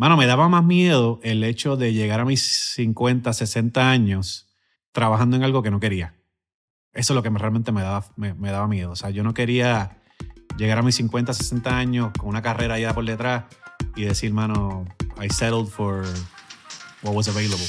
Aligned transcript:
Mano, 0.00 0.16
me 0.16 0.24
daba 0.24 0.48
más 0.48 0.64
miedo 0.64 1.20
el 1.22 1.44
hecho 1.44 1.76
de 1.76 1.92
llegar 1.92 2.20
a 2.20 2.24
mis 2.24 2.40
50, 2.74 3.34
60 3.34 3.90
años 3.90 4.48
trabajando 4.92 5.36
en 5.36 5.42
algo 5.42 5.62
que 5.62 5.70
no 5.70 5.78
quería. 5.78 6.14
Eso 6.94 7.12
es 7.12 7.14
lo 7.14 7.22
que 7.22 7.28
realmente 7.28 7.70
me 7.70 7.82
daba, 7.82 8.06
me, 8.16 8.32
me 8.32 8.50
daba 8.50 8.66
miedo. 8.66 8.92
O 8.92 8.96
sea, 8.96 9.10
yo 9.10 9.22
no 9.22 9.34
quería 9.34 10.00
llegar 10.56 10.78
a 10.78 10.82
mis 10.82 10.94
50, 10.94 11.34
60 11.34 11.76
años 11.76 12.12
con 12.18 12.30
una 12.30 12.40
carrera 12.40 12.78
ya 12.78 12.94
por 12.94 13.04
detrás 13.04 13.44
y 13.94 14.04
decir, 14.04 14.32
mano, 14.32 14.86
I 15.22 15.28
settled 15.28 15.68
for 15.68 16.06
what 17.02 17.14
was 17.14 17.28
available. 17.28 17.66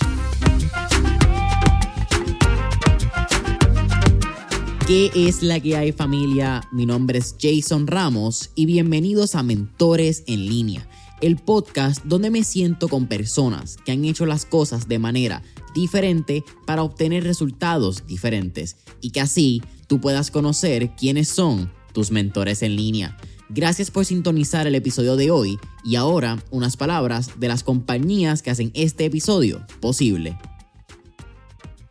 ¿Qué 4.88 5.09
es 5.16 5.41
la 5.41 5.59
que 5.59 5.77
hay 5.77 5.93
familia? 5.93 6.68
Mi 6.71 6.86
nombre 6.86 7.20
es 7.20 7.36
Jason 7.39 7.88
Ramos 7.88 8.52
y 8.55 8.66
bienvenidos 8.66 9.36
a 9.36 9.43
Mentores 9.43 10.23
en 10.27 10.45
línea, 10.48 10.86
el 11.21 11.38
podcast 11.38 12.03
donde 12.03 12.29
me 12.29 12.43
siento 12.43 12.89
con 12.89 13.07
personas 13.07 13.77
que 13.85 13.91
han 13.91 14.04
hecho 14.05 14.25
las 14.25 14.46
cosas 14.46 14.87
de 14.87 15.00
manera 15.00 15.43
diferente 15.73 16.43
para 16.65 16.83
obtener 16.83 17.23
resultados 17.23 18.05
diferentes 18.07 18.77
y 19.00 19.11
que 19.11 19.21
así 19.21 19.61
tú 19.87 20.01
puedas 20.01 20.32
conocer 20.32 20.91
quiénes 20.96 21.29
son 21.29 21.71
tus 21.93 22.11
mentores 22.11 22.63
en 22.63 22.75
línea. 22.75 23.18
Gracias 23.49 23.91
por 23.91 24.05
sintonizar 24.05 24.65
el 24.65 24.75
episodio 24.75 25.15
de 25.15 25.29
hoy 25.29 25.60
y 25.83 25.96
ahora 25.96 26.41
unas 26.51 26.77
palabras 26.77 27.39
de 27.39 27.49
las 27.49 27.63
compañías 27.63 28.41
que 28.41 28.49
hacen 28.49 28.71
este 28.74 29.05
episodio 29.05 29.65
posible. 29.79 30.38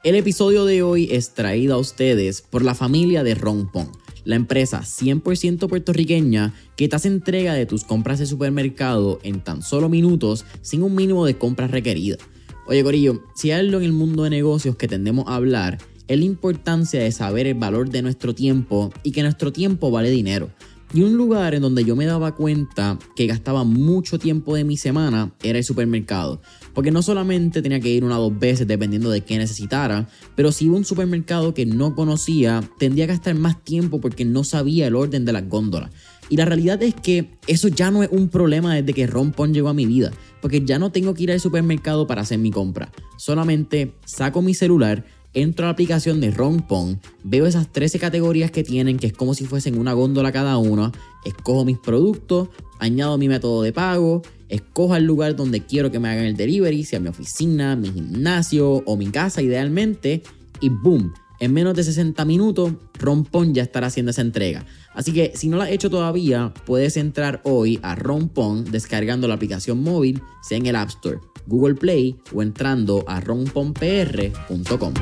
El 0.03 0.15
episodio 0.15 0.65
de 0.65 0.83
hoy 0.83 1.09
es 1.11 1.35
traído 1.35 1.75
a 1.75 1.79
ustedes 1.79 2.41
por 2.41 2.65
la 2.65 2.75
familia 2.75 3.23
de 3.23 3.35
Rompon, 3.35 3.93
la 4.25 4.37
empresa 4.37 4.81
100% 4.81 5.69
puertorriqueña 5.69 6.55
que 6.77 6.89
te 6.89 6.97
hace 6.97 7.09
entrega 7.09 7.55
de 7.55 7.67
tus 7.67 7.85
compras 7.85 8.19
de 8.19 8.27
supermercado 8.27 9.19
en 9.23 9.41
tan 9.41 9.63
solo 9.63 9.89
minutos 9.89 10.45
sin 10.63 10.83
un 10.83 10.95
mínimo 10.95 11.27
de 11.27 11.39
compras 11.39 11.71
requeridas. 11.71 12.19
Oye 12.67 12.83
Corillo, 12.85 13.23
si 13.35 13.51
hay 13.51 13.61
algo 13.61 13.79
en 13.79 13.85
el 13.85 13.93
mundo 13.93 14.25
de 14.25 14.31
negocios 14.31 14.77
que 14.77 14.89
tendemos 14.89 15.27
a 15.27 15.35
hablar, 15.35 15.79
es 16.07 16.19
la 16.19 16.25
importancia 16.25 17.01
de 17.01 17.13
saber 17.13 17.47
el 17.47 17.55
valor 17.55 17.91
de 17.91 18.03
nuestro 18.03 18.35
tiempo 18.35 18.93
y 19.03 19.13
que 19.13 19.23
nuestro 19.23 19.53
tiempo 19.53 19.91
vale 19.91 20.11
dinero. 20.11 20.51
Y 20.93 21.03
un 21.03 21.17
lugar 21.17 21.55
en 21.55 21.63
donde 21.63 21.85
yo 21.85 21.95
me 21.95 22.05
daba 22.05 22.35
cuenta 22.35 22.99
que 23.15 23.27
gastaba 23.27 23.63
mucho 23.63 24.19
tiempo 24.19 24.57
de 24.57 24.65
mi 24.65 24.77
semana 24.77 25.33
era 25.41 25.59
el 25.59 25.65
supermercado. 25.65 26.41
Porque 26.75 26.91
no 26.91 27.03
solamente 27.03 27.63
tenía 27.63 27.81
que 27.81 27.91
ir 27.91 28.05
una 28.05 28.19
o 28.19 28.31
dos 28.31 28.39
veces 28.39 28.67
dependiendo 28.67 29.11
de 29.11 29.23
qué 29.23 29.39
necesitara, 29.39 30.09
pero 30.37 30.53
si 30.53 30.67
iba 30.67 30.75
a 30.75 30.79
un 30.79 30.85
supermercado 30.85 31.55
que 31.55 31.67
no 31.67 31.95
conocía, 31.95 32.63
tendría 32.79 33.07
que 33.07 33.13
gastar 33.13 33.35
más 33.35 33.63
tiempo 33.65 34.01
porque 34.01 34.25
no 34.25 34.45
sabía 34.45 34.87
el 34.87 34.97
orden 34.97 35.25
de 35.25 35.33
las 35.33 35.49
góndolas. 35.49 35.91
Y 36.31 36.37
la 36.37 36.45
realidad 36.45 36.81
es 36.83 36.95
que 36.95 37.29
eso 37.49 37.67
ya 37.67 37.91
no 37.91 38.05
es 38.05 38.09
un 38.13 38.29
problema 38.29 38.77
desde 38.77 38.95
que 38.95 39.09
Rompon 39.09 39.53
llegó 39.53 39.69
a 39.69 39.75
mi 39.75 39.85
vida, 39.85 40.13
porque 40.41 40.65
ya 40.65 40.79
no 40.79 40.93
tengo 40.93 41.13
que 41.13 41.25
ir 41.25 41.33
al 41.33 41.41
supermercado 41.41 42.07
para 42.07 42.23
hacer 42.23 42.39
mi 42.39 42.53
compra. 42.53 42.93
Solamente 43.17 43.95
saco 44.07 44.41
mi 44.41 44.55
celular, 44.55 45.05
entro 45.35 45.67
a 45.67 45.69
la 45.69 45.73
aplicación 45.73 46.21
de 46.21 46.31
Rompon, 46.31 47.01
veo 47.25 47.47
esas 47.47 47.73
13 47.73 47.99
categorías 47.99 48.53
que 48.53 48.63
tienen, 48.63 48.99
que 48.99 49.09
es 49.09 49.13
como 49.13 49.35
si 49.35 49.45
fuesen 49.45 49.77
una 49.77 49.93
góndola 49.93 50.31
cada 50.31 50.57
una, 50.57 50.93
escojo 51.25 51.65
mis 51.65 51.79
productos, 51.79 52.49
añado 52.79 53.19
mi 53.19 53.29
método 53.29 53.63
de 53.63 53.73
pago, 53.73 54.23
escojo 54.51 54.97
el 54.97 55.05
lugar 55.05 55.37
donde 55.37 55.65
quiero 55.65 55.91
que 55.91 55.99
me 55.99 56.11
hagan 56.11 56.25
el 56.25 56.37
delivery, 56.37 56.85
sea 56.85 57.01
mi 57.01 57.09
oficina, 57.09 57.77
mi 57.77 57.91
gimnasio 57.91 58.83
o 58.85 58.97
mi 58.97 59.07
casa 59.07 59.41
idealmente, 59.41 60.23
y 60.61 60.69
boom, 60.69 61.13
en 61.41 61.55
menos 61.55 61.75
de 61.75 61.83
60 61.85 62.23
minutos, 62.27 62.73
Rompon 62.99 63.55
ya 63.55 63.63
estará 63.63 63.87
haciendo 63.87 64.11
esa 64.11 64.21
entrega. 64.21 64.67
Así 64.95 65.13
que 65.13 65.33
si 65.35 65.49
no 65.49 65.57
la 65.57 65.65
has 65.65 65.71
hecho 65.71 65.89
todavía, 65.89 66.53
puedes 66.67 66.97
entrar 66.99 67.41
hoy 67.45 67.81
a 67.83 67.95
Rompon 67.95 68.71
descargando 68.71 69.27
la 69.27 69.35
aplicación 69.35 69.83
móvil, 69.83 70.23
sea 70.43 70.59
en 70.59 70.67
el 70.67 70.77
App 70.77 70.91
Store, 70.91 71.19
Google 71.47 71.77
Play 71.77 72.17
o 72.35 72.43
entrando 72.43 73.05
a 73.07 73.21
romponpr.com. 73.21 74.95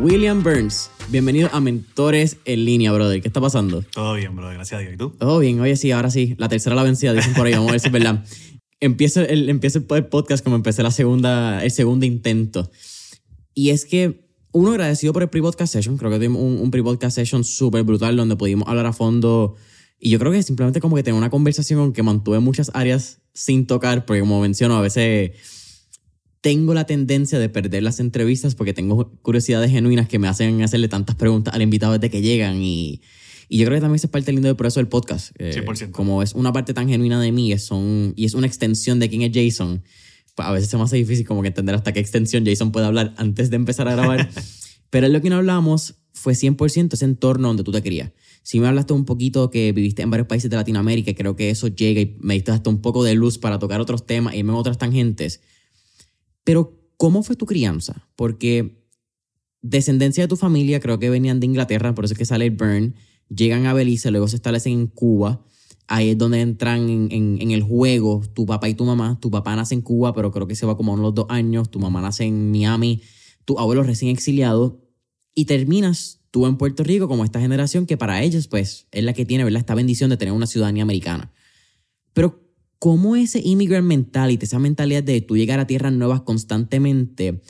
William 0.00 0.42
Burns, 0.42 0.90
bienvenido 1.08 1.48
a 1.52 1.60
Mentores 1.60 2.36
en 2.44 2.64
línea, 2.64 2.92
brother. 2.92 3.22
¿Qué 3.22 3.28
está 3.28 3.40
pasando? 3.40 3.82
Todo 3.82 4.14
bien, 4.14 4.34
brother, 4.34 4.54
gracias 4.56 4.78
a 4.78 4.82
Dios. 4.82 4.94
¿Y 4.94 4.96
tú? 4.96 5.10
Todo 5.10 5.38
bien, 5.38 5.60
oye, 5.60 5.76
sí, 5.76 5.92
ahora 5.92 6.10
sí. 6.10 6.34
La 6.36 6.48
tercera 6.48 6.74
la 6.74 6.82
vencida, 6.82 7.12
dicen 7.12 7.32
por 7.34 7.46
ahí, 7.46 7.52
vamos 7.52 7.68
a 7.68 7.72
ver 7.72 7.80
si 7.80 7.86
es 7.86 7.92
verdad. 7.92 8.24
Empiezo 8.80 9.20
el, 9.20 9.48
empiezo 9.48 9.78
el 9.78 10.06
podcast 10.06 10.42
como 10.42 10.56
empecé 10.56 10.82
la 10.82 10.90
segunda, 10.90 11.64
el 11.64 11.70
segundo 11.70 12.04
intento. 12.06 12.70
Y 13.54 13.70
es 13.70 13.84
que, 13.84 14.28
uno, 14.52 14.72
agradecido 14.72 15.12
por 15.12 15.22
el 15.22 15.28
pre-podcast 15.30 15.72
session. 15.72 15.96
Creo 15.96 16.10
que 16.10 16.16
tuvimos 16.16 16.42
un, 16.42 16.58
un 16.58 16.70
pre-podcast 16.70 17.14
session 17.14 17.44
súper 17.44 17.84
brutal 17.84 18.16
donde 18.16 18.36
pudimos 18.36 18.68
hablar 18.68 18.86
a 18.86 18.92
fondo. 18.92 19.54
Y 19.98 20.10
yo 20.10 20.18
creo 20.18 20.32
que 20.32 20.42
simplemente 20.42 20.80
como 20.80 20.96
que 20.96 21.02
tener 21.02 21.16
una 21.16 21.30
conversación 21.30 21.92
que 21.92 22.02
mantuve 22.02 22.40
muchas 22.40 22.70
áreas 22.74 23.20
sin 23.32 23.66
tocar, 23.66 24.04
porque 24.04 24.20
como 24.20 24.40
menciono, 24.40 24.76
a 24.76 24.82
veces 24.82 25.32
tengo 26.44 26.74
la 26.74 26.84
tendencia 26.84 27.38
de 27.38 27.48
perder 27.48 27.82
las 27.82 28.00
entrevistas 28.00 28.54
porque 28.54 28.74
tengo 28.74 29.10
curiosidades 29.22 29.70
genuinas 29.70 30.08
que 30.08 30.18
me 30.18 30.28
hacen 30.28 30.60
hacerle 30.60 30.88
tantas 30.88 31.16
preguntas 31.16 31.54
al 31.54 31.62
invitado 31.62 31.94
desde 31.94 32.10
que 32.10 32.20
llegan 32.20 32.62
y, 32.62 33.00
y 33.48 33.56
yo 33.56 33.64
creo 33.64 33.78
que 33.78 33.80
también 33.80 33.94
es 33.94 34.06
parte 34.10 34.30
lindo 34.30 34.48
del 34.48 34.54
proceso 34.54 34.78
del 34.78 34.88
podcast. 34.88 35.30
Eh, 35.38 35.64
100%. 35.64 35.90
Como 35.92 36.22
es 36.22 36.34
una 36.34 36.52
parte 36.52 36.74
tan 36.74 36.86
genuina 36.86 37.18
de 37.18 37.32
mí 37.32 37.50
es 37.50 37.64
son, 37.64 38.12
y 38.14 38.26
es 38.26 38.34
una 38.34 38.46
extensión 38.46 38.98
de 39.00 39.08
quién 39.08 39.22
es 39.22 39.30
Jason, 39.32 39.84
pues 40.34 40.46
a 40.46 40.52
veces 40.52 40.68
se 40.68 40.76
me 40.76 40.82
hace 40.82 40.96
difícil 40.96 41.26
como 41.26 41.40
que 41.40 41.48
entender 41.48 41.74
hasta 41.76 41.94
qué 41.94 42.00
extensión 42.00 42.44
Jason 42.44 42.72
puede 42.72 42.84
hablar 42.84 43.14
antes 43.16 43.48
de 43.48 43.56
empezar 43.56 43.88
a 43.88 43.92
grabar. 43.92 44.28
Pero 44.90 45.08
lo 45.08 45.22
que 45.22 45.30
no 45.30 45.36
hablamos 45.36 45.94
fue 46.12 46.34
100% 46.34 46.92
ese 46.92 47.06
entorno 47.06 47.48
donde 47.48 47.64
tú 47.64 47.72
te 47.72 47.80
querías. 47.80 48.10
Si 48.42 48.60
me 48.60 48.68
hablaste 48.68 48.92
un 48.92 49.06
poquito 49.06 49.48
que 49.48 49.72
viviste 49.72 50.02
en 50.02 50.10
varios 50.10 50.28
países 50.28 50.50
de 50.50 50.56
Latinoamérica, 50.56 51.14
creo 51.14 51.36
que 51.36 51.48
eso 51.48 51.68
llega 51.68 52.02
y 52.02 52.18
me 52.20 52.34
diste 52.34 52.50
hasta 52.50 52.68
un 52.68 52.82
poco 52.82 53.02
de 53.02 53.14
luz 53.14 53.38
para 53.38 53.58
tocar 53.58 53.80
otros 53.80 54.04
temas 54.04 54.34
y 54.34 54.40
irme 54.40 54.52
en 54.52 54.58
otras 54.58 54.76
tangentes. 54.76 55.40
Pero, 56.44 56.78
¿cómo 56.96 57.22
fue 57.22 57.36
tu 57.36 57.46
crianza? 57.46 58.08
Porque 58.16 58.84
descendencia 59.62 60.24
de 60.24 60.28
tu 60.28 60.36
familia 60.36 60.80
creo 60.80 60.98
que 60.98 61.10
venían 61.10 61.40
de 61.40 61.46
Inglaterra, 61.46 61.94
por 61.94 62.04
eso 62.04 62.14
es 62.14 62.18
que 62.18 62.26
sale 62.26 62.44
el 62.44 62.50
Burn, 62.50 62.94
llegan 63.34 63.66
a 63.66 63.72
Belice, 63.72 64.10
luego 64.10 64.28
se 64.28 64.36
establecen 64.36 64.72
en 64.74 64.86
Cuba. 64.88 65.44
Ahí 65.86 66.10
es 66.10 66.18
donde 66.18 66.40
entran 66.40 66.88
en, 66.88 67.08
en- 67.40 67.50
el 67.50 67.62
juego 67.62 68.22
tu 68.32 68.46
papá 68.46 68.68
y 68.70 68.74
tu 68.74 68.84
mamá. 68.84 69.18
Tu 69.20 69.30
papá 69.30 69.54
nace 69.54 69.74
en 69.74 69.82
Cuba, 69.82 70.14
pero 70.14 70.30
creo 70.32 70.46
que 70.46 70.54
se 70.54 70.64
va 70.64 70.76
como 70.78 70.92
a 70.92 70.94
unos 70.94 71.14
dos 71.14 71.26
años. 71.28 71.70
Tu 71.70 71.78
mamá 71.78 72.00
nace 72.00 72.24
en 72.24 72.50
Miami. 72.50 73.02
Tu 73.44 73.58
abuelo 73.58 73.82
recién 73.82 74.10
exiliado. 74.10 74.80
Y 75.34 75.44
terminas 75.44 76.20
tú 76.30 76.46
en 76.46 76.56
Puerto 76.56 76.84
Rico 76.84 77.06
como 77.06 77.22
esta 77.24 77.38
generación 77.38 77.84
que 77.84 77.98
para 77.98 78.22
ellos, 78.22 78.48
pues, 78.48 78.86
es 78.92 79.04
la 79.04 79.12
que 79.12 79.26
tiene, 79.26 79.44
¿verdad? 79.44 79.60
Esta 79.60 79.74
bendición 79.74 80.08
de 80.08 80.16
tener 80.16 80.32
una 80.32 80.46
ciudadanía 80.46 80.82
americana. 80.84 81.32
Pero, 82.14 82.43
¿cómo 82.84 83.16
ese 83.16 83.40
immigrant 83.42 83.86
mentality, 83.86 84.44
esa 84.44 84.58
mentalidad 84.58 85.02
de 85.02 85.22
tú 85.22 85.38
llegar 85.38 85.58
a 85.58 85.66
tierras 85.66 85.94
nuevas 85.94 86.20
constantemente, 86.20 87.40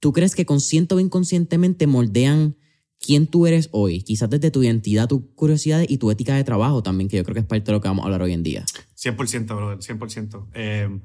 tú 0.00 0.12
crees 0.12 0.34
que 0.34 0.44
consciente 0.44 0.96
o 0.96 0.98
inconscientemente 0.98 1.86
moldean 1.86 2.56
quién 2.98 3.28
tú 3.28 3.46
eres 3.46 3.68
hoy? 3.70 4.02
Quizás 4.02 4.28
desde 4.28 4.50
tu 4.50 4.64
identidad, 4.64 5.06
tus 5.06 5.22
curiosidades 5.36 5.88
y 5.88 5.98
tu 5.98 6.10
ética 6.10 6.34
de 6.34 6.42
trabajo 6.42 6.82
también, 6.82 7.08
que 7.08 7.18
yo 7.18 7.22
creo 7.22 7.34
que 7.34 7.40
es 7.42 7.46
parte 7.46 7.66
de 7.66 7.72
lo 7.74 7.80
que 7.80 7.86
vamos 7.86 8.02
a 8.02 8.06
hablar 8.06 8.22
hoy 8.22 8.32
en 8.32 8.42
día. 8.42 8.64
100%, 8.96 9.46
brother, 9.54 9.78
100%. 9.78 10.48
Eh, 10.54 11.00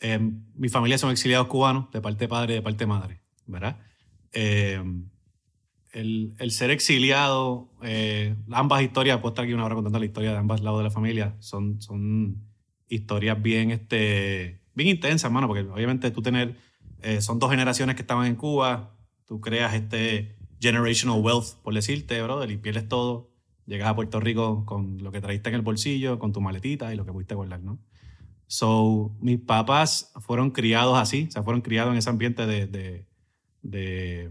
eh, 0.00 0.32
mi 0.54 0.70
familia 0.70 0.96
son 0.96 1.10
exiliados 1.10 1.48
cubanos, 1.48 1.90
de 1.92 2.00
parte 2.00 2.24
de 2.24 2.28
padre 2.28 2.54
y 2.54 2.56
de 2.56 2.62
parte 2.62 2.84
de 2.84 2.86
madre, 2.86 3.20
¿verdad? 3.44 3.76
Eh, 4.32 4.82
el, 5.92 6.32
el 6.38 6.50
ser 6.50 6.70
exiliado, 6.70 7.74
eh, 7.82 8.34
ambas 8.52 8.82
historias, 8.82 9.18
puedo 9.18 9.34
estar 9.34 9.44
aquí 9.44 9.52
una 9.52 9.66
hora 9.66 9.74
contando 9.74 9.98
la 9.98 10.06
historia 10.06 10.30
de 10.32 10.38
ambos 10.38 10.62
lados 10.62 10.78
de 10.78 10.84
la 10.84 10.90
familia, 10.90 11.36
son, 11.40 11.82
son 11.82 12.47
historias 12.88 13.40
bien, 13.42 13.70
este, 13.70 14.60
bien 14.74 14.88
intensas, 14.90 15.24
hermano, 15.24 15.46
porque 15.48 15.62
obviamente 15.62 16.10
tú 16.10 16.22
tener, 16.22 16.56
eh, 17.02 17.20
son 17.20 17.38
dos 17.38 17.50
generaciones 17.50 17.96
que 17.96 18.02
estaban 18.02 18.26
en 18.26 18.36
Cuba, 18.36 18.96
tú 19.26 19.40
creas 19.40 19.74
este 19.74 20.36
generational 20.60 21.20
wealth, 21.20 21.54
por 21.62 21.74
decirte, 21.74 22.20
brother, 22.22 22.50
y 22.50 22.56
pierdes 22.56 22.88
todo, 22.88 23.30
llegas 23.66 23.88
a 23.88 23.94
Puerto 23.94 24.18
Rico 24.20 24.64
con 24.66 25.02
lo 25.02 25.12
que 25.12 25.20
traíste 25.20 25.50
en 25.50 25.54
el 25.56 25.62
bolsillo, 25.62 26.18
con 26.18 26.32
tu 26.32 26.40
maletita 26.40 26.92
y 26.92 26.96
lo 26.96 27.04
que 27.04 27.12
pudiste 27.12 27.34
guardar, 27.34 27.60
¿no? 27.60 27.78
So, 28.46 29.14
mis 29.20 29.38
papás 29.38 30.12
fueron 30.20 30.50
criados 30.50 30.96
así, 30.98 31.26
o 31.28 31.30
sea, 31.30 31.42
fueron 31.42 31.60
criados 31.60 31.92
en 31.92 31.98
ese 31.98 32.08
ambiente 32.10 32.46
de, 32.46 32.66
de, 32.66 33.06
de, 33.62 34.30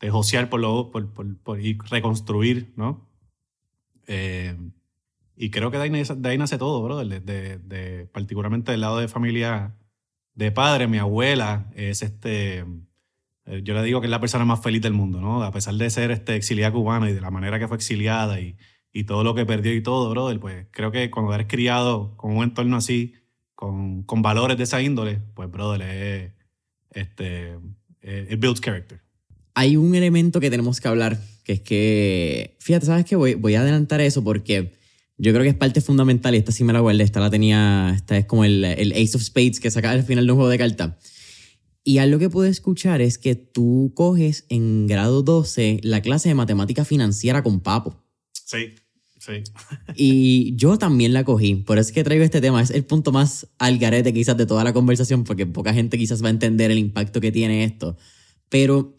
de 0.00 0.10
josear 0.10 0.48
por, 0.48 0.60
lo, 0.60 0.90
por, 0.92 1.12
por, 1.12 1.36
por- 1.38 1.60
y 1.60 1.76
reconstruir, 1.90 2.72
¿no? 2.76 3.08
Eh, 4.06 4.56
y 5.36 5.50
creo 5.50 5.70
que 5.70 5.76
de 5.78 5.84
ahí, 5.84 5.90
de 6.16 6.28
ahí 6.28 6.38
nace 6.38 6.58
todo, 6.58 6.82
brother, 6.82 7.06
de, 7.06 7.20
de- 7.20 7.58
de- 7.58 8.06
particularmente 8.06 8.72
del 8.72 8.80
lado 8.80 8.98
de 8.98 9.08
familia 9.08 9.74
de 10.34 10.50
padre, 10.52 10.86
mi 10.86 10.98
abuela 10.98 11.70
es 11.74 12.02
este, 12.02 12.64
eh, 13.46 13.60
yo 13.62 13.74
le 13.74 13.82
digo 13.82 14.00
que 14.00 14.06
es 14.06 14.10
la 14.10 14.20
persona 14.20 14.44
más 14.44 14.62
feliz 14.62 14.82
del 14.82 14.92
mundo, 14.92 15.20
¿no? 15.20 15.42
A 15.42 15.52
pesar 15.52 15.74
de 15.74 15.88
ser 15.90 16.10
este, 16.10 16.34
exiliada 16.36 16.72
cubana 16.72 17.08
y 17.10 17.14
de 17.14 17.20
la 17.20 17.30
manera 17.30 17.58
que 17.58 17.68
fue 17.68 17.76
exiliada 17.76 18.40
y, 18.40 18.56
y 18.92 19.04
todo 19.04 19.24
lo 19.24 19.34
que 19.34 19.46
perdió 19.46 19.74
y 19.74 19.82
todo, 19.82 20.10
brother, 20.10 20.38
pues 20.40 20.66
creo 20.72 20.90
que 20.90 21.10
cuando 21.10 21.32
eres 21.34 21.46
criado 21.48 22.16
con 22.16 22.36
un 22.36 22.44
entorno 22.44 22.76
así, 22.76 23.14
con, 23.54 24.02
con 24.02 24.20
valores 24.22 24.56
de 24.58 24.64
esa 24.64 24.82
índole, 24.82 25.20
pues, 25.34 25.50
brother, 25.50 25.82
es, 25.82 26.32
este, 26.90 27.58
eh, 28.02 28.28
it 28.30 28.40
builds 28.40 28.60
character. 28.60 29.00
Hay 29.54 29.76
un 29.76 29.94
elemento 29.94 30.38
que 30.40 30.50
tenemos 30.50 30.80
que 30.80 30.88
hablar, 30.88 31.18
que 31.44 31.54
es 31.54 31.60
que, 31.62 32.56
fíjate, 32.60 32.84
¿sabes 32.86 33.06
qué? 33.06 33.16
Voy, 33.16 33.34
voy 33.34 33.54
a 33.54 33.60
adelantar 33.62 34.02
eso 34.02 34.22
porque 34.22 34.74
Yo 35.18 35.32
creo 35.32 35.42
que 35.42 35.48
es 35.48 35.54
parte 35.54 35.80
fundamental 35.80 36.34
y 36.34 36.38
esta 36.38 36.52
sí 36.52 36.62
me 36.64 36.72
la 36.72 36.80
guardé. 36.80 37.02
Esta 37.02 37.20
la 37.20 37.30
tenía, 37.30 37.92
esta 37.94 38.16
es 38.18 38.26
como 38.26 38.44
el, 38.44 38.64
el 38.64 38.92
Ace 38.92 39.16
of 39.16 39.22
Spades 39.22 39.60
que 39.60 39.70
saca 39.70 39.90
al 39.90 40.02
final 40.02 40.26
de 40.26 40.32
un 40.32 40.38
juego 40.38 40.50
de 40.50 40.58
cartas. 40.58 40.94
Y 41.88 41.98
algo 41.98 42.18
que 42.18 42.28
pude 42.28 42.48
escuchar 42.48 43.00
es 43.00 43.16
que 43.16 43.36
tú 43.36 43.92
coges 43.94 44.44
en 44.48 44.88
grado 44.88 45.22
12 45.22 45.78
la 45.84 46.02
clase 46.02 46.28
de 46.28 46.34
matemática 46.34 46.84
financiera 46.84 47.44
con 47.44 47.60
Papo. 47.60 48.02
Sí, 48.32 48.74
sí. 49.18 49.44
Y 49.94 50.54
yo 50.56 50.78
también 50.78 51.12
la 51.12 51.22
cogí. 51.22 51.54
Por 51.54 51.78
eso 51.78 51.90
es 51.90 51.94
que 51.94 52.02
traigo 52.02 52.24
este 52.24 52.40
tema. 52.40 52.60
Es 52.60 52.70
el 52.72 52.84
punto 52.84 53.12
más 53.12 53.46
al 53.58 53.78
garete 53.78 54.12
quizás 54.12 54.36
de 54.36 54.46
toda 54.46 54.64
la 54.64 54.72
conversación 54.72 55.22
porque 55.22 55.46
poca 55.46 55.72
gente 55.72 55.96
quizás 55.96 56.24
va 56.24 56.26
a 56.26 56.30
entender 56.30 56.72
el 56.72 56.78
impacto 56.78 57.20
que 57.20 57.30
tiene 57.30 57.62
esto. 57.62 57.96
Pero 58.48 58.95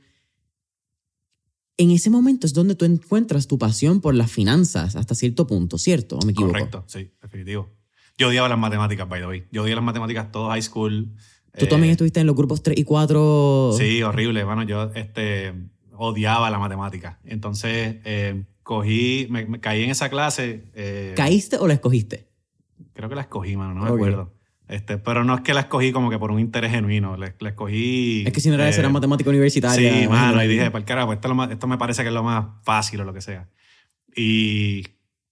en 1.78 1.92
ese 1.92 2.10
momento 2.10 2.48
es 2.48 2.54
donde 2.54 2.76
tú 2.76 2.86
encuentras 2.86 3.48
tu 3.48 3.58
pasión 3.58 4.02
por 4.02 4.16
las 4.16 4.32
finanzas 4.32 4.96
hasta 4.96 5.14
cierto 5.16 5.46
punto, 5.48 5.78
¿cierto? 5.78 6.18
¿O 6.18 6.26
me 6.26 6.32
equivoco? 6.32 6.54
Correcto, 6.54 6.84
sí, 6.88 7.12
definitivo. 7.22 7.70
Yo 8.18 8.30
odiaba 8.30 8.50
las 8.50 8.58
matemáticas, 8.58 9.08
by 9.08 9.22
the 9.22 9.28
way. 9.28 9.44
Yo 9.52 9.62
odiaba 9.64 9.82
las 9.82 9.86
matemáticas 9.86 10.32
todo 10.32 10.50
high 10.50 10.62
school. 10.62 11.12
¿Tú 11.58 11.66
Eh, 11.66 11.68
también 11.68 11.92
estuviste 11.92 12.20
en 12.20 12.26
los 12.28 12.36
grupos 12.36 12.64
3 12.64 12.78
y 12.80 12.84
4? 12.84 13.74
Sí, 13.78 14.02
horrible. 14.02 14.44
Bueno, 14.44 14.64
yo 14.64 14.92
este, 14.96 15.54
odiaba 15.96 16.50
la 16.50 16.58
matemática. 16.60 17.20
Entonces, 17.24 17.98
eh, 18.06 18.44
cogí, 18.64 19.28
me, 19.30 19.46
me 19.46 19.60
caí 19.60 19.84
en 19.84 19.92
esa 19.92 20.10
clase. 20.10 20.66
eh, 20.74 21.14
¿Caíste 21.16 21.58
o 21.58 21.68
la 21.68 21.76
escogiste? 21.76 22.28
Creo 22.94 23.08
que 23.10 23.16
la 23.16 23.22
escogí, 23.22 23.56
mano, 23.56 23.76
no 23.76 23.82
me 23.84 23.90
acuerdo. 23.90 24.34
Este, 24.68 24.98
pero 24.98 25.24
no 25.24 25.34
es 25.36 25.42
que 25.42 25.54
la 25.54 25.62
escogí 25.62 25.92
como 25.94 26.10
que 26.10 26.20
por 26.20 26.30
un 26.32 26.40
interés 26.40 26.72
genuino. 26.72 27.16
La, 27.16 27.34
la 27.40 27.50
escogí. 27.50 28.24
Es 28.28 28.34
que 28.34 28.42
si 28.42 28.50
no 28.50 28.56
era 28.56 28.70
eh, 28.70 28.74
era 28.78 28.90
matemática 28.90 29.30
universitaria. 29.30 30.02
Sí, 30.04 30.08
mano, 30.10 30.44
y 30.44 30.48
dije, 30.48 30.70
para 30.72 30.80
el 30.80 30.86
carajo, 30.86 31.14
esto, 31.14 31.28
es 31.28 31.30
lo 31.30 31.36
más- 31.36 31.52
esto 31.52 31.68
me 31.68 31.78
parece 31.78 32.02
que 32.02 32.10
es 32.10 32.14
lo 32.14 32.24
más 32.24 32.46
fácil 32.64 33.00
o 33.02 33.06
lo 33.06 33.14
que 33.14 33.22
sea. 33.22 33.48
Y 34.16 34.84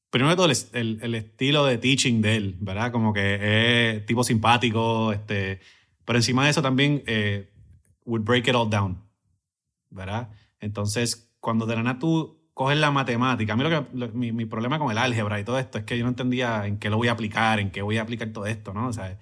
primero 0.09 0.29
de 0.29 0.35
todo, 0.37 0.45
el, 0.45 0.57
el- 0.73 0.99
el 1.01 1.15
estilo 1.15 1.65
de 1.65 1.77
teaching 1.77 2.21
de 2.21 2.35
él, 2.37 2.55
¿verdad? 2.59 2.91
Como 2.91 3.11
que 3.13 3.95
es 3.97 4.05
tipo 4.05 4.23
simpático, 4.23 5.11
este, 5.11 5.59
pero 6.05 6.17
encima 6.19 6.45
de 6.45 6.51
eso 6.51 6.61
también, 6.61 7.03
eh, 7.05 7.49
would 8.05 8.23
break 8.23 8.47
it 8.47 8.55
all 8.55 8.69
down, 8.69 8.97
¿verdad? 9.89 10.29
Entonces, 10.61 11.29
cuando 11.41 11.65
de 11.65 11.75
la 11.75 11.83
nada 11.83 11.99
tú 11.99 12.34
coges 12.55 12.77
la 12.79 12.91
matemática, 12.91 13.53
a 13.53 13.57
mí 13.57 13.63
lo 13.63 13.69
que, 13.69 13.97
lo- 13.97 14.09
mi, 14.13 14.31
mi 14.33 14.45
problema 14.47 14.79
con 14.79 14.91
el 14.91 14.97
álgebra 14.99 15.39
y 15.39 15.45
todo 15.45 15.59
esto 15.59 15.77
es 15.79 15.85
que 15.85 15.97
yo 15.99 16.05
no 16.05 16.09
entendía 16.11 16.65
en 16.67 16.79
qué 16.79 16.89
lo 16.89 16.97
voy 16.97 17.09
a 17.09 17.13
aplicar, 17.13 17.59
en 17.61 17.71
qué 17.71 17.83
voy 17.83 17.99
a 17.99 18.03
aplicar 18.03 18.29
todo 18.33 18.47
esto, 18.47 18.73
¿no? 18.73 18.87
O 18.89 18.93
sea, 18.93 19.19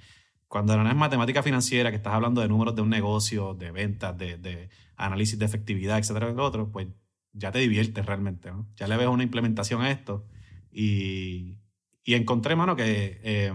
cuando 0.48 0.78
nada 0.78 0.92
es 0.92 0.96
matemática 0.98 1.44
financiera, 1.44 1.90
que 1.92 1.98
estás 1.98 2.14
hablando 2.14 2.42
de 2.42 2.48
números 2.50 2.76
de 2.76 2.84
un 2.84 2.90
negocio, 2.92 3.56
de 3.56 3.72
ventas, 3.72 4.18
de, 4.18 4.38
de 4.38 4.70
análisis 4.98 5.40
de 5.40 5.46
efectividad, 5.46 5.98
etcétera, 6.00 6.32
lo 6.32 6.44
otro, 6.46 6.72
pues 6.72 6.88
ya 7.34 7.52
te 7.52 7.60
diviertes 7.60 8.06
realmente, 8.06 8.52
¿no? 8.52 8.70
Ya 8.78 8.88
le 8.88 8.98
ves 8.98 9.08
una 9.08 9.24
implementación 9.24 9.82
a 9.82 9.92
esto 9.92 10.28
y, 10.72 11.58
y 12.04 12.14
encontré, 12.16 12.56
mano, 12.56 12.76
que, 12.76 13.20
eh, 13.24 13.54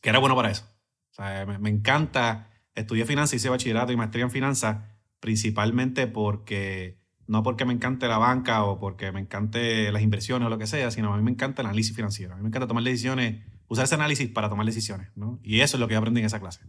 que 0.00 0.08
era 0.10 0.18
bueno 0.18 0.36
para 0.36 0.50
eso. 0.50 0.64
O 1.10 1.14
sea, 1.14 1.46
me, 1.46 1.58
me 1.58 1.70
encanta, 1.70 2.50
estudié 2.74 3.04
finanzas, 3.04 3.34
hice 3.34 3.48
bachillerato 3.48 3.92
y 3.92 3.96
maestría 3.96 4.24
en 4.24 4.30
finanzas, 4.30 4.84
principalmente 5.20 6.06
porque, 6.06 6.99
no 7.30 7.42
porque 7.44 7.64
me 7.64 7.72
encante 7.72 8.08
la 8.08 8.18
banca 8.18 8.64
o 8.64 8.78
porque 8.80 9.12
me 9.12 9.20
encante 9.20 9.92
las 9.92 10.02
inversiones 10.02 10.46
o 10.46 10.50
lo 10.50 10.58
que 10.58 10.66
sea, 10.66 10.90
sino 10.90 11.14
a 11.14 11.16
mí 11.16 11.22
me 11.22 11.30
encanta 11.30 11.62
el 11.62 11.66
análisis 11.66 11.94
financiero. 11.94 12.32
A 12.32 12.36
mí 12.36 12.42
me 12.42 12.48
encanta 12.48 12.66
tomar 12.66 12.82
decisiones, 12.82 13.44
usar 13.68 13.84
ese 13.84 13.94
análisis 13.94 14.28
para 14.28 14.48
tomar 14.48 14.66
decisiones, 14.66 15.08
¿no? 15.14 15.38
Y 15.44 15.60
eso 15.60 15.76
es 15.76 15.80
lo 15.80 15.86
que 15.86 15.92
yo 15.94 15.98
aprendí 16.00 16.20
en 16.20 16.26
esa 16.26 16.40
clase. 16.40 16.60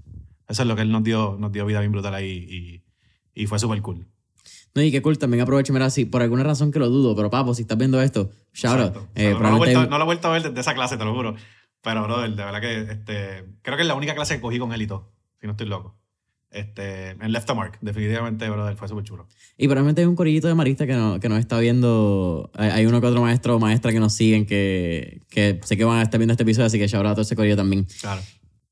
Eso 0.48 0.62
es 0.62 0.68
lo 0.68 0.76
que 0.76 0.84
él 0.84 0.92
nos 0.92 1.04
dio, 1.04 1.36
nos 1.40 1.52
dio 1.52 1.66
vida 1.66 1.80
bien 1.80 1.92
brutal 1.92 2.14
ahí 2.14 2.84
y, 3.36 3.42
y 3.42 3.48
fue 3.48 3.58
súper 3.58 3.82
cool. 3.82 4.08
No, 4.76 4.82
y 4.84 4.92
qué 4.92 5.02
cool, 5.02 5.18
también 5.18 5.42
aprovecho, 5.42 5.74
mira, 5.74 5.90
si 5.90 6.06
por 6.06 6.22
alguna 6.22 6.44
razón 6.44 6.72
que 6.72 6.78
lo 6.80 6.90
dudo, 6.90 7.16
pero 7.16 7.30
papo, 7.32 7.54
si 7.56 7.64
estás 7.64 7.78
viendo 7.80 8.00
esto, 8.02 8.30
shout 8.54 8.80
out. 8.80 8.96
Eh, 8.96 9.00
O 9.00 9.02
sea, 9.02 9.04
no, 9.04 9.30
lo 9.30 9.30
he 9.32 9.36
probablemente- 9.36 9.76
vuelto, 9.76 9.90
no 9.90 9.98
lo 9.98 10.04
he 10.04 10.06
vuelto 10.06 10.28
a 10.28 10.32
ver 10.32 10.44
desde 10.44 10.60
esa 10.62 10.74
clase, 10.76 10.98
te 10.98 11.06
lo 11.06 11.14
juro. 11.16 11.36
Pero, 11.82 12.04
brother, 12.04 12.30
de 12.36 12.44
verdad 12.46 12.62
que 12.62 12.82
este, 12.82 13.46
creo 13.64 13.76
que 13.78 13.82
es 13.82 13.88
la 13.88 13.96
única 13.96 14.14
clase 14.14 14.36
que 14.36 14.42
cogí 14.42 14.60
con 14.60 14.72
él 14.74 14.82
y 14.84 14.88
todo, 14.88 15.12
si 15.40 15.48
no 15.48 15.52
estoy 15.54 15.68
loco. 15.68 15.98
Este, 16.52 17.12
en 17.12 17.32
Left 17.32 17.50
a 17.50 17.54
Mark, 17.54 17.78
definitivamente, 17.82 18.50
brother, 18.50 18.76
fue 18.76 18.88
súper 18.88 19.06
chulo. 19.06 19.28
Y 19.58 19.68
probablemente 19.68 20.02
hay 20.02 20.08
un 20.08 20.16
corillito 20.16 20.50
de 20.50 20.54
marista 20.54 20.86
que, 20.86 20.94
no, 20.94 21.20
que 21.20 21.30
nos 21.30 21.40
está 21.40 21.58
viendo. 21.60 22.52
Hay, 22.56 22.86
uno 22.86 23.00
que 23.00 23.08
otro 23.08 23.22
maestro 23.22 23.56
o 23.56 23.60
maestra 23.60 23.94
que 23.94 24.02
nos 24.02 24.14
siguen 24.14 24.46
que, 24.46 25.22
que 25.30 25.62
sé 25.64 25.78
que 25.78 25.86
van 25.86 26.00
a 26.00 26.02
estar 26.04 26.20
viendo 26.20 26.34
este 26.34 26.44
episodio, 26.44 26.66
así 26.66 26.78
que 26.78 26.88
shout 26.88 27.06
out 27.06 27.12
a 27.12 27.16
todo 27.16 27.22
ese 27.22 27.38
corillo 27.38 27.56
también. 27.56 27.88
Claro. 28.02 28.22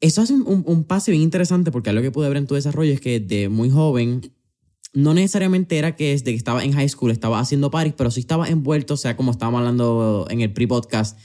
Eso 0.01 0.21
hace 0.21 0.33
un, 0.33 0.43
un, 0.45 0.63
un 0.65 0.83
pase 0.83 1.11
bien 1.11 1.23
interesante 1.23 1.71
porque 1.71 1.89
algo 1.89 2.01
que 2.01 2.11
pude 2.11 2.27
ver 2.27 2.37
en 2.37 2.47
tu 2.47 2.55
desarrollo 2.55 2.91
es 2.91 2.99
que 2.99 3.21
de 3.21 3.47
muy 3.47 3.69
joven, 3.69 4.29
no 4.93 5.13
necesariamente 5.13 5.77
era 5.77 5.95
que 5.95 6.11
desde 6.11 6.25
que 6.25 6.35
estaba 6.35 6.63
en 6.63 6.73
high 6.73 6.89
school 6.89 7.11
estaba 7.11 7.39
haciendo 7.39 7.69
paris, 7.69 7.93
pero 7.95 8.11
sí 8.11 8.19
estaba 8.19 8.47
envuelto, 8.47 8.95
o 8.95 8.97
sea, 8.97 9.15
como 9.15 9.31
estábamos 9.31 9.59
hablando 9.59 10.25
en 10.29 10.41
el 10.41 10.51
pre-podcast, 10.51 11.17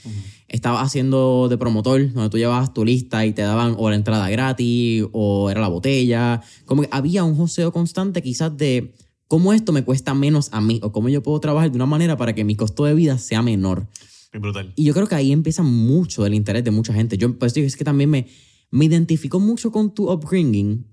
estaba 0.47 0.81
haciendo 0.81 1.47
de 1.49 1.57
promotor, 1.57 2.13
donde 2.13 2.29
tú 2.29 2.37
llevabas 2.37 2.73
tu 2.73 2.85
lista 2.85 3.25
y 3.25 3.33
te 3.33 3.41
daban 3.41 3.75
o 3.77 3.89
la 3.89 3.95
entrada 3.95 4.29
gratis 4.29 5.05
o 5.11 5.49
era 5.49 5.61
la 5.61 5.67
botella. 5.67 6.41
Como 6.65 6.83
que 6.83 6.89
había 6.91 7.23
un 7.23 7.35
joseo 7.35 7.71
constante 7.71 8.21
quizás 8.21 8.55
de 8.55 8.93
cómo 9.27 9.53
esto 9.53 9.71
me 9.71 9.83
cuesta 9.83 10.13
menos 10.13 10.49
a 10.51 10.61
mí 10.61 10.79
o 10.83 10.91
cómo 10.91 11.09
yo 11.09 11.23
puedo 11.23 11.39
trabajar 11.39 11.71
de 11.71 11.75
una 11.75 11.85
manera 11.85 12.17
para 12.17 12.33
que 12.35 12.43
mi 12.43 12.55
costo 12.55 12.85
de 12.85 12.93
vida 12.93 13.17
sea 13.17 13.41
menor. 13.41 13.87
Bien 14.31 14.41
brutal. 14.41 14.73
Y 14.75 14.83
yo 14.83 14.93
creo 14.93 15.07
que 15.07 15.15
ahí 15.15 15.31
empieza 15.31 15.63
mucho 15.63 16.23
del 16.23 16.33
interés 16.33 16.63
de 16.63 16.71
mucha 16.71 16.93
gente. 16.93 17.17
Yo 17.17 17.37
pues 17.37 17.53
digo, 17.53 17.65
es 17.65 17.75
que 17.75 17.83
también 17.83 18.09
me, 18.09 18.27
me 18.69 18.85
identifico 18.85 19.39
mucho 19.39 19.71
con 19.71 19.93
tu 19.93 20.11
upbringing 20.11 20.85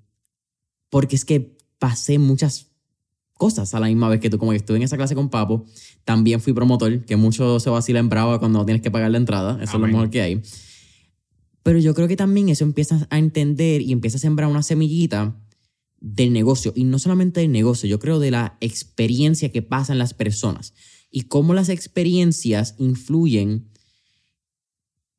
porque 0.89 1.17
es 1.17 1.25
que 1.25 1.57
pasé 1.79 2.19
muchas 2.19 2.72
cosas 3.35 3.75
a 3.75 3.81
la 3.81 3.87
misma 3.87 4.09
vez 4.09 4.21
que 4.21 4.31
tú, 4.31 4.39
como 4.39 4.53
que 4.53 4.59
estuve 4.59 4.77
en 4.77 4.85
esa 4.85 4.97
clase 4.97 5.15
con 5.15 5.29
Papo, 5.29 5.65
también 6.05 6.41
fui 6.41 6.53
promotor, 6.53 7.05
que 7.05 7.17
mucho 7.17 7.59
se 7.61 7.71
vacila 7.71 7.99
en 7.99 8.09
Brava 8.09 8.39
cuando 8.39 8.65
tienes 8.65 8.83
que 8.83 8.91
pagar 8.91 9.11
la 9.11 9.19
entrada, 9.19 9.59
eso 9.63 9.75
es 9.75 9.81
lo 9.81 9.87
mejor 9.87 10.11
que 10.11 10.23
hay. 10.23 10.43
Pero 11.63 11.79
yo 11.79 11.95
creo 11.95 12.09
que 12.09 12.17
también 12.17 12.49
eso 12.49 12.65
empiezas 12.65 13.07
a 13.11 13.19
entender 13.19 13.83
y 13.83 13.93
empieza 13.93 14.17
a 14.17 14.21
sembrar 14.21 14.49
una 14.49 14.63
semillita 14.63 15.37
del 16.01 16.33
negocio, 16.33 16.73
y 16.75 16.85
no 16.85 16.99
solamente 16.99 17.41
del 17.41 17.53
negocio, 17.53 17.89
yo 17.89 18.01
creo 18.01 18.19
de 18.19 18.33
la 18.33 18.57
experiencia 18.61 19.53
que 19.53 19.63
pasan 19.63 19.99
las 19.99 20.15
personas 20.15 20.75
y 21.13 21.23
cómo 21.23 21.55
las 21.55 21.69
experiencias 21.69 22.75
influyen 22.79 23.69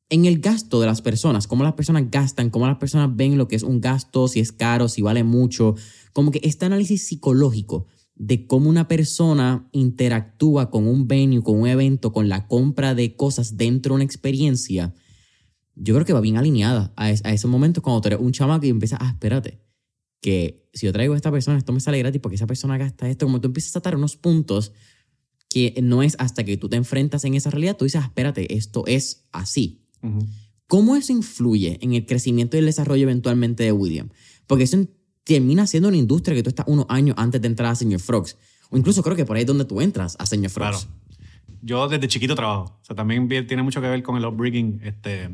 en 0.10 0.26
el 0.26 0.40
gasto 0.40 0.82
de 0.82 0.88
las 0.88 1.02
personas, 1.02 1.48
cómo 1.48 1.64
las 1.64 1.74
personas 1.74 2.12
gastan, 2.12 2.50
cómo 2.50 2.68
las 2.68 2.78
personas 2.78 3.16
ven 3.16 3.38
lo 3.38 3.48
que 3.48 3.56
es 3.56 3.64
un 3.64 3.80
gasto, 3.80 4.28
si 4.28 4.42
es 4.42 4.52
caro, 4.52 4.90
si 4.90 5.02
vale 5.02 5.24
mucho, 5.24 5.76
como 6.12 6.32
que 6.32 6.42
este 6.44 6.66
análisis 6.66 7.08
psicológico 7.08 7.88
de 8.16 8.46
cómo 8.48 8.70
una 8.70 8.88
persona 8.88 9.68
interactúa 9.72 10.70
con 10.70 10.88
un 10.88 11.08
venue, 11.08 11.42
con 11.42 11.60
un 11.60 11.68
evento, 11.68 12.12
con 12.14 12.30
la 12.30 12.48
compra 12.48 12.94
de 12.96 13.16
cosas 13.16 13.58
dentro 13.58 13.94
de 13.94 13.96
una 13.96 14.04
experiencia, 14.04 14.94
yo 15.76 15.94
creo 15.96 16.06
que 16.06 16.14
va 16.14 16.22
bien 16.22 16.38
alineada 16.38 16.94
a, 16.96 17.10
es- 17.10 17.26
a 17.26 17.34
esos 17.34 17.50
momentos 17.50 17.84
cuando 17.84 18.02
tú 18.02 18.08
eres 18.10 18.20
un 18.20 18.32
chamaco 18.32 18.66
y 18.66 18.70
empiezas, 18.70 19.00
ah, 19.02 19.10
espérate, 19.10 19.60
que 20.22 20.70
si 20.74 20.86
yo 20.86 20.94
traigo 20.94 21.14
a 21.14 21.18
esta 21.18 21.32
persona, 21.32 21.58
esto 21.58 21.74
me 21.74 21.80
sale 21.80 22.00
gratis 22.00 22.22
porque 22.22 22.36
esa 22.36 22.48
persona 22.48 22.78
gasta 22.78 23.10
esto, 23.10 23.26
como 23.26 23.42
tú 23.42 23.48
empiezas 23.48 23.76
a 23.76 23.80
atar 23.80 23.96
unos 23.96 24.16
puntos 24.16 24.72
que 25.50 25.74
no 25.84 26.02
es 26.04 26.16
hasta 26.20 26.44
que 26.44 26.58
tú 26.58 26.70
te 26.70 26.78
enfrentas 26.78 27.26
en 27.26 27.34
esa 27.34 27.50
realidad, 27.50 27.76
tú 27.78 27.86
dices, 27.86 28.02
ah, 28.02 28.06
espérate, 28.06 28.56
esto 28.56 28.86
es 28.88 29.26
así. 29.32 29.82
¿Cómo 30.68 30.96
eso 30.96 31.12
influye 31.12 31.78
en 31.82 31.94
el 31.94 32.06
crecimiento 32.06 32.58
y 32.58 32.60
el 32.62 32.66
desarrollo 32.66 33.04
eventualmente 33.04 33.64
de 33.64 33.72
William? 33.72 34.10
Porque 34.48 34.64
eso 34.64 34.78
en- 34.78 34.90
termina 35.24 35.66
siendo 35.68 35.90
una 35.90 35.98
industria 35.98 36.36
que 36.36 36.44
tú 36.44 36.50
estás 36.50 36.66
unos 36.68 36.86
años 36.90 37.16
antes 37.18 37.42
de 37.42 37.48
entrar 37.48 37.72
a 37.72 37.76
Senior 37.76 38.00
Frogs. 38.02 38.38
O 38.70 38.78
incluso 38.78 39.04
creo 39.04 39.16
que 39.16 39.26
por 39.26 39.36
ahí 39.38 39.42
es 39.42 39.48
donde 39.48 39.66
tú 39.66 39.82
entras 39.82 40.16
a 40.20 40.26
Senior 40.26 40.52
Claro. 40.52 40.78
Frogs. 40.78 40.94
Yo 41.62 41.88
desde 41.88 42.08
chiquito 42.08 42.36
trabajo. 42.36 42.78
O 42.82 42.86
sea, 42.86 42.96
también 42.96 43.28
tiene 43.28 43.64
mucho 43.64 43.80
que 43.82 43.88
ver 43.88 44.04
con 44.04 44.18
el 44.18 44.26
upbringing. 44.26 44.82
Este, 44.84 45.30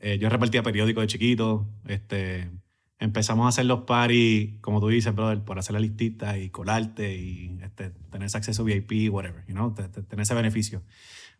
eh, 0.00 0.18
yo 0.18 0.28
repartía 0.28 0.62
periódicos 0.62 1.02
de 1.02 1.06
chiquito. 1.06 1.68
Este, 1.86 2.50
empezamos 2.98 3.46
a 3.46 3.48
hacer 3.50 3.66
los 3.66 3.82
parties, 3.82 4.58
como 4.60 4.80
tú 4.80 4.88
dices, 4.88 5.14
brother, 5.14 5.40
por 5.44 5.56
hacer 5.58 5.74
la 5.74 5.80
listita 5.80 6.36
y 6.36 6.50
colarte 6.50 7.16
y 7.16 7.58
este, 7.62 7.90
tener 8.10 8.26
ese 8.26 8.38
acceso 8.38 8.64
VIP, 8.64 9.08
whatever, 9.12 9.44
you 9.46 9.54
know, 9.54 9.72
te- 9.72 9.88
te- 9.88 10.02
tener 10.02 10.22
ese 10.24 10.34
beneficio. 10.34 10.82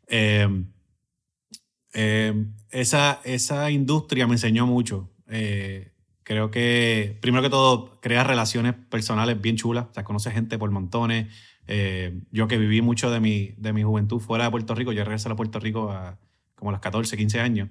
Eh, 0.06 0.46
eh, 1.94 2.46
esa, 2.70 3.20
esa 3.24 3.70
industria 3.70 4.26
me 4.26 4.34
enseñó 4.34 4.66
mucho. 4.66 5.10
Eh, 5.28 5.92
creo 6.28 6.50
que, 6.50 7.16
primero 7.22 7.42
que 7.42 7.48
todo, 7.48 7.98
crea 8.02 8.22
relaciones 8.22 8.74
personales 8.74 9.40
bien 9.40 9.56
chulas. 9.56 9.86
O 9.90 9.94
sea, 9.94 10.04
conoces 10.04 10.34
gente 10.34 10.58
por 10.58 10.70
montones. 10.70 11.34
Eh, 11.66 12.20
yo 12.30 12.46
que 12.48 12.58
viví 12.58 12.82
mucho 12.82 13.10
de 13.10 13.18
mi, 13.18 13.54
de 13.56 13.72
mi 13.72 13.82
juventud 13.82 14.20
fuera 14.20 14.44
de 14.44 14.50
Puerto 14.50 14.74
Rico, 14.74 14.92
yo 14.92 15.04
regresé 15.04 15.30
a 15.30 15.36
Puerto 15.36 15.58
Rico 15.58 15.90
a 15.90 16.18
como 16.54 16.70
a 16.70 16.72
los 16.72 16.82
14, 16.82 17.16
15 17.16 17.40
años. 17.40 17.70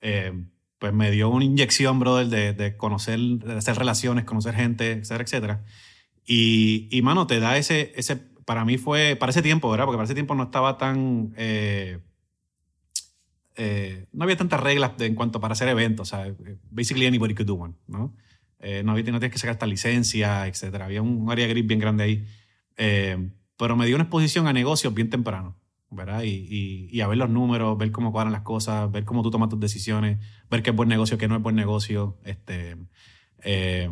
Eh, 0.00 0.32
pues 0.78 0.94
me 0.94 1.10
dio 1.10 1.28
una 1.28 1.44
inyección, 1.44 1.98
brother, 1.98 2.28
de, 2.28 2.54
de 2.54 2.74
conocer, 2.78 3.18
de 3.18 3.58
hacer 3.58 3.76
relaciones, 3.76 4.24
conocer 4.24 4.54
gente, 4.54 4.92
etcétera, 4.92 5.24
etcétera. 5.24 5.64
Y, 6.24 6.88
y 6.90 7.02
mano, 7.02 7.26
te 7.26 7.38
da 7.38 7.58
ese, 7.58 7.92
ese, 7.96 8.16
para 8.46 8.64
mí 8.64 8.78
fue, 8.78 9.14
para 9.14 9.28
ese 9.28 9.42
tiempo, 9.42 9.70
¿verdad? 9.70 9.84
Porque 9.84 9.98
para 9.98 10.04
ese 10.04 10.14
tiempo 10.14 10.34
no 10.34 10.44
estaba 10.44 10.78
tan, 10.78 11.34
eh, 11.36 11.98
eh, 13.62 14.06
no 14.12 14.24
había 14.24 14.38
tantas 14.38 14.58
reglas 14.58 14.92
en 15.00 15.14
cuanto 15.14 15.38
para 15.38 15.52
hacer 15.52 15.68
eventos, 15.68 16.10
o 16.10 16.16
sea, 16.16 16.34
basically 16.70 17.06
anybody 17.06 17.34
could 17.34 17.46
do 17.46 17.56
one, 17.56 17.74
¿no? 17.86 18.16
Eh, 18.58 18.82
no, 18.82 18.92
había, 18.92 19.12
no 19.12 19.20
que 19.20 19.36
sacar 19.36 19.52
esta 19.52 19.66
licencia, 19.66 20.46
etcétera. 20.46 20.86
Había 20.86 21.02
un 21.02 21.30
área 21.30 21.46
gris 21.46 21.66
bien 21.66 21.78
grande 21.78 22.04
ahí. 22.04 22.26
Eh, 22.78 23.30
pero 23.58 23.76
me 23.76 23.84
dio 23.84 23.96
una 23.96 24.04
exposición 24.04 24.46
a 24.46 24.54
negocios 24.54 24.94
bien 24.94 25.10
temprano. 25.10 25.58
¿verdad? 25.90 26.22
Y, 26.22 26.28
y, 26.28 26.88
y, 26.90 27.00
a 27.02 27.06
ver 27.08 27.18
los 27.18 27.28
números, 27.28 27.76
ver 27.76 27.90
cómo 27.90 28.12
cuadran 28.12 28.32
las 28.32 28.42
cosas, 28.42 28.90
ver 28.90 29.04
cómo 29.04 29.22
tú 29.22 29.30
tomas 29.30 29.50
tus 29.50 29.60
decisiones, 29.60 30.18
ver 30.48 30.62
qué 30.62 30.70
es 30.70 30.76
buen 30.76 30.88
negocio, 30.88 31.18
qué 31.18 31.28
no 31.28 31.36
es 31.36 31.42
buen 31.42 31.56
negocio. 31.56 32.16
Este, 32.24 32.76
eh, 33.42 33.90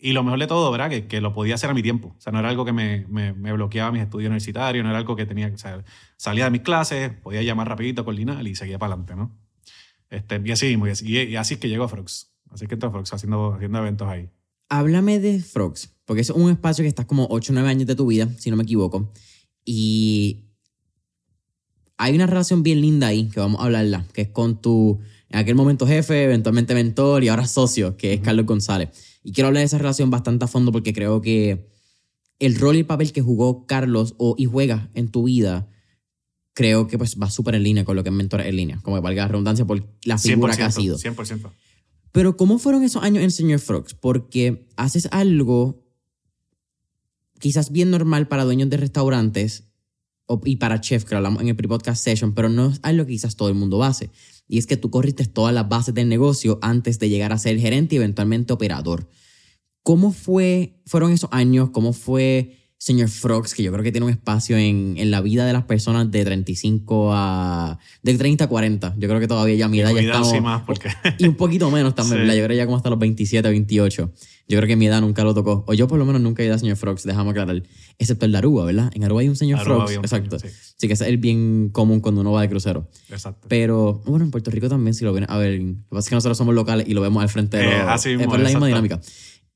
y 0.00 0.12
lo 0.12 0.22
mejor 0.22 0.38
de 0.38 0.46
todo, 0.46 0.70
¿verdad? 0.70 0.90
Que, 0.90 1.06
que, 1.06 1.20
lo 1.20 1.32
podía 1.32 1.54
hacer 1.54 1.70
a 1.70 1.74
mi 1.74 1.82
tiempo. 1.82 2.14
O 2.16 2.20
sea, 2.20 2.32
no 2.32 2.38
era 2.38 2.48
algo 2.48 2.64
que 2.64 2.72
me, 2.72 3.06
me, 3.08 3.32
me 3.32 3.52
bloqueaba 3.52 3.90
mis 3.92 4.02
estudios 4.02 4.28
universitarios, 4.28 4.84
no 4.84 4.90
era 4.90 4.98
algo 4.98 5.16
que 5.16 5.26
tenía, 5.26 5.50
o 5.52 5.58
sea, 5.58 5.84
salía 6.16 6.44
de 6.44 6.50
mis 6.50 6.62
clases, 6.62 7.10
podía 7.10 7.42
llamar 7.42 7.68
rapidito, 7.68 8.04
coordinar 8.04 8.46
y 8.46 8.54
seguía 8.54 8.78
para 8.78 8.94
adelante, 8.94 9.16
¿no? 9.16 9.36
Este, 10.10 10.40
y 10.44 10.50
así, 10.52 10.78
y, 11.02 11.18
y 11.18 11.36
así 11.36 11.54
es 11.54 11.60
que 11.60 11.68
llego 11.68 11.84
a 11.84 11.88
Frogs. 11.88 12.32
Así 12.50 12.66
que 12.66 12.74
entró 12.74 12.88
a 12.88 12.92
Frogs 12.92 13.12
haciendo, 13.12 13.54
haciendo 13.54 13.78
eventos 13.78 14.08
ahí. 14.08 14.30
Háblame 14.68 15.18
de 15.18 15.40
Frogs, 15.40 15.94
porque 16.04 16.22
es 16.22 16.30
un 16.30 16.50
espacio 16.50 16.82
que 16.82 16.88
estás 16.88 17.06
como 17.06 17.26
8 17.30 17.52
o 17.52 17.54
9 17.54 17.68
años 17.68 17.86
de 17.86 17.94
tu 17.94 18.06
vida, 18.06 18.28
si 18.38 18.50
no 18.50 18.56
me 18.56 18.62
equivoco. 18.62 19.10
Y 19.64 20.48
hay 21.96 22.14
una 22.14 22.26
relación 22.26 22.62
bien 22.62 22.80
linda 22.80 23.08
ahí, 23.08 23.28
que 23.28 23.40
vamos 23.40 23.60
a 23.60 23.64
hablarla, 23.64 24.06
que 24.12 24.22
es 24.22 24.28
con 24.28 24.60
tu, 24.60 25.00
en 25.28 25.38
aquel 25.38 25.56
momento 25.56 25.86
jefe, 25.86 26.24
eventualmente 26.24 26.74
mentor 26.74 27.24
y 27.24 27.28
ahora 27.28 27.46
socio, 27.46 27.96
que 27.96 28.14
es 28.14 28.20
Carlos 28.20 28.46
González. 28.46 28.90
Y 29.28 29.32
quiero 29.32 29.48
hablar 29.48 29.60
de 29.60 29.66
esa 29.66 29.76
relación 29.76 30.08
bastante 30.08 30.46
a 30.46 30.48
fondo 30.48 30.72
porque 30.72 30.94
creo 30.94 31.20
que 31.20 31.68
el 32.38 32.56
rol 32.56 32.76
y 32.76 32.78
el 32.78 32.86
papel 32.86 33.12
que 33.12 33.20
jugó 33.20 33.66
Carlos 33.66 34.14
o, 34.16 34.34
y 34.38 34.46
juega 34.46 34.88
en 34.94 35.10
tu 35.10 35.24
vida, 35.24 35.68
creo 36.54 36.86
que 36.86 36.96
pues 36.96 37.18
va 37.20 37.28
súper 37.28 37.54
en 37.56 37.62
línea 37.62 37.84
con 37.84 37.94
lo 37.94 38.02
que 38.02 38.08
es 38.08 38.14
mentor 38.14 38.40
en 38.40 38.56
línea, 38.56 38.80
como 38.82 38.96
que 38.96 39.02
valga 39.02 39.24
la 39.24 39.28
redundancia 39.28 39.66
por 39.66 39.86
la 40.04 40.16
figura 40.16 40.56
que 40.56 40.62
ha 40.62 40.70
sido. 40.70 40.96
100%. 40.96 41.52
Pero 42.10 42.38
¿cómo 42.38 42.58
fueron 42.58 42.84
esos 42.84 43.02
años 43.02 43.22
en 43.22 43.30
Señor 43.30 43.58
Frogs? 43.58 43.92
Porque 43.92 44.66
haces 44.76 45.10
algo 45.12 45.84
quizás 47.38 47.70
bien 47.70 47.90
normal 47.90 48.28
para 48.28 48.44
dueños 48.44 48.70
de 48.70 48.78
restaurantes 48.78 49.64
y 50.46 50.56
para 50.56 50.80
chefs, 50.80 51.04
que 51.04 51.16
hablamos 51.16 51.42
en 51.42 51.48
el 51.48 51.56
pre-podcast 51.56 52.02
session, 52.02 52.32
pero 52.32 52.48
no 52.48 52.68
es 52.68 52.80
algo 52.82 53.04
que 53.04 53.12
quizás 53.12 53.36
todo 53.36 53.50
el 53.50 53.56
mundo 53.56 53.84
hace. 53.84 54.08
Y 54.48 54.58
es 54.58 54.66
que 54.66 54.76
tú 54.76 54.90
corriste 54.90 55.26
todas 55.26 55.54
las 55.54 55.68
bases 55.68 55.94
del 55.94 56.08
negocio 56.08 56.58
antes 56.62 56.98
de 56.98 57.08
llegar 57.08 57.32
a 57.32 57.38
ser 57.38 57.58
gerente 57.58 57.94
y 57.94 57.98
eventualmente 57.98 58.52
operador. 58.52 59.08
¿Cómo 59.82 60.12
fue, 60.12 60.80
fueron 60.86 61.12
esos 61.12 61.30
años? 61.32 61.70
¿Cómo 61.70 61.92
fue 61.92 62.56
señor 62.78 63.08
Frogs, 63.08 63.54
que 63.54 63.64
yo 63.64 63.72
creo 63.72 63.82
que 63.82 63.90
tiene 63.90 64.06
un 64.06 64.12
espacio 64.12 64.56
en, 64.56 64.94
en, 64.98 65.10
la 65.10 65.20
vida 65.20 65.44
de 65.44 65.52
las 65.52 65.64
personas 65.64 66.10
de 66.12 66.24
35 66.24 67.10
a... 67.12 67.78
de 68.04 68.14
30 68.14 68.44
a 68.44 68.46
40. 68.48 68.94
Yo 68.96 69.08
creo 69.08 69.18
que 69.18 69.26
todavía 69.26 69.56
ya 69.56 69.68
mi 69.68 69.80
edad 69.80 69.92
ya 69.94 70.40
más 70.40 70.62
porque... 70.62 70.88
Y 71.18 71.26
un 71.26 71.34
poquito 71.34 71.70
menos 71.72 71.96
también, 71.96 72.22
sí. 72.30 72.38
yo 72.38 72.44
creo 72.44 72.56
ya 72.56 72.66
como 72.66 72.76
hasta 72.76 72.88
los 72.88 73.00
27, 73.00 73.48
28. 73.48 74.12
Yo 74.46 74.56
creo 74.56 74.68
que 74.68 74.76
mi 74.76 74.86
edad 74.86 75.00
nunca 75.00 75.24
lo 75.24 75.34
tocó. 75.34 75.64
O 75.66 75.74
yo 75.74 75.88
por 75.88 75.98
lo 75.98 76.06
menos 76.06 76.22
nunca 76.22 76.42
he 76.42 76.46
ido 76.46 76.54
a 76.54 76.58
señor 76.58 76.76
Frogs, 76.76 77.02
dejamos 77.02 77.32
aclarar. 77.32 77.64
Excepto 77.98 78.26
el 78.26 78.32
de 78.32 78.38
Aruba, 78.38 78.64
¿verdad? 78.64 78.90
En 78.94 79.02
Aruba 79.02 79.22
hay 79.22 79.28
un 79.28 79.36
señor 79.36 79.58
Aruba 79.58 79.86
Frogs. 79.86 79.98
un 79.98 80.04
Exacto. 80.04 80.38
señor, 80.38 80.54
sí. 80.54 80.72
sí. 80.76 80.86
que 80.86 80.94
ese 80.94 81.04
es 81.04 81.10
el 81.10 81.18
bien 81.18 81.70
común 81.70 82.00
cuando 82.00 82.20
uno 82.20 82.30
va 82.30 82.42
de 82.42 82.48
crucero. 82.48 82.88
Exacto. 83.10 83.48
Pero, 83.48 84.02
bueno, 84.06 84.24
en 84.24 84.30
Puerto 84.30 84.52
Rico 84.52 84.68
también, 84.68 84.94
si 84.94 85.04
lo 85.04 85.12
ven, 85.12 85.26
a 85.28 85.36
ver, 85.36 85.58
lo 85.60 85.66
que 85.66 85.84
pasa 85.90 85.98
es 86.00 86.08
que 86.10 86.14
nosotros 86.14 86.38
somos 86.38 86.54
locales 86.54 86.88
y 86.88 86.94
lo 86.94 87.00
vemos 87.00 87.22
al 87.22 87.28
frente 87.28 87.56
de 87.56 87.64
Eh, 87.64 87.80
así 87.88 88.10
es 88.10 88.18
mismo, 88.18 88.30
por 88.30 88.40
la 88.40 88.48
misma 88.48 88.68
dinámica. 88.68 89.00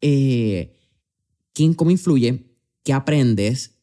Eh, 0.01 0.77
¿Quién, 1.55 1.73
cómo 1.75 1.93
influye? 1.93 2.52
¿Qué 2.85 2.93
aprendes? 2.93 3.79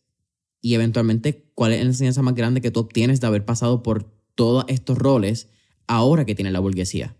Y 0.61 0.73
eventualmente, 0.73 1.49
¿cuál 1.55 1.73
es 1.73 1.79
la 1.79 1.85
enseñanza 1.85 2.21
más 2.21 2.35
grande 2.35 2.61
que 2.61 2.71
tú 2.71 2.81
obtienes 2.81 3.21
de 3.21 3.27
haber 3.27 3.45
pasado 3.45 3.81
por 3.83 4.03
todos 4.35 4.65
estos 4.67 4.97
roles 4.97 5.49
ahora 5.87 6.25
que 6.25 6.35
tiene 6.35 6.51
la 6.51 6.59
burguesía? 6.59 7.15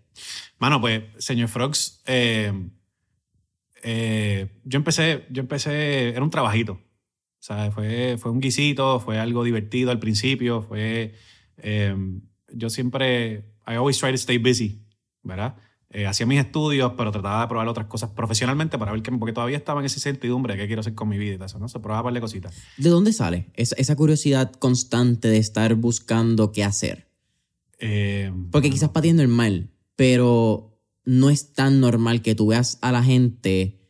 Mano, 0.58 0.80
pues, 0.80 1.04
señor 1.18 1.48
Frogs, 1.48 2.02
eh, 2.06 2.52
eh, 3.82 4.60
yo 4.64 4.76
empecé, 4.76 5.26
yo 5.30 5.40
empecé, 5.40 6.10
era 6.10 6.22
un 6.22 6.30
trabajito. 6.30 6.72
O 6.72 7.42
sea, 7.42 7.70
fue, 7.70 8.18
fue 8.18 8.30
un 8.30 8.40
guisito, 8.40 9.00
fue 9.00 9.18
algo 9.18 9.42
divertido 9.44 9.90
al 9.90 9.98
principio, 9.98 10.60
fue, 10.60 11.14
eh, 11.56 11.96
yo 12.52 12.68
siempre, 12.68 13.54
I 13.66 13.74
always 13.76 13.98
try 13.98 14.10
to 14.10 14.16
stay 14.16 14.36
busy, 14.36 14.82
¿verdad? 15.22 15.56
Eh, 15.92 16.06
hacía 16.06 16.24
mis 16.24 16.38
estudios, 16.38 16.92
pero 16.96 17.10
trataba 17.10 17.42
de 17.42 17.48
probar 17.48 17.66
otras 17.66 17.86
cosas 17.86 18.10
profesionalmente 18.10 18.78
para 18.78 18.92
ver 18.92 19.02
qué, 19.02 19.10
porque 19.10 19.32
todavía 19.32 19.56
estaba 19.56 19.80
en 19.80 19.86
esa 19.86 19.96
incertidumbre 19.96 20.54
de 20.54 20.60
qué 20.60 20.66
quiero 20.68 20.80
hacer 20.80 20.94
con 20.94 21.08
mi 21.08 21.18
vida 21.18 21.34
y 21.34 21.36
todo 21.36 21.46
eso, 21.46 21.58
¿no? 21.58 21.68
Se 21.68 21.80
probaba 21.80 22.02
un 22.02 22.04
par 22.04 22.14
de 22.14 22.20
cositas. 22.20 22.54
¿De 22.76 22.90
dónde 22.90 23.12
sale 23.12 23.46
esa, 23.54 23.74
esa 23.76 23.96
curiosidad 23.96 24.52
constante 24.52 25.26
de 25.26 25.38
estar 25.38 25.74
buscando 25.74 26.52
qué 26.52 26.62
hacer? 26.62 27.08
Eh, 27.80 28.32
Porque 28.52 28.70
quizás 28.70 28.90
para 28.90 29.02
ti 29.02 29.08
es 29.08 29.14
normal, 29.16 29.70
pero 29.96 30.78
no 31.04 31.28
es 31.28 31.54
tan 31.54 31.80
normal 31.80 32.22
que 32.22 32.36
tú 32.36 32.48
veas 32.48 32.78
a 32.82 32.92
la 32.92 33.02
gente 33.02 33.80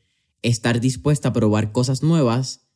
estar 0.40 0.80
dispuesta 0.80 1.28
a 1.28 1.32
probar 1.34 1.72
cosas 1.72 2.02
nuevas, 2.02 2.66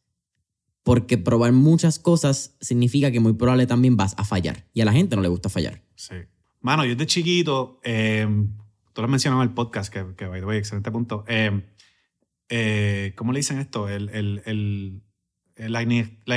porque 0.82 1.16
probar 1.16 1.52
muchas 1.52 1.98
cosas 1.98 2.56
significa 2.60 3.10
que 3.10 3.20
muy 3.20 3.32
probable 3.32 3.66
también 3.66 3.96
vas 3.96 4.14
a 4.18 4.24
fallar. 4.24 4.66
Y 4.74 4.82
a 4.82 4.84
la 4.84 4.92
gente 4.92 5.16
no 5.16 5.22
le 5.22 5.28
gusta 5.28 5.48
fallar. 5.48 5.82
Sí. 5.94 6.14
Mano, 6.60 6.84
yo 6.84 6.90
desde 6.90 7.06
chiquito, 7.06 7.80
eh, 7.84 8.28
tú 8.94 9.02
lo 9.02 9.06
has 9.06 9.10
mencionado 9.10 9.42
en 9.42 9.48
el 9.50 9.54
podcast, 9.54 9.92
que, 9.92 10.06
que 10.16 10.26
by 10.26 10.40
the 10.40 10.46
way, 10.46 10.56
excelente 10.58 10.90
punto. 10.90 11.24
Eh, 11.28 11.62
eh, 12.48 13.12
¿Cómo 13.16 13.32
le 13.32 13.40
dicen 13.40 13.58
esto? 13.58 13.88
El, 13.90 14.08
el, 14.08 14.42
el- 14.46 15.02
la, 15.56 15.82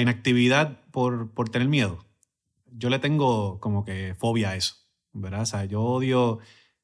inactividad 0.02 0.82
por, 0.92 1.32
por 1.34 1.50
tener 1.50 1.68
miedo. 1.68 2.06
Yo 2.72 2.90
le 2.90 3.00
tengo 3.00 3.60
como 3.60 3.84
que 3.84 4.16
fobia 4.18 4.52
a 4.52 4.56
eso, 4.56 4.76
¿verdad? 5.14 5.42
O 5.42 5.46
sea, 5.46 5.66
yo 5.66 5.82
odio, 5.82 6.40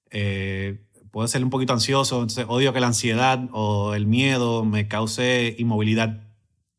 eh, 0.09 0.87
puedo 1.11 1.27
ser 1.27 1.43
un 1.43 1.49
poquito 1.49 1.73
ansioso, 1.73 2.15
entonces 2.15 2.45
odio 2.47 2.73
que 2.73 2.79
la 2.79 2.87
ansiedad 2.87 3.47
o 3.51 3.93
el 3.93 4.07
miedo 4.07 4.65
me 4.65 4.87
cause 4.87 5.55
inmovilidad, 5.59 6.23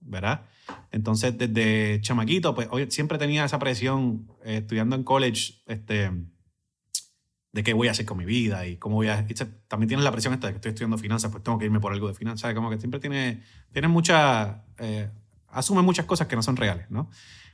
¿verdad? 0.01 0.47
Entonces, 0.91 1.37
desde 1.37 2.01
chamaquito, 2.01 2.55
pues 2.55 2.69
siempre 2.89 3.19
tenía 3.19 3.45
esa 3.45 3.59
presión 3.59 4.29
eh, 4.45 4.59
estudiando 4.59 4.97
en 4.97 5.05
college, 5.05 5.63
este, 5.67 6.11
de 7.55 7.63
qué 7.63 7.73
voy 7.73 7.87
a 7.87 7.93
hacer 7.93 8.05
con 8.05 8.19
mi 8.19 8.25
vida 8.25 8.67
y 8.67 8.79
cómo 8.79 8.97
voy 8.97 9.07
a... 9.07 9.25
También 9.69 9.87
tienes 9.87 10.03
la 10.03 10.11
presión 10.11 10.35
esta 10.35 10.49
de 10.49 10.55
que 10.55 10.57
estoy 10.57 10.71
estudiando 10.71 10.99
finanzas, 10.99 11.31
pues 11.31 11.45
tengo 11.45 11.57
que 11.57 11.67
irme 11.67 11.79
por 11.79 11.93
algo 11.93 12.09
de 12.09 12.15
finanzas. 12.15 12.53
Como 12.53 12.69
que 12.69 12.79
siempre 12.79 12.99
tiene, 12.99 13.43
tiene 13.73 13.87
mucha... 13.87 14.65
eh, 14.79 15.09
asume 15.47 15.83
muchas 15.83 16.05
cosas 16.05 16.27
que 16.27 16.35
no 16.35 16.43
son 16.43 16.57
reales, 16.57 16.91
¿no? 16.91 17.09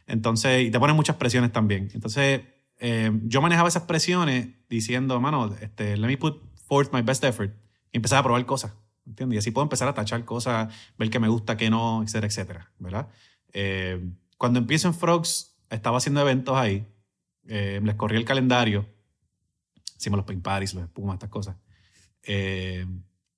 Entonces, 0.06 0.62
y 0.66 0.70
te 0.70 0.80
ponen 0.80 0.96
muchas 0.96 1.16
presiones 1.16 1.52
también. 1.52 1.90
Entonces, 1.92 2.40
eh, 2.78 3.12
yo 3.24 3.42
manejaba 3.42 3.68
esas 3.68 3.82
presiones 3.82 4.48
diciendo, 4.70 5.20
mano, 5.20 5.54
este, 5.60 5.98
let 5.98 6.08
me 6.08 6.16
put 6.16 6.42
forth 6.66 6.94
my 6.94 7.02
best 7.02 7.22
effort 7.24 7.52
y 7.92 7.98
empezaba 7.98 8.20
a 8.20 8.22
probar 8.22 8.46
cosas, 8.46 8.72
¿entiendes? 9.06 9.36
Y 9.36 9.38
así 9.40 9.50
puedo 9.50 9.64
empezar 9.64 9.86
a 9.86 9.92
tachar 9.92 10.24
cosas, 10.24 10.74
ver 10.96 11.10
qué 11.10 11.18
me 11.18 11.28
gusta, 11.28 11.58
qué 11.58 11.68
no, 11.68 12.02
etcétera, 12.02 12.26
etcétera, 12.26 12.72
¿verdad? 12.78 13.08
Eh, 13.52 14.02
cuando 14.38 14.60
empiezo 14.60 14.88
en 14.88 14.94
Frogs, 14.94 15.58
estaba 15.68 15.98
haciendo 15.98 16.22
eventos 16.22 16.56
ahí, 16.56 16.86
eh, 17.48 17.80
les 17.84 17.96
corrí 17.96 18.16
el 18.16 18.24
calendario, 18.24 18.86
hicimos 20.00 20.16
los 20.16 20.26
paint 20.26 20.42
parties, 20.42 20.74
los 20.74 20.84
espumas, 20.84 21.14
estas 21.14 21.28
cosas. 21.28 21.56
Eh, 22.22 22.86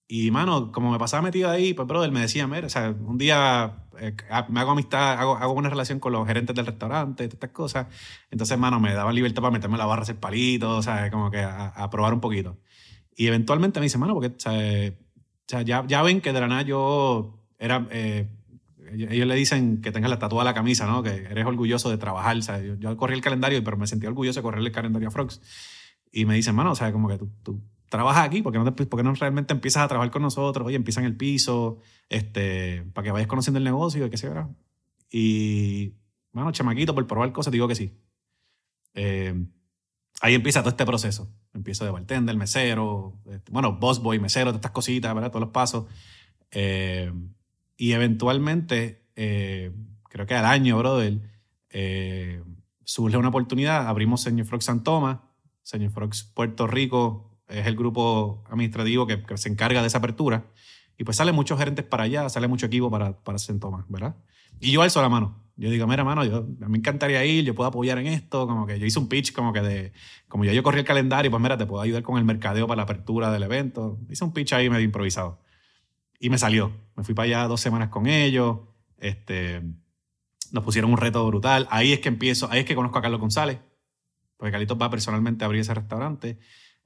y, 0.09 0.31
mano, 0.31 0.71
como 0.73 0.91
me 0.91 0.99
pasaba 0.99 1.23
metido 1.23 1.51
ahí, 1.51 1.75
pues, 1.75 1.89
brother, 1.89 2.11
me 2.11 2.21
decía, 2.21 2.47
mira, 2.47 2.67
o 2.67 2.71
sea, 2.71 2.91
un 2.91 3.19
día 3.19 3.87
eh, 3.99 4.15
me 4.49 4.61
hago 4.61 4.71
amistad, 4.71 5.19
hago, 5.19 5.37
hago 5.37 5.53
una 5.53 5.71
relación 5.71 5.99
con 5.99 6.13
los 6.13 6.27
gerentes 6.27 6.55
del 6.55 6.67
restaurante, 6.67 7.25
estas 7.25 7.51
cosas. 7.51 7.87
Entonces, 8.31 8.59
mano, 8.59 8.79
me 8.79 8.95
daban 8.95 9.15
libertad 9.15 9.43
para 9.43 9.53
meterme 9.53 9.77
la 9.77 9.87
barra 9.87 10.03
hacer 10.03 10.17
palitos, 10.17 10.79
o 10.79 10.83
sea, 10.83 11.11
como 11.11 11.31
que 11.31 11.41
a, 11.41 11.69
a 11.69 11.91
probar 11.91 12.15
un 12.15 12.21
poquito. 12.21 12.59
Y 13.17 13.27
eventualmente 13.27 13.81
me 13.81 13.85
dice, 13.85 13.99
mano, 13.99 14.15
porque, 14.15 14.29
o 14.29 14.41
sea, 14.41 15.63
ya, 15.63 15.85
ya 15.87 16.03
ven 16.03 16.21
que 16.21 16.33
de 16.33 16.41
la 16.41 16.49
nada 16.49 16.63
yo 16.63 17.45
era... 17.59 17.87
eh, 17.91 18.29
ellos 18.95 19.27
le 19.27 19.35
dicen 19.35 19.81
que 19.81 19.91
tengas 19.91 20.11
la 20.11 20.19
tatuada 20.19 20.45
la 20.45 20.55
camisa, 20.55 20.87
¿no? 20.87 21.03
Que 21.03 21.11
eres 21.11 21.47
orgulloso 21.47 21.89
de 21.89 21.97
trabajar. 21.97 22.43
Sea, 22.43 22.61
yo, 22.61 22.75
yo 22.75 22.95
corrí 22.99 23.15
el 23.15 23.23
calendario, 23.23 23.65
pero 23.65 23.79
me 23.79 23.87
sentía 23.87 24.11
orgulloso 24.11 24.41
de 24.41 24.43
correr 24.43 24.61
el 24.61 24.71
calendario 24.71 25.09
a 25.09 25.11
Frogs. 25.11 25.41
Y 26.13 26.27
me 26.27 26.35
dicen, 26.35 26.55
mano, 26.55 26.73
o 26.73 26.75
sea, 26.75 26.93
como 26.93 27.09
que 27.09 27.19
tú, 27.19 27.29
tú 27.43 27.61
trabajas 27.89 28.27
aquí, 28.27 28.43
¿por 28.43 28.53
qué, 28.53 28.59
no 28.59 28.73
te- 28.73 28.87
por 28.87 28.99
qué 29.01 29.03
no 29.05 29.15
realmente 29.15 29.53
empiezas 29.55 29.83
a 29.83 29.89
trabajar 29.89 30.11
con 30.13 30.23
nosotros? 30.23 30.67
Oye, 30.67 30.77
empieza 30.77 31.01
en 31.01 31.07
el 31.07 31.17
piso, 31.17 31.79
este, 32.09 32.83
para 32.93 33.05
que 33.07 33.11
vayas 33.13 33.29
conociendo 33.29 33.59
el 33.59 33.65
negocio 33.65 34.07
y 34.07 34.11
qué 34.11 34.17
sé 34.19 34.29
yo. 34.29 34.51
Y, 35.11 35.95
bueno, 36.33 36.53
chamaquito, 36.53 36.95
por 36.95 37.07
probar 37.07 37.33
cosas, 37.33 37.53
digo 37.53 37.67
que 37.69 37.75
sí. 37.75 37.93
Eh, 38.95 39.35
ahí 40.21 40.35
empieza 40.35 40.61
todo 40.61 40.71
este 40.71 40.87
proceso. 40.87 41.31
Empiezo 41.55 41.85
de 41.85 41.91
bartender, 41.91 42.37
mesero, 42.37 43.19
este, 43.31 43.51
bueno, 43.53 43.73
boss 43.79 44.03
boy, 44.03 44.19
mesero, 44.19 44.47
todas 44.51 44.57
estas 44.61 44.71
cositas, 44.73 45.15
¿verdad? 45.15 45.31
Todos 45.31 45.43
los 45.43 45.51
pasos. 45.53 45.87
Eh, 46.51 47.13
y 47.77 47.93
eventualmente, 47.93 49.07
eh, 49.17 49.73
creo 50.05 50.27
que 50.27 50.35
al 50.35 50.45
año, 50.45 50.79
brother, 50.79 51.21
eh, 51.71 52.43
surge 52.85 53.17
una 53.17 53.29
oportunidad. 53.29 53.87
Abrimos 53.89 54.21
Señor 54.23 54.47
Frogs 54.47 54.65
San 54.67 54.83
Tomás. 54.83 55.19
Señor 55.63 55.91
Frogs 55.93 56.25
Puerto 56.25 56.67
Rico 56.67 57.31
es 57.49 57.67
el 57.67 57.77
grupo 57.77 58.45
administrativo 58.51 59.07
que, 59.07 59.23
se 59.37 59.49
encarga 59.49 59.81
de 59.81 59.87
esa 59.87 59.99
apertura. 59.99 60.47
Y 60.99 61.05
pues 61.05 61.17
salen 61.17 61.35
muchos 61.35 61.59
gerentes 61.59 61.85
para 61.85 62.05
allá, 62.05 62.29
sale 62.29 62.49
mucho 62.49 62.67
equipo 62.67 62.91
para, 62.91 63.19
para 63.23 63.39
Tomás, 63.61 63.85
¿verdad? 63.89 64.17
Y 64.61 64.71
yo 64.71 64.83
alzo 64.83 65.03
la 65.03 65.09
mano. 65.09 65.43
Yo 65.57 65.71
digo, 65.71 65.87
mira, 65.87 66.03
mano, 66.03 66.25
yo, 66.25 66.39
a 66.39 66.41
mí 66.41 66.67
me 66.69 66.79
encantaría 66.79 67.25
ir, 67.25 67.45
yo 67.45 67.55
puedo 67.55 67.69
apoyar 67.69 67.99
en 67.99 68.07
esto. 68.07 68.47
Como 68.47 68.67
que 68.67 68.79
yo 68.79 68.87
hice 68.87 68.99
un 68.99 69.09
pitch, 69.09 69.33
como 69.33 69.53
que 69.53 69.61
de. 69.61 69.93
Como 70.29 70.45
ya 70.45 70.53
yo 70.53 70.63
corrí 70.63 70.81
el 70.81 70.85
calendario, 70.85 71.31
pues 71.31 71.43
mira, 71.43 71.57
te 71.59 71.67
puedo 71.67 71.83
ayudar 71.83 72.03
con 72.03 72.19
el 72.19 72.25
mercadeo 72.25 72.67
para 72.67 72.77
la 72.77 72.83
apertura 72.85 73.31
del 73.31 73.43
evento. 73.43 73.99
Hice 74.11 74.25
un 74.25 74.33
pitch 74.33 74.55
ahí 74.55 74.71
medio 74.71 74.85
improvisado. 74.85 75.41
Y 76.19 76.31
me 76.31 76.39
salió. 76.39 76.73
Me 76.97 77.05
fui 77.05 77.15
para 77.15 77.25
allá 77.27 77.49
dos 77.49 77.61
semanas 77.61 77.89
con 77.89 78.07
ellos. 78.07 78.61
Este, 78.99 79.63
Nos 80.53 80.65
pusieron 80.65 80.91
un 80.91 80.97
reto 80.97 81.27
brutal. 81.27 81.67
Ahí 81.71 81.93
es 81.93 82.01
que 82.01 82.09
empiezo, 82.09 82.49
ahí 82.51 82.61
es 82.61 82.65
que 82.65 82.75
conozco 82.75 82.99
a 82.99 83.03
Carlos 83.03 83.21
González, 83.21 83.59
porque 84.43 84.51
Carlitos 84.51 84.77
va 84.77 84.91
personalmente 84.91 85.45
a 85.45 85.47
abrir 85.47 85.61
ese 85.61 85.73
restaurante. 85.73 86.37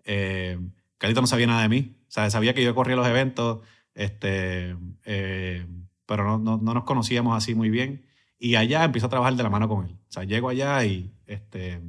Eh, 0.05 0.59
no 1.01 1.27
sabía 1.27 1.47
nada 1.47 1.63
de 1.63 1.71
mí. 1.71 1.97
O 2.03 2.11
sea, 2.11 2.29
sabía 2.29 2.53
que 2.53 2.63
yo 2.63 2.75
corría 2.75 2.97
los 2.97 3.07
eventos, 3.07 3.61
este, 3.95 4.77
eh, 5.07 5.67
pero 6.05 6.25
no, 6.25 6.37
no, 6.37 6.59
no, 6.59 6.75
nos 6.75 6.85
conocíamos 6.85 7.35
así 7.35 7.55
muy 7.55 7.71
bien. 7.71 8.05
Y 8.39 8.57
allá 8.57 8.85
empiezo 8.85 9.07
a 9.07 9.09
trabajar 9.09 9.37
de 9.37 9.43
la 9.43 9.49
mano 9.49 9.71
con 9.71 9.87
él. 9.87 9.93
O 9.93 10.13
sea, 10.13 10.25
llego 10.25 10.51
allá 10.51 10.85
y 10.85 11.15
este, 11.25 11.81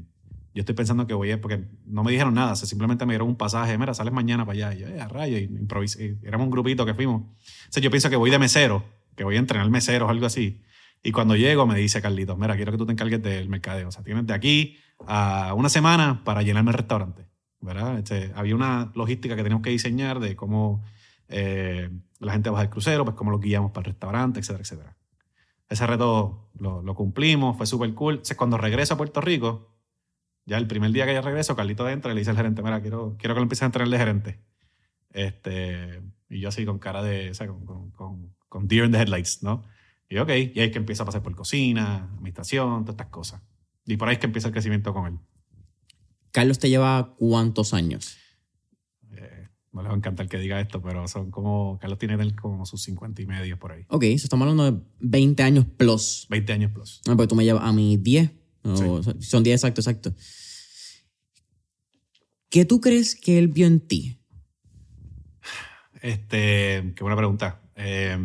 yo 0.53 0.61
estoy 0.61 0.73
pensando 0.73 1.05
que 1.05 1.13
voy 1.13 1.31
a, 1.31 1.41
porque 1.41 1.65
no 1.83 2.01
me 2.01 2.13
dijeron 2.13 2.33
nada, 2.33 2.53
o 2.53 2.55
sea, 2.55 2.65
simplemente 2.65 3.05
me 3.05 3.11
dieron 3.11 3.27
un 3.27 3.35
pasaje, 3.35 3.77
mira, 3.77 3.93
sales 3.93 4.13
mañana 4.13 4.45
para 4.45 4.69
allá. 4.69 4.73
Y 4.73 4.79
yo, 4.79 4.87
eh, 4.87 5.01
a 5.01 5.09
rayo, 5.09 5.37
y 5.37 5.43
improvisé. 5.43 6.17
Éramos 6.23 6.45
un 6.45 6.51
grupito 6.51 6.85
que 6.85 6.93
fuimos. 6.93 7.23
O 7.23 7.71
sea, 7.71 7.83
yo 7.83 7.91
pienso 7.91 8.09
que 8.09 8.15
voy 8.15 8.31
de 8.31 8.39
mesero, 8.39 8.85
que 9.17 9.25
voy 9.25 9.35
a 9.35 9.39
entrenar 9.39 9.69
meseros 9.69 10.09
algo 10.09 10.27
así. 10.27 10.61
Y 11.03 11.11
cuando 11.11 11.35
llego 11.35 11.65
me 11.65 11.77
dice 11.77 12.01
Carlitos, 12.01 12.37
mira, 12.37 12.55
quiero 12.55 12.71
que 12.71 12.77
tú 12.77 12.85
te 12.85 12.91
encargues 12.91 13.21
del 13.21 13.49
mercadeo. 13.49 13.87
O 13.87 13.91
sea, 13.91 14.03
tienes 14.03 14.25
de 14.27 14.33
aquí 14.33 14.77
a 15.05 15.53
una 15.55 15.69
semana 15.69 16.23
para 16.23 16.41
llenarme 16.41 16.71
el 16.71 16.77
restaurante. 16.77 17.27
¿verdad? 17.59 17.97
Este, 17.99 18.31
había 18.35 18.55
una 18.55 18.91
logística 18.95 19.35
que 19.35 19.43
teníamos 19.43 19.63
que 19.63 19.69
diseñar 19.69 20.19
de 20.19 20.35
cómo 20.35 20.83
eh, 21.27 21.89
la 22.19 22.33
gente 22.33 22.49
baja 22.49 22.63
el 22.63 22.69
crucero, 22.69 23.03
pues 23.03 23.15
cómo 23.15 23.31
lo 23.31 23.39
guiamos 23.39 23.71
para 23.71 23.87
el 23.87 23.93
restaurante, 23.93 24.39
etcétera, 24.39 24.63
etcétera. 24.63 24.97
Ese 25.69 25.85
reto 25.85 26.49
lo, 26.57 26.81
lo 26.81 26.95
cumplimos, 26.95 27.57
fue 27.57 27.65
súper 27.65 27.93
cool. 27.93 28.15
Entonces, 28.15 28.37
cuando 28.37 28.57
regreso 28.57 28.93
a 28.93 28.97
Puerto 28.97 29.21
Rico, 29.21 29.73
ya 30.45 30.57
el 30.57 30.67
primer 30.67 30.91
día 30.91 31.05
que 31.05 31.13
ya 31.13 31.21
regreso, 31.21 31.55
Carlito 31.55 31.89
entra 31.89 32.11
y 32.11 32.15
le 32.15 32.21
dice 32.21 32.31
al 32.31 32.37
gerente, 32.37 32.61
mira, 32.61 32.81
quiero, 32.81 33.17
quiero 33.19 33.35
que 33.35 33.39
lo 33.39 33.43
empieces 33.43 33.63
a 33.63 33.65
entrenar 33.65 33.89
de 33.89 33.97
gerente. 33.97 34.39
Este, 35.09 36.01
y 36.29 36.39
yo 36.39 36.49
así 36.49 36.65
con 36.65 36.79
cara 36.79 37.03
de, 37.03 37.31
o 37.31 37.33
sea, 37.33 37.47
con, 37.47 37.65
con, 37.65 37.91
con, 37.91 38.35
con 38.47 38.67
deer 38.67 38.85
in 38.85 38.91
the 38.91 38.99
headlights, 38.99 39.43
¿no? 39.43 39.63
Y 40.09 40.17
ok, 40.17 40.29
y 40.29 40.31
ahí 40.31 40.51
es 40.55 40.71
que 40.71 40.77
empieza 40.77 41.03
a 41.03 41.05
pasar 41.05 41.21
por 41.21 41.35
cocina, 41.35 42.09
administración, 42.15 42.85
todas 42.85 42.93
estas 42.93 43.07
cosas. 43.07 43.41
Y 43.85 43.97
por 43.97 44.07
ahí 44.07 44.13
es 44.13 44.19
que 44.19 44.27
empieza 44.27 44.47
el 44.47 44.53
crecimiento 44.53 44.93
con 44.93 45.05
él. 45.05 45.19
Carlos 46.31 46.59
te 46.59 46.69
lleva 46.69 47.15
cuántos 47.17 47.73
años? 47.73 48.17
Eh, 49.11 49.47
no 49.71 49.81
les 49.81 49.89
va 49.89 49.95
a 49.95 49.97
encantar 49.97 50.27
que 50.27 50.37
diga 50.37 50.59
esto, 50.61 50.81
pero 50.81 51.07
son 51.07 51.31
como, 51.31 51.77
Carlos 51.79 51.99
tiene 51.99 52.35
como 52.35 52.65
sus 52.65 52.81
50 52.83 53.21
y 53.21 53.25
medio 53.25 53.59
por 53.59 53.71
ahí. 53.71 53.85
Ok, 53.89 54.03
so 54.03 54.25
estamos 54.25 54.47
hablando 54.47 54.71
de 54.71 54.83
20 54.99 55.43
años 55.43 55.65
plus. 55.77 56.27
20 56.29 56.53
años 56.53 56.71
plus. 56.71 57.01
No, 57.07 57.17
porque 57.17 57.27
tú 57.29 57.35
me 57.35 57.43
llevas 57.43 57.63
a 57.63 57.73
mis 57.73 58.01
10. 58.01 58.31
No, 58.63 59.01
Son 59.19 59.43
10 59.43 59.55
exacto, 59.55 59.81
exacto. 59.81 60.13
¿Qué 62.49 62.65
tú 62.65 62.79
crees 62.79 63.15
que 63.15 63.37
él 63.37 63.47
vio 63.49 63.67
en 63.67 63.79
ti? 63.79 64.19
Este, 66.01 66.93
qué 66.95 67.03
buena 67.03 67.17
pregunta. 67.17 67.61
Eh, 67.75 68.17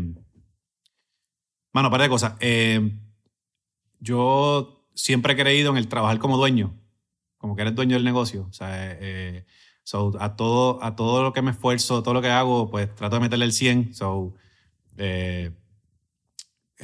mano, 1.72 1.90
par 1.90 2.02
de 2.02 2.08
cosas. 2.08 2.34
Eh, 2.40 2.92
yo 4.00 4.86
siempre 4.94 5.34
he 5.34 5.36
creído 5.36 5.70
en 5.70 5.76
el 5.76 5.88
trabajar 5.88 6.18
como 6.18 6.36
dueño, 6.36 6.74
como 7.38 7.56
que 7.56 7.62
eres 7.62 7.74
dueño 7.74 7.96
del 7.96 8.04
negocio. 8.04 8.46
O 8.48 8.52
sea, 8.52 8.68
eh, 8.72 9.44
so, 9.82 10.12
a, 10.20 10.36
todo, 10.36 10.82
a 10.82 10.96
todo 10.96 11.22
lo 11.22 11.32
que 11.32 11.42
me 11.42 11.50
esfuerzo, 11.50 12.02
todo 12.02 12.14
lo 12.14 12.22
que 12.22 12.30
hago, 12.30 12.70
pues 12.70 12.94
trato 12.94 13.16
de 13.16 13.20
meterle 13.20 13.44
el 13.46 13.52
100. 13.52 13.94
So, 13.94 14.34
eh, 14.96 15.52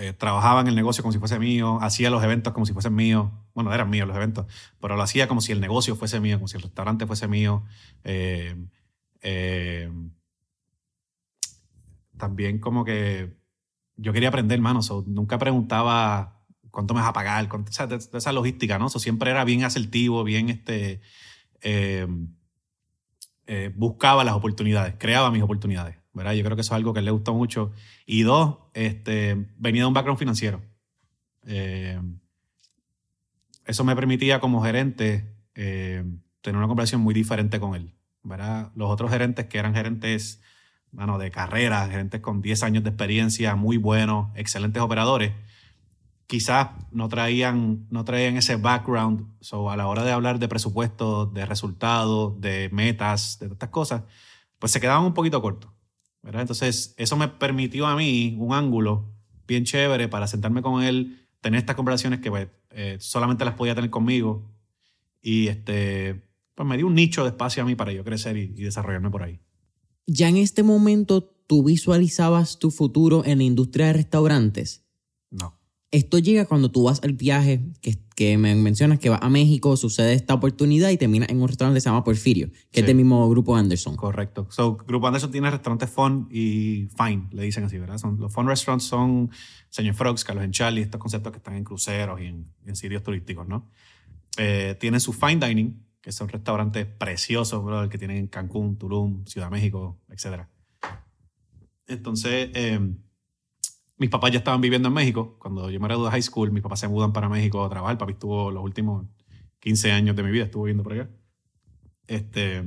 eh, 0.00 0.12
trabajaba 0.12 0.60
en 0.60 0.68
el 0.68 0.76
negocio 0.76 1.02
como 1.02 1.10
si 1.10 1.18
fuese 1.18 1.40
mío, 1.40 1.80
hacía 1.82 2.08
los 2.08 2.22
eventos 2.22 2.52
como 2.52 2.64
si 2.64 2.72
fuesen 2.72 2.94
míos. 2.94 3.32
Bueno, 3.52 3.74
eran 3.74 3.90
míos 3.90 4.06
los 4.06 4.16
eventos, 4.16 4.46
pero 4.80 4.94
lo 4.94 5.02
hacía 5.02 5.26
como 5.26 5.40
si 5.40 5.50
el 5.50 5.60
negocio 5.60 5.96
fuese 5.96 6.20
mío, 6.20 6.36
como 6.36 6.46
si 6.46 6.56
el 6.56 6.62
restaurante 6.62 7.04
fuese 7.04 7.26
mío. 7.26 7.64
Eh, 8.04 8.54
eh, 9.22 9.90
también 12.16 12.60
como 12.60 12.84
que 12.84 13.36
yo 13.98 14.14
quería 14.14 14.30
aprender, 14.30 14.58
mano. 14.60 14.80
So, 14.80 15.04
nunca 15.06 15.38
preguntaba 15.38 16.40
cuánto 16.70 16.94
me 16.94 17.00
vas 17.00 17.10
a 17.10 17.12
pagar, 17.12 17.48
cuánto, 17.48 17.68
o 17.68 17.72
sea, 17.74 17.86
de, 17.86 17.98
de 17.98 18.18
esa 18.18 18.32
logística, 18.32 18.78
¿no? 18.78 18.88
So, 18.88 18.98
siempre 18.98 19.30
era 19.30 19.44
bien 19.44 19.64
asertivo, 19.64 20.24
bien 20.24 20.48
este... 20.48 21.02
Eh, 21.60 22.06
eh, 23.50 23.72
buscaba 23.74 24.24
las 24.24 24.34
oportunidades, 24.34 24.96
creaba 24.98 25.30
mis 25.30 25.42
oportunidades, 25.42 25.96
¿verdad? 26.12 26.34
Yo 26.34 26.44
creo 26.44 26.54
que 26.54 26.60
eso 26.60 26.74
es 26.74 26.76
algo 26.76 26.92
que 26.92 27.00
le 27.00 27.10
gustó 27.10 27.32
mucho. 27.32 27.72
Y 28.04 28.20
dos, 28.20 28.58
este, 28.74 29.48
venía 29.56 29.82
de 29.82 29.86
un 29.86 29.94
background 29.94 30.18
financiero. 30.18 30.60
Eh, 31.46 31.98
eso 33.64 33.84
me 33.84 33.96
permitía 33.96 34.38
como 34.38 34.62
gerente 34.62 35.34
eh, 35.54 36.04
tener 36.42 36.58
una 36.58 36.68
conversación 36.68 37.00
muy 37.00 37.14
diferente 37.14 37.58
con 37.58 37.74
él, 37.74 37.94
¿verdad? 38.22 38.70
Los 38.74 38.90
otros 38.90 39.10
gerentes 39.10 39.46
que 39.46 39.56
eran 39.56 39.74
gerentes 39.74 40.42
bueno, 40.92 41.18
de 41.18 41.30
carrera, 41.30 41.86
gerentes 41.88 42.20
con 42.20 42.42
10 42.42 42.62
años 42.62 42.84
de 42.84 42.90
experiencia, 42.90 43.54
muy 43.54 43.76
buenos, 43.76 44.28
excelentes 44.34 44.82
operadores, 44.82 45.32
quizás 46.28 46.68
no 46.92 47.08
traían, 47.08 47.86
no 47.90 48.04
traían 48.04 48.36
ese 48.36 48.56
background. 48.56 49.26
So, 49.40 49.70
a 49.70 49.76
la 49.76 49.88
hora 49.88 50.04
de 50.04 50.12
hablar 50.12 50.38
de 50.38 50.46
presupuestos, 50.46 51.32
de 51.34 51.46
resultados, 51.46 52.40
de 52.40 52.68
metas, 52.70 53.38
de 53.40 53.46
estas 53.46 53.70
cosas, 53.70 54.02
pues 54.58 54.70
se 54.70 54.80
quedaban 54.80 55.04
un 55.04 55.14
poquito 55.14 55.42
cortos. 55.42 55.70
¿verdad? 56.22 56.42
Entonces, 56.42 56.94
eso 56.98 57.16
me 57.16 57.28
permitió 57.28 57.86
a 57.86 57.96
mí 57.96 58.36
un 58.38 58.52
ángulo 58.52 59.10
bien 59.46 59.64
chévere 59.64 60.08
para 60.08 60.26
sentarme 60.26 60.62
con 60.62 60.82
él, 60.82 61.26
tener 61.40 61.58
estas 61.58 61.76
conversaciones 61.76 62.20
que 62.20 62.30
pues, 62.30 62.48
eh, 62.70 62.98
solamente 63.00 63.44
las 63.44 63.54
podía 63.54 63.74
tener 63.74 63.90
conmigo. 63.90 64.50
Y 65.22 65.48
este, 65.48 66.22
pues 66.54 66.68
me 66.68 66.76
dio 66.76 66.86
un 66.86 66.94
nicho 66.94 67.22
de 67.24 67.30
espacio 67.30 67.62
a 67.62 67.66
mí 67.66 67.74
para 67.74 67.92
yo 67.92 68.04
crecer 68.04 68.36
y, 68.36 68.52
y 68.54 68.64
desarrollarme 68.64 69.10
por 69.10 69.22
ahí. 69.22 69.40
¿Ya 70.10 70.28
en 70.30 70.38
este 70.38 70.62
momento 70.62 71.34
tú 71.46 71.62
visualizabas 71.62 72.58
tu 72.58 72.70
futuro 72.70 73.24
en 73.26 73.38
la 73.38 73.44
industria 73.44 73.86
de 73.88 73.92
restaurantes? 73.92 74.84
No. 75.30 75.54
Esto 75.90 76.18
llega 76.18 76.46
cuando 76.46 76.70
tú 76.70 76.84
vas 76.84 77.02
al 77.02 77.12
viaje 77.12 77.60
que, 77.82 77.98
que 78.16 78.36
me 78.38 78.54
mencionas 78.54 78.98
que 78.98 79.10
vas 79.10 79.20
a 79.22 79.28
México, 79.28 79.76
sucede 79.76 80.14
esta 80.14 80.32
oportunididad 80.34 80.88
y 80.90 80.96
terminas 80.96 81.28
en 81.28 81.40
un 81.40 81.48
restaurante 81.48 81.76
que 81.76 81.80
se 81.82 81.88
llama 81.90 82.04
Porfirio, 82.04 82.50
que 82.70 82.80
es 82.80 82.84
Sí. 82.84 82.86
del 82.86 82.96
mismo 82.96 83.28
grupo 83.28 83.54
Anderson. 83.54 83.96
Correcto. 83.96 84.46
So, 84.50 84.76
Grupo 84.76 85.06
Anderson 85.06 85.30
tiene 85.30 85.50
restaurantes 85.50 85.90
fun 85.90 86.26
y 86.30 86.88
fine, 86.96 87.28
le 87.32 87.42
dicen 87.42 87.64
así, 87.64 87.76
¿verdad? 87.78 87.98
Son, 87.98 88.18
los 88.18 88.32
fun 88.32 88.46
restaurants 88.46 88.84
son 88.84 89.30
Señor 89.68 89.94
Frogs, 89.94 90.24
Carlos 90.24 90.44
en 90.44 90.52
Charlie, 90.52 90.80
estos 90.82 91.00
conceptos 91.00 91.32
que 91.32 91.38
están 91.38 91.54
en 91.56 91.64
cruceros 91.64 92.18
y 92.20 92.24
en, 92.26 92.50
en 92.66 92.76
sitios 92.76 93.02
turísticos, 93.02 93.46
¿no? 93.46 93.70
Eh, 94.38 94.74
tienen 94.80 95.00
su 95.00 95.12
fine 95.12 95.46
dining, 95.46 95.82
que 96.00 96.12
son 96.12 96.28
restaurantes 96.28 96.86
preciosos, 96.86 97.64
brother, 97.64 97.88
que 97.88 97.98
tienen 97.98 98.16
en 98.16 98.26
Cancún, 98.28 98.78
Tulum, 98.78 99.24
Ciudad 99.26 99.50
México, 99.50 99.98
etc. 100.08 100.46
Entonces, 101.86 102.50
eh, 102.54 102.80
mis 103.96 104.10
papás 104.10 104.30
ya 104.30 104.38
estaban 104.38 104.60
viviendo 104.60 104.88
en 104.88 104.94
México. 104.94 105.36
Cuando 105.38 105.70
yo 105.70 105.80
me 105.80 105.88
gradué 105.88 106.04
de 106.04 106.10
high 106.12 106.22
school, 106.22 106.52
mis 106.52 106.62
papás 106.62 106.80
se 106.80 106.88
mudan 106.88 107.12
para 107.12 107.28
México 107.28 107.64
a 107.64 107.68
trabajar. 107.68 107.98
Papi 107.98 108.12
estuvo 108.12 108.50
los 108.50 108.62
últimos 108.62 109.06
15 109.60 109.92
años 109.92 110.16
de 110.16 110.22
mi 110.22 110.30
vida, 110.30 110.44
estuvo 110.44 110.64
viviendo 110.64 110.84
por 110.84 110.92
allá. 110.92 111.10
Este, 112.06 112.64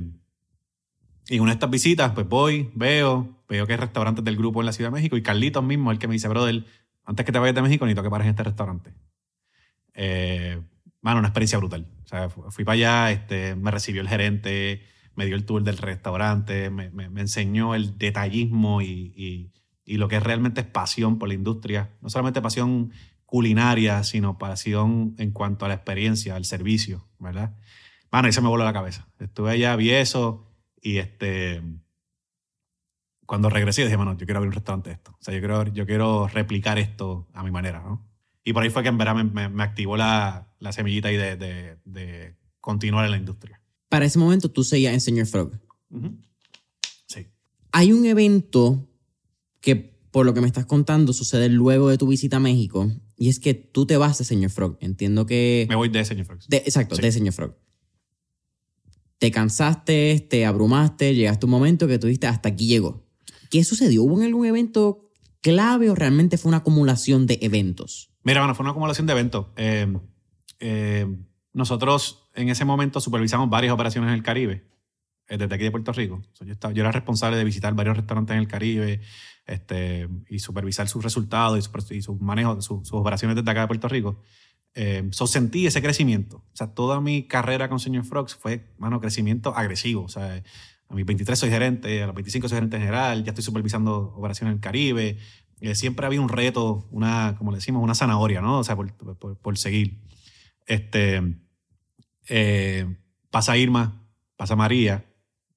y 1.28 1.36
en 1.36 1.40
una 1.40 1.52
de 1.52 1.54
estas 1.54 1.70
visitas, 1.70 2.12
pues 2.12 2.28
voy, 2.28 2.70
veo, 2.74 3.42
veo 3.48 3.66
que 3.66 3.72
hay 3.72 3.78
restaurantes 3.78 4.24
del 4.24 4.36
grupo 4.36 4.60
en 4.60 4.66
la 4.66 4.72
Ciudad 4.72 4.90
de 4.90 4.94
México 4.94 5.16
y 5.16 5.22
Carlitos 5.22 5.64
mismo, 5.64 5.90
el 5.90 5.98
que 5.98 6.08
me 6.08 6.14
dice, 6.14 6.28
brother, 6.28 6.64
antes 7.04 7.26
que 7.26 7.32
te 7.32 7.38
vayas 7.38 7.54
de 7.54 7.62
México, 7.62 7.84
necesito 7.84 8.02
que 8.02 8.10
pares 8.10 8.26
en 8.26 8.30
este 8.30 8.42
restaurante. 8.42 8.92
Eh, 9.94 10.60
mano, 11.02 11.18
una 11.18 11.28
experiencia 11.28 11.58
brutal. 11.58 11.86
O 12.04 12.08
sea, 12.08 12.30
fu- 12.30 12.50
fui 12.50 12.64
para 12.64 12.74
allá, 12.74 13.10
este, 13.12 13.54
me 13.56 13.70
recibió 13.70 14.00
el 14.00 14.08
gerente, 14.08 14.82
me 15.14 15.26
dio 15.26 15.36
el 15.36 15.44
tour 15.44 15.62
del 15.62 15.76
restaurante, 15.78 16.70
me, 16.70 16.90
me- 16.90 17.10
me 17.10 17.20
enseñó 17.20 17.74
el 17.74 17.98
detallismo 17.98 18.80
y, 18.82 19.12
y- 19.16 19.52
y 19.84 19.96
lo 19.98 20.08
que 20.08 20.20
realmente 20.20 20.60
es 20.62 20.66
pasión 20.66 21.18
por 21.18 21.28
la 21.28 21.34
industria. 21.34 21.90
No 22.00 22.08
solamente 22.08 22.40
pasión 22.40 22.92
culinaria, 23.26 24.02
sino 24.04 24.38
pasión 24.38 25.14
en 25.18 25.32
cuanto 25.32 25.64
a 25.64 25.68
la 25.68 25.74
experiencia, 25.74 26.36
al 26.36 26.44
servicio, 26.44 27.08
¿verdad? 27.18 27.56
Mano, 28.10 28.28
y 28.28 28.32
se 28.32 28.40
me 28.42 28.48
voló 28.48 28.64
la 28.64 28.72
cabeza. 28.72 29.08
Estuve 29.18 29.50
allá, 29.52 29.74
vi 29.76 29.90
eso 29.90 30.46
y 30.80 30.98
este... 30.98 31.62
Cuando 33.26 33.48
regresé 33.48 33.84
dije, 33.84 33.96
mano, 33.96 34.12
yo 34.16 34.26
quiero 34.26 34.38
abrir 34.38 34.48
un 34.48 34.54
restaurante 34.54 34.90
de 34.90 34.94
esto. 34.96 35.12
O 35.12 35.22
sea, 35.22 35.32
yo 35.32 35.40
quiero, 35.40 35.64
yo 35.72 35.86
quiero 35.86 36.28
replicar 36.28 36.78
esto 36.78 37.28
a 37.32 37.42
mi 37.42 37.50
manera, 37.50 37.80
¿no? 37.80 38.06
Y 38.44 38.52
por 38.52 38.62
ahí 38.62 38.70
fue 38.70 38.82
que 38.82 38.88
en 38.88 38.98
verdad 38.98 39.14
me, 39.14 39.24
me- 39.24 39.48
me 39.48 39.62
activó 39.62 39.96
la, 39.96 40.48
la 40.58 40.72
semillita 40.72 41.08
ahí 41.08 41.16
de, 41.16 41.36
de- 41.36 41.76
de 41.84 42.36
continuar 42.60 43.04
en 43.04 43.10
la 43.12 43.16
industria. 43.16 43.60
Para 43.88 44.04
ese 44.06 44.18
momento 44.18 44.50
tú 44.50 44.64
seguías 44.64 44.94
en 44.94 45.00
Señor 45.00 45.26
Frog. 45.26 45.52
Ujú. 45.90 46.16
Sí. 47.06 47.26
Hay 47.72 47.92
un 47.92 48.04
evento 48.06 48.88
que, 49.60 49.76
por 49.76 50.26
lo 50.26 50.34
que 50.34 50.40
me 50.40 50.46
estás 50.46 50.66
contando, 50.66 51.12
sucede 51.12 51.48
luego 51.48 51.88
de 51.88 51.98
tu 51.98 52.06
visita 52.06 52.38
a 52.38 52.40
México 52.40 52.90
y 53.16 53.28
es 53.28 53.38
que 53.38 53.54
tú 53.54 53.86
te 53.86 53.96
vas 53.96 54.18
de 54.18 54.24
Señor 54.24 54.50
Frog. 54.50 54.76
Entiendo 54.80 55.26
que... 55.26 55.66
Me 55.68 55.76
voy 55.76 55.88
de 55.88 56.04
Señor 56.04 56.26
Frogs. 56.26 56.48
De- 56.48 56.56
exacto, 56.58 56.96
Sí. 56.96 57.02
de 57.02 57.12
Señor 57.12 57.34
Frog. 57.34 57.54
Te 59.18 59.30
cansaste, 59.30 60.26
te 60.28 60.44
abrumaste, 60.46 61.14
llegaste 61.14 61.44
a 61.44 61.46
un 61.46 61.52
momento 61.52 61.86
que 61.86 61.98
tú 61.98 62.08
dijiste 62.08 62.26
hasta 62.26 62.48
aquí 62.48 62.66
llegó. 62.66 63.06
¿Qué 63.50 63.62
sucedió? 63.62 64.02
¿Hubo 64.02 64.20
algún 64.20 64.46
evento 64.46 65.10
clave 65.42 65.90
o 65.90 65.94
realmente 65.94 66.38
fue 66.38 66.48
una 66.48 66.58
acumulación 66.58 67.26
de 67.26 67.38
eventos? 67.42 68.10
Mira, 68.24 68.40
bueno, 68.40 68.54
fue 68.54 68.64
una 68.64 68.70
acumulación 68.70 69.06
de 69.06 69.12
eventos. 69.12 69.46
Eh, 69.56 69.96
eh, 70.60 71.06
nosotros 71.52 72.28
en 72.34 72.48
ese 72.48 72.64
momento 72.64 73.00
supervisamos 73.00 73.50
varias 73.50 73.72
operaciones 73.72 74.08
en 74.08 74.14
el 74.14 74.22
Caribe. 74.22 74.64
eh, 75.28 75.38
desde 75.38 75.54
aquí 75.54 75.64
de 75.64 75.70
Puerto 75.70 75.92
Rico. 75.92 76.22
yo, 76.40 76.52
estaba, 76.52 76.74
yo 76.74 76.82
era 76.82 76.92
responsable 76.92 77.36
de 77.36 77.44
visitar 77.44 77.74
varios 77.74 77.96
restaurantes 77.96 78.34
en 78.34 78.40
el 78.40 78.48
Caribe 78.48 79.00
este, 79.46 80.08
y 80.28 80.38
supervisar 80.38 80.88
sus 80.88 81.02
resultados 81.02 81.58
y, 81.58 81.62
su, 81.62 82.02
sus 82.02 82.20
manejos, 82.20 82.64
sus 82.64 82.92
operaciones 82.92 83.36
desde 83.36 83.50
acá 83.50 83.62
de 83.62 83.66
Puerto 83.68 83.88
Rico. 83.88 84.22
Eh, 84.74 85.06
so 85.10 85.26
sentí 85.26 85.66
ese 85.66 85.82
crecimiento. 85.82 86.38
O 86.52 86.56
sea, 86.56 86.68
toda 86.68 87.00
mi 87.00 87.24
carrera 87.24 87.68
con 87.68 87.80
Señor 87.80 88.04
Frogs 88.04 88.34
fue, 88.34 88.66
mano, 88.78 89.00
crecimiento 89.00 89.54
agresivo. 89.56 90.04
O 90.04 90.08
sea, 90.08 90.42
a 90.88 90.94
mis 90.94 91.04
23 91.04 91.38
soy 91.38 91.50
gerente, 91.50 92.02
a 92.02 92.06
los 92.06 92.14
25 92.14 92.48
soy 92.48 92.56
gerente 92.56 92.78
general, 92.78 93.24
ya 93.24 93.30
estoy 93.30 93.44
supervisando 93.44 94.14
operaciones 94.16 94.52
en 94.52 94.56
el 94.56 94.60
Caribe. 94.60 95.18
Eh, 95.62 95.76
siempre 95.76 96.04
había 96.04 96.20
un 96.20 96.28
reto, 96.28 96.88
una, 96.90 97.36
como 97.38 97.52
le 97.52 97.58
decimos, 97.58 97.84
una 97.84 97.94
zanahoria, 97.94 98.40
¿no? 98.40 98.58
O 98.58 98.64
sea, 98.64 98.74
por, 98.74 98.92
por, 99.16 99.56
seguir. 99.56 100.00
Este, 100.66 101.22
eh, 102.28 102.96
pasa 103.30 103.56
Irma, 103.56 104.02
pasa 104.36 104.56
María. 104.56 105.04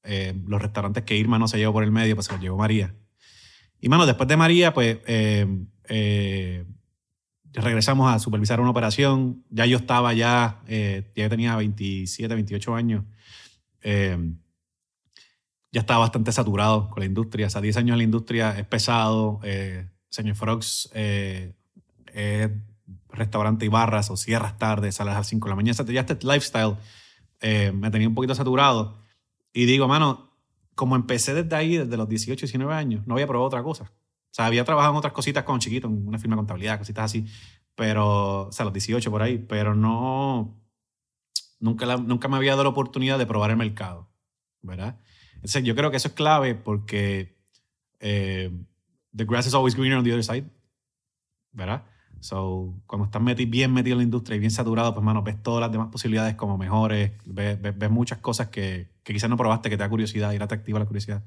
Eh, 0.04 0.40
los 0.46 0.62
restaurantes 0.62 1.04
que 1.06 1.18
Irma 1.18 1.40
no 1.40 1.48
se 1.48 1.58
llevó 1.58 1.74
por 1.74 1.84
el 1.84 1.92
medio, 1.92 2.14
pues 2.14 2.28
se 2.28 2.34
los 2.34 2.42
llevó 2.42 2.56
María. 2.56 2.94
Y, 3.82 3.90
mano, 3.90 4.06
después 4.06 4.30
de 4.30 4.38
María, 4.38 4.76
pues 4.76 5.00
regresamos 7.52 8.14
a 8.14 8.20
supervisar 8.20 8.60
una 8.60 8.70
operación. 8.70 9.44
Ya 9.50 9.66
yo 9.66 9.78
estaba 9.78 10.14
ya, 10.14 10.62
ya 10.68 11.30
tenía 11.30 11.56
27, 11.56 12.32
28 12.32 12.76
años. 12.76 13.06
ya 13.82 14.20
estaba 15.82 16.02
bastante 16.02 16.32
saturado 16.32 16.92
con 16.92 17.00
la 17.00 17.08
industria. 17.08 17.48
O 17.48 17.50
sea, 17.50 17.62
10 17.62 17.78
años 17.78 17.94
en 17.94 17.98
la 17.98 18.04
industria 18.04 18.52
es 18.60 18.68
pesado. 18.68 19.42
Señor 20.10 20.36
Frogs 20.36 20.90
eh, 20.94 21.54
restaurante 23.10 23.66
y 23.66 23.70
barras 23.70 24.10
o 24.10 24.18
cierras 24.18 24.58
tarde, 24.58 24.92
sales 24.92 25.14
a 25.14 25.18
las 25.18 25.28
5 25.28 25.46
de 25.46 25.50
la 25.50 25.56
mañana. 25.56 25.84
Ya 25.88 26.02
este 26.02 26.18
lifestyle 26.26 26.76
eh, 27.42 27.72
me 27.72 27.90
tenía 27.92 28.08
un 28.08 28.16
poquito 28.16 28.36
saturado. 28.36 28.98
Y 29.54 29.66
digo, 29.66 29.88
mano, 29.88 30.32
como 30.76 30.96
empecé 30.96 31.34
desde 31.34 31.56
ahí, 31.56 31.78
desde 31.78 31.98
los 31.98 32.08
18, 32.08 32.46
19 32.46 32.74
años, 32.74 33.08
no 33.08 33.16
había 33.16 33.28
probado 33.28 33.48
otra 33.48 33.64
cosa. 33.64 33.86
O 33.86 34.34
sea, 34.36 34.46
había 34.48 34.66
trabajado 34.66 34.94
en 34.94 34.98
otras 34.98 35.14
cositas 35.14 35.44
con 35.44 35.60
chiquito, 35.60 35.88
en 35.88 36.08
una 36.08 36.20
firma 36.20 36.36
de 36.36 36.40
contabilidad, 36.40 36.78
cositas 36.78 37.06
así, 37.06 37.26
pero, 37.74 38.48
o 38.48 38.52
sea, 38.52 38.66
los 38.66 38.74
18 38.74 39.10
por 39.10 39.22
ahí, 39.22 39.38
pero 39.38 39.76
no, 39.76 40.62
nunca, 41.60 41.98
nunca 41.98 42.28
me 42.28 42.36
había 42.36 42.52
dado 42.52 42.64
la 42.64 42.70
oportunidad 42.70 43.18
de 43.18 43.26
probar 43.26 43.52
el 43.52 43.58
mercado, 43.58 44.10
¿verdad? 44.62 45.00
Entonces, 45.36 45.64
yo 45.64 45.76
creo 45.76 45.90
que 45.90 45.98
eso 45.98 46.10
es 46.10 46.14
clave 46.14 46.56
porque 46.56 47.38
eh, 48.02 48.52
the 49.16 49.26
grass 49.26 49.48
is 49.48 49.54
always 49.54 49.76
greener 49.76 49.98
on 49.98 50.04
the 50.04 50.12
other 50.12 50.24
side, 50.24 50.46
¿verdad? 51.52 51.84
So, 52.20 52.74
cuando 52.88 53.06
estás 53.06 53.24
bien 53.50 53.72
metido 53.72 53.94
en 53.94 53.98
la 54.00 54.04
industria 54.04 54.36
y 54.36 54.40
bien 54.40 54.52
saturado, 54.52 54.94
pues, 54.94 55.04
mano, 55.04 55.22
ves 55.22 55.42
todas 55.44 55.62
las 55.62 55.72
demás 55.72 55.90
posibilidades 55.92 56.36
como 56.36 56.58
mejores, 56.58 57.12
ves, 57.26 57.60
ves, 57.62 57.92
muchas 57.92 58.18
cosas 58.20 58.48
que, 58.48 58.88
que, 59.04 59.14
quizás 59.14 59.30
no 59.30 59.38
probaste, 59.38 59.70
que 59.70 59.78
te 59.78 59.84
da 59.84 59.90
curiosidad 59.90 60.32
y 60.32 60.36
era 60.36 60.46
atractiva 60.46 60.80
la 60.80 60.86
curiosidad. 60.86 61.24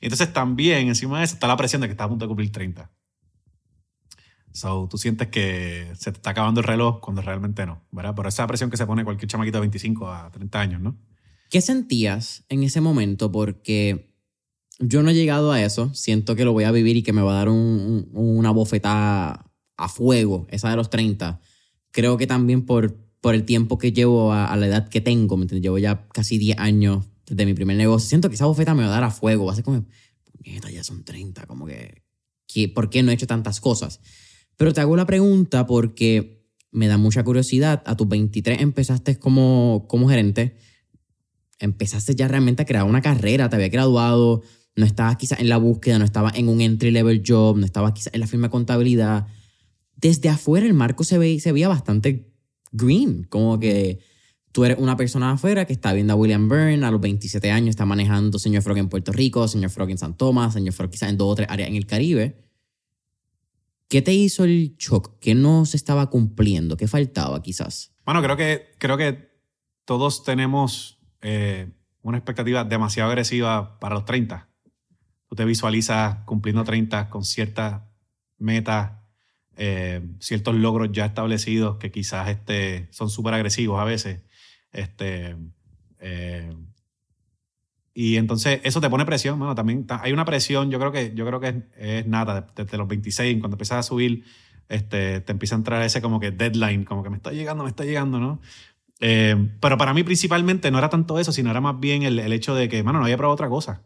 Y 0.00 0.06
entonces 0.06 0.32
también, 0.32 0.88
encima 0.88 1.18
de 1.18 1.24
eso, 1.24 1.34
está 1.34 1.46
la 1.46 1.56
presión 1.56 1.80
de 1.80 1.88
que 1.88 1.92
estás 1.92 2.04
a 2.04 2.08
punto 2.08 2.26
de 2.26 2.28
cumplir 2.28 2.52
30. 2.52 2.90
So, 4.52 4.88
tú 4.90 4.98
sientes 4.98 5.28
que 5.28 5.90
se 5.94 6.12
te 6.12 6.18
está 6.18 6.30
acabando 6.30 6.60
el 6.60 6.66
reloj 6.66 7.00
cuando 7.00 7.22
realmente 7.22 7.64
no, 7.64 7.80
¿verdad? 7.90 8.14
Por 8.14 8.26
esa 8.26 8.46
presión 8.46 8.68
que 8.68 8.76
se 8.76 8.86
pone 8.86 9.04
cualquier 9.04 9.30
chamaquito 9.30 9.56
de 9.56 9.60
25 9.60 10.12
a 10.12 10.30
30 10.30 10.60
años, 10.60 10.80
¿no? 10.82 10.98
¿Qué 11.48 11.62
sentías 11.62 12.44
en 12.50 12.62
ese 12.62 12.82
momento? 12.82 13.32
Porque 13.32 14.11
yo 14.82 15.02
no 15.02 15.10
he 15.10 15.14
llegado 15.14 15.52
a 15.52 15.62
eso. 15.62 15.94
Siento 15.94 16.34
que 16.34 16.44
lo 16.44 16.52
voy 16.52 16.64
a 16.64 16.72
vivir 16.72 16.96
y 16.96 17.02
que 17.02 17.12
me 17.12 17.22
va 17.22 17.32
a 17.32 17.36
dar 17.36 17.48
una 17.48 18.50
bofetada 18.50 19.50
a 19.76 19.88
fuego, 19.88 20.46
esa 20.50 20.70
de 20.70 20.76
los 20.76 20.90
30. 20.90 21.40
Creo 21.90 22.16
que 22.16 22.26
también 22.26 22.66
por, 22.66 22.96
por 23.20 23.34
el 23.34 23.44
tiempo 23.44 23.78
que 23.78 23.92
llevo 23.92 24.32
a, 24.32 24.54
la 24.56 24.66
edad 24.66 24.88
que 24.88 25.00
tengo, 25.00 25.36
¿me 25.36 25.44
entiendes? 25.44 25.62
Llevo 25.62 25.78
ya 25.78 26.06
casi 26.08 26.38
10 26.38 26.58
años 26.58 27.06
desde 27.26 27.46
mi 27.46 27.54
primer 27.54 27.76
negocio. 27.76 28.08
Siento 28.08 28.28
que 28.28 28.34
esa 28.34 28.46
bofeta 28.46 28.74
me 28.74 28.82
va 28.82 28.88
a 28.88 28.92
dar 28.92 29.04
a 29.04 29.10
fuego. 29.10 29.46
Va 29.46 29.52
a 29.52 29.54
ser 29.56 29.64
como, 29.64 29.86
ya 30.72 30.84
son 30.84 31.04
30, 31.04 31.46
como 31.46 31.66
que, 31.66 32.02
¿por 32.74 32.90
qué 32.90 33.02
no 33.02 33.10
he 33.10 33.14
hecho 33.14 33.26
tantas 33.26 33.60
cosas? 33.60 34.00
Pero 34.56 34.72
te 34.72 34.80
hago 34.80 34.96
la 34.96 35.06
pregunta 35.06 35.66
porque 35.66 36.46
me 36.70 36.88
da 36.88 36.98
mucha 36.98 37.22
curiosidad. 37.22 37.82
A 37.86 37.96
tus 37.96 38.08
23 38.08 38.60
empezaste 38.60 39.18
como, 39.18 39.86
como 39.88 40.08
gerente. 40.08 40.56
Empezaste 41.58 42.14
ya 42.16 42.26
realmente 42.26 42.62
a 42.62 42.66
crear 42.66 42.84
una 42.84 43.02
carrera, 43.02 43.48
te 43.48 43.54
había 43.54 43.68
graduado, 43.68 44.42
no 44.74 44.86
estabas 44.86 45.16
quizás 45.16 45.40
en 45.40 45.48
la 45.48 45.58
búsqueda, 45.58 45.98
no 45.98 46.04
estabas 46.04 46.34
en 46.36 46.48
un 46.48 46.60
entry 46.60 46.90
level 46.90 47.22
job, 47.26 47.58
no 47.58 47.66
estabas 47.66 47.92
quizás 47.92 48.14
en 48.14 48.20
la 48.20 48.26
firma 48.26 48.46
de 48.46 48.52
contabilidad. 48.52 49.26
Desde 49.96 50.28
afuera 50.28 50.66
el 50.66 50.74
marco 50.74 51.04
se, 51.04 51.18
ve, 51.18 51.38
se 51.40 51.52
veía 51.52 51.68
bastante 51.68 52.32
green, 52.72 53.24
como 53.24 53.58
que 53.58 54.00
tú 54.50 54.64
eres 54.64 54.78
una 54.78 54.96
persona 54.96 55.32
afuera 55.32 55.66
que 55.66 55.72
está 55.72 55.92
viendo 55.92 56.14
a 56.14 56.16
William 56.16 56.48
Byrne 56.48 56.84
a 56.84 56.90
los 56.90 57.00
27 57.00 57.50
años, 57.50 57.70
está 57.70 57.84
manejando 57.84 58.38
Señor 58.38 58.62
Frog 58.62 58.78
en 58.78 58.88
Puerto 58.88 59.12
Rico, 59.12 59.46
Señor 59.46 59.70
Frog 59.70 59.90
en 59.90 59.98
San 59.98 60.16
Tomás, 60.16 60.54
Señor 60.54 60.72
Frog 60.72 60.90
quizás 60.90 61.10
en 61.10 61.18
dos 61.18 61.32
o 61.32 61.34
tres 61.34 61.48
áreas 61.50 61.68
en 61.68 61.76
el 61.76 61.86
Caribe. 61.86 62.38
¿Qué 63.88 64.00
te 64.00 64.14
hizo 64.14 64.44
el 64.44 64.74
shock? 64.78 65.18
¿Qué 65.20 65.34
no 65.34 65.66
se 65.66 65.76
estaba 65.76 66.08
cumpliendo? 66.08 66.78
¿Qué 66.78 66.88
faltaba 66.88 67.42
quizás? 67.42 67.92
Bueno, 68.06 68.22
creo 68.22 68.38
que, 68.38 68.70
creo 68.78 68.96
que 68.96 69.28
todos 69.84 70.24
tenemos 70.24 70.98
eh, 71.20 71.70
una 72.00 72.16
expectativa 72.16 72.64
demasiado 72.64 73.10
agresiva 73.10 73.78
para 73.78 73.96
los 73.96 74.06
30 74.06 74.48
tú 75.32 75.36
te 75.36 75.46
visualizas 75.46 76.16
cumpliendo 76.26 76.62
30 76.62 77.08
con 77.08 77.24
ciertas 77.24 77.80
metas, 78.36 78.92
eh, 79.56 80.06
ciertos 80.18 80.54
logros 80.54 80.90
ya 80.92 81.06
establecidos 81.06 81.78
que 81.78 81.90
quizás 81.90 82.28
este, 82.28 82.86
son 82.90 83.08
súper 83.08 83.32
agresivos 83.32 83.80
a 83.80 83.84
veces. 83.84 84.20
Este, 84.72 85.34
eh, 86.00 86.54
y 87.94 88.16
entonces 88.16 88.60
eso 88.62 88.82
te 88.82 88.90
pone 88.90 89.06
presión, 89.06 89.38
bueno, 89.38 89.54
también 89.54 89.86
hay 89.88 90.12
una 90.12 90.26
presión, 90.26 90.70
yo 90.70 90.78
creo 90.78 90.92
que, 90.92 91.14
yo 91.14 91.26
creo 91.26 91.40
que 91.40 91.62
es, 91.78 92.06
nada, 92.06 92.46
desde 92.54 92.76
los 92.76 92.86
26, 92.86 93.38
cuando 93.40 93.54
empiezas 93.54 93.78
a 93.78 93.82
subir, 93.82 94.24
este, 94.68 95.22
te 95.22 95.32
empieza 95.32 95.54
a 95.54 95.58
entrar 95.58 95.82
ese 95.82 96.02
como 96.02 96.20
que 96.20 96.30
deadline, 96.30 96.84
como 96.84 97.02
que 97.02 97.08
me 97.08 97.16
está 97.16 97.32
llegando, 97.32 97.64
me 97.64 97.70
está 97.70 97.84
llegando, 97.86 98.20
¿no? 98.20 98.42
Eh, 99.00 99.48
pero 99.60 99.78
para 99.78 99.94
mí 99.94 100.02
principalmente 100.02 100.70
no 100.70 100.76
era 100.76 100.90
tanto 100.90 101.18
eso, 101.18 101.32
sino 101.32 101.50
era 101.50 101.62
más 101.62 101.80
bien 101.80 102.02
el, 102.02 102.18
hecho 102.34 102.54
de 102.54 102.68
que, 102.68 102.82
mano, 102.82 102.98
no 102.98 103.06
había 103.06 103.16
probado 103.16 103.32
otra 103.32 103.48
cosa. 103.48 103.80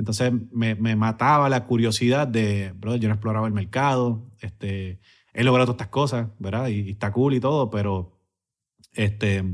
Entonces 0.00 0.32
me, 0.50 0.74
me, 0.76 0.96
mataba 0.96 1.50
la 1.50 1.66
curiosidad 1.66 2.26
de, 2.26 2.72
bro, 2.74 2.96
yo 2.96 3.06
no 3.06 3.12
he 3.12 3.16
explorado 3.16 3.46
el 3.46 3.52
mercado, 3.52 4.30
este, 4.40 4.98
he 5.34 5.44
logrado 5.44 5.66
todas 5.66 5.76
estas 5.76 5.88
cosas, 5.88 6.28
¿verdad? 6.38 6.68
Y, 6.68 6.92
está 6.92 7.12
cool 7.12 7.34
y 7.34 7.40
todo, 7.40 7.68
pero 7.68 8.18
este, 8.94 9.44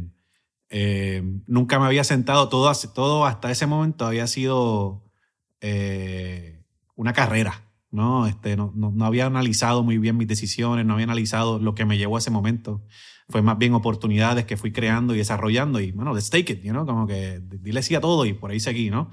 eh, 0.70 1.20
nunca 1.48 1.80
me 1.80 1.86
había 1.86 2.04
sentado, 2.04 2.48
todo, 2.48 2.72
todo 2.94 3.26
hasta 3.26 3.50
ese 3.50 3.66
momento 3.66 4.06
había 4.06 4.28
sido 4.28 5.02
eh, 5.60 6.62
una 6.94 7.12
carrera, 7.12 7.64
¿no? 7.90 8.28
Este, 8.28 8.56
no, 8.56 8.72
no, 8.72 9.04
había 9.04 9.26
analizado 9.26 9.82
muy 9.82 9.98
bien 9.98 10.16
mis 10.16 10.28
decisiones, 10.28 10.86
no 10.86 10.92
había 10.92 11.06
analizado 11.06 11.58
lo 11.58 11.74
que 11.74 11.84
me 11.84 11.98
llevó 11.98 12.14
a 12.14 12.18
ese 12.20 12.30
momento. 12.30 12.84
Fue 13.28 13.42
más 13.42 13.58
bien 13.58 13.74
oportunidades 13.74 14.44
que 14.44 14.56
fui 14.56 14.70
creando 14.70 15.12
y 15.12 15.18
desarrollando 15.18 15.80
y, 15.80 15.90
bueno, 15.90 16.14
let's 16.14 16.30
take 16.30 16.52
it, 16.52 16.62
you 16.62 16.70
know? 16.70 16.86
Como 16.86 17.08
que 17.08 17.40
dile 17.42 17.82
sí 17.82 17.96
a 17.96 18.00
todo 18.00 18.24
y 18.26 18.32
por 18.32 18.52
ahí 18.52 18.60
seguí, 18.60 18.90
¿no? 18.90 19.10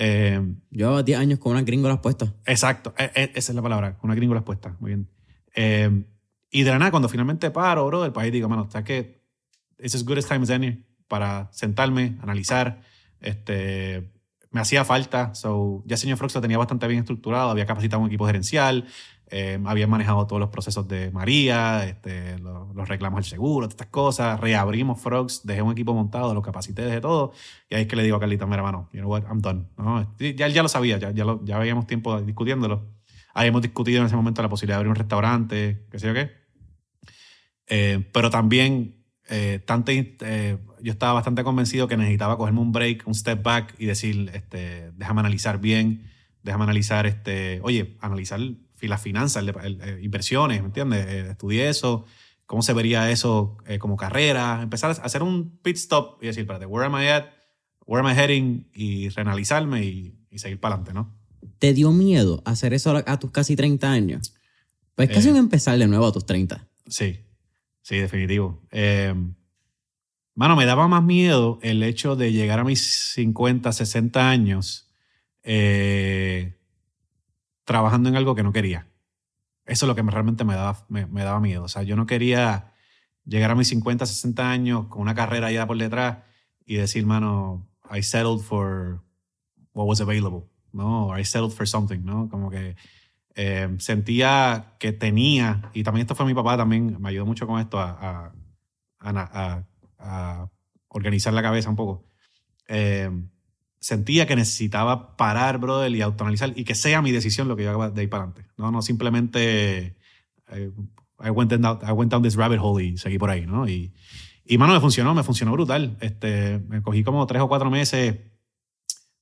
Eh, 0.00 0.40
Yo 0.70 1.02
10 1.02 1.18
años 1.18 1.38
con 1.40 1.52
una 1.52 1.62
gringolas 1.62 1.98
puesta. 1.98 2.32
Exacto, 2.46 2.94
e, 2.96 3.10
e, 3.14 3.32
esa 3.34 3.52
es 3.52 3.56
la 3.56 3.62
palabra, 3.62 3.98
con 3.98 4.08
una 4.08 4.14
gringolas 4.14 4.44
puesta. 4.44 4.76
Muy 4.78 4.90
bien. 4.90 5.10
Eh, 5.54 6.04
y 6.50 6.62
de 6.62 6.70
la 6.70 6.78
nada, 6.78 6.90
cuando 6.92 7.08
finalmente 7.08 7.50
paro, 7.50 7.84
bro, 7.86 8.02
del 8.02 8.12
país, 8.12 8.32
digo, 8.32 8.48
mano, 8.48 8.62
está 8.62 8.84
que 8.84 9.24
it's 9.78 9.94
as 9.94 10.04
good 10.04 10.18
as 10.18 10.26
time 10.26 10.42
as 10.42 10.50
any 10.50 10.84
para 11.08 11.48
sentarme, 11.52 12.16
analizar. 12.22 12.80
Este, 13.20 14.12
me 14.50 14.60
hacía 14.60 14.84
falta. 14.84 15.34
So, 15.34 15.82
ya 15.84 15.96
señor 15.96 16.16
Frox 16.16 16.34
lo 16.34 16.40
tenía 16.40 16.58
bastante 16.58 16.86
bien 16.86 17.00
estructurado, 17.00 17.50
había 17.50 17.66
capacitado 17.66 18.00
un 18.00 18.08
equipo 18.08 18.26
gerencial, 18.26 18.86
eh, 19.30 19.60
había 19.66 19.86
manejado 19.86 20.26
todos 20.26 20.40
los 20.40 20.48
procesos 20.48 20.88
de 20.88 21.10
María, 21.10 21.84
este, 21.86 22.38
los, 22.38 22.88
reclamos 22.88 23.18
del 23.18 23.24
seguro, 23.24 23.66
todas 23.66 23.74
estas 23.74 23.88
cosas. 23.88 24.40
Reabrimos 24.40 25.00
Frogs, 25.00 25.42
dejé 25.44 25.62
un 25.62 25.72
equipo 25.72 25.94
montado, 25.94 26.32
lo 26.34 26.42
capacité, 26.42 26.82
dejé 26.82 27.00
todo. 27.00 27.32
Y 27.68 27.74
ahí 27.74 27.82
es 27.82 27.88
que 27.88 27.96
le 27.96 28.02
digo 28.02 28.16
a 28.16 28.20
Carlita, 28.20 28.46
mira, 28.46 28.58
hermano, 28.58 28.88
you 28.92 29.00
know 29.00 29.10
what, 29.10 29.24
I'm 29.24 29.40
done. 29.40 29.66
¿No? 29.76 30.14
Ya, 30.18 30.48
ya 30.48 30.62
lo 30.62 30.68
sabía, 30.68 30.98
ya, 30.98 31.10
ya, 31.10 31.24
lo, 31.24 31.44
ya 31.44 31.56
habíamos 31.56 31.86
tiempo 31.86 32.20
discutiéndolo. 32.20 32.86
Habíamos 33.34 33.62
discutido 33.62 34.00
en 34.00 34.06
ese 34.06 34.16
momento 34.16 34.42
la 34.42 34.48
posibilidad 34.48 34.76
de 34.76 34.78
abrir 34.78 34.90
un 34.90 34.96
restaurante, 34.96 35.86
qué 35.90 35.98
sé 35.98 36.06
yo 36.08 36.14
qué. 36.14 36.30
Eh, 37.66 38.08
pero 38.12 38.30
también 38.30 38.98
eh, 39.28 39.60
tanto, 39.64 39.92
eh, 39.92 40.58
yo 40.80 40.92
estaba 40.92 41.12
bastante 41.12 41.44
convencido 41.44 41.86
que 41.86 41.96
necesitaba 41.96 42.38
cogerme 42.38 42.60
un 42.60 42.72
break, 42.72 43.06
un 43.06 43.14
step 43.14 43.42
back 43.42 43.74
y 43.78 43.86
decir, 43.86 44.30
este, 44.32 44.90
déjame 44.92 45.20
analizar 45.20 45.60
bien, 45.60 46.10
déjame 46.42 46.64
analizar, 46.64 47.06
este, 47.06 47.60
oye, 47.62 47.98
analizar 48.00 48.40
las 48.82 49.00
finanzas, 49.00 49.44
inversiones, 50.00 50.60
¿me 50.60 50.66
entiendes? 50.66 51.06
Eh, 51.06 51.30
estudié 51.30 51.68
eso, 51.68 52.04
cómo 52.46 52.62
se 52.62 52.72
vería 52.72 53.10
eso 53.10 53.56
como 53.78 53.96
carrera, 53.96 54.60
empezar 54.62 54.90
a 54.90 55.02
hacer 55.04 55.22
un 55.22 55.58
pit 55.58 55.76
stop 55.76 56.22
y 56.22 56.26
decir, 56.26 56.42
espérate, 56.42 56.66
where 56.66 56.86
am 56.86 56.94
I 56.94 57.08
at, 57.08 57.26
where 57.86 58.06
am 58.06 58.12
I 58.12 58.18
heading 58.18 58.68
y 58.72 59.08
reanalizarme 59.08 59.84
y, 59.84 60.14
seguir 60.36 60.60
para 60.60 60.76
adelante, 60.76 60.94
¿no? 60.94 61.18
¿Te 61.58 61.72
dio 61.72 61.90
miedo 61.90 62.42
hacer 62.44 62.72
eso 62.72 63.02
a 63.04 63.18
tus 63.18 63.32
casi 63.32 63.56
30 63.56 63.90
años? 63.90 64.34
Pues 64.94 65.10
casi 65.10 65.28
un 65.30 65.36
empezar 65.36 65.76
de 65.76 65.88
nuevo 65.88 66.06
a 66.06 66.12
tus 66.12 66.24
30. 66.24 66.68
Sí, 66.86 67.18
Sí, 67.88 67.96
definitivo. 67.96 68.60
Eh, 68.70 69.14
mano, 70.34 70.56
me 70.56 70.66
daba 70.66 70.88
más 70.88 71.02
miedo 71.02 71.58
el 71.62 71.82
hecho 71.82 72.16
de 72.16 72.32
llegar 72.32 72.58
a 72.58 72.64
mis 72.64 72.82
50, 73.14 73.72
60 73.72 74.28
años 74.28 74.92
eh, 75.42 76.57
trabajando 77.68 78.08
en 78.08 78.16
algo 78.16 78.34
que 78.34 78.42
no 78.42 78.50
quería. 78.50 78.88
Eso 79.66 79.84
es 79.84 79.88
lo 79.88 79.94
que 79.94 80.00
realmente 80.00 80.42
me 80.42 80.54
daba, 80.54 80.86
me, 80.88 81.04
daba 81.22 81.38
miedo. 81.38 81.64
O 81.64 81.68
sea, 81.68 81.82
yo 81.82 81.96
no 81.96 82.06
quería 82.06 82.72
llegar 83.26 83.50
a 83.50 83.54
mis 83.54 83.68
50, 83.68 84.06
60 84.06 84.50
años 84.50 84.86
con 84.86 85.02
una 85.02 85.14
carrera 85.14 85.52
ya 85.52 85.66
por 85.66 85.76
detrás 85.76 86.20
y 86.64 86.76
decir, 86.76 87.04
mano, 87.04 87.68
I 87.94 88.02
settled 88.02 88.40
for 88.40 89.02
what 89.74 89.86
was 89.86 90.00
available, 90.00 90.48
¿no? 90.72 91.16
I 91.16 91.24
settled 91.24 91.52
for 91.52 91.68
something, 91.68 92.00
¿no? 92.02 92.30
Como 92.30 92.50
que 92.50 92.74
eh, 93.34 93.68
sentía 93.78 94.76
que 94.80 94.92
tenía, 94.92 95.70
y 95.74 95.82
también 95.82 96.06
esto 96.06 96.14
fue 96.14 96.24
mi 96.24 96.34
papá, 96.34 96.56
también 96.56 96.96
me 96.98 97.10
ayudó 97.10 97.26
mucho 97.26 97.46
con 97.46 97.60
esto 97.60 97.78
a, 97.78 98.32
a, 98.98 99.64
a, 99.98 100.50
organizar 100.88 101.34
la 101.34 101.42
cabeza 101.42 101.68
un 101.68 101.76
poco. 101.76 102.06
Eh, 102.66 103.10
sentía 103.80 104.26
que 104.26 104.36
necesitaba 104.36 105.16
parar, 105.16 105.58
brother, 105.58 105.90
y 105.94 106.00
autoanalizar, 106.02 106.52
y 106.56 106.64
que 106.64 106.74
sea 106.74 107.02
mi 107.02 107.12
decisión 107.12 107.48
lo 107.48 107.56
que 107.56 107.64
yo 107.64 107.70
haga 107.70 107.90
de 107.90 108.00
ahí 108.00 108.06
para 108.06 108.24
adelante. 108.24 108.50
No, 108.56 108.70
no 108.70 108.82
simplemente 108.82 109.96
eh, 110.50 110.70
I, 111.24 111.30
went 111.30 111.52
down, 111.52 111.78
I 111.82 111.92
went 111.92 112.10
down 112.10 112.22
this 112.22 112.36
rabbit 112.36 112.58
hole 112.60 112.84
y 112.84 112.98
seguí 112.98 113.18
por 113.18 113.30
ahí, 113.30 113.46
¿no? 113.46 113.68
Y, 113.68 113.92
y 114.44 114.58
mano, 114.58 114.74
me 114.74 114.80
funcionó, 114.80 115.14
me 115.14 115.22
funcionó 115.22 115.52
brutal. 115.52 115.96
Este, 116.00 116.58
me 116.68 116.82
cogí 116.82 117.04
como 117.04 117.26
tres 117.26 117.42
o 117.42 117.48
cuatro 117.48 117.70
meses 117.70 118.16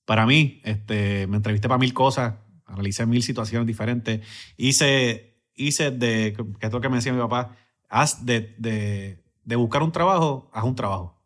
para 0.05 0.27
mí. 0.27 0.61
Este, 0.65 1.27
me 1.27 1.37
entrevisté 1.37 1.69
para 1.69 1.79
mil 1.79 1.93
cosas 1.93 2.35
analicé 2.67 3.07
mil 3.07 3.23
situaciones 3.23 3.67
diferentes. 3.67 4.21
Hice, 4.57 5.41
hice 5.55 5.91
de, 5.91 6.37
que 6.59 6.67
es 6.67 6.73
lo 6.73 6.81
que 6.81 6.89
me 6.89 6.97
decía 6.97 7.13
mi 7.13 7.21
papá, 7.21 7.57
haz 7.89 8.27
de, 8.27 8.55
de, 8.59 9.25
de 9.45 9.57
buscar 9.57 9.83
un 9.83 9.93
trabajo, 9.93 10.51
haz 10.53 10.65
un 10.65 10.75
trabajo. 10.75 11.17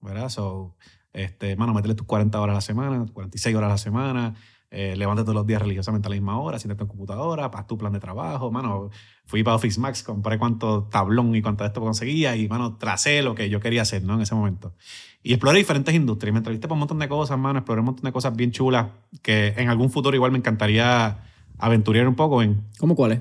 ¿Verdad? 0.00 0.30
So, 0.30 0.76
este, 1.12 1.56
mano, 1.56 1.74
métele 1.74 1.94
tus 1.94 2.06
40 2.06 2.40
horas 2.40 2.54
a 2.54 2.56
la 2.56 2.60
semana, 2.60 3.06
46 3.12 3.56
horas 3.56 3.68
a 3.68 3.72
la 3.72 3.78
semana, 3.78 4.34
eh, 4.70 4.94
levántate 4.96 5.24
todos 5.24 5.34
los 5.34 5.46
días 5.46 5.60
religiosamente 5.60 6.06
a 6.06 6.10
la 6.10 6.16
misma 6.16 6.38
hora, 6.38 6.58
siéntate 6.58 6.84
en 6.84 6.88
computadora, 6.88 7.46
haz 7.46 7.66
tu 7.66 7.76
plan 7.76 7.92
de 7.92 7.98
trabajo, 7.98 8.50
mano, 8.52 8.90
fui 9.24 9.42
para 9.42 9.56
Office 9.56 9.80
Max, 9.80 10.02
compré 10.02 10.38
cuánto 10.38 10.84
tablón 10.84 11.34
y 11.34 11.42
cuánto 11.42 11.64
de 11.64 11.68
esto 11.68 11.80
conseguía 11.80 12.36
y, 12.36 12.48
mano, 12.48 12.76
tracé 12.76 13.22
lo 13.22 13.34
que 13.34 13.50
yo 13.50 13.58
quería 13.60 13.82
hacer, 13.82 14.04
¿no? 14.04 14.14
En 14.14 14.20
ese 14.20 14.34
momento. 14.34 14.74
Y 15.22 15.32
exploré 15.34 15.58
diferentes 15.58 15.94
industrias. 15.94 16.32
Me 16.32 16.38
entrevisté 16.38 16.66
por 16.66 16.74
un 16.74 16.80
montón 16.80 16.98
de 16.98 17.08
cosas, 17.08 17.38
mano. 17.38 17.58
Exploré 17.58 17.80
un 17.80 17.86
montón 17.86 18.04
de 18.04 18.12
cosas 18.12 18.34
bien 18.34 18.52
chulas 18.52 18.86
que 19.22 19.48
en 19.56 19.68
algún 19.68 19.90
futuro 19.90 20.16
igual 20.16 20.32
me 20.32 20.38
encantaría 20.38 21.24
aventurar 21.58 22.08
un 22.08 22.14
poco 22.14 22.42
en. 22.42 22.64
¿Cómo 22.78 22.96
cuáles? 22.96 23.20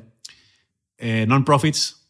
Eh, 0.97 1.25
Non-profits. 1.27 2.09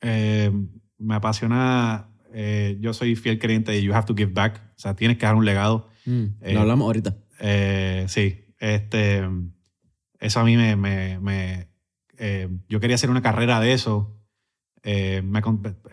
Eh, 0.00 0.50
me 0.98 1.14
apasiona. 1.14 2.08
Eh, 2.32 2.76
yo 2.80 2.92
soy 2.92 3.16
fiel 3.16 3.38
creyente 3.38 3.72
de 3.72 3.82
You 3.82 3.94
Have 3.94 4.06
to 4.06 4.14
Give 4.14 4.32
Back. 4.32 4.62
O 4.76 4.78
sea, 4.78 4.94
tienes 4.94 5.18
que 5.18 5.26
dar 5.26 5.34
un 5.34 5.44
legado. 5.44 5.88
Mm, 6.06 6.26
lo 6.52 6.60
hablamos 6.60 6.86
ahorita. 6.86 7.16
sí. 8.08 8.44
Este, 8.58 9.26
eso 10.18 10.40
a 10.40 10.44
mí 10.44 10.56
me. 10.56 10.76
me, 10.76 11.18
me 11.20 11.68
yo 12.68 12.80
quería 12.80 12.96
hacer 12.96 13.08
una 13.08 13.22
carrera 13.22 13.60
de 13.60 13.72
eso 13.72 14.20
eh, 14.82 15.22
me, 15.22 15.42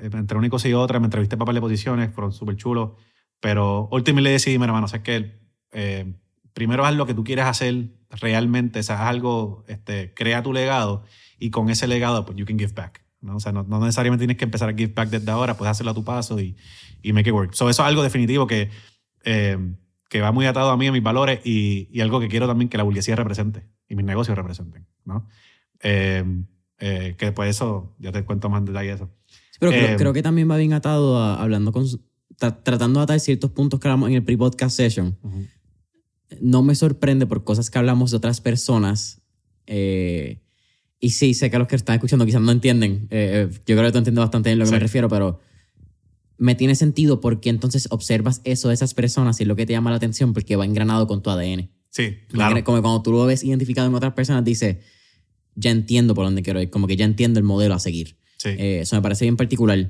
entre 0.01 0.37
una 0.37 0.49
cosa 0.49 0.67
y 0.67 0.73
otra, 0.73 0.99
me 0.99 1.05
entrevisté 1.05 1.37
para 1.37 1.51
de 1.53 1.61
posiciones, 1.61 2.13
fueron 2.13 2.31
súper 2.31 2.55
chulos, 2.55 2.91
pero 3.39 3.89
últimamente 3.91 4.29
le 4.29 4.31
decidí, 4.31 4.57
mira, 4.57 4.67
hermano, 4.67 4.87
es 4.87 4.99
que 5.01 5.39
eh, 5.71 6.13
primero 6.53 6.85
haz 6.85 6.95
lo 6.95 7.05
que 7.05 7.13
tú 7.13 7.23
quieres 7.23 7.45
hacer 7.45 7.89
realmente, 8.09 8.79
o 8.79 8.83
sea, 8.83 9.03
haz 9.03 9.09
algo, 9.09 9.65
este, 9.67 10.13
crea 10.13 10.41
tu 10.41 10.53
legado 10.53 11.03
y 11.37 11.49
con 11.49 11.69
ese 11.69 11.87
legado, 11.87 12.25
pues 12.25 12.37
you 12.37 12.45
can 12.45 12.57
give 12.57 12.73
back. 12.73 13.03
¿No? 13.21 13.37
O 13.37 13.39
sea, 13.39 13.51
no, 13.51 13.63
necesariamente 13.63 14.21
tienes 14.21 14.37
que 14.37 14.45
empezar 14.45 14.69
a 14.69 14.73
give 14.73 14.93
back 14.93 15.09
desde 15.09 15.31
ahora, 15.31 15.57
puedes 15.57 15.71
hacerlo 15.71 15.91
a 15.91 15.95
tu 15.95 16.03
paso 16.03 16.39
y, 16.39 16.55
y 17.01 17.13
make 17.13 17.29
it 17.29 17.33
work. 17.33 17.53
So, 17.53 17.69
eso 17.69 17.83
es 17.83 17.87
algo 17.87 18.03
definitivo 18.03 18.47
que, 18.47 18.69
eh, 19.23 19.57
que 20.09 20.21
va 20.21 20.31
muy 20.31 20.45
atado 20.45 20.69
a 20.69 20.77
mí, 20.77 20.87
a 20.87 20.91
mis 20.91 21.03
valores 21.03 21.39
y, 21.43 21.89
y, 21.91 22.01
algo 22.01 22.19
que 22.19 22.27
quiero 22.27 22.47
también 22.47 22.69
que 22.69 22.77
la 22.77 22.83
burguesía 22.83 23.15
represente 23.15 23.67
y 23.87 23.95
mis 23.95 24.05
negocios 24.05 24.37
representen. 24.37 24.87
¿no? 25.05 25.27
Eh, 25.81 26.23
eh, 26.79 27.15
que 27.17 27.25
después 27.27 27.47
de 27.47 27.51
eso, 27.51 27.95
ya 27.99 28.11
te 28.11 28.23
cuento 28.23 28.49
más 28.49 28.59
en 28.59 28.65
detalle 28.65 28.91
eso. 28.91 29.09
pero 29.59 29.71
eh, 29.71 29.95
creo, 29.97 30.13
que 30.13 30.21
también 30.21 30.49
va 30.49 30.57
bien 30.57 30.73
atado 30.73 31.17
a, 31.17 31.41
hablando 31.41 31.71
con, 31.71 31.85
tratando 32.37 32.99
de 32.99 33.03
atar 33.03 33.19
ciertos 33.19 33.51
puntos 33.51 33.79
que 33.79 33.87
hablamos 33.87 34.09
en 34.09 34.15
el 34.15 34.23
pre-podcast 34.23 34.75
session. 34.75 35.17
No 36.41 36.61
me 36.61 36.75
sorprende 36.75 37.25
por 37.25 37.43
cosas 37.43 37.69
que 37.69 37.79
hablamos 37.79 38.11
de 38.11 38.17
otras 38.17 38.41
personas. 38.41 39.21
Eh, 39.65 40.41
y 40.99 41.11
sí, 41.11 41.33
sé 41.33 41.49
que 41.51 41.59
los 41.59 41.67
que 41.67 41.75
están 41.75 41.95
escuchando 41.95 42.25
quizás 42.25 42.41
no 42.41 42.51
entienden. 42.51 43.07
yo 43.09 43.75
creo 43.75 43.83
que 43.83 43.91
tú 43.91 43.97
entiendes 43.97 44.21
bastante 44.21 44.49
bien 44.49 44.61
a 44.61 44.65
lo 44.65 44.65
que 44.65 44.71
me 44.71 44.79
refiero, 44.79 45.09
pero 45.09 45.39
me 46.37 46.55
tiene 46.55 46.75
sentido 46.75 47.19
porque 47.19 47.49
entonces 47.49 47.87
observas 47.91 48.41
eso 48.43 48.67
de 48.67 48.75
esas 48.75 48.93
personas 48.93 49.39
y 49.39 49.43
es 49.43 49.47
lo 49.47 49.55
que 49.55 49.65
te 49.65 49.73
llama 49.73 49.89
la 49.89 49.97
atención 49.97 50.33
porque 50.33 50.55
va 50.55 50.65
engranado 50.65 51.07
con 51.07 51.21
tu 51.21 51.29
ADN. 51.29 51.69
Sí, 51.89 52.17
claro. 52.29 52.63
Como 52.63 52.81
cuando 52.81 53.01
tú 53.01 53.11
lo 53.11 53.25
ves 53.25 53.43
identificado 53.43 53.87
en 53.87 53.95
otras 53.95 54.13
personas, 54.13 54.43
dices 54.43 54.77
ya 55.55 55.71
entiendo 55.71 56.13
por 56.13 56.25
dónde 56.25 56.43
quiero 56.43 56.61
ir, 56.61 56.69
como 56.69 56.85
que 56.87 56.95
ya 56.95 57.05
entiendo 57.05 57.39
el 57.39 57.43
modelo 57.43 57.73
a 57.73 57.79
seguir. 57.79 58.17
Eh, 58.45 58.79
eso 58.81 58.95
me 58.95 59.01
parece 59.01 59.25
bien 59.25 59.35
particular. 59.35 59.89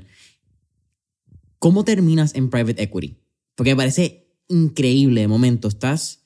¿Cómo 1.58 1.84
terminas 1.84 2.34
en 2.34 2.48
private 2.48 2.82
equity? 2.82 3.18
Porque 3.54 3.72
me 3.72 3.76
parece 3.76 4.32
increíble 4.48 5.20
de 5.20 5.28
momento. 5.28 5.68
Estás 5.68 6.24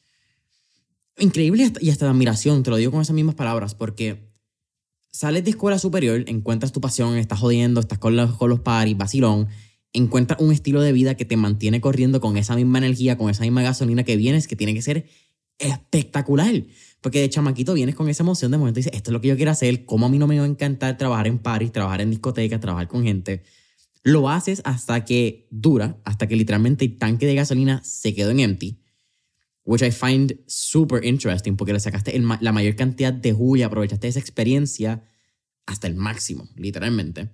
increíble 1.18 1.72
y 1.80 1.90
hasta 1.90 2.04
de 2.06 2.10
admiración, 2.12 2.62
te 2.62 2.70
lo 2.70 2.76
digo 2.76 2.92
con 2.92 3.02
esas 3.02 3.14
mismas 3.14 3.34
palabras, 3.34 3.74
porque 3.74 4.31
sales 5.12 5.44
de 5.44 5.50
escuela 5.50 5.78
superior, 5.78 6.24
encuentras 6.26 6.72
tu 6.72 6.80
pasión, 6.80 7.16
estás 7.16 7.38
jodiendo, 7.38 7.80
estás 7.80 7.98
con 7.98 8.16
los, 8.16 8.36
con 8.36 8.50
los 8.50 8.60
paris, 8.60 8.96
vacilón, 8.96 9.48
encuentras 9.92 10.40
un 10.40 10.52
estilo 10.52 10.80
de 10.80 10.92
vida 10.92 11.14
que 11.14 11.24
te 11.24 11.36
mantiene 11.36 11.80
corriendo 11.80 12.20
con 12.20 12.36
esa 12.36 12.56
misma 12.56 12.78
energía, 12.78 13.18
con 13.18 13.30
esa 13.30 13.42
misma 13.42 13.62
gasolina 13.62 14.04
que 14.04 14.16
vienes, 14.16 14.48
que 14.48 14.56
tiene 14.56 14.74
que 14.74 14.82
ser 14.82 15.06
espectacular. 15.58 16.64
Porque 17.00 17.20
de 17.20 17.28
chamaquito 17.28 17.74
vienes 17.74 17.94
con 17.94 18.08
esa 18.08 18.22
emoción 18.22 18.50
de 18.52 18.58
momento 18.58 18.80
y 18.80 18.82
dices, 18.82 18.96
esto 18.96 19.10
es 19.10 19.12
lo 19.12 19.20
que 19.20 19.28
yo 19.28 19.36
quiero 19.36 19.50
hacer, 19.50 19.84
cómo 19.84 20.06
a 20.06 20.08
mí 20.08 20.18
no 20.18 20.26
me 20.26 20.38
va 20.38 20.44
a 20.44 20.48
encantar 20.48 20.96
trabajar 20.96 21.26
en 21.26 21.38
París, 21.38 21.72
trabajar 21.72 22.00
en 22.00 22.10
discotecas, 22.10 22.60
trabajar 22.60 22.88
con 22.88 23.02
gente. 23.02 23.42
Lo 24.02 24.30
haces 24.30 24.62
hasta 24.64 25.04
que 25.04 25.46
dura, 25.50 26.00
hasta 26.04 26.26
que 26.26 26.36
literalmente 26.36 26.84
el 26.84 26.98
tanque 26.98 27.26
de 27.26 27.34
gasolina 27.34 27.82
se 27.84 28.14
quedó 28.14 28.30
en 28.30 28.40
empty. 28.40 28.81
Which 29.64 29.82
I 29.82 29.92
find 29.92 30.38
super 30.46 31.04
interesting 31.04 31.56
porque 31.56 31.72
le 31.72 31.80
sacaste 31.80 32.18
la 32.40 32.52
mayor 32.52 32.74
cantidad 32.74 33.12
de 33.12 33.32
jugo 33.32 33.56
y 33.56 33.62
aprovechaste 33.62 34.08
esa 34.08 34.18
experiencia 34.18 35.04
hasta 35.66 35.86
el 35.86 35.94
máximo, 35.94 36.48
literalmente. 36.56 37.30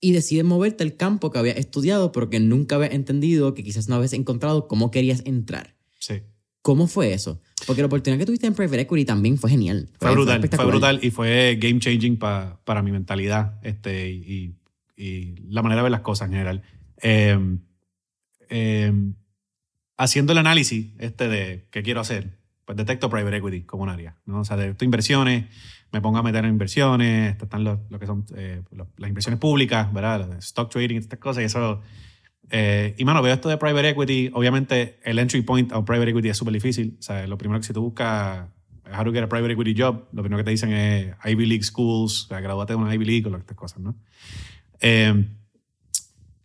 Y 0.00 0.12
decides 0.12 0.44
moverte 0.44 0.84
al 0.84 0.96
campo 0.96 1.30
que 1.30 1.38
había 1.38 1.52
estudiado 1.52 2.12
porque 2.12 2.40
nunca 2.40 2.76
habías 2.76 2.92
entendido 2.92 3.54
que 3.54 3.64
quizás 3.64 3.88
no 3.88 3.94
habías 3.94 4.12
encontrado 4.12 4.68
cómo 4.68 4.90
querías 4.90 5.22
entrar. 5.24 5.76
Sí. 5.98 6.22
¿Cómo 6.60 6.88
fue 6.88 7.12
eso? 7.12 7.40
Porque 7.64 7.80
la 7.80 7.86
oportunidad 7.86 8.18
que 8.18 8.26
tuviste 8.26 8.46
en 8.46 8.54
Private 8.54 8.80
Equity 8.80 9.04
también 9.04 9.38
fue 9.38 9.50
genial. 9.50 9.88
Fue, 10.00 10.10
brutal, 10.10 10.48
fue, 10.48 10.66
brutal 10.66 10.98
y 11.00 11.10
fue 11.10 11.56
game 11.60 11.78
changing 11.78 12.18
para 12.18 12.82
mi 12.82 12.90
mentalidad 12.90 13.60
este, 13.62 14.10
y, 14.10 14.56
y, 14.96 15.36
la 15.48 15.62
manera 15.62 15.80
de 15.80 15.82
ver 15.84 15.92
las 15.92 16.00
cosas 16.00 16.26
en 16.26 16.32
general. 16.32 16.62
Em, 16.98 17.60
em, 18.48 19.14
haciendo 19.96 20.32
el 20.32 20.38
análisis 20.38 20.92
este 20.98 21.28
de 21.28 21.66
qué 21.70 21.82
quiero 21.82 22.00
hacer, 22.00 22.38
pues 22.64 22.76
detecto 22.76 23.08
private 23.10 23.36
equity 23.36 23.62
como 23.62 23.84
un 23.84 23.88
área. 23.88 24.16
¿no? 24.26 24.40
O 24.40 24.44
sea, 24.44 24.56
detecto 24.56 24.84
inversiones, 24.84 25.46
me 25.92 26.00
pongo 26.00 26.18
a 26.18 26.22
meter 26.22 26.44
en 26.44 26.50
inversiones, 26.50 27.36
están 27.40 27.64
lo, 27.64 27.80
que 27.98 28.06
son 28.06 28.24
eh, 28.34 28.62
las 28.96 29.08
inversiones 29.08 29.38
públicas, 29.38 29.92
¿verdad? 29.92 30.36
Stock 30.38 30.70
trading, 30.70 30.96
estas 30.96 31.18
cosas, 31.18 31.42
y 31.42 31.46
eso 31.46 31.80
eh, 32.50 32.94
y 32.96 33.04
mano, 33.04 33.22
veo 33.22 33.34
esto 33.34 33.48
de 33.48 33.56
private 33.56 33.90
equity. 33.90 34.30
Obviamente, 34.32 34.98
el 35.04 35.18
entry 35.18 35.42
point 35.42 35.72
a 35.72 35.84
private 35.84 36.10
equity 36.10 36.28
es 36.28 36.36
súper 36.36 36.54
difícil. 36.54 36.96
O 36.98 37.02
sea, 37.02 37.26
lo 37.26 37.38
primero 37.38 37.60
que 37.60 37.66
si 37.66 37.72
tú 37.72 37.82
buscas 37.82 38.48
how 38.96 39.04
to 39.04 39.12
get 39.12 39.22
a 39.22 39.28
private 39.28 39.52
equity 39.52 39.74
job, 39.76 40.06
lo 40.12 40.22
primero 40.22 40.38
que 40.38 40.44
te 40.44 40.50
dicen 40.50 40.72
es 40.72 41.14
Ivy 41.24 41.46
League 41.46 41.64
schools, 41.64 42.24
o 42.24 42.28
sea, 42.28 42.40
graduate 42.40 42.72
de 42.72 42.76
una 42.76 42.94
Ivy 42.94 43.04
League 43.04 43.28
o 43.28 43.36
estas 43.36 43.56
cosas, 43.56 43.80
¿no? 43.80 43.96
Eh, 44.80 45.24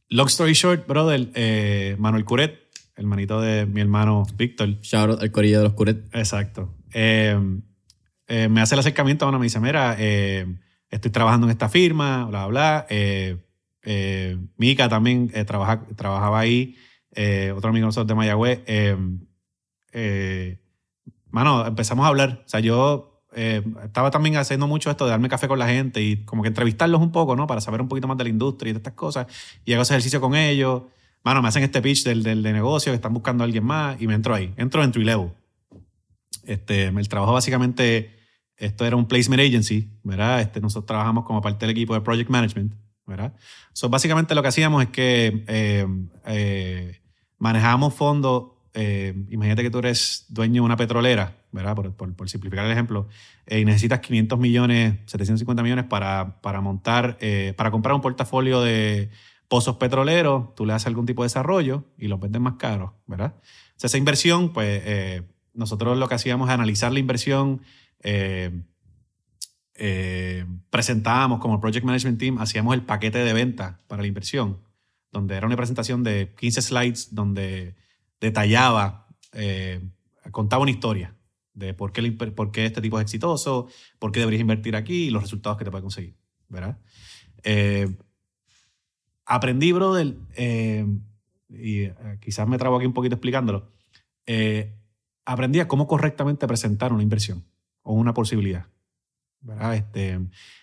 long 0.10 0.28
story 0.28 0.54
short, 0.54 0.88
brother, 0.88 1.30
eh, 1.36 1.96
Manuel 2.00 2.26
Curet, 2.26 2.60
el 2.96 3.06
manito 3.06 3.42
de 3.42 3.66
mi 3.66 3.82
hermano 3.82 4.24
Víctor. 4.36 4.80
Shout 4.82 5.12
out 5.12 5.22
al 5.22 5.32
corillo 5.32 5.60
de 5.60 5.64
los 5.66 5.74
Curet. 5.74 6.06
Exacto. 6.14 6.74
Eh, 6.94 7.38
me 8.28 8.62
hace 8.62 8.76
el 8.76 8.80
acercamiento, 8.80 9.26
bueno, 9.26 9.40
me 9.40 9.46
dice, 9.46 9.60
mira, 9.60 9.98
estoy 10.00 11.12
trabajando 11.12 11.48
en 11.48 11.52
esta 11.52 11.68
firma, 11.68 12.26
bla, 12.26 12.48
bla, 12.48 12.88
bla 12.88 13.42
eh, 13.84 14.38
Mika 14.58 14.90
también 14.90 15.32
eh, 15.34 15.46
trabaja, 15.46 15.86
trabajaba 15.96 16.40
ahí, 16.40 16.76
eh, 17.14 17.54
otro 17.56 17.70
amigo 17.70 17.86
nosotros 17.86 18.08
de 18.08 18.16
Mayagüez. 18.16 18.62
Eh, 19.94 20.58
mano, 21.30 21.66
empezamos 21.66 22.06
a 22.06 22.10
hablar. 22.10 22.44
O 22.46 22.50
sea, 22.50 22.60
yo 22.60 23.08
estaba 23.34 24.12
también 24.12 24.36
haciendo 24.36 24.68
mucho 24.68 24.92
esto 24.92 25.06
de 25.06 25.12
darme 25.12 25.30
café 25.30 25.48
con 25.48 25.58
la 25.58 25.68
gente 25.68 26.02
y 26.02 26.26
como 26.26 26.42
que 26.42 26.50
entrevistarlos 26.50 27.00
un 27.02 27.12
poco, 27.12 27.36
¿no? 27.36 27.48
Para 27.48 27.62
saber 27.62 27.82
un 27.82 27.88
poquito 27.88 28.08
más 28.08 28.18
de 28.18 28.26
la 28.26 28.30
industria 28.30 28.72
y 28.72 28.74
de 28.74 28.78
estas 28.78 28.94
cosas. 28.94 29.28
Y 29.64 29.74
hago 29.74 29.84
ese 29.84 29.94
ejercicio 29.94 30.20
con 30.20 30.36
ellos. 30.36 30.84
Mano, 31.24 31.42
me 31.42 31.48
hacen 31.50 31.64
este 31.64 31.82
pitch 31.82 32.04
del, 32.04 32.24
del 32.24 32.42
de 32.44 32.54
negocio, 32.54 32.92
que 32.92 32.96
están 32.96 33.14
buscando 33.14 33.44
a 33.44 33.46
alguien 33.46 33.64
más 33.64 34.02
y 34.02 34.08
me 34.08 34.16
entro 34.16 34.34
ahí. 34.34 34.54
Entro 34.58 34.84
en 34.84 34.92
Trilevo. 34.92 35.36
Este, 36.46 36.86
el 36.88 37.10
trabajo 37.10 37.34
básicamente, 37.34 38.16
esto 38.58 38.86
era 38.86 38.96
un 38.96 39.08
placement 39.08 39.42
agency, 39.42 39.90
¿verdad? 40.04 40.42
Este, 40.42 40.60
nosotros 40.60 40.88
trabajamos 40.88 41.24
como 41.26 41.42
parte 41.42 41.66
del 41.66 41.72
equipo 41.76 41.94
de 41.94 42.02
project 42.02 42.30
management 42.30 42.74
¿verdad? 43.06 43.34
So, 43.74 43.90
básicamente 43.90 44.36
lo 44.36 44.42
que 44.42 44.48
hacíamos 44.48 44.84
es 44.84 44.90
que 44.90 45.44
eh, 45.48 45.86
eh, 46.26 47.02
manejábamos 47.40 47.94
fondos. 47.94 48.52
eh, 48.74 49.14
imagínate 49.30 49.64
que 49.64 49.70
tú 49.70 49.80
eres 49.80 50.26
dueño 50.30 50.62
de 50.62 50.66
una 50.66 50.78
petrolera, 50.78 51.36
¿verdad? 51.52 51.76
Por, 51.76 51.94
por- 51.94 52.16
por 52.16 52.30
simplificar 52.30 52.66
el 52.66 52.72
ejemplo, 52.72 53.10
eh, 53.48 53.60
y 53.60 53.66
necesitas 53.66 54.00
500 54.00 54.40
millones, 54.40 54.94
750 55.08 55.62
millones 55.62 55.86
para, 55.86 56.40
para 56.42 56.62
montar, 56.62 57.18
eh, 57.20 57.54
para 57.58 57.70
comprar 57.70 57.96
un 57.96 58.02
portafolio 58.02 58.62
de 58.62 59.10
pozos 59.52 59.76
petroleros, 59.76 60.56
tú 60.56 60.66
le 60.66 60.72
haces 60.72 60.88
algún 60.88 61.06
tipo 61.06 61.24
de 61.24 61.26
desarrollo 61.26 61.84
y 61.98 62.08
los 62.08 62.22
vendes 62.22 62.42
más 62.42 62.54
caros, 62.54 62.92
¿verdad? 63.06 63.36
O 63.36 63.74
sea, 63.76 63.90
esa 63.90 63.98
inversión, 63.98 64.54
pues 64.54 64.82
eh, 64.86 65.24
nosotros 65.54 65.98
lo 65.98 66.08
que 66.08 66.16
hacíamos 66.16 66.48
es 66.48 66.54
analizar 66.54 66.94
la 66.94 67.00
inversión, 67.00 67.62
eh, 68.02 68.62
eh, 69.76 70.46
presentábamos 70.70 71.42
como 71.42 71.60
Project 71.60 71.86
Management 71.86 72.18
Team, 72.18 72.38
hacíamos 72.38 72.76
el 72.76 72.84
paquete 72.84 73.18
de 73.18 73.34
venta 73.34 73.82
para 73.88 74.02
la 74.02 74.08
inversión, 74.08 74.62
donde 75.12 75.36
era 75.36 75.48
una 75.48 75.58
presentación 75.58 76.02
de 76.02 76.34
15 76.40 76.62
slides 76.62 77.14
donde 77.14 77.76
detallaba, 78.22 79.10
contaba 80.32 80.62
una 80.62 80.72
historia 80.72 81.14
de 81.54 81.74
por 81.74 81.92
qué, 81.92 82.10
por 82.14 82.54
qué 82.54 82.68
este 82.68 82.80
tipo 82.80 83.00
es 83.00 83.04
exitoso, 83.04 83.68
por 84.00 84.14
qué 84.14 84.22
deberías 84.22 84.40
invertir 84.40 84.78
aquí 84.78 85.08
y 85.08 85.10
los 85.10 85.24
resultados 85.24 85.58
que 85.58 85.66
te 85.66 85.72
puede 85.72 85.82
conseguir, 85.82 86.16
¿verdad? 86.48 86.80
Aprendí, 89.36 89.72
brother, 89.72 90.16
eh, 90.36 90.86
y 91.50 91.84
eh, 91.84 91.94
quizás 92.20 92.48
me 92.48 92.58
trabo 92.58 92.78
aquí 92.78 92.86
un 92.86 92.94
poquito 92.94 93.16
explicándolo, 93.16 93.70
eh, 94.26 94.76
aprendí 95.26 95.60
a 95.62 95.68
cómo 95.68 95.88
correctamente 95.88 96.48
presentar 96.48 96.92
una 96.92 97.04
inversión 97.04 97.46
o 97.82 97.94
una 97.94 98.14
posibilidad. 98.14 98.68
¿verdad? 99.40 99.76
Este, 99.76 100.20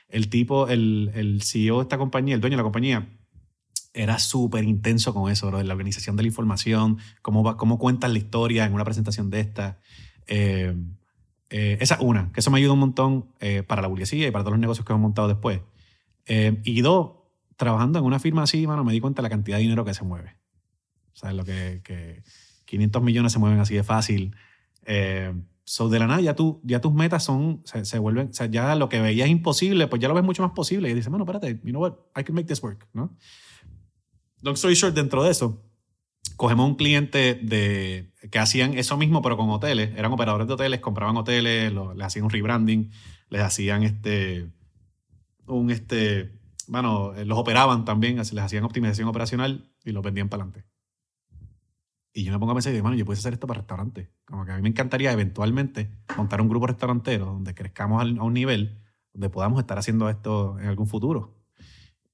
el 0.09 0.29
tipo, 0.29 0.69
el, 0.69 1.11
el 1.15 1.43
CEO 1.43 1.79
de 1.79 1.83
esta 1.83 1.99
compañía, 1.99 2.35
el 2.35 2.41
dueño 2.41 2.57
de 2.57 2.59
la 2.59 2.63
compañía, 2.65 3.09
era 3.95 4.19
súper 4.19 4.65
intenso 4.65 5.15
con 5.15 5.31
eso, 5.31 5.47
bro, 5.49 5.59
de 5.59 5.65
la 5.65 5.73
organización 5.73 6.17
de 6.17 6.23
la 6.23 6.29
información, 6.29 6.99
cómo, 7.23 7.43
va, 7.43 7.57
cómo 7.57 7.79
cuentas 7.79 8.13
la 8.13 8.19
historia 8.19 8.67
en 8.67 8.75
una 8.75 8.85
presentación 8.85 9.31
de 9.31 9.41
esta. 9.41 9.81
Eh, 10.27 10.77
eh, 11.49 11.79
esa 11.81 11.95
es 11.95 12.01
una, 12.03 12.31
que 12.33 12.41
eso 12.41 12.51
me 12.51 12.59
ayuda 12.59 12.75
un 12.75 12.81
montón 12.81 13.33
eh, 13.41 13.63
para 13.63 13.81
la 13.81 13.89
burguesía 13.89 14.29
y 14.29 14.31
para 14.31 14.45
todos 14.45 14.53
los 14.53 14.61
negocios 14.61 14.87
que 14.87 14.93
hemos 14.93 15.03
montado 15.03 15.27
después. 15.27 15.61
Y 16.65 16.83
dos, 16.83 17.13
trabajando 17.59 17.99
en 17.99 18.07
una 18.07 18.19
firma 18.19 18.45
así, 18.45 18.67
mano, 18.67 18.83
me 18.85 18.93
di 18.95 19.01
cuenta 19.01 19.21
de 19.21 19.25
la 19.25 19.29
cantidad 19.31 19.59
de 19.59 19.65
dinero 19.65 19.85
que 19.85 19.93
se 19.93 20.05
mueve. 20.05 20.37
¿Sabes? 21.13 21.37
Lo 21.37 21.45
que, 21.45 21.83
que 21.85 22.23
500 22.65 23.03
millones 23.03 23.33
se 23.33 23.39
mueven 23.39 23.59
así 23.61 23.75
de 23.75 23.83
fácil. 23.83 24.35
Eh, 24.87 25.35
so 25.65 25.91
de 25.91 25.99
la 25.99 26.07
nada, 26.07 26.21
ya, 26.23 26.35
tú, 26.35 26.63
ya 26.65 26.81
tus 26.81 26.95
metas 26.95 27.25
son, 27.25 27.61
se, 27.65 27.85
se 27.85 27.99
vuelven, 27.99 28.29
o 28.29 28.33
sea, 28.33 28.47
ya 28.47 28.75
lo 28.75 28.89
que 28.89 29.01
veías 29.03 29.29
imposible, 29.29 29.87
pues 29.89 30.01
ya 30.01 30.09
lo 30.09 30.15
ves 30.15 30.25
mucho 30.25 30.43
más 30.43 30.53
posible. 30.53 30.89
Y 30.89 30.95
dices, 30.95 31.11
bueno, 31.11 31.25
espérate, 31.25 31.61
you 31.65 31.71
know 31.73 31.83
what, 31.83 31.95
I 32.19 32.25
can 32.25 32.35
make 32.35 32.47
this 32.49 32.63
work, 32.63 32.89
¿no? 32.95 33.15
Long 34.41 34.55
story 34.55 34.75
short, 34.75 34.95
dentro 34.95 35.23
de 35.25 35.31
eso, 35.33 35.63
cogemos 36.37 36.67
un 36.69 36.77
cliente 36.77 37.35
de, 37.35 38.13
que 38.31 38.39
hacían 38.39 38.79
eso 38.79 38.97
mismo, 38.97 39.21
pero 39.21 39.37
con 39.37 39.51
hoteles. 39.51 39.91
Eran 39.97 40.13
operadores 40.13 40.47
de 40.47 40.55
hoteles, 40.55 40.81
compraban 40.81 41.17
hoteles, 41.17 41.73
lo- 41.73 41.93
les 41.95 42.07
hacían 42.07 42.25
un 42.25 42.31
rebranding, 42.31 42.91
les 43.29 43.43
hacían 43.43 43.83
este, 43.83 44.49
un, 45.47 45.71
este, 45.73 46.38
bueno, 46.69 47.15
eh, 47.15 47.25
los 47.25 47.39
operaban 47.39 47.85
también, 47.85 48.17
les 48.17 48.39
hacían 48.39 48.65
optimización 48.65 49.09
operacional 49.09 49.73
y 49.85 49.93
los 49.93 50.03
vendían 50.03 50.29
para 50.29 50.45
adelante. 50.45 50.69
Y 52.13 52.25
yo 52.25 52.33
me 52.33 52.39
pongo 52.39 52.53
a 52.53 52.55
pensar, 52.55 52.73
y 52.73 52.75
digo, 52.75 52.85
mano, 52.85 52.97
yo 52.97 53.05
puedo 53.05 53.19
hacer 53.19 53.33
esto 53.33 53.47
para 53.47 53.61
restaurantes. 53.61 54.09
Como 54.25 54.45
que 54.45 54.53
a 54.53 54.57
mí 54.57 54.63
me 54.63 54.69
encantaría 54.69 55.13
eventualmente 55.13 55.91
montar 56.17 56.41
un 56.41 56.49
grupo 56.49 56.67
restaurantero 56.67 57.27
donde 57.27 57.55
crezcamos 57.55 58.03
a 58.03 58.23
un 58.23 58.33
nivel 58.33 58.79
donde 59.13 59.31
podamos 59.31 59.61
estar 59.61 59.79
haciendo 59.79 60.09
esto 60.09 60.59
en 60.59 60.67
algún 60.67 60.87
futuro. 60.87 61.39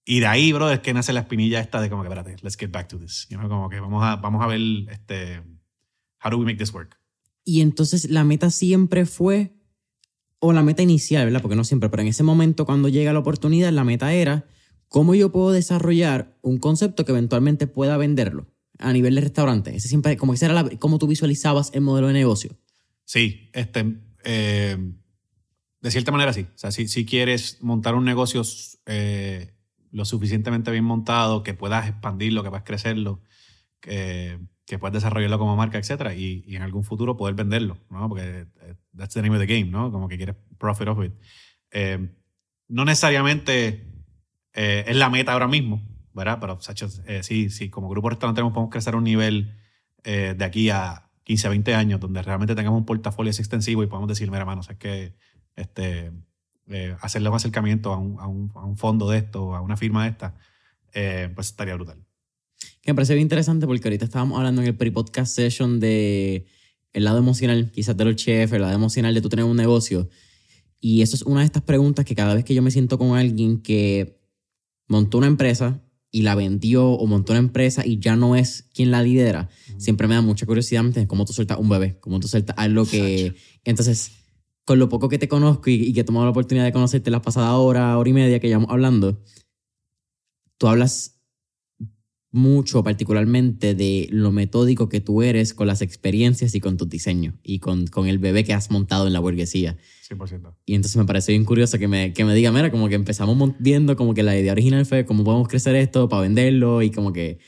Y 0.05 0.21
de 0.21 0.27
ahí, 0.27 0.53
bro, 0.53 0.71
es 0.71 0.81
que 0.81 0.93
nace 0.93 1.13
la 1.13 1.21
espinilla 1.21 1.61
esta 1.61 1.81
de 1.81 1.89
como 1.89 2.03
que, 2.03 2.09
espérate, 2.09 2.37
let's 2.43 2.57
get 2.57 2.71
back 2.71 2.89
to 2.89 2.99
this. 2.99 3.27
You 3.31 3.39
know, 3.39 3.49
como 3.49 3.69
que 3.71 3.81
vamos 3.81 4.05
a, 4.05 4.17
vamos 4.17 4.43
a 4.43 4.47
ver, 4.47 4.61
este, 4.91 5.43
how 6.23 6.31
do 6.31 6.39
we 6.39 6.45
make 6.45 6.59
this 6.59 6.73
work? 6.73 6.99
Y 7.45 7.61
entonces 7.63 8.11
la 8.11 8.25
meta 8.25 8.51
siempre 8.51 9.07
fue, 9.07 9.55
o 10.47 10.53
la 10.53 10.63
meta 10.63 10.83
inicial, 10.83 11.25
¿verdad? 11.25 11.41
Porque 11.41 11.57
no 11.57 11.65
siempre, 11.65 11.89
pero 11.89 12.03
en 12.03 12.09
ese 12.09 12.23
momento 12.23 12.67
cuando 12.67 12.91
llega 12.91 13.15
la 13.15 13.21
oportunidad, 13.21 13.73
la 13.73 13.83
meta 13.83 14.13
era, 14.13 14.45
¿cómo 14.89 15.15
yo 15.15 15.33
puedo 15.33 15.53
desarrollar 15.53 16.37
un 16.43 16.59
concepto 16.59 17.07
que 17.07 17.13
eventualmente 17.13 17.67
pueda 17.67 17.97
venderlo 17.97 18.47
a 18.79 18.93
nivel 18.93 19.15
de 19.15 19.23
restaurante? 19.23 19.75
Ese 19.75 19.89
siempre, 19.89 20.19
como 20.19 20.35
ese 20.35 20.45
era 20.45 20.69
cómo 20.79 20.99
tú 20.99 21.07
visualizabas 21.07 21.71
el 21.73 21.81
modelo 21.81 22.09
de 22.09 22.13
negocio. 22.13 22.59
Sí, 23.07 23.49
este, 23.55 23.97
eh, 24.23 24.77
de 25.81 25.91
cierta 25.91 26.13
manera 26.13 26.35
sí. 26.35 26.43
O 26.43 26.59
sea, 26.59 26.71
si, 26.71 26.89
si 26.89 27.07
quieres 27.07 27.63
montar 27.63 27.95
un 27.95 28.05
negocio 28.05 28.43
eh, 28.85 29.55
lo 29.93 30.05
suficientemente 30.05 30.71
bien 30.71 30.85
montado, 30.85 31.43
que 31.43 31.55
puedas 31.55 31.89
expandirlo, 31.89 32.43
que 32.43 32.51
puedas 32.51 32.65
crecerlo, 32.65 33.23
que, 33.81 34.39
que 34.67 34.79
puedas 34.79 34.95
desarrollarlo 34.95 35.39
como 35.39 35.57
marca, 35.57 35.79
etcétera, 35.79 36.15
y, 36.15 36.43
y 36.47 36.57
en 36.57 36.63
algún 36.63 36.85
futuro 36.85 37.17
poder 37.17 37.35
venderlo, 37.35 37.79
¿no? 37.91 38.09
Porque 38.09 38.47
eh, 38.63 38.75
that's 38.97 39.15
the 39.15 39.23
name 39.23 39.37
of 39.37 39.41
the 39.41 39.47
game, 39.47 39.71
¿no? 39.71 39.93
Como 39.93 40.09
que 40.09 40.17
quieres 40.17 40.37
profit 40.59 40.89
of 40.89 41.05
it. 41.05 41.13
Eh, 41.71 42.09
no 42.69 42.85
necesariamente 42.85 43.87
eh, 44.55 44.85
es 44.87 44.97
la 44.97 45.11
meta 45.11 45.33
ahora 45.33 45.49
mismo, 45.49 45.83
¿verdad? 46.13 46.39
Pero, 46.41 46.61
Sacho, 46.61 46.89
eh, 47.07 47.23
sí, 47.23 47.51
sí, 47.51 47.69
como 47.69 47.89
grupo 47.89 48.09
restaurantero 48.09 48.53
podemos 48.53 48.71
crecer 48.71 48.95
a 48.95 48.97
un 48.97 49.05
nivel 49.05 49.55
eh, 50.05 50.35
de 50.37 50.45
aquí 50.45 50.71
a 50.71 51.11
15, 51.25 51.49
20 51.49 51.75
años, 51.75 52.01
donde 52.01 52.23
realmente 52.23 52.55
tengamos 52.55 52.79
un 52.79 52.87
portafolio 52.87 53.31
así 53.31 53.43
extensivo 53.43 53.83
y 53.83 53.87
podamos 53.87 54.09
decir, 54.09 54.29
mira, 54.29 54.41
hermano, 54.41 54.63
es 54.63 54.77
que 54.77 55.15
este, 55.57 56.13
eh, 56.69 56.97
hacerle 57.01 57.29
un 57.29 57.37
acercamiento 57.37 57.93
a 57.93 57.99
un, 57.99 58.21
a, 58.21 58.27
un, 58.29 58.53
a 58.55 58.65
un 58.65 58.77
fondo 58.77 59.11
de 59.11 59.19
esto, 59.19 59.55
a 59.55 59.61
una 59.61 59.77
firma 59.77 60.05
de 60.05 60.11
esta, 60.11 60.35
pues 61.35 61.49
estaría 61.49 61.75
brutal. 61.75 62.05
Que 62.85 62.93
me 62.93 62.97
parece 62.97 63.15
bien 63.15 63.23
interesante 63.23 63.67
porque 63.67 63.89
ahorita 63.89 64.05
estábamos 64.05 64.37
hablando 64.37 64.61
en 64.61 64.69
el 64.69 64.77
pre-podcast 64.77 65.35
session 65.35 65.81
de 65.81 66.45
el 66.93 67.05
lado 67.05 67.19
emocional, 67.19 67.71
quizás 67.73 67.97
de 67.97 68.05
los 68.05 68.15
chefs, 68.17 68.53
el 68.53 68.61
lado 68.61 68.75
emocional 68.75 69.15
de 69.15 69.23
tú 69.23 69.31
tener 69.31 69.47
un 69.47 69.57
negocio. 69.57 70.09
Y 70.81 71.01
eso 71.01 71.17
es 71.17 71.23
una 71.23 71.41
de 71.41 71.47
estas 71.47 71.63
preguntas 71.63 72.05
que 72.05 72.15
cada 72.15 72.35
vez 72.35 72.45
que 72.45 72.55
yo 72.55 72.61
me 72.61 72.71
siento 72.71 72.99
con 72.99 73.17
alguien 73.17 73.63
que 73.63 74.21
montó 74.87 75.17
una 75.17 75.29
empresa 75.29 75.83
y 76.11 76.23
la 76.23 76.35
vendió 76.35 76.91
o 76.91 77.07
montó 77.07 77.33
una 77.33 77.41
empresa 77.41 77.87
y 77.87 77.99
ya 78.01 78.17
no 78.17 78.37
es 78.37 78.69
quien 78.75 78.91
la 78.91 79.03
lidera, 79.03 79.49
siempre 79.79 80.07
me 80.07 80.15
da 80.15 80.21
mucha 80.21 80.45
curiosidad 80.45 80.85
cómo 81.07 81.25
tú 81.25 81.33
sueltas 81.33 81.59
un 81.59 81.71
bebé, 81.71 81.99
cómo 82.01 82.21
tú 82.21 82.29
sueltas 82.29 82.55
algo 82.59 82.85
que... 82.85 83.35
Entonces, 83.65 84.13
con 84.67 84.79
lo 84.79 84.91
poco 84.91 85.09
que 85.09 85.19
te 85.19 85.27
conozco 85.27 85.71
y, 85.71 85.75
y 85.75 85.93
que 85.95 86.01
he 86.01 86.05
tomado 86.05 86.27
la 86.27 86.33
oportunidad 86.33 86.67
de 86.67 86.73
conocerte 86.73 87.11
la 87.11 87.23
pasada 87.23 87.55
hora, 87.57 87.97
hora 87.97 88.11
y 88.11 88.13
media 88.13 88.39
que 88.41 88.49
llevamos 88.49 88.71
hablando, 88.71 89.23
tú 90.59 90.69
hablas 90.69 91.14
mucho 92.35 92.83
particularmente 92.83 93.75
de 93.77 94.09
lo 94.11 94.33
metódico 94.33 94.89
que 94.89 95.01
tú 95.01 95.23
eres 95.23 95.55
con 95.55 95.69
las 95.69 95.83
experiencias 95.83 96.55
y 96.57 96.61
con 96.61 96.77
tus 96.77 96.89
diseños 96.89 97.35
y 97.45 97.61
con, 97.61 97.87
con 97.87 98.09
el 98.09 98.19
bebé 98.19 98.43
que 98.43 98.53
has 98.53 98.71
montado 98.73 99.07
en 99.07 99.13
la 99.13 99.21
burguesía. 99.21 99.77
100%. 100.11 100.53
Y 100.67 100.75
entonces 100.75 100.97
me 100.97 101.05
parece 101.05 101.31
bien 101.33 101.45
curioso 101.45 101.79
que 101.79 101.87
me, 101.87 102.13
que 102.13 102.25
me 102.25 102.35
diga, 102.35 102.51
mira, 102.51 102.71
como 102.73 102.89
que 102.89 102.97
empezamos 102.97 103.53
viendo 103.61 103.95
como 103.97 104.15
que 104.15 104.23
la 104.25 104.37
idea 104.37 104.51
original 104.53 104.85
fue 104.85 105.07
cómo 105.07 105.23
podemos 105.23 105.47
crecer 105.49 105.77
esto 105.77 106.09
para 106.09 106.23
venderlo 106.23 106.83
y 106.83 106.91
como 106.91 107.13
que... 107.13 107.39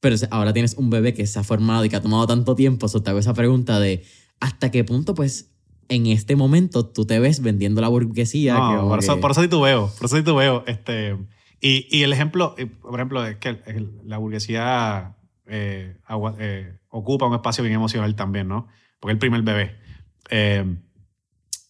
Pero 0.00 0.16
ahora 0.30 0.52
tienes 0.52 0.74
un 0.74 0.90
bebé 0.90 1.14
que 1.14 1.26
se 1.26 1.38
ha 1.38 1.42
formado 1.42 1.84
y 1.84 1.88
que 1.88 1.96
ha 1.96 2.02
tomado 2.02 2.26
tanto 2.26 2.54
tiempo, 2.54 2.88
so 2.88 3.02
te 3.02 3.10
hago 3.10 3.18
esa 3.18 3.32
pregunta 3.34 3.80
de 3.80 4.02
hasta 4.38 4.70
qué 4.70 4.84
punto 4.84 5.14
pues 5.14 5.50
en 5.88 6.06
este 6.06 6.36
momento 6.36 6.86
tú 6.86 7.04
te 7.06 7.18
ves 7.20 7.40
vendiendo 7.42 7.80
la 7.80 7.88
burguesía. 7.88 8.54
No, 8.56 8.70
que 8.82 8.88
por, 8.88 8.98
eso, 8.98 9.14
que- 9.16 9.20
por 9.22 9.30
eso 9.32 9.40
titubeo, 9.42 9.90
por 9.98 10.06
eso 10.06 10.16
titubeo. 10.16 10.64
Este, 10.66 11.16
y, 11.60 11.86
y 11.90 12.02
el 12.02 12.12
ejemplo, 12.12 12.54
eh, 12.58 12.66
por 12.66 12.94
ejemplo, 12.98 13.24
es 13.26 13.36
que 13.36 13.58
la 14.04 14.18
burguesía 14.18 15.16
eh, 15.46 15.96
agua- 16.06 16.36
eh, 16.38 16.78
ocupa 16.88 17.26
un 17.26 17.34
espacio 17.34 17.62
bien 17.64 17.74
emocional 17.74 18.14
también, 18.14 18.48
¿no? 18.48 18.68
Porque 18.98 19.12
es 19.12 19.14
el 19.16 19.18
primer 19.18 19.42
bebé. 19.42 19.76
Eh, 20.30 20.76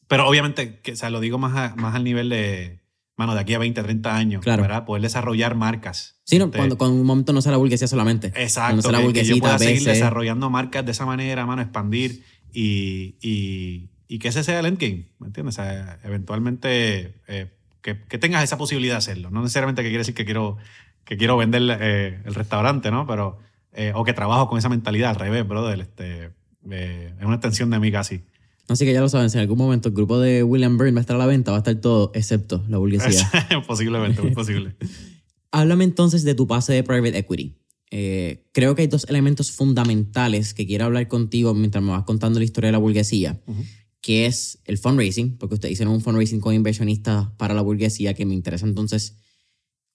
pero 0.09 0.29
obviamente, 0.29 0.81
que, 0.81 0.93
o 0.93 0.97
sea, 0.97 1.11
lo 1.11 1.21
digo 1.21 1.39
más, 1.39 1.57
a- 1.73 1.77
más 1.77 1.95
al 1.95 2.05
nivel 2.05 2.29
de, 2.29 2.81
mano, 3.17 3.35
de 3.35 3.41
aquí 3.41 3.55
a 3.55 3.59
20, 3.59 3.83
30 3.83 4.17
años, 4.17 4.43
Claro. 4.43 4.63
¿verdad? 4.63 4.85
Poder 4.85 5.03
desarrollar 5.03 5.55
marcas. 5.55 6.21
Sí, 6.25 6.39
no, 6.39 6.47
Este, 6.47 6.57
cuando, 6.59 6.79
cuando 6.79 6.97
un 7.01 7.07
momento 7.07 7.33
no 7.33 7.43
sea 7.43 7.53
la 7.53 7.59
burguesía 7.59 7.87
solamente. 7.89 8.29
Exacto, 8.29 8.67
Cuando 8.83 8.83
sea 8.83 8.93
la 9.07 9.13
que 9.13 9.25
yo 9.25 9.39
pueda 9.39 9.59
seguir 9.59 9.85
desarrollando 9.85 10.51
marcas 10.51 10.85
de 10.85 10.93
esa 10.93 11.07
manera, 11.07 11.47
mano, 11.47 11.63
expandir 11.63 12.23
y, 12.53 13.17
y, 13.21 13.91
y 14.09 14.19
que 14.19 14.29
ese 14.29 14.43
sea 14.43 14.59
el 14.61 14.67
endgame, 14.67 15.09
¿me 15.19 15.29
entiendes? 15.29 15.55
O 15.59 15.63
sea, 15.63 15.99
eventualmente 16.03 17.15
eh, 17.29 17.53
que, 17.83 18.03
que 18.03 18.19
tengas 18.19 18.45
esa 18.45 18.59
posibilidad 18.59 18.95
de 18.95 18.99
hacerlo. 18.99 19.31
No 19.31 19.43
necesariamente 19.43 19.83
que 19.83 19.89
quiere 19.89 20.01
decir 20.01 20.15
que 20.15 20.25
quiero, 20.25 20.57
que 21.05 21.17
quiero 21.17 21.37
vender 21.37 21.63
eh, 21.81 22.21
el 22.25 22.35
restaurante, 22.35 22.91
¿no? 22.91 23.07
Pero, 23.07 23.39
eh, 23.73 23.93
o 23.95 24.05
que 24.05 24.13
trabajo 24.13 24.49
con 24.49 24.59
esa 24.59 24.69
mentalidad, 24.69 25.11
al 25.11 25.17
revés, 25.17 25.47
brother. 25.47 25.81
Este, 25.81 26.31
eh, 26.71 27.15
es 27.19 27.25
una 27.25 27.37
extensión 27.37 27.71
de 27.71 27.79
mí 27.79 27.91
casi. 27.91 28.23
Así 28.69 28.85
que 28.85 28.93
ya 28.93 29.01
lo 29.01 29.09
saben, 29.09 29.31
si 29.31 29.39
en 29.39 29.43
algún 29.43 29.59
momento 29.59 29.89
el 29.89 29.95
grupo 29.95 30.21
de 30.21 30.45
William 30.45 30.79
Byrne 30.79 30.93
va 30.93 31.01
a 31.01 31.03
estar 31.03 31.17
a 31.17 31.19
la 31.19 31.27
venta, 31.27 31.51
va 31.51 31.57
a 31.57 31.61
estar 31.61 31.75
todo 31.77 32.13
excepto 32.15 32.65
la 32.69 32.79
burguesía. 32.79 33.29
Posiblemente, 33.67 34.23
muy 34.23 34.31
posible. 34.31 34.77
Háblame 35.51 35.83
entonces 35.83 36.23
de 36.23 36.35
tu 36.35 36.47
pase 36.47 36.73
de 36.73 36.85
private 36.85 37.19
equity. 37.19 37.57
Eh, 37.91 38.47
creo 38.53 38.77
que 38.77 38.83
hay 38.83 38.89
dos 38.89 39.05
elementos 39.09 39.51
fundamentales 39.51 40.55
que 40.55 40.65
quiero 40.65 40.85
hablar 40.85 41.09
contigo 41.09 41.55
mientras 41.55 41.83
me 41.83 41.91
vas 41.91 42.05
contando 42.05 42.39
la 42.39 42.45
historia 42.45 42.69
de 42.69 42.73
la 42.73 42.79
burguesía, 42.79 43.41
Ujú. 43.47 43.65
Que 44.01 44.27
es 44.27 44.61
el 44.65 44.79
fundraising, 44.79 45.37
porque 45.37 45.55
ustedes 45.55 45.73
hicieron 45.73 45.95
un 45.95 46.01
fundraising 46.01 46.41
con 46.41 46.55
inversionistas 46.55 47.29
para 47.37 47.55
la 47.55 47.63
burguesía 47.63 48.15
que 48.15 48.25
me 48.25 48.35
interesa 48.35 48.67
entonces 48.67 49.17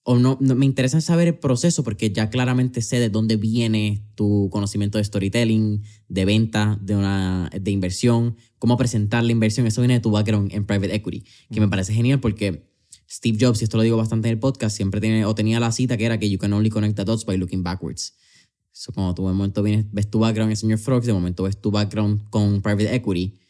o 0.08 0.16
no, 0.16 0.38
me 0.40 0.64
interesa 0.64 1.00
saber 1.00 1.26
el 1.26 1.38
proceso 1.38 1.82
porque 1.82 2.12
ya 2.12 2.30
claramente 2.30 2.80
sé 2.80 3.00
de 3.00 3.10
dónde 3.10 3.34
viene 3.34 4.04
tu 4.14 4.48
conocimiento 4.52 4.98
de 4.98 5.04
storytelling, 5.04 5.82
de 6.08 6.24
venta, 6.24 6.78
de 6.80 6.94
una 6.94 7.50
de 7.52 7.70
inversión, 7.72 8.36
cómo 8.60 8.76
presentar 8.76 9.24
la 9.24 9.32
inversión. 9.32 9.66
Eso 9.66 9.80
viene 9.80 9.94
de 9.94 10.00
tu 10.00 10.12
background 10.12 10.52
en 10.54 10.64
private 10.64 10.94
equity, 10.94 11.24
que 11.50 11.60
me 11.60 11.66
parece 11.66 11.92
genial 11.92 12.20
porque 12.20 12.70
Steve 13.10 13.36
Jobs, 13.40 13.60
y 13.60 13.64
esto 13.64 13.78
lo 13.78 13.82
digo 13.82 13.96
bastante 13.96 14.28
en 14.28 14.34
el 14.34 14.38
podcast, 14.38 14.76
siempre 14.76 15.00
tiene 15.00 15.24
o 15.24 15.34
tenía 15.34 15.58
la 15.58 15.72
cita 15.72 15.96
que 15.96 16.04
era 16.04 16.20
que 16.20 16.30
you 16.30 16.38
can 16.38 16.52
only 16.52 16.70
connect 16.70 16.94
the 16.94 17.04
dots 17.04 17.24
by 17.24 17.36
looking 17.36 17.64
backwards. 17.64 18.14
Eso 18.72 18.92
como 18.92 19.12
tú 19.12 19.26
de 19.26 19.32
momento 19.32 19.60
vienes, 19.64 19.86
ves 19.90 20.08
tu 20.08 20.20
background 20.20 20.52
en 20.52 20.56
Señor 20.56 20.78
Frogs, 20.78 21.06
de 21.06 21.14
momento 21.14 21.42
ves 21.42 21.60
tu 21.60 21.72
background 21.72 22.30
con 22.30 22.62
private 22.62 22.94
equity, 22.94 23.40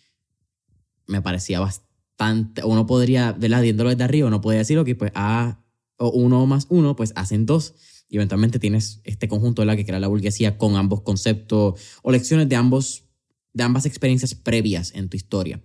me 1.06 1.22
parecía 1.22 1.60
bastante, 1.60 2.64
uno 2.64 2.86
podría, 2.86 3.32
¿verdad? 3.32 3.62
Viéndolo 3.62 3.90
desde 3.90 4.04
arriba, 4.04 4.28
uno 4.28 4.40
podría 4.40 4.60
decir, 4.60 4.78
ok, 4.78 4.90
pues 4.98 5.12
A 5.14 5.62
o 5.98 6.10
uno 6.10 6.44
más 6.46 6.66
uno, 6.68 6.96
pues 6.96 7.12
hacen 7.16 7.46
dos. 7.46 7.74
Y 8.08 8.16
eventualmente 8.16 8.58
tienes 8.58 9.00
este 9.04 9.28
conjunto 9.28 9.62
de 9.62 9.66
la 9.66 9.76
que 9.76 9.84
crea 9.84 9.98
la 9.98 10.08
burguesía 10.08 10.58
con 10.58 10.76
ambos 10.76 11.00
conceptos 11.02 11.80
o 12.02 12.12
lecciones 12.12 12.48
de, 12.48 12.56
ambos, 12.56 13.04
de 13.52 13.64
ambas 13.64 13.86
experiencias 13.86 14.34
previas 14.34 14.92
en 14.94 15.08
tu 15.08 15.16
historia. 15.16 15.60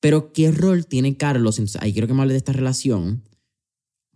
Pero 0.00 0.32
¿qué 0.32 0.50
rol 0.50 0.86
tiene 0.86 1.16
Carlos? 1.16 1.60
ahí 1.80 1.92
quiero 1.92 2.06
que 2.06 2.14
me 2.14 2.22
hable 2.22 2.34
de 2.34 2.38
esta 2.38 2.52
relación. 2.52 3.24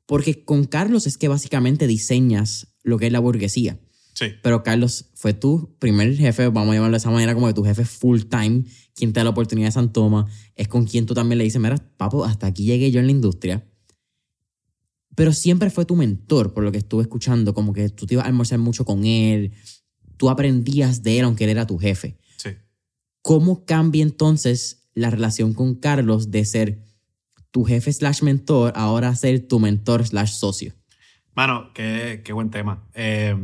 Porque 0.06 0.44
con 0.44 0.64
Carlos 0.64 1.06
es 1.06 1.18
que 1.18 1.28
básicamente 1.28 1.86
diseñas 1.86 2.74
lo 2.82 2.98
que 2.98 3.06
es 3.06 3.12
la 3.12 3.20
burguesía. 3.20 3.80
Sí. 4.14 4.26
Pero 4.42 4.62
Carlos 4.62 5.10
fue 5.14 5.34
tu 5.34 5.76
primer 5.78 6.14
jefe, 6.16 6.48
vamos 6.48 6.70
a 6.70 6.74
llamarlo 6.74 6.94
de 6.94 6.98
esa 6.98 7.10
manera, 7.10 7.34
como 7.34 7.48
que 7.48 7.54
tu 7.54 7.64
jefe 7.64 7.84
full 7.84 8.22
time, 8.22 8.64
quien 8.94 9.12
te 9.12 9.20
da 9.20 9.24
la 9.24 9.30
oportunidad 9.30 9.68
de 9.68 9.72
San 9.72 9.92
Toma, 9.92 10.26
es 10.54 10.68
con 10.68 10.86
quien 10.86 11.06
tú 11.06 11.14
también 11.14 11.38
le 11.38 11.44
dices, 11.44 11.60
mira, 11.60 11.76
papo, 11.96 12.24
hasta 12.24 12.46
aquí 12.46 12.64
llegué 12.64 12.90
yo 12.90 13.00
en 13.00 13.06
la 13.06 13.12
industria 13.12 13.64
pero 15.14 15.32
siempre 15.32 15.70
fue 15.70 15.84
tu 15.84 15.96
mentor, 15.96 16.52
por 16.52 16.64
lo 16.64 16.72
que 16.72 16.78
estuve 16.78 17.02
escuchando, 17.02 17.54
como 17.54 17.72
que 17.72 17.88
tú 17.88 18.06
te 18.06 18.14
ibas 18.14 18.24
a 18.24 18.28
almorzar 18.28 18.58
mucho 18.58 18.84
con 18.84 19.04
él, 19.04 19.52
tú 20.16 20.28
aprendías 20.28 21.02
de 21.02 21.18
él 21.18 21.24
aunque 21.24 21.44
él 21.44 21.50
era 21.50 21.66
tu 21.66 21.78
jefe. 21.78 22.18
Sí. 22.36 22.50
¿Cómo 23.22 23.64
cambia 23.64 24.02
entonces 24.02 24.88
la 24.94 25.10
relación 25.10 25.54
con 25.54 25.76
Carlos 25.76 26.30
de 26.30 26.44
ser 26.44 26.84
tu 27.50 27.64
jefe 27.64 27.92
slash 27.92 28.22
mentor 28.22 28.72
ahora 28.74 29.08
a 29.08 29.16
ser 29.16 29.46
tu 29.46 29.60
mentor 29.60 30.06
slash 30.06 30.32
socio? 30.32 30.72
Mano, 31.34 31.72
qué, 31.74 32.22
qué 32.24 32.32
buen 32.32 32.50
tema. 32.50 32.88
Eh, 32.94 33.36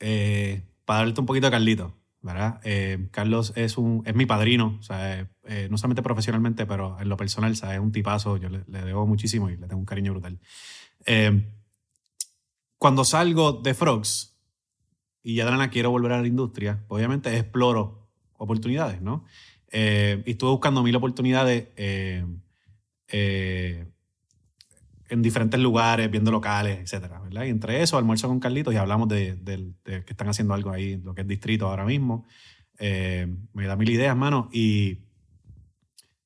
eh, 0.00 0.62
para 0.84 1.06
darte 1.06 1.20
un 1.20 1.26
poquito 1.26 1.48
a 1.48 1.50
Carlito, 1.50 1.96
¿verdad? 2.26 2.60
Eh, 2.64 3.08
Carlos 3.12 3.52
es, 3.56 3.78
un, 3.78 4.02
es 4.04 4.14
mi 4.14 4.26
padrino, 4.26 4.76
o 4.78 4.82
sea, 4.82 5.30
eh, 5.44 5.68
no 5.70 5.78
solamente 5.78 6.02
profesionalmente, 6.02 6.66
pero 6.66 7.00
en 7.00 7.08
lo 7.08 7.16
personal, 7.16 7.56
¿sabes? 7.56 7.76
es 7.76 7.80
un 7.80 7.92
tipazo, 7.92 8.36
yo 8.36 8.48
le, 8.48 8.64
debo 8.66 9.06
muchísimo 9.06 9.48
y 9.48 9.56
le 9.56 9.66
tengo 9.66 9.78
un 9.78 9.86
cariño 9.86 10.12
brutal. 10.12 10.38
Eh, 11.06 11.48
cuando 12.78 13.04
salgo 13.04 13.52
de 13.52 13.72
Frogs 13.72 14.36
y 15.22 15.36
ya 15.36 15.50
de 15.50 15.70
quiero 15.70 15.90
volver 15.90 16.12
a 16.12 16.20
la 16.20 16.26
industria, 16.26 16.84
obviamente 16.88 17.34
exploro 17.34 18.10
oportunidades, 18.36 19.00
¿no? 19.00 19.24
y 19.72 20.30
estuve 20.30 20.50
buscando 20.50 20.82
mil 20.82 20.96
oportunidades 20.96 21.68
en 25.08 25.22
diferentes 25.22 25.60
lugares, 25.60 26.10
viendo 26.10 26.30
locales, 26.30 26.78
etcétera, 26.78 27.20
¿verdad? 27.20 27.44
Y 27.44 27.50
entre 27.50 27.82
eso, 27.82 27.98
almuerzo 27.98 28.28
con 28.28 28.40
Carlitos 28.40 28.74
y 28.74 28.76
hablamos 28.76 29.08
de, 29.08 29.38
que 29.84 30.04
están 30.08 30.28
haciendo 30.28 30.54
algo 30.54 30.70
ahí, 30.70 30.96
lo 30.96 31.14
que 31.14 31.22
es 31.22 31.28
distrito 31.28 31.68
ahora 31.68 31.84
mismo. 31.84 32.26
Eh, 32.78 33.26
me 33.52 33.66
da 33.66 33.76
mil 33.76 33.88
ideas, 33.88 34.16
mano. 34.16 34.48
Y 34.52 34.98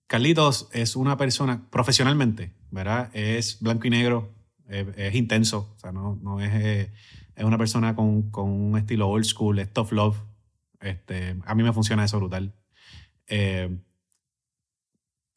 Carlitos 0.06 0.68
es 0.72 0.96
una 0.96 1.16
persona, 1.16 1.68
profesionalmente, 1.70 2.52
¿verdad? 2.70 3.10
Es 3.12 3.60
blanco 3.60 3.86
y 3.86 3.90
negro, 3.90 4.34
es, 4.68 5.14
intenso, 5.14 5.74
o 5.76 5.78
sea, 5.80 5.92
no, 5.92 6.18
no 6.22 6.40
es, 6.40 6.88
es 7.34 7.44
una 7.44 7.58
persona 7.58 7.94
con, 7.94 8.30
con, 8.30 8.48
un 8.48 8.78
estilo 8.78 9.08
old 9.08 9.24
school, 9.24 9.58
es 9.58 9.72
tough 9.72 9.92
love. 9.92 10.16
Este, 10.80 11.36
a 11.44 11.54
mí 11.54 11.62
me 11.62 11.72
funciona 11.72 12.04
eso 12.04 12.18
brutal. 12.18 12.54
Eh, 13.26 13.78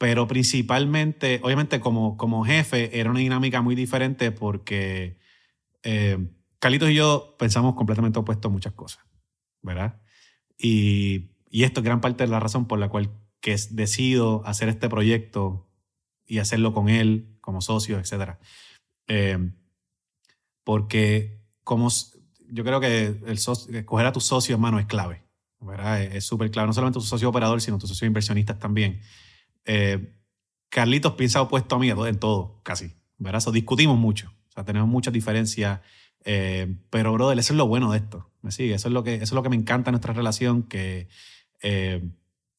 pero 0.04 0.28
principalmente, 0.28 1.39
obviamente 1.43 1.80
como, 1.80 2.18
como 2.18 2.43
jefe, 2.43 2.99
era 2.99 3.10
una 3.10 3.22
dinámica 3.22 3.62
muy 3.62 3.74
diferente 3.74 4.34
porque 4.34 5.18
eh, 5.82 6.18
Carlitos 6.60 6.89
y 6.89 6.95
yo 6.95 7.38
pensamos 7.39 7.74
completamente 7.76 8.20
opuestos 8.20 8.49
a 8.49 8.51
muchas 8.51 8.74
cosas, 8.74 9.06
¿verdad? 9.62 10.01
Y, 10.58 11.30
y 11.49 11.64
esto 11.64 11.80
es 11.80 11.86
gran 11.86 12.01
parte 12.01 12.26
de 12.26 12.30
la 12.30 12.41
razón 12.41 12.68
por 12.68 12.80
la 12.80 12.89
cual 12.89 13.12
que 13.39 13.56
decido 13.70 14.45
hacer 14.45 14.68
este 14.68 14.89
proyecto 14.89 15.70
y 16.28 16.39
hacerlo 16.39 16.74
con 16.74 16.89
él 16.89 17.38
como 17.39 17.62
socio, 17.62 17.97
etc. 17.97 18.32
Eh, 19.08 19.54
porque 20.66 21.39
como 21.64 21.88
yo 22.49 22.66
creo 22.66 22.82
que 22.82 23.06
el 23.26 23.38
escoger 23.38 24.06
a 24.06 24.12
tu 24.12 24.20
socio, 24.20 24.56
hermano, 24.56 24.80
es 24.80 24.86
clave. 24.86 25.24
¿verdad? 25.62 26.01
Es 26.01 26.26
súper 26.26 26.51
clave. 26.51 26.68
No 26.68 26.74
solamente 26.74 26.99
tu 26.99 27.06
socio 27.06 27.30
operador, 27.30 27.62
sino 27.62 27.78
tu 27.78 27.88
socio 27.88 28.06
inversionista 28.06 28.60
también. 28.60 28.99
Eh, 29.66 30.14
Carlitos 30.70 31.14
piensa 31.14 31.41
opuesto 31.41 31.76
a 31.76 31.80
mí 31.80 31.89
en 31.89 32.20
todo, 32.20 32.59
casi. 32.64 32.93
¿verdad? 33.18 33.43
discutimos 33.53 33.97
mucho. 33.97 34.34
O 34.49 34.51
sea, 34.51 34.66
tenemos 34.66 34.89
muchas 34.89 35.14
diferencias. 35.14 35.82
Eh, 36.26 36.76
pero, 36.89 37.14
brother, 37.14 37.38
eso 37.39 37.53
es 37.53 37.57
lo 37.57 37.68
bueno 37.68 37.91
de 37.91 37.99
esto. 37.99 38.30
¿Me 38.41 38.51
sigue? 38.51 38.74
Eso 38.74 38.88
es 38.88 38.93
lo 38.93 39.03
que, 39.03 39.16
eso 39.16 39.24
es 39.24 39.32
lo 39.34 39.43
que 39.43 39.49
me 39.49 39.55
encanta 39.55 39.89
en 39.89 39.93
nuestra 39.93 40.14
relación, 40.14 40.64
que 40.64 41.07
eh, 41.61 42.03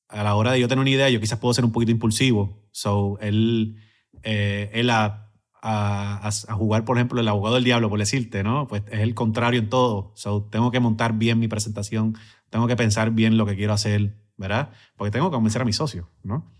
a 0.08 0.22
la 0.22 0.34
hora 0.34 0.52
de 0.52 0.60
yo 0.60 0.68
tener 0.68 0.80
una 0.80 0.90
idea, 0.90 1.10
yo 1.10 1.20
quizás 1.20 1.38
puedo 1.38 1.52
ser 1.54 1.64
un 1.64 1.72
poquito 1.72 1.92
impulsivo. 1.92 2.62
So, 2.70 3.18
él, 3.20 3.76
él 4.22 4.90
a, 4.90 5.24
a, 5.60 6.28
a, 6.28 6.54
jugar, 6.54 6.84
por 6.84 6.98
ejemplo, 6.98 7.20
el 7.20 7.26
abogado 7.28 7.54
del 7.54 7.64
diablo, 7.64 7.88
por 7.88 7.98
decirte, 7.98 8.42
¿no? 8.42 8.68
Pues 8.68 8.82
es 8.90 9.00
el 9.00 9.14
contrario 9.14 9.60
en 9.60 9.70
todo. 9.70 10.12
So, 10.14 10.42
tengo 10.44 10.70
que 10.70 10.78
montar 10.78 11.14
bien 11.14 11.38
mi 11.38 11.48
presentación, 11.48 12.16
tengo 12.50 12.66
que 12.66 12.76
pensar 12.76 13.12
bien 13.12 13.38
lo 13.38 13.46
que 13.46 13.56
quiero 13.56 13.72
hacer, 13.72 14.14
¿verdad? 14.36 14.70
Porque 14.96 15.10
tengo 15.10 15.30
que 15.30 15.34
convencer 15.34 15.62
a 15.62 15.64
mi 15.64 15.72
socio, 15.72 16.10
¿no? 16.22 16.52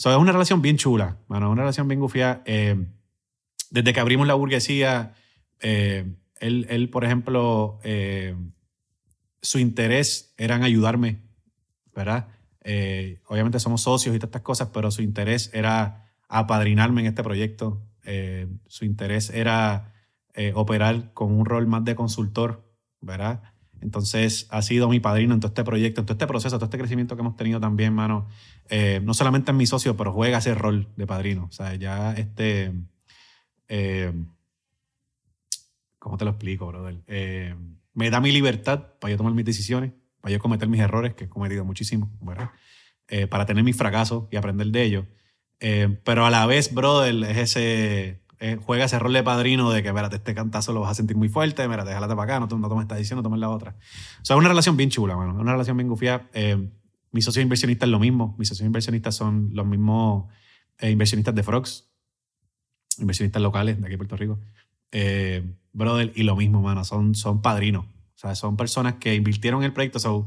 So, 0.00 0.12
es 0.12 0.16
una 0.16 0.30
relación 0.30 0.62
bien 0.62 0.76
chula, 0.76 1.16
bueno, 1.26 1.50
una 1.50 1.62
relación 1.62 1.88
bien 1.88 1.98
gufia. 1.98 2.40
Eh, 2.44 2.86
desde 3.70 3.92
que 3.92 3.98
abrimos 3.98 4.28
la 4.28 4.34
burguesía, 4.34 5.14
eh, 5.58 6.14
él, 6.38 6.66
él, 6.70 6.88
por 6.88 7.04
ejemplo, 7.04 7.80
eh, 7.82 8.36
su 9.42 9.58
interés 9.58 10.34
era 10.38 10.54
en 10.54 10.62
ayudarme, 10.62 11.22
¿verdad? 11.94 12.28
obviamente 13.28 13.58
somos 13.60 13.80
socios 13.80 14.14
y 14.14 14.18
todas 14.18 14.28
estas 14.28 14.42
cosas, 14.42 14.68
pero 14.74 14.90
su 14.90 15.00
interés 15.00 15.50
era 15.54 16.12
apadrinarme 16.28 17.00
en 17.00 17.06
este 17.06 17.22
proyecto. 17.22 17.82
su 18.66 18.84
interés 18.84 19.30
era 19.30 19.94
operar 20.52 21.14
con 21.14 21.32
un 21.32 21.46
rol 21.46 21.66
más 21.66 21.82
de 21.84 21.94
consultor, 21.94 22.70
¿verdad? 23.00 23.40
Entonces 23.80 24.46
ha 24.50 24.62
sido 24.62 24.88
mi 24.88 25.00
padrino 25.00 25.34
en 25.34 25.40
todo 25.40 25.48
este 25.48 25.64
proyecto, 25.64 26.00
en 26.00 26.06
todo 26.06 26.14
este 26.14 26.26
proceso, 26.26 26.56
todo 26.56 26.66
este 26.66 26.78
crecimiento 26.78 27.16
que 27.16 27.20
hemos 27.20 27.36
tenido 27.36 27.60
también, 27.60 27.94
mano. 27.94 28.26
Eh, 28.68 29.00
no 29.02 29.14
solamente 29.14 29.50
en 29.50 29.56
mi 29.56 29.66
socio, 29.66 29.96
pero 29.96 30.12
juega 30.12 30.38
ese 30.38 30.54
rol 30.54 30.88
de 30.96 31.06
padrino. 31.06 31.46
O 31.48 31.52
sea, 31.52 31.74
ya 31.74 32.12
este... 32.14 32.72
Eh, 33.68 34.12
¿Cómo 35.98 36.16
te 36.16 36.24
lo 36.24 36.30
explico, 36.30 36.66
brother? 36.66 36.96
Eh, 37.06 37.54
me 37.92 38.10
da 38.10 38.20
mi 38.20 38.32
libertad 38.32 38.94
para 39.00 39.10
yo 39.10 39.16
tomar 39.16 39.34
mis 39.34 39.44
decisiones, 39.44 39.92
para 40.20 40.32
yo 40.32 40.38
cometer 40.38 40.68
mis 40.68 40.80
errores, 40.80 41.14
que 41.14 41.24
he 41.24 41.28
cometido 41.28 41.64
muchísimo, 41.64 42.10
¿verdad? 42.20 42.50
para 43.30 43.46
tener 43.46 43.64
mis 43.64 43.74
fracasos 43.74 44.24
y 44.30 44.36
aprender 44.36 44.66
de 44.66 44.82
ellos. 44.82 45.04
pero 46.04 46.26
a 46.26 46.30
la 46.30 46.44
vez, 46.44 46.74
brother, 46.74 47.24
es 47.24 47.38
ese 47.38 48.20
eh, 48.40 48.56
juega 48.64 48.84
ese 48.84 48.98
rol 48.98 49.12
de 49.12 49.22
padrino 49.22 49.70
de 49.70 49.82
que, 49.82 49.88
espérate, 49.88 50.16
este 50.16 50.34
cantazo 50.34 50.72
lo 50.72 50.80
vas 50.80 50.92
a 50.92 50.94
sentir 50.94 51.16
muy 51.16 51.28
fuerte, 51.28 51.62
espérate, 51.62 51.90
déjate 51.90 52.14
para 52.14 52.22
acá, 52.22 52.40
no, 52.40 52.48
tomes 52.48 52.82
esta 52.82 52.94
decisión, 52.94 53.16
no 53.16 53.22
tomes 53.22 53.40
la 53.40 53.48
otra. 53.48 53.76
O 54.22 54.24
sea, 54.24 54.36
es 54.36 54.38
una 54.38 54.48
relación 54.48 54.76
bien 54.76 54.90
chula, 54.90 55.16
mano. 55.16 55.34
Una 55.34 55.52
relación 55.52 55.76
bien 55.76 55.88
gufía. 55.88 56.28
Eh, 56.32 56.70
mis 57.10 57.24
socios 57.24 57.42
inversionistas 57.42 57.88
lo 57.88 57.98
mismo. 57.98 58.36
Mis 58.38 58.48
socios 58.48 58.66
inversionistas 58.66 59.16
son 59.16 59.50
los 59.52 59.66
mismos 59.66 60.32
eh, 60.78 60.90
inversionistas 60.90 61.34
de 61.34 61.42
Frogs, 61.42 61.90
inversionistas 62.98 63.42
locales 63.42 63.80
de 63.80 63.86
aquí 63.86 63.94
en 63.94 63.98
Puerto 63.98 64.16
Rico. 64.16 64.38
brother, 65.72 66.12
y 66.14 66.22
lo 66.22 66.36
mismo, 66.36 66.62
mano. 66.62 66.84
Son, 66.84 67.14
son 67.14 67.42
padrinos. 67.42 67.86
O 67.86 68.18
sea, 68.20 68.34
son 68.34 68.56
personas 68.56 68.94
que 68.94 69.14
invirtieron 69.14 69.62
en 69.62 69.66
el 69.66 69.72
proyecto. 69.72 69.98
So, 69.98 70.26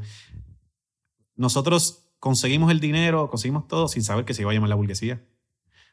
nosotros 1.36 2.10
conseguimos 2.18 2.70
el 2.70 2.80
dinero, 2.80 3.28
conseguimos 3.30 3.66
todo 3.68 3.88
sin 3.88 4.02
saber 4.02 4.24
que 4.24 4.34
se 4.34 4.42
iba 4.42 4.50
a 4.50 4.54
llamar 4.54 4.68
la 4.68 4.76
burguesía. 4.76 5.22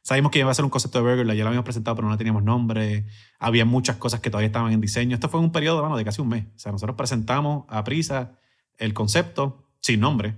Sabíamos 0.01 0.31
que 0.31 0.39
iba 0.39 0.49
a 0.49 0.53
ser 0.53 0.65
un 0.65 0.71
concepto 0.71 1.03
de 1.03 1.09
burger, 1.09 1.35
ya 1.35 1.43
lo 1.43 1.49
habíamos 1.49 1.65
presentado, 1.65 1.95
pero 1.95 2.07
no 2.07 2.17
teníamos 2.17 2.43
nombre. 2.43 3.05
Había 3.37 3.65
muchas 3.65 3.97
cosas 3.97 4.21
que 4.21 4.29
todavía 4.29 4.47
estaban 4.47 4.71
en 4.71 4.81
diseño. 4.81 5.15
Esto 5.15 5.29
fue 5.29 5.39
un 5.39 5.51
periodo 5.51 5.81
bueno, 5.81 5.97
de 5.97 6.05
casi 6.05 6.21
un 6.21 6.29
mes. 6.29 6.45
O 6.55 6.59
sea, 6.59 6.71
nosotros 6.71 6.95
presentamos 6.95 7.65
a 7.67 7.83
prisa 7.83 8.37
el 8.77 8.93
concepto 8.93 9.69
sin 9.81 9.99
nombre. 9.99 10.35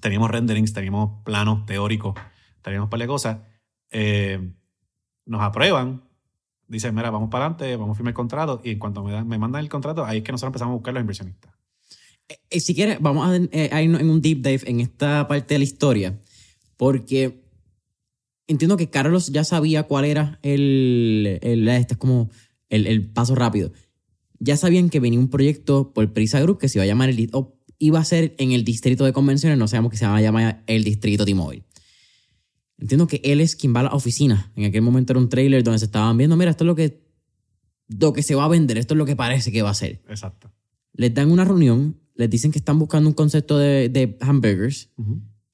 Teníamos 0.00 0.30
renderings, 0.30 0.72
teníamos 0.72 1.22
planos 1.24 1.66
teóricos, 1.66 2.14
teníamos 2.62 2.86
un 2.86 2.90
par 2.90 3.00
de 3.00 3.06
cosas. 3.06 3.38
Eh, 3.90 4.52
nos 5.26 5.42
aprueban, 5.42 6.04
dicen, 6.66 6.94
mira, 6.94 7.10
vamos 7.10 7.30
para 7.30 7.46
adelante, 7.46 7.76
vamos 7.76 7.94
a 7.94 7.96
firmar 7.96 8.10
el 8.10 8.14
contrato. 8.14 8.60
Y 8.64 8.70
en 8.70 8.78
cuanto 8.78 9.02
me, 9.02 9.24
me 9.24 9.38
mandan 9.38 9.62
el 9.62 9.68
contrato, 9.68 10.04
ahí 10.04 10.18
es 10.18 10.24
que 10.24 10.32
nosotros 10.32 10.50
empezamos 10.50 10.72
a 10.72 10.76
buscar 10.76 10.94
los 10.94 11.00
inversionistas. 11.00 11.52
Eh, 12.28 12.38
eh, 12.50 12.60
si 12.60 12.74
quieres, 12.74 12.98
vamos 13.00 13.28
a 13.28 13.36
ir 13.36 13.50
en 13.52 14.10
un 14.10 14.20
deep 14.20 14.42
dive 14.42 14.62
en 14.70 14.80
esta 14.80 15.26
parte 15.26 15.54
de 15.54 15.58
la 15.58 15.64
historia, 15.64 16.18
porque 16.76 17.41
entiendo 18.46 18.76
que 18.76 18.90
Carlos 18.90 19.28
ya 19.28 19.44
sabía 19.44 19.84
cuál 19.84 20.04
era 20.04 20.38
el, 20.42 21.38
el 21.42 21.68
este 21.68 21.94
es 21.94 21.98
como 21.98 22.30
el, 22.68 22.86
el 22.86 23.08
paso 23.08 23.34
rápido. 23.34 23.72
Ya 24.38 24.56
sabían 24.56 24.90
que 24.90 25.00
venía 25.00 25.20
un 25.20 25.28
proyecto 25.28 25.92
por 25.92 26.12
Prisa 26.12 26.40
Group 26.40 26.58
que 26.58 26.68
se 26.68 26.78
iba 26.78 26.84
a 26.84 26.86
llamar 26.86 27.10
el 27.10 27.30
o 27.32 27.56
iba 27.78 27.98
a 27.98 28.04
ser 28.04 28.34
en 28.38 28.52
el 28.52 28.64
distrito 28.64 29.04
de 29.04 29.12
convenciones, 29.12 29.58
no 29.58 29.66
sabemos 29.66 29.90
que 29.90 29.96
se 29.96 30.06
va 30.06 30.16
a 30.16 30.20
llamar 30.20 30.62
el 30.68 30.84
distrito 30.84 31.24
T-Mobile. 31.24 31.64
Entiendo 32.78 33.08
que 33.08 33.20
él 33.24 33.40
es 33.40 33.56
quien 33.56 33.74
va 33.74 33.80
a 33.80 33.84
la 33.84 33.90
oficina. 33.90 34.52
En 34.54 34.64
aquel 34.64 34.82
momento 34.82 35.12
era 35.12 35.20
un 35.20 35.28
trailer 35.28 35.64
donde 35.64 35.80
se 35.80 35.86
estaban 35.86 36.16
viendo, 36.16 36.36
mira, 36.36 36.52
esto 36.52 36.62
es 36.62 36.66
lo 36.66 36.76
que, 36.76 37.02
lo 37.88 38.12
que 38.12 38.22
se 38.22 38.36
va 38.36 38.44
a 38.44 38.48
vender, 38.48 38.78
esto 38.78 38.94
es 38.94 38.98
lo 38.98 39.04
que 39.04 39.16
parece 39.16 39.50
que 39.50 39.62
va 39.62 39.70
a 39.70 39.74
ser. 39.74 40.00
Exacto. 40.08 40.52
Les 40.92 41.12
dan 41.12 41.32
una 41.32 41.44
reunión, 41.44 42.00
les 42.14 42.30
dicen 42.30 42.52
que 42.52 42.58
están 42.58 42.78
buscando 42.78 43.08
un 43.08 43.14
concepto 43.14 43.58
de, 43.58 43.88
de 43.88 44.16
hamburgers. 44.20 44.90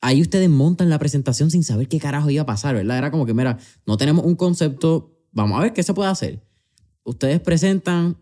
Ahí 0.01 0.21
ustedes 0.21 0.49
montan 0.49 0.91
la 0.91 0.99
presentación 0.99 1.51
sin 1.51 1.65
saber 1.65 1.89
qué 1.89 1.99
carajo 1.99 2.31
iba 2.31 2.43
a 2.43 2.47
pasar, 2.47 2.75
¿verdad? 2.75 2.99
Era 2.99 3.11
como 3.11 3.27
que, 3.27 3.35
mira, 3.35 3.59
no 3.87 3.97
tenemos 3.97 4.25
un 4.25 4.37
concepto, 4.37 5.19
vamos 5.33 5.59
a 5.59 5.63
ver 5.63 5.73
qué 5.73 5.83
se 5.83 5.95
puede 5.95 6.11
hacer. 6.11 6.47
Ustedes 7.03 7.41
presentan, 7.41 8.19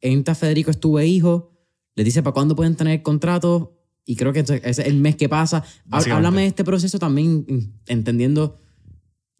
entra 0.00 0.34
Federico 0.34 0.70
Estuve 0.70 1.06
Hijo, 1.06 1.52
les 1.96 2.04
dice 2.04 2.22
para 2.22 2.34
cuándo 2.34 2.54
pueden 2.54 2.76
tener 2.76 2.94
el 2.98 3.02
contrato 3.02 3.76
y 4.04 4.14
creo 4.14 4.32
que 4.32 4.40
ese 4.40 4.60
es 4.62 4.78
el 4.78 4.96
mes 4.96 5.16
que 5.16 5.28
pasa. 5.28 5.64
Háblame 5.90 6.42
de 6.42 6.48
este 6.48 6.64
proceso 6.64 6.98
también, 6.98 7.74
entendiendo 7.86 8.58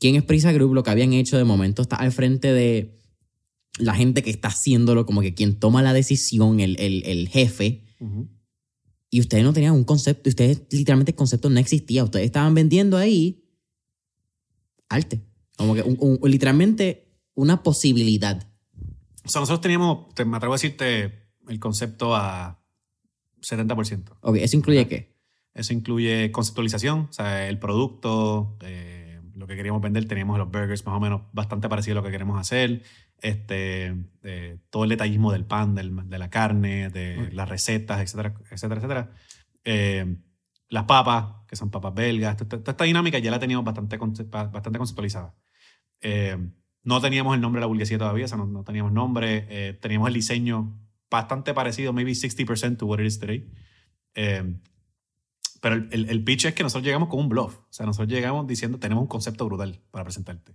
quién 0.01 0.16
es 0.16 0.24
Prisa 0.24 0.53
Group, 0.53 0.74
lo 0.74 0.82
que 0.82 0.91
habían 0.91 1.12
hecho 1.12 1.37
de 1.37 1.45
momento, 1.45 1.82
está 1.82 1.97
al 1.97 2.11
frente 2.11 2.53
de 2.53 2.99
la 3.78 3.95
gente 3.95 4.22
que 4.22 4.30
está 4.30 4.49
haciéndolo, 4.49 5.07
como 5.07 5.20
que 5.20 5.34
quien 5.34 5.55
toma 5.55 5.82
la 5.82 5.93
decisión, 5.93 6.61
el, 6.61 6.76
el, 6.80 7.28
jefe. 7.28 7.84
Y 9.16 9.20
ustedes 9.20 9.44
no 9.44 9.54
tenían 9.54 9.72
un 9.72 9.84
concepto, 9.84 10.28
ustedes 10.28 10.64
literalmente 10.70 11.12
el 11.12 11.16
concepto 11.16 11.48
no 11.48 11.58
existía. 11.58 12.04
Ustedes 12.04 12.26
estaban 12.26 12.54
vendiendo 12.54 12.98
ahí 12.98 13.48
arte. 14.90 15.22
Como 15.56 15.74
que 15.74 15.82
literalmente 16.28 17.08
una 17.32 17.62
posibilidad. 17.62 18.46
O 19.24 19.28
sea, 19.30 19.40
nosotros 19.40 19.62
teníamos, 19.62 20.08
me 20.26 20.36
atrevo 20.36 20.52
a 20.52 20.56
decirte, 20.56 21.30
el 21.48 21.58
concepto 21.58 22.14
a 22.14 22.62
70%. 23.40 24.18
Ok, 24.20 24.36
¿eso 24.36 24.54
incluye 24.54 24.86
qué? 24.86 25.16
Eso 25.54 25.72
incluye 25.72 26.30
conceptualización, 26.30 27.06
o 27.08 27.12
sea, 27.14 27.48
el 27.48 27.58
producto, 27.58 28.58
eh, 28.60 29.22
lo 29.34 29.46
que 29.46 29.56
queríamos 29.56 29.80
vender, 29.80 30.06
teníamos 30.06 30.36
los 30.36 30.50
burgers 30.50 30.84
más 30.84 30.94
o 30.94 31.00
menos 31.00 31.22
bastante 31.32 31.70
parecido 31.70 31.94
a 31.98 32.02
lo 32.02 32.06
que 32.06 32.12
queremos 32.12 32.38
hacer, 32.38 32.82
este, 33.26 33.94
todo 34.70 34.84
el 34.84 34.90
detallismo 34.90 35.32
del 35.32 35.44
pan, 35.44 35.74
de 35.74 36.18
la 36.18 36.30
carne, 36.30 36.90
de 36.90 37.30
las 37.32 37.48
recetas, 37.48 38.00
etcétera, 38.00 38.34
etcétera, 38.50 38.76
etcétera. 38.76 39.10
Eh, 39.64 40.16
las 40.68 40.84
papas, 40.84 41.44
que 41.48 41.56
son 41.56 41.70
papas 41.70 41.94
belgas, 41.94 42.36
toda, 42.36 42.62
esta 42.64 42.84
dinámica 42.84 43.18
ya 43.18 43.30
la 43.30 43.40
teníamos 43.40 43.64
bastante, 43.64 43.96
bastante 43.98 44.78
conceptualizada. 44.78 45.34
Eh, 46.00 46.36
no 46.84 47.00
teníamos 47.00 47.34
el 47.34 47.40
nombre 47.40 47.58
de 47.58 47.62
la 47.62 47.66
burguesía 47.66 47.98
todavía, 47.98 48.26
o 48.26 48.28
sea, 48.28 48.38
no, 48.38 48.62
teníamos 48.62 48.92
nombre, 48.92 49.74
teníamos 49.80 50.06
el 50.06 50.14
diseño 50.14 50.78
bastante 51.10 51.52
parecido, 51.52 51.92
maybe 51.92 52.12
60% 52.12 52.76
to 52.76 52.86
what 52.86 53.00
it 53.00 53.06
is 53.06 53.18
today. 53.18 53.50
Eh, 54.14 54.54
pero 55.60 55.74
el, 55.74 56.08
el, 56.08 56.22
pitch 56.22 56.44
es 56.44 56.54
que 56.54 56.62
nosotros 56.62 56.84
llegamos 56.84 57.08
con 57.08 57.18
un 57.18 57.28
bluff. 57.28 57.56
O 57.56 57.66
sea, 57.72 57.86
nosotros 57.86 58.08
llegamos 58.08 58.46
diciendo, 58.46 58.78
tenemos 58.78 59.02
un 59.02 59.08
concepto 59.08 59.46
brutal 59.46 59.80
para 59.90 60.04
presentarte. 60.04 60.54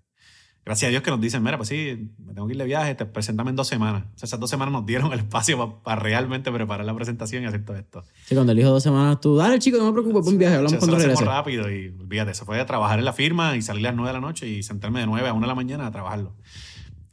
Gracias 0.63 0.89
a 0.89 0.91
Dios 0.91 1.01
que 1.01 1.09
nos 1.09 1.19
dicen, 1.19 1.41
mira, 1.41 1.57
pues 1.57 1.69
sí, 1.69 2.11
me 2.19 2.33
tengo 2.33 2.45
que 2.45 2.53
ir 2.53 2.59
de 2.59 2.65
viaje, 2.65 2.93
te 2.93 3.05
presentame 3.05 3.49
en 3.49 3.55
dos 3.55 3.67
semanas. 3.67 4.03
O 4.13 4.17
sea, 4.19 4.27
esas 4.27 4.39
dos 4.39 4.49
semanas 4.49 4.71
nos 4.71 4.85
dieron 4.85 5.11
el 5.11 5.19
espacio 5.19 5.81
para, 5.81 5.99
realmente 5.99 6.51
preparar 6.51 6.85
la 6.85 6.93
presentación 6.93 7.43
y 7.43 7.47
hacer 7.47 7.65
todo 7.65 7.77
esto. 7.77 8.03
Sí, 8.25 8.35
cuando 8.35 8.51
elijo 8.51 8.69
dos 8.69 8.83
semanas, 8.83 9.19
tú, 9.19 9.35
dale 9.35 9.57
chico, 9.57 9.77
no 9.77 9.85
me 9.85 9.93
preocupes, 9.93 10.27
un 10.27 10.37
viaje, 10.37 10.55
hablamos 10.55 10.77
cuando 10.77 10.97
regrese. 10.97 11.25
rápido 11.25 11.71
y 11.71 11.87
olvídate, 11.99 12.35
se 12.35 12.45
fue 12.45 12.59
a 12.59 12.65
trabajar 12.65 12.99
en 12.99 13.05
la 13.05 13.13
firma 13.13 13.55
y 13.57 13.63
salir 13.63 13.87
a 13.87 13.89
las 13.89 13.95
nueve 13.95 14.09
de 14.09 14.13
la 14.13 14.21
noche 14.21 14.47
y 14.47 14.61
sentarme 14.61 14.99
de 14.99 15.07
nueve 15.07 15.27
a 15.27 15.33
una 15.33 15.47
de 15.47 15.47
la 15.47 15.55
mañana 15.55 15.87
a 15.87 15.91
trabajarlo. 15.91 16.35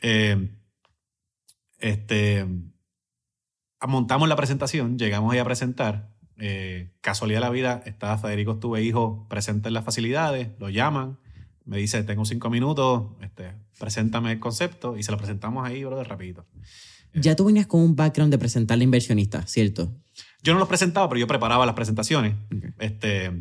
Eh, 0.02 0.50
este 1.78 2.46
montamos 3.86 4.28
la 4.28 4.36
presentación, 4.36 4.98
llegamos 4.98 5.32
ahí 5.32 5.38
a 5.38 5.44
presentar. 5.44 6.10
Eh, 6.40 6.92
casualidad 7.00 7.40
de 7.40 7.46
la 7.46 7.50
vida, 7.50 7.82
estaba 7.84 8.16
Federico 8.18 8.52
Estuve 8.52 8.82
Hijo 8.82 9.26
presente 9.28 9.68
en 9.68 9.74
las 9.74 9.84
facilidades, 9.84 10.50
lo 10.58 10.68
llaman, 10.68 11.18
me 11.68 11.76
dice, 11.78 12.02
tengo 12.02 12.24
cinco 12.24 12.50
minutos, 12.50 13.08
este, 13.20 13.52
preséntame 13.78 14.32
el 14.32 14.40
concepto 14.40 14.96
y 14.96 15.02
se 15.02 15.12
lo 15.12 15.18
presentamos 15.18 15.66
ahí, 15.66 15.84
bro, 15.84 15.96
de 15.96 16.04
rapidito. 16.04 16.46
Ya 17.14 17.36
tú 17.36 17.44
venías 17.44 17.66
con 17.66 17.80
un 17.80 17.94
background 17.94 18.32
de 18.32 18.38
presentarle 18.38 18.82
a 18.82 18.86
inversionistas, 18.86 19.50
¿cierto? 19.50 19.94
Yo 20.42 20.52
no 20.52 20.58
los 20.58 20.68
presentaba, 20.68 21.08
pero 21.08 21.20
yo 21.20 21.26
preparaba 21.26 21.66
las 21.66 21.74
presentaciones. 21.74 22.34
Este, 22.78 23.32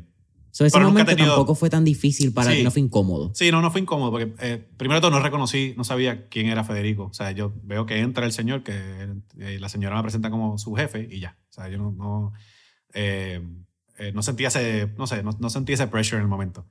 So, 0.58 0.66
ese 0.66 0.80
momento 0.80 1.16
tampoco 1.16 1.54
fue 1.54 1.70
tan 1.70 1.84
difícil 1.84 2.34
para 2.34 2.52
ti, 2.52 2.64
no 2.64 2.72
fue 2.72 2.82
incómodo. 2.82 3.32
Sí, 3.36 3.52
no, 3.52 3.62
no 3.62 3.70
fue 3.70 3.80
incómodo, 3.82 4.10
porque 4.10 4.34
eh, 4.40 4.58
primero 4.76 5.00
todo 5.02 5.12
no 5.12 5.20
reconocí, 5.20 5.76
no 5.78 5.84
sabía 5.84 6.30
quién 6.30 6.48
era 6.48 6.64
Federico. 6.64 7.04
O 7.04 7.14
sea, 7.14 7.30
yo 7.30 7.54
veo 7.62 7.86
que 7.86 8.00
entra 8.00 8.26
el 8.26 8.32
señor, 8.32 8.64
que 8.64 8.74
eh, 9.38 9.60
la 9.60 9.70
señora 9.70 9.98
me 9.98 10.02
presenta 10.02 10.32
como 10.32 10.58
su 10.58 10.74
jefe 10.74 11.08
y 11.12 11.20
ya. 11.20 11.38
O 11.52 11.54
sea, 11.54 11.70
yo 11.70 11.78
no, 11.78 11.92
no, 11.92 12.34
eh, 12.96 13.40
no 14.16 14.24
sentía 14.24 14.48
ese, 14.48 14.92
no 14.98 15.06
sé, 15.06 15.22
no, 15.22 15.50
sentía 15.52 15.76
ese 15.76 15.86
pressure 15.86 16.18
en 16.18 16.24
el 16.24 16.28
momento. 16.28 16.66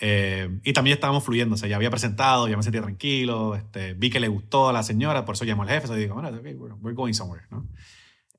Y 0.00 0.72
también 0.72 0.94
estábamos 0.94 1.22
fluyendo, 1.24 1.54
o 1.54 1.58
sea, 1.58 1.68
ya 1.68 1.76
había 1.76 1.90
presentado, 1.90 2.48
ya 2.48 2.56
me 2.56 2.62
sentía 2.64 2.82
tranquilo, 2.82 3.54
este, 3.54 3.94
vi 3.94 4.10
que 4.10 4.18
le 4.18 4.26
gustó 4.26 4.68
a 4.68 4.72
la 4.72 4.82
señora, 4.82 5.24
por 5.24 5.36
eso 5.36 5.44
llamó 5.44 5.62
al 5.62 5.68
jefe, 5.68 5.92
o 5.92 5.94
digo, 5.94 6.14
bueno, 6.14 6.28
okay, 6.36 6.54
we're, 6.54 6.94
going 6.94 7.12
somewhere, 7.12 7.44
¿no? 7.50 7.68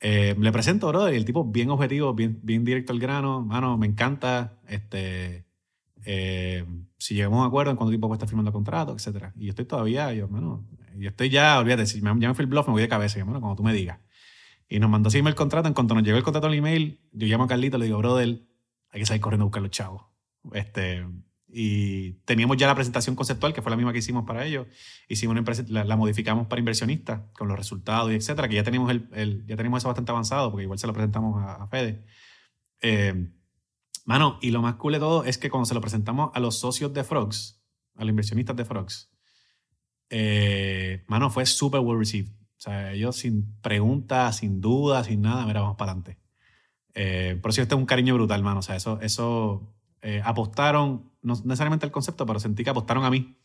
Eh, 0.06 0.36
le 0.38 0.52
presento, 0.52 0.90
brother, 0.90 1.14
y 1.14 1.18
el 1.18 1.24
tipo 1.24 1.46
bien 1.46 1.70
objetivo, 1.70 2.14
bien, 2.14 2.38
bien 2.44 2.66
directo 2.66 2.92
al 2.92 3.00
grano. 3.00 3.42
Mano, 3.42 3.78
me 3.78 3.88
encanta. 3.88 4.60
Este, 4.68 5.46
eh, 6.04 6.66
si 6.98 7.16
llegamos 7.16 7.38
a 7.38 7.42
un 7.44 7.48
acuerdo 7.48 7.72
en 7.72 7.78
cuánto 7.78 7.92
tiempo 7.92 8.10
puede 8.10 8.18
estar 8.18 8.28
firmando 8.28 8.52
contrato, 8.52 8.94
etc. 8.94 9.28
Y 9.38 9.46
yo 9.46 9.52
estoy 9.52 9.64
todavía, 9.64 10.14
yo, 10.14 10.28
mano, 10.28 10.66
yo 10.98 11.10
estoy 11.10 11.30
ya, 11.30 11.58
olvídate, 11.58 11.86
si 11.86 12.02
ya 12.02 12.14
me 12.14 12.34
fui 12.34 12.44
el 12.44 12.50
bluff, 12.50 12.68
me 12.68 12.74
voy 12.74 12.82
de 12.82 12.90
cabeza, 12.90 13.18
yo, 13.18 13.26
mano, 13.26 13.40
como 13.40 13.56
tú 13.56 13.64
me 13.64 13.72
digas. 13.72 14.00
Y 14.68 14.80
nos 14.80 14.90
mandó 14.90 15.08
así 15.08 15.20
el 15.20 15.36
contrato. 15.36 15.70
En 15.70 15.74
cuanto 15.74 15.96
nos 15.96 16.04
llegó 16.04 16.18
el 16.18 16.24
contrato 16.24 16.48
al 16.48 16.54
email, 16.54 17.00
yo 17.14 17.28
llamo 17.28 17.46
a 17.46 17.48
Carlito, 17.48 17.78
le 17.78 17.86
digo, 17.86 17.98
brother, 18.00 18.42
hay 18.92 19.00
que 19.00 19.06
salir 19.06 19.22
corriendo 19.22 19.44
a 19.44 19.48
buscar 19.48 19.62
los 19.62 19.72
chavos. 19.72 20.04
Este, 20.52 21.06
y 21.54 22.14
teníamos 22.26 22.58
ya 22.58 22.68
la 22.68 22.76
presentación 22.76 23.16
conceptual, 23.16 23.54
que 23.54 23.62
fue 23.62 23.70
la 23.70 23.78
misma 23.78 23.94
que 23.94 24.00
hicimos 24.00 24.26
para 24.26 24.46
ellos. 24.46 24.68
Hicimos 25.08 25.38
una 25.38 25.54
la, 25.68 25.84
la, 25.84 25.96
modificamos 25.96 26.48
para 26.48 26.60
inversionistas, 26.60 27.22
con 27.34 27.48
los 27.48 27.58
resultados 27.58 28.12
y 28.12 28.16
etcétera, 28.16 28.50
que 28.50 28.56
ya 28.56 28.64
tenemos, 28.64 28.92
el, 28.92 29.46
ya 29.46 29.56
tenemos 29.56 29.82
eso 29.82 29.88
bastante 29.88 30.12
avanzado, 30.12 30.50
porque 30.50 30.64
igual 30.64 30.80
se 30.80 30.88
lo 30.88 30.94
presentamos 30.94 31.42
a, 31.46 31.68
Fede. 31.68 32.04
Eh, 32.82 33.32
mano, 34.06 34.40
y 34.42 34.50
lo 34.50 34.62
más 34.62 34.76
cool 34.76 34.94
de 34.94 35.00
todo 35.00 35.24
es 35.24 35.38
que 35.38 35.50
cuando 35.50 35.66
se 35.66 35.76
lo 35.76 35.82
presentamos 35.82 36.32
a 36.34 36.40
los 36.40 36.60
socios 36.60 36.92
de 36.94 37.04
Frogs, 37.04 37.62
a 37.96 38.02
los 38.02 38.10
inversionistas 38.10 38.56
de 38.56 38.66
Frogs, 38.66 39.12
eh, 40.10 41.04
mano, 41.08 41.30
fue 41.30 41.46
súper 41.46 41.82
well 41.82 42.00
received. 42.00 42.32
O 42.58 42.62
sea, 42.64 42.94
ellos 42.94 43.16
sin 43.18 43.60
preguntas, 43.62 44.38
sin 44.38 44.60
dudas, 44.60 45.08
sin 45.08 45.22
nada, 45.22 45.46
mira, 45.46 45.62
vamos 45.62 45.76
para 45.78 45.92
adelante. 45.92 46.20
Eh, 46.96 47.38
por 47.42 47.52
eso 47.52 47.62
este 47.62 47.76
es 47.76 47.80
un 47.80 47.86
cariño 47.86 48.16
brutal, 48.16 48.42
mano. 48.42 48.60
O 48.60 48.64
sea, 48.64 48.76
eso, 48.76 49.00
eso 49.02 49.74
eh, 50.04 50.22
apostaron, 50.24 51.10
no 51.22 51.34
necesariamente 51.46 51.86
el 51.86 51.92
concepto, 51.92 52.26
pero 52.26 52.38
sentí 52.40 52.64
que 52.64 52.70
apostaron 52.70 53.06
a 53.06 53.10
mí. 53.10 53.38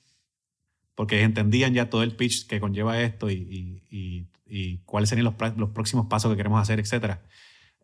Porque 0.97 1.23
entendían 1.23 1.73
ya 1.73 1.89
todo 1.89 2.03
el 2.03 2.17
pitch 2.17 2.49
que 2.49 2.59
conlleva 2.59 3.01
esto 3.01 3.31
y, 3.31 3.85
y, 3.89 4.27
y, 4.45 4.79
cuáles 4.79 5.09
serían 5.09 5.27
los, 5.27 5.57
los, 5.57 5.71
próximos 5.71 6.07
pasos 6.07 6.33
que 6.33 6.37
queremos 6.37 6.61
hacer, 6.61 6.81
etc. 6.81 7.19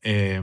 Eh, 0.02 0.42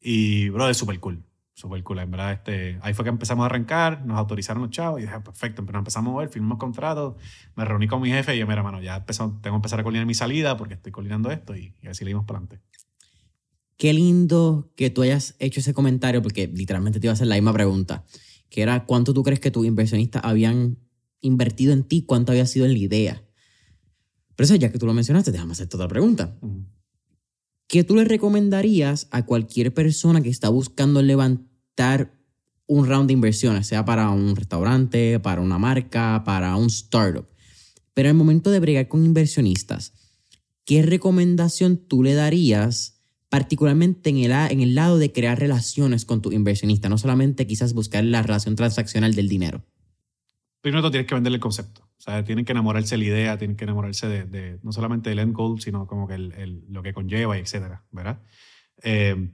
y, 0.00 0.48
bro, 0.50 0.68
es 0.68 0.76
súper 0.76 1.00
cool. 1.00 1.24
Súper 1.52 1.82
cool, 1.82 1.98
en 1.98 2.10
verdad. 2.12 2.32
Este, 2.32 2.78
ahí 2.82 2.94
fue 2.94 3.04
que 3.04 3.08
empezamos 3.08 3.42
a 3.42 3.46
arrancar, 3.46 4.06
nos 4.06 4.18
autorizaron 4.18 4.62
los 4.62 4.70
chavos 4.70 5.00
y 5.00 5.02
dije, 5.02 5.14
ah, 5.14 5.24
perfecto, 5.24 5.62
empezamos 5.62 5.96
a 5.96 6.00
mover, 6.02 6.28
firmamos 6.28 6.58
contratos, 6.58 7.16
me 7.56 7.64
reuní 7.64 7.88
con 7.88 8.00
mi 8.00 8.10
jefe 8.10 8.36
y 8.36 8.38
yo, 8.38 8.46
mira, 8.46 8.62
mano, 8.62 8.80
ya 8.80 8.96
empezó, 8.96 9.38
tengo 9.42 9.54
que 9.54 9.58
empezar 9.58 9.80
a 9.80 9.82
coordinar 9.82 10.06
mi 10.06 10.14
salida 10.14 10.56
porque 10.56 10.74
estoy 10.74 10.92
coordinando 10.92 11.30
esto 11.32 11.56
y 11.56 11.74
así 11.88 12.04
le 12.04 12.10
dimos 12.10 12.24
para 12.24 12.38
adelante 12.38 12.73
qué 13.76 13.92
lindo 13.92 14.72
que 14.76 14.90
tú 14.90 15.02
hayas 15.02 15.34
hecho 15.38 15.60
ese 15.60 15.74
comentario, 15.74 16.22
porque 16.22 16.46
literalmente 16.46 17.00
te 17.00 17.06
iba 17.06 17.12
a 17.12 17.14
hacer 17.14 17.26
la 17.26 17.34
misma 17.34 17.52
pregunta, 17.52 18.04
que 18.48 18.62
era 18.62 18.86
cuánto 18.86 19.14
tú 19.14 19.22
crees 19.22 19.40
que 19.40 19.50
tus 19.50 19.66
inversionistas 19.66 20.22
habían 20.24 20.78
invertido 21.20 21.72
en 21.72 21.84
ti, 21.84 22.02
cuánto 22.02 22.32
había 22.32 22.46
sido 22.46 22.66
en 22.66 22.72
la 22.72 22.78
idea. 22.78 23.24
Pero 24.36 24.44
eso 24.44 24.54
ya 24.56 24.70
que 24.70 24.78
tú 24.78 24.86
lo 24.86 24.94
mencionaste, 24.94 25.32
déjame 25.32 25.52
hacerte 25.52 25.76
otra 25.76 25.88
pregunta. 25.88 26.38
¿Qué 27.66 27.82
tú 27.82 27.96
le 27.96 28.04
recomendarías 28.04 29.08
a 29.10 29.24
cualquier 29.24 29.72
persona 29.72 30.20
que 30.20 30.28
está 30.28 30.48
buscando 30.48 31.02
levantar 31.02 32.20
un 32.66 32.86
round 32.86 33.06
de 33.08 33.14
inversiones, 33.14 33.66
sea 33.66 33.84
para 33.84 34.10
un 34.10 34.36
restaurante, 34.36 35.18
para 35.20 35.40
una 35.40 35.58
marca, 35.58 36.22
para 36.24 36.56
un 36.56 36.66
startup? 36.66 37.26
Pero 37.94 38.08
el 38.08 38.14
momento 38.14 38.50
de 38.50 38.60
bregar 38.60 38.88
con 38.88 39.04
inversionistas, 39.04 39.92
¿qué 40.64 40.82
recomendación 40.82 41.76
tú 41.76 42.02
le 42.02 42.14
darías 42.14 42.93
particularmente 43.34 44.10
en 44.10 44.18
el, 44.18 44.30
en 44.30 44.60
el 44.60 44.76
lado 44.76 44.96
de 44.96 45.10
crear 45.10 45.36
relaciones 45.36 46.04
con 46.04 46.22
tu 46.22 46.30
inversionista, 46.30 46.88
no 46.88 46.98
solamente 46.98 47.48
quizás 47.48 47.74
buscar 47.74 48.04
la 48.04 48.22
relación 48.22 48.54
transaccional 48.54 49.16
del 49.16 49.28
dinero. 49.28 49.64
Primero 50.60 50.84
tú 50.84 50.92
tienes 50.92 51.08
que 51.08 51.16
venderle 51.16 51.38
el 51.38 51.40
concepto. 51.40 51.80
O 51.82 52.00
sea, 52.00 52.22
tienen 52.22 52.44
que 52.44 52.52
enamorarse 52.52 52.94
de 52.94 52.98
la 52.98 53.04
idea, 53.06 53.36
tienen 53.36 53.56
que 53.56 53.64
enamorarse 53.64 54.06
de, 54.06 54.60
no 54.62 54.70
solamente 54.70 55.10
del 55.10 55.18
end 55.18 55.34
goal, 55.34 55.60
sino 55.60 55.88
como 55.88 56.06
que 56.06 56.14
el, 56.14 56.64
lo 56.68 56.84
que 56.84 56.94
conlleva, 56.94 57.36
y 57.36 57.40
etcétera, 57.40 57.84
¿verdad? 57.90 58.22
Eh, 58.84 59.32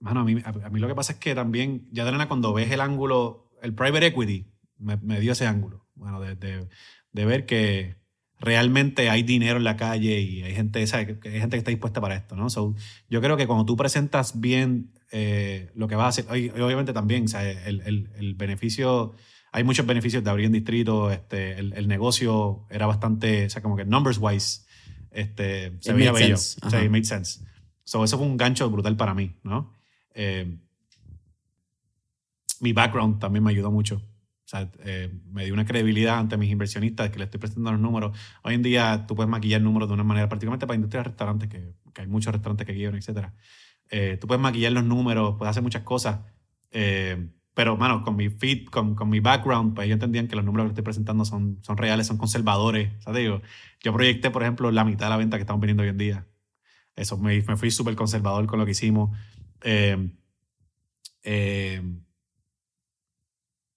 mano, 0.00 0.20
a 0.20 0.24
mí, 0.24 0.40
a, 0.42 0.70
mí 0.70 0.80
lo 0.80 0.88
que 0.88 0.94
pasa 0.94 1.12
es 1.12 1.18
que 1.18 1.34
también, 1.34 1.86
ya 1.92 2.10
de 2.10 2.28
cuando 2.28 2.54
ves 2.54 2.70
el 2.70 2.80
ángulo, 2.80 3.50
el 3.60 3.74
private 3.74 4.06
equity, 4.06 4.46
me, 4.78 4.96
me 4.96 5.20
dio 5.20 5.32
ese 5.32 5.46
ángulo. 5.46 5.86
Bueno, 5.94 6.18
de, 6.18 6.34
de, 6.34 6.66
de 7.12 7.26
ver 7.26 7.44
que 7.44 7.96
realmente 8.38 9.10
hay 9.10 9.22
dinero 9.22 9.58
en 9.58 9.64
la 9.64 9.76
calle 9.76 10.20
y 10.20 10.42
hay 10.42 10.54
gente. 10.54 10.84
Que 10.84 11.28
hay 11.28 11.40
gente 11.40 11.56
que 11.56 11.58
está 11.58 11.70
dispuesta 11.70 12.00
para 12.00 12.16
esto, 12.16 12.36
¿no? 12.36 12.50
So, 12.50 12.74
yo 13.08 13.20
creo 13.20 13.36
que 13.36 13.46
cuando 13.46 13.64
tú 13.64 13.76
presentas 13.76 14.40
bien 14.40 14.90
eh, 15.12 15.70
lo 15.74 15.88
que 15.88 15.96
vas 15.96 16.18
a 16.18 16.22
hacer, 16.22 16.52
obviamente 16.60 16.92
también, 16.92 17.24
o 17.24 17.28
sea, 17.28 17.48
el, 17.48 17.80
el, 17.82 18.10
el, 18.16 18.34
beneficio, 18.34 19.14
hay 19.52 19.64
muchos 19.64 19.86
beneficios 19.86 20.22
de 20.24 20.30
abrir 20.30 20.46
en 20.46 20.52
distrito, 20.52 21.10
este, 21.10 21.58
el, 21.58 21.72
el, 21.74 21.88
negocio 21.88 22.66
era 22.70 22.86
bastante, 22.86 23.46
o 23.46 23.50
sea, 23.50 23.62
como 23.62 23.76
que 23.76 23.84
numbers 23.84 24.18
wise, 24.20 24.62
este, 25.10 25.72
se 25.80 25.92
veía 25.92 26.12
bello, 26.12 26.34
o 26.34 26.70
sea, 26.70 26.82
it 26.82 26.90
made 26.90 27.04
sense. 27.04 27.40
So, 27.84 28.04
eso 28.04 28.18
fue 28.18 28.26
un 28.26 28.36
gancho 28.36 28.68
brutal 28.68 28.96
para 28.96 29.14
mí, 29.14 29.36
¿no? 29.44 29.72
Eh, 30.14 30.58
mi 32.60 32.72
background 32.72 33.20
también 33.20 33.44
me 33.44 33.50
ayudó 33.50 33.70
mucho. 33.70 34.02
O 34.46 34.48
sea, 34.48 34.70
eh, 34.84 35.12
me 35.32 35.44
dio 35.44 35.52
una 35.54 35.64
credibilidad 35.64 36.18
ante 36.18 36.36
mis 36.36 36.50
inversionistas 36.50 37.10
que 37.10 37.18
les 37.18 37.26
estoy 37.26 37.40
presentando 37.40 37.72
los 37.72 37.80
números. 37.80 38.16
Hoy 38.44 38.54
en 38.54 38.62
día 38.62 39.04
tú 39.08 39.16
puedes 39.16 39.28
maquillar 39.28 39.60
números 39.60 39.88
de 39.88 39.94
una 39.94 40.04
manera, 40.04 40.28
particularmente 40.28 40.68
para 40.68 40.76
industrias 40.76 41.02
de 41.02 41.08
restaurantes, 41.10 41.48
que, 41.48 41.74
que, 41.92 42.02
hay 42.02 42.06
muchos 42.06 42.32
restaurantes 42.32 42.64
que 42.64 42.72
guían, 42.72 42.94
etc. 42.94 43.30
Eh, 43.90 44.18
tú 44.20 44.28
puedes 44.28 44.40
maquillar 44.40 44.70
los 44.70 44.84
números, 44.84 45.34
puedes 45.36 45.50
hacer 45.50 45.64
muchas 45.64 45.82
cosas. 45.82 46.20
Eh, 46.70 47.28
pero, 47.54 47.76
mano, 47.76 48.02
con 48.02 48.14
mi 48.14 48.28
feed, 48.28 48.66
con, 48.68 48.94
con, 48.94 49.08
mi 49.08 49.18
background, 49.18 49.74
pues 49.74 49.86
ellos 49.86 49.96
entendían 49.96 50.28
que 50.28 50.36
los 50.36 50.44
números 50.44 50.66
que 50.66 50.70
estoy 50.70 50.84
presentando 50.84 51.24
son, 51.24 51.58
son 51.62 51.76
reales, 51.76 52.06
son 52.06 52.16
conservadores. 52.16 52.92
O 52.98 53.02
sea, 53.02 53.12
digo, 53.14 53.42
yo 53.82 53.92
proyecté, 53.92 54.30
por 54.30 54.42
ejemplo, 54.42 54.70
la 54.70 54.84
mitad 54.84 55.06
de 55.06 55.10
la 55.10 55.16
venta 55.16 55.38
que 55.38 55.40
estamos 55.40 55.60
vendiendo 55.60 55.82
hoy 55.82 55.88
en 55.88 55.98
día. 55.98 56.26
Eso, 56.94 57.18
me, 57.18 57.42
me 57.42 57.56
fui 57.56 57.72
súper 57.72 57.96
conservador 57.96 58.46
con 58.46 58.60
lo 58.60 58.64
que 58.64 58.70
hicimos. 58.72 59.10
Eh, 59.62 60.12
eh, 61.24 61.82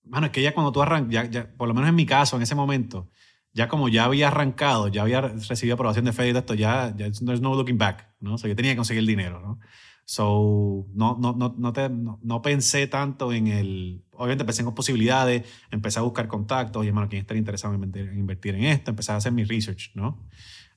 bueno, 0.10 0.28
es 0.28 0.32
que 0.32 0.41
ya 0.41 0.53
cuando 0.53 0.72
tú 0.72 0.82
arrancas, 0.82 1.30
ya, 1.30 1.51
por 1.55 1.68
lo 1.68 1.74
menos 1.74 1.89
en 1.89 1.95
mi 1.95 2.05
caso, 2.05 2.36
en 2.36 2.41
ese 2.41 2.55
momento, 2.55 3.10
ya 3.53 3.68
como 3.68 3.89
ya 3.89 4.05
había 4.05 4.28
arrancado, 4.28 4.88
ya 4.88 5.03
había 5.03 5.22
recibido 5.22 5.76
aprobación 5.76 6.05
de 6.05 6.14
fe 6.14 6.30
y 6.30 6.36
esto, 6.36 6.53
ya, 6.53 6.93
ya 6.95 7.10
there's 7.12 7.41
no 7.41 7.55
looking 7.55 7.78
back, 7.78 8.10
¿no? 8.20 8.36
O 8.36 8.38
sea, 8.38 8.49
yo 8.49 8.55
tenía 8.55 8.72
que 8.72 8.78
conseguir 8.78 9.01
el 9.01 9.07
dinero, 9.07 9.39
¿no? 9.41 9.60
So, 10.05 10.88
no, 10.93 11.18
no, 11.20 11.34
no, 11.34 11.53
no, 11.55 11.72
te, 11.72 11.88
no, 11.88 12.20
no, 12.24 12.41
pensé 12.41 12.88
tanto 12.88 13.32
en 13.32 13.47
el... 13.47 14.03
Obviamente 14.12 14.43
pensé 14.43 14.64
en 14.64 14.74
posibilidades, 14.74 15.47
empecé 15.70 15.99
a 15.99 16.01
buscar 16.01 16.28
contactos, 16.28 16.84
y 16.84 16.88
hermano, 16.88 17.07
¿quién 17.10 17.22
estaría 17.22 17.39
interesado 17.39 17.76
en 17.76 17.84
invertir, 17.84 18.10
en 18.10 18.20
invertir 18.20 18.55
en 18.55 18.64
esto? 18.64 18.89
Empecé 18.89 19.12
a 19.12 19.18
hacer 19.18 19.32
mi 19.32 19.43
research, 19.43 19.91
¿no? 19.93 20.28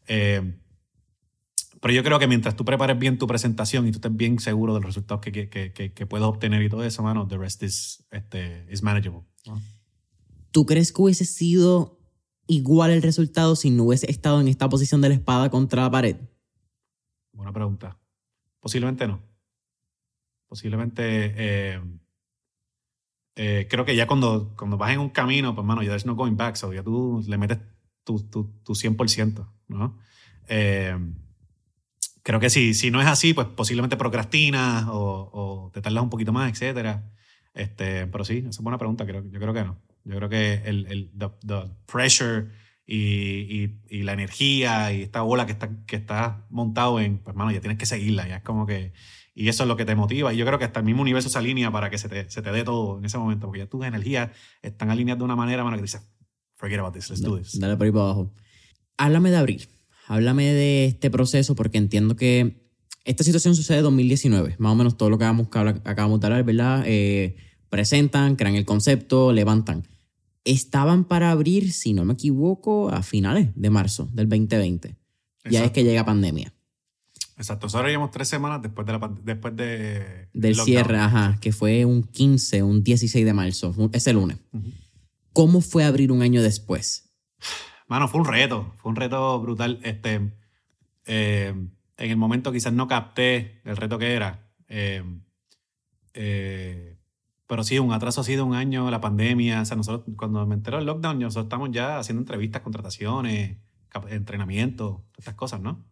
Eh, 0.06 0.58
pero 1.82 1.94
yo 1.94 2.04
creo 2.04 2.20
que 2.20 2.28
mientras 2.28 2.54
tú 2.54 2.64
prepares 2.64 2.96
bien 2.96 3.18
tu 3.18 3.26
presentación 3.26 3.88
y 3.88 3.90
tú 3.90 3.96
estés 3.96 4.14
bien 4.14 4.38
seguro 4.38 4.72
de 4.72 4.78
los 4.78 4.86
resultados 4.86 5.20
que, 5.20 5.32
que, 5.32 5.72
que, 5.72 5.92
que 5.92 6.06
puedes 6.06 6.24
obtener 6.24 6.62
y 6.62 6.68
todo 6.68 6.84
eso, 6.84 7.02
mano, 7.02 7.26
the 7.26 7.36
rest 7.36 7.60
is, 7.64 8.06
este, 8.12 8.64
is 8.70 8.84
manageable. 8.84 9.22
¿no? 9.46 9.60
¿Tú 10.52 10.64
crees 10.64 10.92
que 10.92 11.02
hubiese 11.02 11.24
sido 11.24 11.98
igual 12.46 12.92
el 12.92 13.02
resultado 13.02 13.56
si 13.56 13.70
no 13.70 13.82
hubiese 13.82 14.08
estado 14.08 14.40
en 14.40 14.46
esta 14.46 14.68
posición 14.68 15.00
de 15.00 15.08
la 15.08 15.16
espada 15.16 15.50
contra 15.50 15.82
la 15.82 15.90
pared? 15.90 16.16
Buena 17.32 17.52
pregunta. 17.52 17.98
Posiblemente 18.60 19.08
no. 19.08 19.20
Posiblemente... 20.46 21.34
Eh, 21.36 21.80
eh, 23.34 23.66
creo 23.68 23.84
que 23.84 23.96
ya 23.96 24.06
cuando, 24.06 24.54
cuando 24.56 24.76
vas 24.76 24.92
en 24.92 25.00
un 25.00 25.08
camino, 25.08 25.52
pues, 25.56 25.66
mano, 25.66 25.82
ya 25.82 25.88
there's 25.88 26.06
no 26.06 26.14
going 26.14 26.36
back, 26.36 26.54
so 26.54 26.72
ya 26.72 26.84
tú 26.84 27.24
le 27.26 27.38
metes 27.38 27.58
tu, 28.04 28.20
tu, 28.20 28.52
tu 28.62 28.74
100%, 28.74 29.48
¿no? 29.66 29.98
Eh, 30.46 30.96
creo 32.22 32.40
que 32.40 32.50
si, 32.50 32.74
si 32.74 32.90
no 32.90 33.00
es 33.00 33.06
así, 33.06 33.34
pues 33.34 33.48
posiblemente 33.48 33.96
procrastinas 33.96 34.86
o, 34.88 35.30
o 35.32 35.70
te 35.72 35.80
tardas 35.80 36.02
un 36.02 36.10
poquito 36.10 36.32
más, 36.32 36.50
etcétera. 36.50 37.10
Este, 37.54 38.06
pero 38.06 38.24
sí, 38.24 38.38
esa 38.38 38.48
es 38.48 38.58
buena 38.60 38.78
pregunta. 38.78 39.04
Creo, 39.06 39.24
yo 39.30 39.40
creo 39.40 39.52
que 39.52 39.64
no. 39.64 39.78
Yo 40.04 40.16
creo 40.16 40.28
que 40.28 40.54
el, 40.64 40.86
el 40.86 41.10
the, 41.16 41.28
the 41.46 41.70
pressure 41.86 42.48
y, 42.86 42.96
y, 42.96 43.80
y, 43.88 44.02
la 44.02 44.12
energía 44.12 44.92
y 44.92 45.02
esta 45.02 45.22
bola 45.22 45.46
que 45.46 45.52
está, 45.52 45.70
que 45.86 45.96
está 45.96 46.46
montado 46.50 46.98
en, 47.00 47.18
pues, 47.18 47.36
mano, 47.36 47.52
ya 47.52 47.60
tienes 47.60 47.78
que 47.78 47.86
seguirla. 47.86 48.26
Ya 48.26 48.36
es 48.36 48.42
como 48.42 48.66
que. 48.66 48.92
Y 49.34 49.48
eso 49.48 49.62
es 49.62 49.68
lo 49.68 49.76
que 49.76 49.84
te 49.84 49.94
motiva. 49.94 50.32
Y 50.34 50.36
yo 50.36 50.44
creo 50.44 50.58
que 50.58 50.64
hasta 50.64 50.80
el 50.80 50.86
mismo 50.86 51.02
universo 51.02 51.28
se 51.28 51.38
alinea 51.38 51.70
para 51.70 51.88
que 51.88 51.98
se 51.98 52.08
te, 52.08 52.28
se 52.28 52.42
te 52.42 52.52
dé 52.52 52.64
todo 52.64 52.98
en 52.98 53.04
ese 53.04 53.16
momento. 53.18 53.46
Porque 53.46 53.60
ya 53.60 53.66
tus 53.66 53.84
energías 53.84 54.30
están 54.60 54.90
alineadas 54.90 55.20
de 55.20 55.24
una 55.24 55.36
manera, 55.36 55.64
mano, 55.64 55.76
que 55.76 55.82
dices, 55.82 56.02
forget 56.56 56.78
about 56.78 56.92
this, 56.92 57.08
let's 57.08 57.22
do 57.22 57.38
this. 57.38 57.58
Dale 57.58 57.76
por 57.76 57.86
ahí 57.86 57.92
para 57.92 58.04
abajo. 58.04 58.34
Háblame 58.98 59.30
de 59.30 59.36
abril. 59.36 59.68
Háblame 60.12 60.52
de 60.52 60.84
este 60.84 61.10
proceso 61.10 61.54
porque 61.54 61.78
entiendo 61.78 62.16
que 62.16 62.68
esta 63.06 63.24
situación 63.24 63.56
sucede 63.56 63.78
en 63.78 63.84
2019, 63.84 64.56
más 64.58 64.72
o 64.72 64.74
menos 64.74 64.98
todo 64.98 65.08
lo 65.08 65.16
que 65.16 65.24
acabamos, 65.24 65.48
acabamos 65.84 66.20
de 66.20 66.26
hablar, 66.26 66.44
¿verdad? 66.44 66.84
Eh, 66.84 67.36
presentan, 67.70 68.36
crean 68.36 68.54
el 68.56 68.66
concepto, 68.66 69.32
levantan. 69.32 69.88
Estaban 70.44 71.04
para 71.04 71.30
abrir, 71.30 71.72
si 71.72 71.94
no 71.94 72.04
me 72.04 72.12
equivoco, 72.12 72.90
a 72.90 73.02
finales 73.02 73.52
de 73.54 73.70
marzo 73.70 74.06
del 74.12 74.28
2020. 74.28 74.88
Exacto. 74.88 74.98
Ya 75.48 75.64
es 75.64 75.70
que 75.70 75.82
llega 75.82 76.04
pandemia. 76.04 76.52
Exacto, 77.38 77.64
nosotros 77.64 77.88
llevamos 77.88 78.10
tres 78.10 78.28
semanas 78.28 78.60
después, 78.60 78.86
de 78.86 78.92
la, 78.92 79.14
después 79.24 79.56
de, 79.56 80.28
del 80.34 80.50
lockdown. 80.58 80.66
cierre, 80.66 80.98
ajá, 80.98 81.38
que 81.40 81.52
fue 81.52 81.86
un 81.86 82.02
15, 82.02 82.62
un 82.62 82.84
16 82.84 83.24
de 83.24 83.32
marzo, 83.32 83.74
ese 83.94 84.12
lunes. 84.12 84.36
Uh 84.52 84.58
-huh. 84.58 84.74
¿Cómo 85.32 85.62
fue 85.62 85.84
abrir 85.84 86.12
un 86.12 86.20
año 86.20 86.42
después? 86.42 87.08
Mano, 87.92 88.08
fue 88.08 88.20
un 88.22 88.26
reto, 88.26 88.72
fue 88.76 88.88
un 88.88 88.96
reto 88.96 89.38
brutal. 89.38 89.78
Este, 89.82 90.32
eh, 91.04 91.54
en 91.98 92.10
el 92.10 92.16
momento 92.16 92.50
quizás 92.50 92.72
no 92.72 92.88
capté 92.88 93.60
el 93.66 93.76
reto 93.76 93.98
que 93.98 94.14
era. 94.14 94.48
Eh, 94.66 95.04
eh, 96.14 96.96
pero 97.46 97.62
sí, 97.64 97.78
un 97.78 97.92
atraso 97.92 98.22
ha 98.22 98.24
sido 98.24 98.46
un 98.46 98.54
año, 98.54 98.90
la 98.90 99.02
pandemia. 99.02 99.60
O 99.60 99.64
sea, 99.66 99.76
nosotros, 99.76 100.06
cuando 100.16 100.46
me 100.46 100.54
enteró 100.54 100.78
el 100.78 100.86
lockdown, 100.86 101.18
nosotros 101.18 101.44
estamos 101.44 101.70
ya 101.70 101.98
haciendo 101.98 102.22
entrevistas, 102.22 102.62
contrataciones, 102.62 103.58
entrenamiento, 104.08 105.04
estas 105.18 105.34
cosas, 105.34 105.60
¿no? 105.60 105.84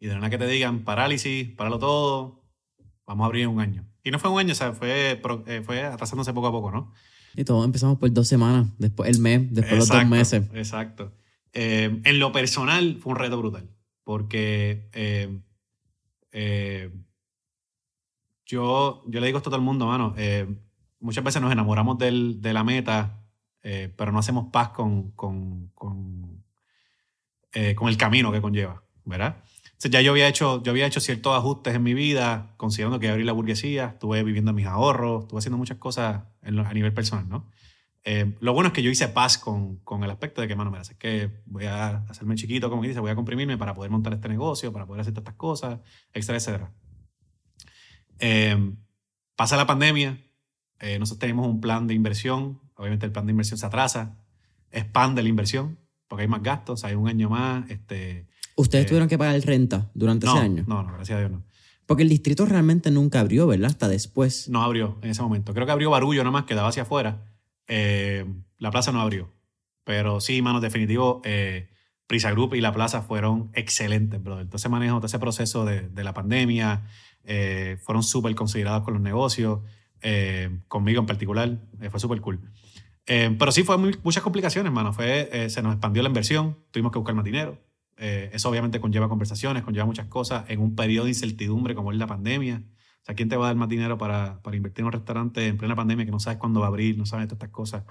Y 0.00 0.06
de 0.06 0.14
nada 0.14 0.30
que 0.30 0.38
te 0.38 0.46
digan, 0.46 0.84
parálisis, 0.84 1.50
paralo 1.50 1.78
todo, 1.78 2.46
vamos 3.04 3.24
a 3.24 3.26
abrir 3.26 3.46
un 3.46 3.60
año. 3.60 3.84
Y 4.02 4.10
no 4.10 4.18
fue 4.18 4.30
un 4.30 4.40
año, 4.40 4.52
o 4.52 4.56
sea, 4.56 4.72
fue, 4.72 5.20
fue 5.66 5.84
atrasándose 5.84 6.32
poco 6.32 6.46
a 6.46 6.52
poco, 6.52 6.70
¿no? 6.70 6.94
Y 7.36 7.44
todos 7.44 7.64
empezamos 7.64 7.98
por 7.98 8.10
dos 8.12 8.26
semanas, 8.26 8.68
después 8.78 9.10
el 9.10 9.20
mes, 9.20 9.42
después 9.52 9.80
exacto, 9.80 9.94
los 9.94 10.02
dos 10.02 10.10
meses. 10.10 10.44
Exacto. 10.54 11.12
Eh, 11.52 12.00
en 12.04 12.18
lo 12.18 12.32
personal 12.32 12.96
fue 13.00 13.12
un 13.12 13.18
reto 13.18 13.38
brutal, 13.38 13.68
porque 14.04 14.88
eh, 14.94 15.38
eh, 16.32 16.90
yo, 18.46 19.04
yo 19.06 19.20
le 19.20 19.26
digo 19.26 19.38
esto 19.38 19.50
a 19.50 19.52
todo 19.52 19.60
el 19.60 19.64
mundo, 19.64 19.86
mano, 19.86 20.14
eh, 20.16 20.46
muchas 20.98 21.24
veces 21.24 21.42
nos 21.42 21.52
enamoramos 21.52 21.98
del, 21.98 22.40
de 22.40 22.52
la 22.52 22.64
meta, 22.64 23.22
pero 23.96 24.12
no 24.12 24.20
hacemos 24.20 24.46
paz 24.52 24.68
con, 24.68 25.10
con, 25.10 25.70
con, 25.74 26.44
con, 27.50 27.88
el 27.88 27.96
camino 27.96 28.30
que 28.30 28.40
conlleva, 28.40 28.84
¿verdad? 29.04 29.42
Entonces 29.76 29.90
ya 29.90 30.00
yo 30.00 30.12
había, 30.12 30.26
hecho, 30.26 30.62
yo 30.62 30.72
había 30.72 30.86
hecho 30.86 31.00
ciertos 31.00 31.36
ajustes 31.36 31.74
en 31.74 31.82
mi 31.82 31.92
vida, 31.92 32.54
considerando 32.56 32.98
que 32.98 33.10
abrí 33.10 33.24
la 33.24 33.32
burguesía, 33.32 33.88
estuve 33.88 34.22
viviendo 34.22 34.54
mis 34.54 34.64
ahorros, 34.64 35.24
estuve 35.24 35.38
haciendo 35.38 35.58
muchas 35.58 35.76
cosas 35.76 36.22
lo, 36.40 36.62
a 36.62 36.72
nivel 36.72 36.94
personal, 36.94 37.28
¿no? 37.28 37.50
Eh, 38.02 38.36
lo 38.40 38.54
bueno 38.54 38.68
es 38.68 38.72
que 38.72 38.82
yo 38.82 38.90
hice 38.90 39.08
paz 39.08 39.36
con, 39.36 39.76
con 39.80 40.02
el 40.02 40.10
aspecto 40.10 40.40
de 40.40 40.48
que, 40.48 40.56
mano, 40.56 40.70
mira, 40.70 40.80
es 40.80 40.94
que 40.94 41.42
voy 41.44 41.66
a 41.66 42.04
hacerme 42.08 42.36
chiquito, 42.36 42.70
como 42.70 42.84
dice, 42.84 43.00
voy 43.00 43.10
a 43.10 43.14
comprimirme 43.14 43.58
para 43.58 43.74
poder 43.74 43.90
montar 43.90 44.14
este 44.14 44.30
negocio, 44.30 44.72
para 44.72 44.86
poder 44.86 45.02
hacer 45.02 45.12
todas 45.12 45.24
estas 45.24 45.36
cosas, 45.36 45.80
etcétera, 46.14 46.38
etcétera. 46.38 46.72
Eh, 48.18 48.74
pasa 49.34 49.58
la 49.58 49.66
pandemia, 49.66 50.24
eh, 50.80 50.98
nosotros 50.98 51.18
tenemos 51.18 51.46
un 51.48 51.60
plan 51.60 51.86
de 51.86 51.92
inversión, 51.92 52.62
obviamente 52.76 53.04
el 53.04 53.12
plan 53.12 53.26
de 53.26 53.32
inversión 53.32 53.58
se 53.58 53.66
atrasa, 53.66 54.16
expande 54.70 55.22
la 55.22 55.28
inversión, 55.28 55.78
porque 56.08 56.22
hay 56.22 56.28
más 56.28 56.42
gastos, 56.42 56.84
hay 56.84 56.94
un 56.94 57.08
año 57.08 57.30
más. 57.30 57.68
Este, 57.70 58.26
¿Ustedes 58.56 58.84
eh, 58.84 58.88
tuvieron 58.88 59.08
que 59.08 59.18
pagar 59.18 59.40
renta 59.42 59.90
durante 59.94 60.26
no, 60.26 60.34
ese 60.34 60.44
año? 60.44 60.64
No, 60.66 60.82
no, 60.82 60.92
gracias 60.94 61.16
a 61.16 61.20
Dios 61.20 61.30
no. 61.30 61.42
Porque 61.86 62.02
el 62.02 62.08
distrito 62.08 62.46
realmente 62.46 62.90
nunca 62.90 63.20
abrió, 63.20 63.46
¿verdad? 63.46 63.70
Hasta 63.70 63.88
después. 63.88 64.48
No 64.48 64.62
abrió 64.62 64.98
en 65.02 65.10
ese 65.10 65.22
momento. 65.22 65.54
Creo 65.54 65.66
que 65.66 65.72
abrió 65.72 65.90
Barullo 65.90 66.24
nomás, 66.24 66.44
que 66.44 66.54
daba 66.54 66.68
hacia 66.68 66.82
afuera. 66.82 67.24
Eh, 67.68 68.24
la 68.58 68.70
plaza 68.70 68.90
no 68.90 69.00
abrió. 69.00 69.32
Pero 69.84 70.20
sí, 70.20 70.42
mano, 70.42 70.60
definitivo, 70.60 71.22
eh, 71.24 71.68
Prisa 72.08 72.32
Group 72.32 72.54
y 72.54 72.60
la 72.60 72.72
plaza 72.72 73.02
fueron 73.02 73.50
excelentes, 73.54 74.20
brother. 74.20 74.46
Todo 74.46 74.56
ese 74.56 74.68
manejo, 74.68 74.96
todo 74.96 75.06
ese 75.06 75.20
proceso 75.20 75.64
de, 75.64 75.82
de 75.88 76.04
la 76.04 76.12
pandemia, 76.12 76.82
eh, 77.24 77.78
fueron 77.82 78.04
súper 78.04 78.34
considerados 78.34 78.84
con 78.84 78.94
los 78.94 79.02
negocios, 79.02 79.60
eh, 80.00 80.60
conmigo 80.68 81.00
en 81.00 81.06
particular, 81.06 81.58
eh, 81.80 81.90
fue 81.90 81.98
súper 81.98 82.20
cool. 82.20 82.40
Pero 83.06 83.52
sí, 83.52 83.62
fue 83.62 83.78
muchas 83.78 84.22
complicaciones, 84.22 84.72
mano. 84.72 84.92
Fue, 84.92 85.48
se 85.48 85.62
nos 85.62 85.72
expandió 85.72 86.02
la 86.02 86.08
inversión, 86.08 86.58
tuvimos 86.70 86.92
que 86.92 86.98
buscar 86.98 87.14
más 87.14 87.24
dinero. 87.24 87.58
eso 87.96 88.48
obviamente 88.48 88.80
conlleva 88.80 89.08
conversaciones, 89.08 89.62
conlleva 89.62 89.86
muchas 89.86 90.06
cosas 90.06 90.44
en 90.48 90.60
un 90.60 90.74
periodo 90.74 91.04
de 91.04 91.10
incertidumbre 91.10 91.74
como 91.74 91.92
es 91.92 91.98
la 91.98 92.06
pandemia. 92.06 92.62
O 93.02 93.04
sea, 93.06 93.14
¿quién 93.14 93.28
te 93.28 93.36
va 93.36 93.44
a 93.44 93.48
dar 93.48 93.56
más 93.56 93.68
dinero 93.68 93.96
para, 93.96 94.42
para 94.42 94.56
invertir 94.56 94.82
en 94.82 94.86
un 94.86 94.92
restaurante 94.92 95.46
en 95.46 95.56
plena 95.56 95.76
pandemia 95.76 96.04
que 96.04 96.10
no 96.10 96.18
sabes 96.18 96.38
cuándo 96.38 96.60
va 96.60 96.66
a 96.66 96.68
abrir, 96.70 96.98
no 96.98 97.06
sabes 97.06 97.28
todas 97.28 97.38
estas 97.38 97.50
cosas? 97.50 97.84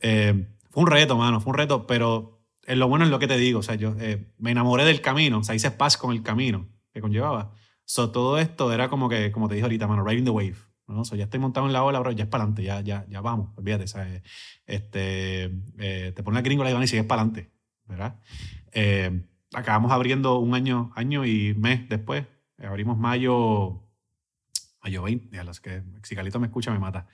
fue 0.00 0.82
un 0.82 0.86
reto, 0.86 1.16
mano, 1.16 1.40
fue 1.40 1.50
un 1.52 1.58
reto, 1.58 1.86
pero 1.86 2.40
lo 2.66 2.88
bueno 2.88 3.04
es 3.04 3.10
lo 3.10 3.18
que 3.18 3.28
te 3.28 3.36
digo. 3.36 3.60
O 3.60 3.62
sea, 3.62 3.76
yo 3.76 3.94
me 4.38 4.50
enamoré 4.50 4.84
del 4.84 5.00
camino, 5.00 5.38
o 5.38 5.44
sea, 5.44 5.54
hice 5.54 5.70
paz 5.70 5.96
con 5.96 6.12
el 6.12 6.22
camino 6.22 6.68
que 6.92 7.00
conllevaba. 7.00 7.52
So, 7.84 8.10
todo 8.10 8.38
esto 8.38 8.72
era 8.72 8.88
como 8.88 9.08
que, 9.08 9.32
como 9.32 9.48
te 9.48 9.54
dije 9.54 9.64
ahorita, 9.64 9.88
mano, 9.88 10.04
riding 10.04 10.24
the 10.24 10.30
wave, 10.30 10.56
¿no? 10.94 11.02
Ya 11.04 11.24
estoy 11.24 11.40
montado 11.40 11.66
en 11.66 11.72
la 11.72 11.82
ola, 11.82 12.00
bro, 12.00 12.12
ya 12.12 12.24
es 12.24 12.30
para 12.30 12.44
adelante, 12.44 12.62
ya, 12.62 12.80
ya, 12.80 13.06
ya 13.08 13.20
vamos, 13.20 13.50
olvídate, 13.56 13.86
¿sabes? 13.86 14.22
Este, 14.66 15.44
eh, 15.78 16.12
te 16.14 16.22
pone 16.22 16.36
la 16.36 16.42
gringo 16.42 16.64
la 16.64 16.70
y 16.70 16.86
sigues 16.86 17.04
para 17.04 17.22
adelante, 17.22 17.50
¿verdad? 17.86 18.20
Eh, 18.72 19.26
acabamos 19.52 19.92
abriendo 19.92 20.38
un 20.38 20.54
año, 20.54 20.92
año 20.94 21.24
y 21.24 21.54
mes 21.54 21.88
después, 21.88 22.26
abrimos 22.58 22.98
mayo, 22.98 23.82
mayo 24.82 25.02
20, 25.02 25.38
a 25.38 25.44
los 25.44 25.60
que 25.60 25.82
si 26.02 26.14
Calito 26.14 26.40
me 26.40 26.46
escucha 26.46 26.70
me 26.70 26.78
mata. 26.78 27.08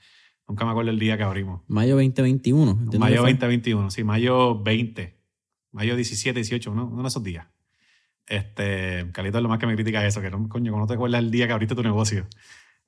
Nunca 0.47 0.63
me 0.63 0.71
acuerdo 0.71 0.91
el 0.91 0.99
día 0.99 1.17
que 1.17 1.23
abrimos. 1.23 1.61
Mayo 1.67 1.95
2021. 1.95 2.75
Mayo 2.99 3.21
2021, 3.21 3.91
sí, 3.91 4.03
mayo 4.05 4.61
20, 4.61 5.17
mayo 5.71 5.95
17, 5.95 6.39
18, 6.39 6.71
uno, 6.71 6.87
uno 6.87 7.01
de 7.01 7.07
esos 7.09 7.21
días. 7.21 7.47
Este, 8.25 9.09
Calito 9.13 9.37
es 9.37 9.43
lo 9.43 9.49
más 9.49 9.59
que 9.59 9.67
me 9.67 9.75
critica 9.75 10.05
eso, 10.05 10.21
que 10.21 10.29
no, 10.29 10.47
coño, 10.47 10.77
no 10.77 10.87
te 10.87 10.93
acuerdas 10.93 11.19
el 11.19 11.31
día 11.31 11.47
que 11.47 11.53
abriste 11.53 11.75
tu 11.75 11.83
negocio. 11.83 12.27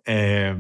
Eh, 0.06 0.56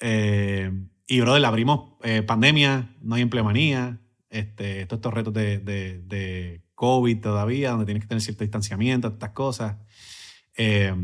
eh, 0.00 0.70
y, 1.06 1.20
brother, 1.20 1.44
abrimos 1.44 1.94
eh, 2.02 2.22
pandemia, 2.22 2.94
no 3.00 3.14
hay 3.14 3.22
empleomanía, 3.22 4.00
este, 4.30 4.86
todos 4.86 4.98
estos 4.98 5.14
retos 5.14 5.34
de, 5.34 5.58
de, 5.58 6.00
de, 6.02 6.62
COVID 6.74 7.20
todavía, 7.20 7.70
donde 7.70 7.86
tienes 7.86 8.04
que 8.04 8.08
tener 8.08 8.22
cierto 8.22 8.44
distanciamiento, 8.44 9.08
estas 9.08 9.30
cosas. 9.30 9.78
Eh, 10.56 10.94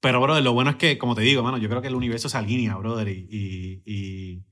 pero, 0.00 0.20
brother, 0.20 0.42
lo 0.42 0.54
bueno 0.54 0.70
es 0.70 0.76
que, 0.76 0.96
como 0.96 1.14
te 1.14 1.20
digo, 1.20 1.42
mano, 1.42 1.58
yo 1.58 1.68
creo 1.68 1.82
que 1.82 1.88
el 1.88 1.94
universo 1.94 2.30
se 2.30 2.38
alinea, 2.38 2.76
brother, 2.76 3.08
y, 3.08 3.82
y, 3.84 4.44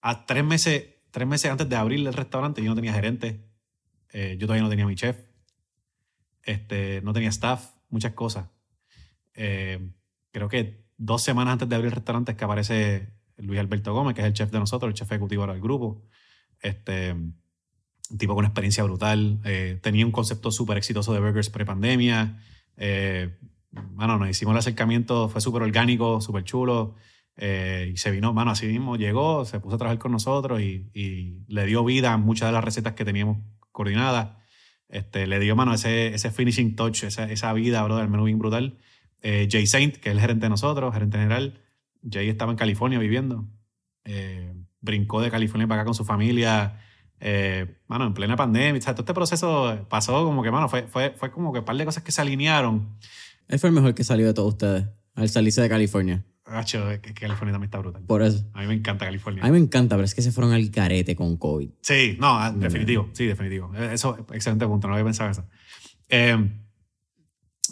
a 0.00 0.24
tres 0.24 0.44
meses, 0.44 0.94
tres 1.10 1.28
meses 1.28 1.50
antes 1.50 1.68
de 1.68 1.76
abrir 1.76 2.06
el 2.06 2.12
restaurante 2.12 2.62
yo 2.62 2.70
no 2.70 2.74
tenía 2.74 2.94
gerente, 2.94 3.44
eh, 4.12 4.36
yo 4.38 4.46
todavía 4.46 4.62
no 4.62 4.70
tenía 4.70 4.86
mi 4.86 4.94
chef, 4.94 5.18
este, 6.42 7.02
no 7.02 7.12
tenía 7.12 7.28
staff, 7.28 7.70
muchas 7.90 8.12
cosas. 8.12 8.48
Creo 9.34 10.48
que 10.48 10.81
dos 11.04 11.22
semanas 11.22 11.54
antes 11.54 11.68
de 11.68 11.74
abrir 11.74 11.88
el 11.88 11.96
restaurante 11.96 12.32
es 12.32 12.38
que 12.38 12.44
aparece 12.44 13.08
Luis 13.36 13.58
Alberto 13.58 13.92
Gómez, 13.92 14.14
que 14.14 14.20
es 14.20 14.26
el 14.26 14.32
chef 14.32 14.50
de 14.50 14.58
nosotros, 14.58 14.88
el 14.88 14.94
chef 14.94 15.10
ejecutivo 15.10 15.46
del 15.46 15.60
grupo. 15.60 16.02
Este, 16.60 17.12
un 17.12 18.18
tipo 18.18 18.34
con 18.34 18.44
experiencia 18.44 18.84
brutal. 18.84 19.40
Eh, 19.44 19.78
tenía 19.82 20.06
un 20.06 20.12
concepto 20.12 20.52
súper 20.52 20.76
exitoso 20.76 21.12
de 21.12 21.20
burgers 21.20 21.50
pre-pandemia. 21.50 22.40
Eh, 22.76 23.36
bueno, 23.70 24.18
nos 24.18 24.28
hicimos 24.28 24.52
el 24.52 24.58
acercamiento, 24.58 25.28
fue 25.28 25.40
súper 25.40 25.62
orgánico, 25.62 26.20
súper 26.20 26.44
chulo. 26.44 26.94
Eh, 27.36 27.90
y 27.94 27.96
se 27.96 28.10
vino, 28.10 28.32
mano, 28.32 28.50
así 28.50 28.66
mismo 28.66 28.96
llegó, 28.96 29.44
se 29.44 29.58
puso 29.58 29.76
a 29.76 29.78
trabajar 29.78 29.98
con 29.98 30.12
nosotros 30.12 30.60
y, 30.60 30.90
y, 30.92 31.44
le 31.48 31.64
dio 31.64 31.82
vida 31.82 32.12
a 32.12 32.18
muchas 32.18 32.48
de 32.48 32.52
las 32.52 32.62
recetas 32.62 32.92
que 32.92 33.04
teníamos 33.04 33.38
coordinadas. 33.72 34.36
Este, 34.88 35.26
le 35.26 35.40
dio, 35.40 35.56
mano, 35.56 35.72
ese, 35.72 36.14
ese 36.14 36.30
finishing 36.30 36.76
touch, 36.76 37.04
esa, 37.04 37.24
esa 37.24 37.52
vida, 37.54 37.82
bro, 37.82 37.96
del 37.96 38.08
menú 38.08 38.24
bien 38.24 38.38
brutal. 38.38 38.78
Eh, 39.22 39.48
Jay 39.50 39.66
Saint, 39.66 39.96
que 39.96 40.10
es 40.10 40.14
el 40.14 40.20
gerente 40.20 40.46
de 40.46 40.50
nosotros, 40.50 40.92
gerente 40.92 41.18
general. 41.18 41.60
Jay 42.08 42.28
estaba 42.28 42.50
en 42.50 42.58
California 42.58 42.98
viviendo. 42.98 43.48
Eh, 44.04 44.52
brincó 44.80 45.20
de 45.20 45.30
California 45.30 45.66
para 45.68 45.82
acá 45.82 45.86
con 45.86 45.94
su 45.94 46.04
familia. 46.04 46.80
Eh, 47.20 47.78
mano, 47.86 48.06
en 48.06 48.14
plena 48.14 48.36
pandemia. 48.36 48.78
O 48.78 48.82
sea, 48.82 48.94
todo 48.94 49.02
este 49.02 49.14
proceso 49.14 49.86
pasó 49.88 50.24
como 50.24 50.42
que, 50.42 50.50
mano, 50.50 50.68
fue, 50.68 50.82
fue, 50.88 51.10
fue 51.16 51.30
como 51.30 51.52
que 51.52 51.60
un 51.60 51.64
par 51.64 51.76
de 51.76 51.84
cosas 51.84 52.02
que 52.02 52.10
se 52.10 52.20
alinearon. 52.20 52.98
Él 53.48 53.58
fue 53.58 53.68
el 53.68 53.74
mejor 53.74 53.94
que 53.94 54.02
salió 54.02 54.26
de 54.26 54.34
todos 54.34 54.54
ustedes 54.54 54.86
al 55.14 55.28
salirse 55.28 55.62
de 55.62 55.68
California. 55.68 56.24
Hacho, 56.44 56.84
que 57.00 57.14
California 57.14 57.52
también 57.52 57.68
está 57.68 57.78
brutal. 57.78 58.02
Por 58.02 58.22
eso. 58.22 58.44
A 58.52 58.62
mí 58.62 58.66
me 58.66 58.74
encanta 58.74 59.04
California. 59.04 59.44
A 59.44 59.46
mí 59.46 59.52
me 59.52 59.58
encanta, 59.58 59.94
pero 59.94 60.04
es 60.04 60.14
que 60.14 60.22
se 60.22 60.32
fueron 60.32 60.52
al 60.52 60.70
carete 60.70 61.14
con 61.14 61.36
COVID. 61.36 61.70
Sí, 61.80 62.16
no, 62.18 62.38
ah, 62.38 62.50
definitivo. 62.50 63.08
Sí, 63.12 63.26
definitivo. 63.26 63.72
Eso, 63.74 64.26
excelente 64.32 64.66
punto. 64.66 64.88
No 64.88 64.94
había 64.94 65.04
pensado 65.04 65.28
en 65.28 65.32
eso. 65.32 65.44
Eh, 66.08 66.61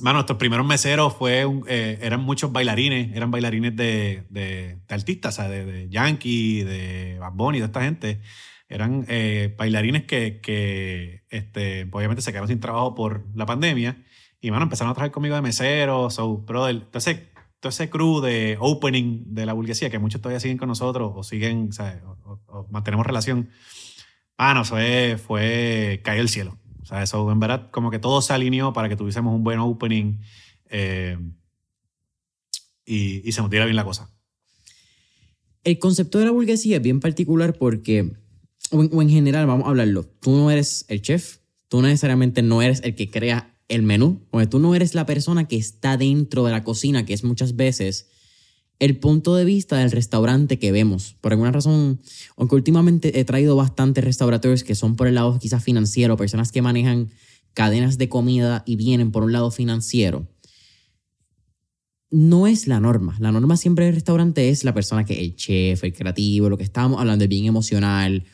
Mano, 0.00 0.18
nuestros 0.18 0.38
primeros 0.38 0.66
meseros 0.66 1.14
fue 1.14 1.44
un, 1.46 1.64
eh, 1.68 1.98
eran 2.02 2.20
muchos 2.20 2.52
bailarines, 2.52 3.14
eran 3.14 3.30
bailarines 3.30 3.76
de, 3.76 4.24
de, 4.30 4.78
de 4.86 4.94
artistas, 4.94 5.34
o 5.34 5.36
sea, 5.36 5.48
de, 5.48 5.64
de, 5.64 5.88
Yankee, 5.88 6.62
de 6.64 7.18
Bad 7.18 7.32
Bunny, 7.32 7.58
de 7.58 7.66
esta 7.66 7.82
gente. 7.82 8.20
Eran 8.68 9.04
eh, 9.08 9.54
bailarines 9.58 10.04
que, 10.04 10.40
que 10.40 11.24
este, 11.28 11.88
obviamente 11.90 12.22
se 12.22 12.30
quedaron 12.30 12.48
sin 12.48 12.60
trabajo 12.60 12.94
por 12.94 13.26
la 13.34 13.46
pandemia. 13.46 14.02
Y, 14.40 14.50
mano, 14.50 14.62
empezaron 14.64 14.90
a 14.90 14.94
trabajar 14.94 15.12
conmigo 15.12 15.34
de 15.34 15.42
meseros, 15.42 16.14
so, 16.14 16.38
brother, 16.38 16.76
entonces 16.76 17.20
todo 17.60 17.68
ese 17.68 17.90
crew 17.90 18.20
de 18.20 18.56
opening 18.58 19.24
de 19.34 19.44
la 19.44 19.52
burguesía, 19.52 19.90
que 19.90 19.98
muchos 19.98 20.20
todavía 20.22 20.40
siguen 20.40 20.56
con 20.56 20.68
nosotros 20.68 21.12
o 21.14 21.22
siguen, 21.22 21.68
o, 22.06 22.16
o, 22.24 22.40
o 22.46 22.66
mantenemos 22.70 23.06
relación. 23.06 23.50
Mano, 24.38 24.64
fue, 24.64 25.18
fue 25.18 26.00
caer 26.02 26.20
el 26.20 26.30
cielo. 26.30 26.56
Sea, 26.90 27.02
eso 27.04 27.30
en 27.30 27.38
verdad 27.38 27.70
como 27.70 27.90
que 27.90 28.00
todo 28.00 28.20
se 28.20 28.32
alineó 28.32 28.72
para 28.72 28.88
que 28.88 28.96
tuviésemos 28.96 29.32
un 29.32 29.44
buen 29.44 29.60
opening 29.60 30.18
eh, 30.68 31.16
y, 32.84 33.30
se 33.30 33.40
nos 33.40 33.50
diera 33.50 33.64
bien 33.64 33.76
la 33.76 33.84
cosa. 33.84 34.10
El 35.62 35.78
concepto 35.78 36.18
de 36.18 36.24
la 36.24 36.32
burguesía 36.32 36.78
es 36.78 36.82
bien 36.82 36.98
particular 36.98 37.56
porque, 37.56 38.12
o 38.72 38.82
en, 38.82 38.90
o 38.92 39.02
en, 39.02 39.08
general, 39.08 39.46
vamos 39.46 39.66
a 39.66 39.70
hablarlo, 39.70 40.04
tú 40.04 40.32
no 40.32 40.50
eres 40.50 40.84
el 40.88 41.00
chef, 41.00 41.38
tú 41.68 41.80
necesariamente 41.80 42.42
no 42.42 42.60
eres 42.60 42.80
el 42.82 42.96
que 42.96 43.08
crea 43.08 43.56
el 43.68 43.82
menú, 43.82 44.26
porque 44.30 44.48
tú 44.48 44.58
no 44.58 44.74
eres 44.74 44.96
la 44.96 45.06
persona 45.06 45.46
que 45.46 45.56
está 45.56 45.96
dentro 45.96 46.44
de 46.44 46.50
la 46.50 46.64
cocina, 46.64 47.06
que 47.06 47.12
es 47.12 47.22
muchas 47.22 47.54
veces 47.54 48.10
el 48.80 48.96
punto 48.96 49.36
de 49.36 49.44
vista 49.44 49.76
del 49.76 49.90
restaurante 49.90 50.58
que 50.58 50.72
vemos. 50.72 51.14
Por 51.20 51.32
alguna 51.32 51.52
razón, 51.52 52.00
aunque 52.36 52.56
últimamente 52.56 53.20
he 53.20 53.24
traído 53.24 53.54
bastantes 53.54 54.02
restauradores 54.02 54.64
que 54.64 54.74
son 54.74 54.96
por 54.96 55.06
el 55.06 55.14
lado 55.14 55.38
quizás 55.38 55.62
financiero, 55.62 56.16
personas 56.16 56.50
que 56.50 56.62
manejan 56.62 57.10
cadenas 57.52 57.98
de 57.98 58.08
comida 58.08 58.62
y 58.66 58.76
vienen 58.76 59.12
por 59.12 59.22
un 59.22 59.32
lado 59.32 59.50
financiero, 59.50 60.26
no 62.10 62.46
es 62.46 62.66
la 62.66 62.80
norma. 62.80 63.16
La 63.20 63.30
norma 63.30 63.56
siempre 63.56 63.84
del 63.84 63.94
restaurante 63.94 64.48
es 64.48 64.64
la 64.64 64.74
persona 64.74 65.04
que 65.04 65.20
el 65.20 65.36
chef, 65.36 65.84
el 65.84 65.92
creativo, 65.92 66.48
lo 66.48 66.56
que 66.56 66.64
estábamos 66.64 67.00
hablando 67.00 67.24
es 67.24 67.30
bien 67.30 67.44
emocional. 67.44 68.24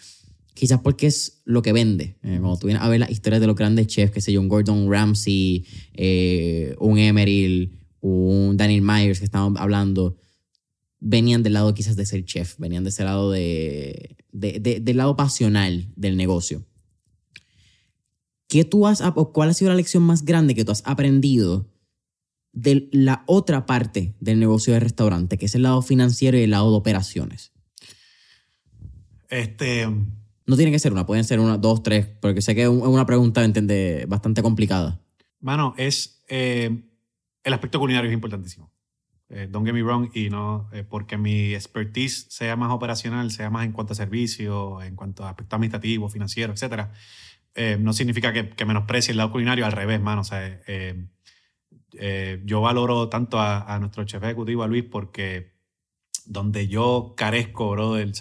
Quizás 0.55 0.81
porque 0.81 1.09
es 1.09 1.43
lo 1.45 1.61
que 1.61 1.73
vende. 1.73 2.17
Eh, 2.23 2.39
cuando 2.41 2.57
tú 2.57 2.69
vienes 2.69 2.83
a 2.83 2.89
ver 2.89 3.01
las 3.01 3.11
historias 3.11 3.41
de 3.41 3.49
los 3.49 3.57
grandes 3.57 3.89
chefs, 3.89 4.13
que 4.13 4.21
sé 4.21 4.39
un 4.39 4.49
Gordon 4.49 4.91
Ramsay, 4.91 5.67
eh, 5.93 6.75
un 6.79 6.99
Emeril, 6.99 7.79
un 8.01 8.57
Daniel 8.57 8.81
Myers 8.81 9.19
que 9.19 9.27
estábamos 9.27 9.61
hablando, 9.61 10.17
venían 11.09 11.43
del 11.43 11.53
lado 11.53 11.73
quizás 11.73 11.95
de 11.95 12.05
ser 12.05 12.25
chef, 12.25 12.59
venían 12.59 12.83
de 12.83 12.91
ese 12.91 13.05
lado 13.05 13.31
de, 13.31 14.17
de, 14.33 14.59
de, 14.59 14.81
del 14.81 14.97
lado 14.97 15.17
pasional 15.17 15.93
del 15.95 16.17
negocio. 16.17 16.67
¿Qué 18.49 18.65
tú 18.65 18.87
has, 18.87 19.01
o 19.01 19.33
cuál 19.33 19.51
ha 19.51 19.55
sido 19.55 19.71
la 19.71 19.77
lección 19.77 20.03
más 20.03 20.25
grande 20.25 20.55
que 20.55 20.65
tú 20.65 20.73
has 20.73 20.83
aprendido 20.85 21.73
de 22.53 22.89
la 22.91 23.23
otra 23.27 23.67
parte 23.67 24.17
del 24.21 24.41
negocio 24.41 24.73
de 24.73 24.81
restaurante, 24.81 25.39
que 25.39 25.47
es 25.47 25.55
el 25.55 25.63
lado 25.63 25.81
financiero 25.83 26.39
y 26.39 26.43
el 26.43 26.51
lado 26.51 26.71
de 26.71 26.77
operaciones? 26.77 27.53
Este... 29.29 29.87
No 30.49 30.57
tiene 30.57 30.71
que 30.71 30.79
ser 30.79 30.93
una, 30.93 31.07
pueden 31.07 31.25
ser 31.25 31.41
una, 31.41 31.59
dos, 31.59 31.83
tres, 31.83 32.07
porque 32.21 32.41
sé 32.41 32.55
que 32.55 32.63
es 32.63 32.69
una 32.69 33.05
pregunta 33.05 33.45
bastante 34.09 34.43
complicada. 34.43 35.01
Mano, 35.41 35.75
es... 35.77 36.23
Eh, 36.29 36.85
el 37.43 37.53
aspecto 37.53 37.79
culinario 37.79 38.11
es 38.11 38.15
importantísimo. 38.15 38.73
Eh, 39.29 39.49
don't 39.51 39.67
get 39.67 39.75
me 39.75 39.83
wrong, 39.83 40.09
y 40.15 40.31
no 40.31 40.69
eh, 40.73 40.85
porque 40.89 41.19
mi 41.19 41.53
expertise 41.53 42.27
sea 42.31 42.55
más 42.55 42.71
operacional, 42.71 43.31
sea 43.33 43.51
más 43.51 43.65
en 43.65 43.73
cuanto 43.73 43.93
a 43.93 43.97
servicio, 43.97 44.81
en 44.83 44.95
cuanto 44.95 45.25
a 45.25 45.31
aspecto 45.31 45.57
administrativo, 45.57 46.09
financiero, 46.09 46.53
etc., 46.53 46.89
eh, 47.55 47.79
no 47.81 47.93
significa 47.93 48.33
que, 48.33 48.51
que, 48.51 48.65
menosprecie 48.65 49.13
el 49.13 49.17
lado 49.17 49.33
culinario, 49.33 49.65
al 49.65 49.73
revés, 49.73 50.01
mano. 50.01 50.21
O 50.21 50.25
sea, 50.25 50.61
yo 52.45 52.61
valoro 52.61 53.09
tanto 53.09 53.41
a, 53.41 53.75
a, 53.75 53.79
nuestro 53.79 54.05
chef 54.05 54.23
ejecutivo, 54.23 54.63
a 54.63 54.67
Luis, 54.67 54.85
porque 54.85 55.57
donde 56.27 56.69
yo 56.69 57.15
carezco, 57.17 57.71
brother, 57.71 58.13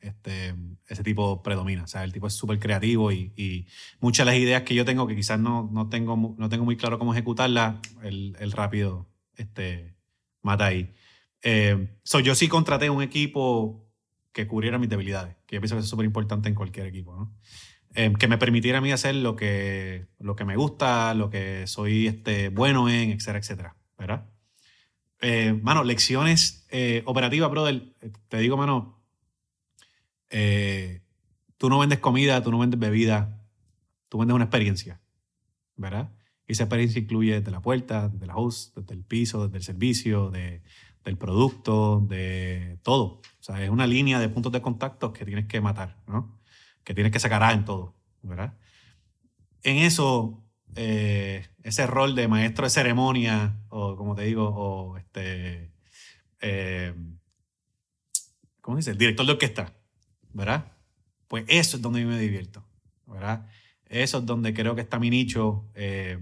este, 0.00 0.54
ese 0.86 1.02
tipo 1.04 1.42
predomina. 1.42 1.84
O 1.84 1.86
sea, 1.86 2.04
el 2.04 2.12
tipo 2.12 2.26
es 2.26 2.34
súper 2.34 2.58
creativo 2.58 3.12
y, 3.12 3.32
y, 3.36 3.66
muchas 4.00 4.26
de 4.26 4.32
las 4.32 4.40
ideas 4.40 4.62
que 4.62 4.74
yo 4.74 4.84
tengo, 4.84 5.06
que 5.06 5.14
quizás 5.14 5.38
no, 5.38 5.70
no, 5.72 5.88
tengo, 5.88 6.34
no 6.36 6.48
tengo 6.48 6.64
muy 6.64 6.76
claro 6.76 6.98
cómo 6.98 7.12
ejecutarlas, 7.12 7.76
el, 8.02 8.36
el 8.40 8.52
rápido 8.52 9.08
este, 9.36 9.94
mata 10.42 10.66
ahí. 10.66 10.94
Eh, 11.42 11.88
yo 12.22 12.34
sí 12.34 12.48
contraté 12.48 12.90
un 12.90 13.02
equipo 13.02 13.90
que 14.32 14.46
cubriera 14.46 14.78
mis 14.78 14.88
debilidades, 14.88 15.36
que 15.46 15.56
yo 15.56 15.60
pienso 15.60 15.76
que 15.76 15.82
es 15.82 15.88
súper 15.88 16.06
importante 16.06 16.48
en 16.48 16.54
cualquier 16.54 16.86
equipo, 16.86 17.14
¿no? 17.14 17.32
Eh, 17.94 18.12
que 18.18 18.28
me 18.28 18.38
permitiera 18.38 18.78
a 18.78 18.80
mí 18.80 18.92
hacer 18.92 19.16
lo 19.16 19.34
que, 19.34 20.06
lo 20.20 20.36
que 20.36 20.44
me 20.44 20.54
gusta, 20.54 21.12
lo 21.14 21.28
que 21.28 21.66
soy 21.66 22.06
este, 22.06 22.48
bueno 22.48 22.88
en, 22.88 23.10
etcétera, 23.10 23.38
etcétera, 23.40 23.76
¿verdad? 23.98 24.26
Eh, 25.20 25.58
mano, 25.60 25.82
lecciones 25.82 26.66
eh, 26.70 27.02
operativas, 27.04 27.50
brother, 27.50 27.92
te 28.28 28.38
digo, 28.38 28.56
mano, 28.56 29.02
tú 31.58 31.68
no 31.68 31.80
vendes 31.80 31.98
comida, 31.98 32.42
tú 32.42 32.52
no 32.52 32.60
vendes 32.60 32.78
bebida, 32.78 33.44
tú 34.08 34.18
vendes 34.18 34.36
una 34.36 34.44
experiencia, 34.44 35.00
¿verdad? 35.74 36.12
Esa 36.50 36.64
experiencia 36.64 37.00
incluye 37.00 37.38
desde 37.38 37.50
la 37.50 37.60
puerta, 37.60 38.08
desde 38.08 38.26
la 38.26 38.36
host, 38.36 38.76
desde 38.76 38.94
el 38.94 39.04
piso, 39.04 39.46
desde 39.46 39.58
el 39.58 39.62
servicio, 39.62 40.30
de, 40.30 40.62
del 41.04 41.16
producto, 41.16 42.00
de 42.00 42.78
todo. 42.82 43.04
O 43.04 43.42
sea, 43.42 43.62
es 43.62 43.70
una 43.70 43.86
línea 43.86 44.18
de 44.18 44.28
puntos 44.28 44.52
de 44.52 44.60
contacto 44.60 45.12
que 45.12 45.24
tienes 45.24 45.46
que 45.46 45.60
matar, 45.60 46.02
¿no? 46.06 46.40
Que 46.84 46.94
tienes 46.94 47.12
que 47.12 47.20
sacar 47.20 47.52
en 47.52 47.64
todo, 47.64 47.94
¿verdad? 48.22 48.58
En 49.62 49.76
eso, 49.76 50.42
eh, 50.74 51.46
ese 51.62 51.86
rol 51.86 52.14
de 52.14 52.26
maestro 52.28 52.64
de 52.64 52.70
ceremonia, 52.70 53.60
o 53.68 53.96
como 53.96 54.14
te 54.14 54.22
digo, 54.22 54.48
o 54.48 54.96
este, 54.96 55.70
eh, 56.40 56.94
¿cómo 58.60 58.76
dice? 58.76 58.94
Director 58.94 59.24
de 59.24 59.32
orquesta, 59.32 59.72
¿verdad? 60.32 60.72
Pues 61.28 61.44
eso 61.46 61.76
es 61.76 61.82
donde 61.82 62.00
yo 62.00 62.08
me 62.08 62.18
divierto, 62.18 62.66
¿verdad? 63.06 63.46
Eso 63.86 64.18
es 64.18 64.26
donde 64.26 64.52
creo 64.54 64.74
que 64.74 64.80
está 64.80 64.98
mi 64.98 65.10
nicho 65.10 65.68
eh, 65.74 66.18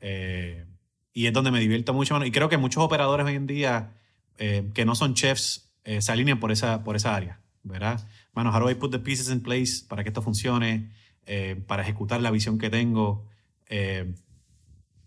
eh, 0.00 0.66
y 1.12 1.26
es 1.26 1.32
donde 1.32 1.50
me 1.50 1.60
divierto 1.60 1.94
mucho. 1.94 2.24
Y 2.24 2.30
creo 2.30 2.48
que 2.48 2.56
muchos 2.56 2.82
operadores 2.82 3.26
hoy 3.26 3.34
en 3.34 3.46
día 3.46 3.96
eh, 4.38 4.70
que 4.74 4.84
no 4.84 4.94
son 4.94 5.14
chefs 5.14 5.72
eh, 5.84 6.00
se 6.00 6.12
alinean 6.12 6.40
por 6.40 6.52
esa, 6.52 6.84
por 6.84 6.96
esa 6.96 7.14
área, 7.14 7.40
¿verdad? 7.62 8.06
Mano, 8.32 8.50
how 8.50 8.60
do 8.60 8.70
I 8.70 8.74
put 8.74 8.90
the 8.90 8.98
pieces 8.98 9.30
in 9.30 9.42
place 9.42 9.84
para 9.86 10.02
que 10.02 10.10
esto 10.10 10.22
funcione, 10.22 10.92
eh, 11.26 11.62
para 11.66 11.82
ejecutar 11.82 12.20
la 12.20 12.30
visión 12.30 12.58
que 12.58 12.70
tengo? 12.70 13.26
Eh, 13.66 14.14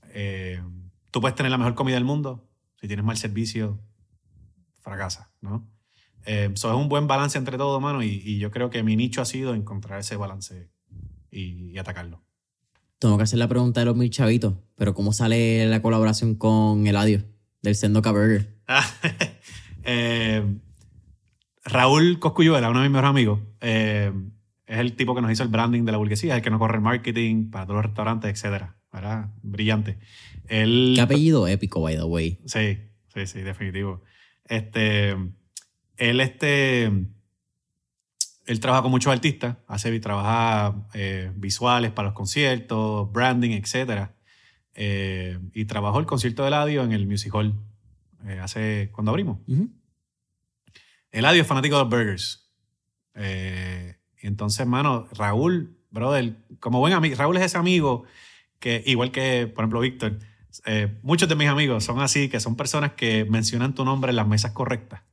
eh, 0.10 0.62
tú 1.12 1.22
puedes 1.22 1.36
tener 1.36 1.52
la 1.52 1.58
mejor 1.58 1.76
comida 1.76 1.96
del 1.96 2.06
mundo, 2.06 2.50
si 2.80 2.88
tienes 2.88 3.06
mal 3.06 3.18
servicio, 3.18 3.80
fracasa, 4.82 5.32
¿no? 5.42 5.70
Eh, 6.26 6.52
so 6.56 6.70
es 6.70 6.78
un 6.78 6.90
buen 6.90 7.08
balance 7.08 7.38
entre 7.38 7.58
todo, 7.58 7.80
mano, 7.80 8.02
y, 8.04 8.22
y 8.24 8.40
yo 8.40 8.52
creo 8.52 8.70
que 8.70 8.84
mi 8.84 8.96
nicho 8.96 9.22
ha 9.22 9.26
sido 9.26 9.54
encontrar 9.56 10.00
ese 10.00 10.16
balance 10.16 10.70
y, 11.32 11.72
y 11.72 11.78
atacarlo. 11.78 12.24
Tengo 13.04 13.18
que 13.18 13.24
hacer 13.24 13.38
la 13.38 13.50
pregunta 13.50 13.82
de 13.82 13.86
los 13.86 13.98
mil 13.98 14.10
chavitos, 14.10 14.54
pero 14.78 14.94
¿cómo 14.94 15.12
sale 15.12 15.66
la 15.66 15.82
colaboración 15.82 16.36
con 16.36 16.88
Eladio 16.88 17.26
del 17.62 17.76
Sendoka 17.76 18.12
Burger? 18.12 18.48
Eh, 19.86 20.42
Raúl 21.66 22.18
Coscuyuela, 22.20 22.70
uno 22.70 22.80
de 22.80 22.86
mis 22.88 22.94
mejores 22.94 23.10
amigos, 23.10 23.42
eh, 23.60 24.14
es 24.66 24.78
el 24.80 24.94
tipo 24.96 25.14
que 25.14 25.22
nos 25.22 25.30
hizo 25.30 25.44
el 25.44 25.50
branding 25.50 25.84
de 25.84 25.92
la 25.92 25.98
burguesía, 25.98 26.38
el 26.38 26.42
que 26.42 26.50
nos 26.50 26.60
corre 26.60 26.78
el 26.78 26.82
marketing 26.82 27.50
para 27.50 27.66
todos 27.66 27.76
los 27.76 27.86
restaurantes, 27.88 28.32
etcétera. 28.32 28.78
¿verdad? 28.94 29.32
Brillante. 29.42 29.98
Él, 30.48 30.94
Qué 30.96 31.02
apellido 31.02 31.46
épico, 31.50 31.82
by 31.82 31.98
the 31.98 32.04
way. 32.04 32.40
Sí, 32.46 32.78
sí, 33.14 33.28
sí, 33.28 33.42
definitivo. 33.42 34.02
Este, 34.46 35.18
él, 35.98 36.22
este, 36.22 36.90
él 38.46 38.60
trabaja 38.60 38.82
con 38.82 38.92
muchos 38.92 39.12
artistas, 39.12 39.58
hace, 39.68 39.98
trabaja 40.00 40.88
eh, 40.94 41.32
visuales 41.36 41.92
para 41.92 42.10
los 42.10 42.16
conciertos, 42.16 43.12
branding, 43.12 43.52
etcétera. 43.52 44.16
Eh, 44.76 45.40
y 45.54 45.66
trabajó 45.66 46.00
el 46.00 46.06
concierto 46.06 46.42
de 46.42 46.50
Eladio 46.50 46.84
en 46.84 46.92
el 46.92 47.08
Music 47.08 47.34
Hall 47.34 47.54
eh, 48.26 48.40
hace, 48.42 48.90
cuando 48.92 49.12
abrimos. 49.12 49.40
Ujú. 49.48 49.70
Eladio 51.12 51.42
es 51.44 51.48
fanático 51.48 51.76
de 51.78 51.82
los 51.84 51.90
burgers. 51.90 52.50
Y 53.16 54.28
entonces, 54.28 54.60
hermano, 54.62 55.08
Raúl, 55.14 55.78
brother, 55.92 56.36
como 56.60 56.80
buen 56.80 56.94
amigo, 56.94 57.16
Raúl 57.16 57.38
es 57.38 57.44
ese 57.44 57.58
amigo 57.58 58.06
que, 58.60 58.84
igual 58.86 59.12
que, 59.12 59.48
por 59.48 59.64
ejemplo, 59.64 59.80
Víctor, 59.82 60.18
muchos 61.04 61.30
de 61.30 61.36
mis 61.36 61.48
amigos 61.48 61.84
son 61.84 62.00
así, 62.00 62.30
que 62.30 62.40
son 62.40 62.56
personas 62.56 62.94
que 62.94 63.26
mencionan 63.26 63.76
tu 63.76 63.86
nombre 63.86 64.10
en 64.10 64.16
las 64.16 64.28
mesas 64.28 64.54
correctas. 64.54 65.04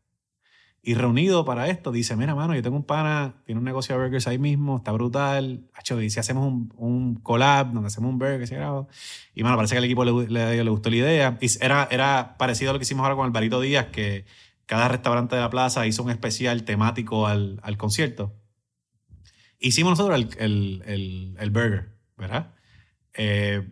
Y 0.82 0.94
reunido 0.94 1.44
para 1.44 1.68
esto, 1.68 1.92
dice, 1.92 2.16
mira, 2.16 2.34
mano, 2.34 2.54
yo 2.54 2.62
tengo 2.62 2.76
un 2.76 2.84
pana, 2.84 3.34
tiene 3.44 3.58
un 3.58 3.64
negocio 3.66 3.94
de 3.94 4.02
burgers 4.02 4.26
ahí 4.26 4.38
mismo, 4.38 4.78
está 4.78 4.92
brutal. 4.92 5.68
Hacho, 5.74 6.00
y 6.00 6.08
si 6.08 6.18
hacemos 6.20 6.46
un, 6.46 6.72
un 6.76 7.14
collab 7.16 7.72
donde 7.72 7.88
hacemos 7.88 8.10
un 8.10 8.18
burger, 8.18 8.46
se 8.46 8.54
graba. 8.56 8.86
Y, 9.34 9.42
mano, 9.42 9.56
parece 9.56 9.74
que 9.74 9.78
al 9.78 9.84
equipo 9.84 10.04
le, 10.06 10.28
le- 10.28 10.64
le 10.64 10.70
gustó 10.70 10.88
la 10.88 10.96
idea. 10.96 11.38
Y 11.42 11.48
era, 11.62 11.86
era 11.90 12.36
parecido 12.38 12.70
a 12.70 12.72
lo 12.72 12.78
que 12.78 12.84
hicimos 12.84 13.02
ahora 13.04 13.14
con 13.14 13.26
Alvarito 13.26 13.60
Díaz, 13.60 13.88
que 13.92 14.24
cada 14.64 14.88
restaurante 14.88 15.36
de 15.36 15.42
la 15.42 15.50
plaza 15.50 15.86
hizo 15.86 16.02
un 16.02 16.10
especial 16.10 16.64
temático 16.64 17.26
al, 17.26 17.60
al 17.62 17.76
concierto. 17.76 18.34
Hicimos 19.58 19.90
nosotros 19.98 20.16
el, 20.18 20.28
el, 20.38 20.82
el, 20.86 21.36
el 21.38 21.50
burger, 21.50 21.90
¿verdad? 22.16 22.54
Eh, 23.14 23.68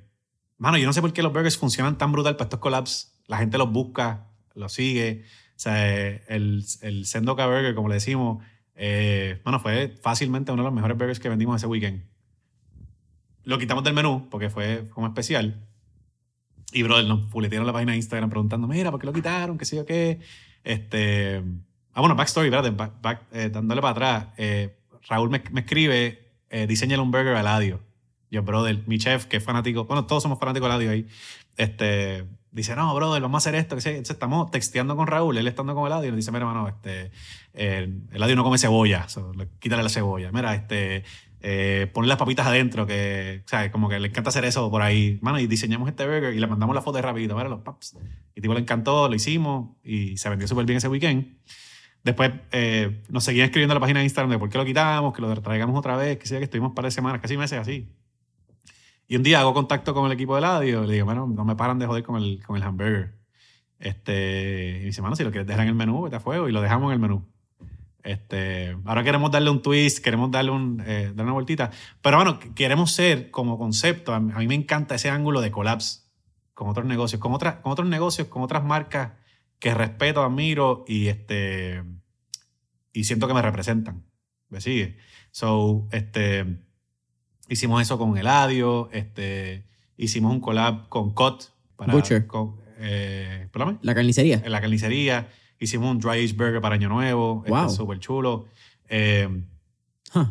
mano, 0.58 0.76
yo 0.76 0.86
no 0.86 0.92
sé 0.92 1.00
por 1.00 1.12
qué 1.14 1.22
los 1.22 1.32
burgers 1.32 1.56
funcionan 1.56 1.96
tan 1.96 2.12
brutal 2.12 2.36
para 2.36 2.44
estos 2.46 2.60
collabs. 2.60 3.14
La 3.26 3.38
gente 3.38 3.56
los 3.56 3.72
busca, 3.72 4.26
los 4.54 4.72
sigue. 4.74 5.24
O 5.58 5.60
sea, 5.60 5.84
el, 6.28 6.64
el 6.82 7.04
Sendoka 7.04 7.44
Burger, 7.48 7.74
como 7.74 7.88
le 7.88 7.94
decimos, 7.96 8.44
eh, 8.76 9.40
bueno, 9.42 9.58
fue 9.58 9.88
fácilmente 10.00 10.52
uno 10.52 10.62
de 10.62 10.66
los 10.68 10.72
mejores 10.72 10.96
burgers 10.96 11.18
que 11.18 11.28
vendimos 11.28 11.56
ese 11.56 11.66
weekend. 11.66 12.04
Lo 13.42 13.58
quitamos 13.58 13.82
del 13.82 13.92
menú 13.92 14.28
porque 14.30 14.50
fue 14.50 14.84
como 14.90 15.08
especial. 15.08 15.66
Y, 16.70 16.84
brother, 16.84 17.06
nos 17.06 17.28
fuletearon 17.28 17.66
la 17.66 17.72
página 17.72 17.90
de 17.92 17.96
Instagram 17.98 18.30
preguntando, 18.30 18.68
mira, 18.68 18.92
¿por 18.92 19.00
qué 19.00 19.06
lo 19.06 19.12
quitaron? 19.12 19.58
¿Qué 19.58 19.64
sé 19.64 19.74
yo 19.74 19.84
qué? 19.84 20.20
Este... 20.62 21.42
Ah, 21.92 22.00
bueno, 22.00 22.14
backstory, 22.14 22.46
espérate, 22.46 22.70
back- 22.70 23.00
back- 23.02 23.26
eh, 23.32 23.48
dándole 23.50 23.80
para 23.80 23.90
atrás. 23.90 24.26
eh, 24.36 24.78
Raúl 25.08 25.28
me, 25.28 25.42
me 25.50 25.62
escribe, 25.62 26.30
eh, 26.50 26.68
diseñale 26.68 27.02
un 27.02 27.10
burger 27.10 27.34
a 27.34 27.40
Eladio. 27.40 27.80
Yo, 28.30 28.44
brother, 28.44 28.84
mi 28.86 28.98
chef, 28.98 29.24
que 29.24 29.38
es 29.38 29.42
fanático, 29.42 29.86
bueno, 29.86 30.06
todos 30.06 30.22
somos 30.22 30.38
fanáticos 30.38 30.68
de 30.68 30.74
Eladio 30.74 30.90
ahí, 30.92 31.06
este, 31.56 32.26
dice, 32.50 32.74
no, 32.76 32.94
brother, 32.94 33.20
vamos 33.22 33.36
a 33.36 33.48
hacer 33.48 33.54
esto. 33.54 33.74
Entonces 33.76 34.10
estamos 34.10 34.50
texteando 34.50 34.96
con 34.96 35.06
Raúl, 35.06 35.36
él 35.38 35.46
estando 35.48 35.74
con 35.74 35.86
Eladio, 35.86 36.08
y 36.08 36.10
nos 36.12 36.16
dice, 36.16 36.32
mira, 36.32 36.46
hermano, 36.46 36.68
este, 36.68 37.10
eh, 37.54 37.92
Eladio 38.12 38.36
no 38.36 38.44
come 38.44 38.58
cebolla, 38.58 39.08
so, 39.08 39.32
le- 39.34 39.48
quítale 39.58 39.82
la 39.82 39.88
cebolla. 39.88 40.30
Mira, 40.32 40.54
este, 40.54 41.04
eh, 41.40 41.92
las 42.02 42.16
papitas 42.16 42.46
adentro, 42.46 42.86
que, 42.86 43.42
sea, 43.46 43.70
como 43.70 43.88
que 43.88 43.98
le 44.00 44.08
encanta 44.08 44.30
hacer 44.30 44.44
eso 44.44 44.70
por 44.70 44.82
ahí. 44.82 45.18
Mano, 45.22 45.38
y 45.38 45.46
diseñamos 45.46 45.88
este 45.88 46.04
burger 46.06 46.34
y 46.34 46.38
le 46.40 46.46
mandamos 46.46 46.74
la 46.74 46.82
foto 46.82 46.96
de 46.96 47.02
rapidito, 47.02 47.36
mira, 47.36 47.48
los 47.48 47.60
paps. 47.60 47.96
Y 48.34 48.40
tipo 48.40 48.54
le 48.54 48.60
encantó, 48.60 49.08
lo 49.08 49.14
hicimos 49.14 49.76
y 49.82 50.16
se 50.16 50.28
vendió 50.28 50.48
súper 50.48 50.64
bien 50.64 50.78
ese 50.78 50.88
weekend. 50.88 51.36
Después 52.04 52.30
eh, 52.52 53.02
nos 53.08 53.24
seguían 53.24 53.46
escribiendo 53.46 53.72
a 53.72 53.74
la 53.76 53.80
página 53.80 53.98
de 53.98 54.04
Instagram 54.04 54.30
de 54.30 54.38
por 54.38 54.48
qué 54.48 54.56
lo 54.56 54.64
quitamos, 54.64 55.12
que 55.12 55.20
lo 55.20 55.34
traigamos 55.42 55.76
otra 55.78 55.96
vez, 55.96 56.16
que 56.18 56.26
sea 56.26 56.38
que 56.38 56.44
estuvimos 56.44 56.70
un 56.70 56.74
par 56.74 56.84
de 56.84 56.90
semanas, 56.92 57.20
casi 57.20 57.36
meses 57.36 57.58
así. 57.58 57.88
Y 59.08 59.16
un 59.16 59.22
día 59.22 59.40
hago 59.40 59.54
contacto 59.54 59.94
con 59.94 60.06
el 60.06 60.12
equipo 60.12 60.34
de 60.34 60.42
Ladio 60.42 60.84
y 60.84 60.86
le 60.86 60.92
digo, 60.92 61.06
bueno, 61.06 61.26
no 61.26 61.44
me 61.44 61.56
paran 61.56 61.78
de 61.78 61.86
joder 61.86 62.02
con 62.04 62.22
el, 62.22 62.42
con 62.44 62.56
el 62.56 62.62
hamburger. 62.62 63.14
Este, 63.78 64.80
y 64.82 64.84
dice, 64.84 65.00
mano, 65.02 65.16
si 65.16 65.24
lo 65.24 65.30
quieres 65.30 65.46
dejar 65.46 65.62
en 65.62 65.68
el 65.70 65.74
menú, 65.74 66.02
vete 66.02 66.16
a 66.16 66.20
fuego 66.20 66.48
y 66.48 66.52
lo 66.52 66.60
dejamos 66.60 66.88
en 66.88 66.92
el 66.94 66.98
menú. 66.98 67.26
Este, 68.02 68.76
ahora 68.84 69.02
queremos 69.02 69.30
darle 69.30 69.50
un 69.50 69.62
twist, 69.62 69.98
queremos 70.04 70.30
darle, 70.30 70.50
un, 70.50 70.82
eh, 70.86 71.06
darle 71.08 71.22
una 71.22 71.32
vueltita. 71.32 71.70
Pero 72.02 72.16
bueno, 72.18 72.38
qu- 72.38 72.54
queremos 72.54 72.92
ser 72.92 73.30
como 73.30 73.58
concepto. 73.58 74.12
A 74.14 74.20
mí, 74.20 74.32
a 74.34 74.38
mí 74.38 74.46
me 74.46 74.54
encanta 74.54 74.94
ese 74.94 75.08
ángulo 75.10 75.40
de 75.40 75.50
collapse 75.50 76.02
con 76.54 76.68
otros 76.68 76.86
negocios, 76.86 77.20
con, 77.20 77.32
otras, 77.32 77.56
con 77.56 77.72
otros 77.72 77.88
negocios, 77.88 78.28
con 78.28 78.42
otras 78.42 78.64
marcas 78.64 79.12
que 79.58 79.74
respeto, 79.74 80.22
admiro 80.22 80.84
y, 80.86 81.06
este, 81.08 81.82
y 82.92 83.04
siento 83.04 83.26
que 83.26 83.34
me 83.34 83.42
representan. 83.42 84.04
¿Me 84.48 84.60
sigue? 84.60 84.96
So, 85.30 85.88
este, 85.92 86.62
hicimos 87.48 87.82
eso 87.82 87.98
con 87.98 88.16
Eladio, 88.18 88.88
este, 88.92 89.64
hicimos 89.96 90.32
un 90.32 90.40
collab 90.40 90.88
con 90.88 91.12
Cot 91.12 91.52
para 91.76 91.92
Butcher. 91.94 92.26
con, 92.26 92.56
eh, 92.78 93.48
La 93.82 93.94
carnicería. 93.94 94.42
en 94.44 94.52
la 94.52 94.60
carnicería. 94.60 95.28
Hicimos 95.60 95.90
un 95.90 95.98
dry 95.98 96.24
age 96.24 96.34
burger 96.34 96.60
para 96.60 96.76
Año 96.76 96.88
Nuevo, 96.88 97.42
Wow. 97.48 97.64
este, 97.66 97.76
súper 97.76 97.98
chulo. 97.98 98.46
Eh, 98.88 99.28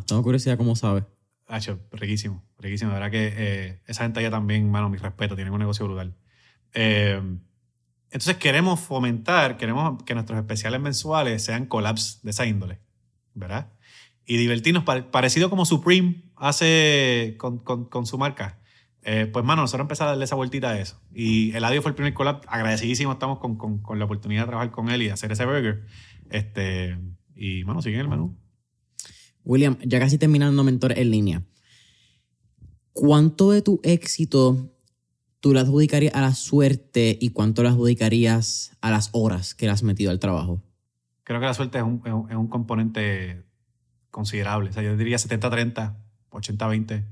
tengo 0.06 0.22
curiosidad 0.22 0.56
cómo 0.56 0.74
sabe. 0.74 1.04
Hacho, 1.46 1.78
riquísimo, 1.92 2.42
riquísimo. 2.58 2.90
De 2.92 2.94
verdad 2.98 3.10
que 3.10 3.32
eh, 3.36 3.80
esa 3.86 4.04
gente 4.04 4.20
allá 4.20 4.30
también, 4.30 4.70
mano, 4.70 4.88
mi 4.88 4.96
respeto, 4.98 5.34
tienen 5.34 5.52
un 5.52 5.60
negocio 5.60 5.86
brutal. 5.86 6.14
Eh, 6.74 7.20
entonces 8.10 8.36
queremos 8.36 8.80
fomentar, 8.80 9.56
queremos 9.58 10.02
que 10.02 10.14
nuestros 10.14 10.38
especiales 10.38 10.80
mensuales 10.80 11.44
sean 11.44 11.66
collabs 11.66 12.20
de 12.22 12.30
esa 12.30 12.46
índole, 12.46 12.80
¿verdad? 13.34 13.70
Y 14.28 14.36
divertirnos, 14.36 14.84
pare- 14.84 15.02
parecido 15.04 15.48
como 15.50 15.64
Supreme 15.64 16.22
hace 16.36 17.34
con, 17.38 17.58
con- 17.58 17.86
con 17.86 18.04
su 18.06 18.18
marca. 18.18 18.60
Eh, 19.02 19.26
pues, 19.32 19.42
mano, 19.44 19.62
nosotros 19.62 19.84
empezamos 19.84 20.08
a 20.08 20.10
darle 20.12 20.24
esa 20.26 20.34
vueltita 20.36 20.70
a 20.70 20.78
eso. 20.80 21.00
Y 21.14 21.52
Eladio 21.56 21.80
fue 21.80 21.90
el 21.90 21.94
primer 21.94 22.12
collab, 22.12 22.42
agradecidísimo 22.46 23.12
estamos 23.12 23.38
con, 23.38 23.56
con- 23.56 23.78
con 23.78 23.98
la 23.98 24.04
oportunidad 24.04 24.42
de 24.42 24.48
trabajar 24.48 24.70
con 24.70 24.90
él 24.90 25.00
y 25.02 25.08
hacer 25.08 25.32
ese 25.32 25.46
burger. 25.46 25.86
Este, 26.30 26.98
y, 27.34 27.64
mano, 27.64 27.80
siguen 27.80 28.00
el 28.00 28.08
menú. 28.08 28.36
William, 29.44 29.78
ya 29.82 29.98
casi 29.98 30.18
terminando 30.18 30.62
Mentor 30.62 30.92
en 30.98 31.10
línea. 31.10 31.42
¿Cuánto 32.92 33.50
de 33.52 33.62
tu 33.62 33.80
éxito 33.82 34.74
tú 35.40 35.54
le 35.54 35.60
adjudicarías 35.60 36.14
a 36.14 36.20
la 36.20 36.34
suerte 36.34 37.16
y 37.20 37.30
cuánto 37.30 37.62
le 37.62 37.68
adjudicarías 37.70 38.76
a 38.80 38.90
las 38.90 39.08
horas 39.12 39.54
que 39.54 39.66
le 39.66 39.72
has 39.72 39.82
metido 39.82 40.10
al 40.10 40.18
trabajo? 40.18 40.62
creo 41.22 41.40
que 41.40 41.46
la 41.46 41.52
suerte 41.54 41.76
es 41.76 41.84
un- 41.84 42.02
es 42.30 42.36
un 42.36 42.48
componente 42.48 43.44
considerable. 44.10 44.70
O 44.70 44.72
sea, 44.72 44.82
yo 44.82 44.96
diría 44.96 45.16
70-30, 45.16 45.94
80-20. 46.30 47.04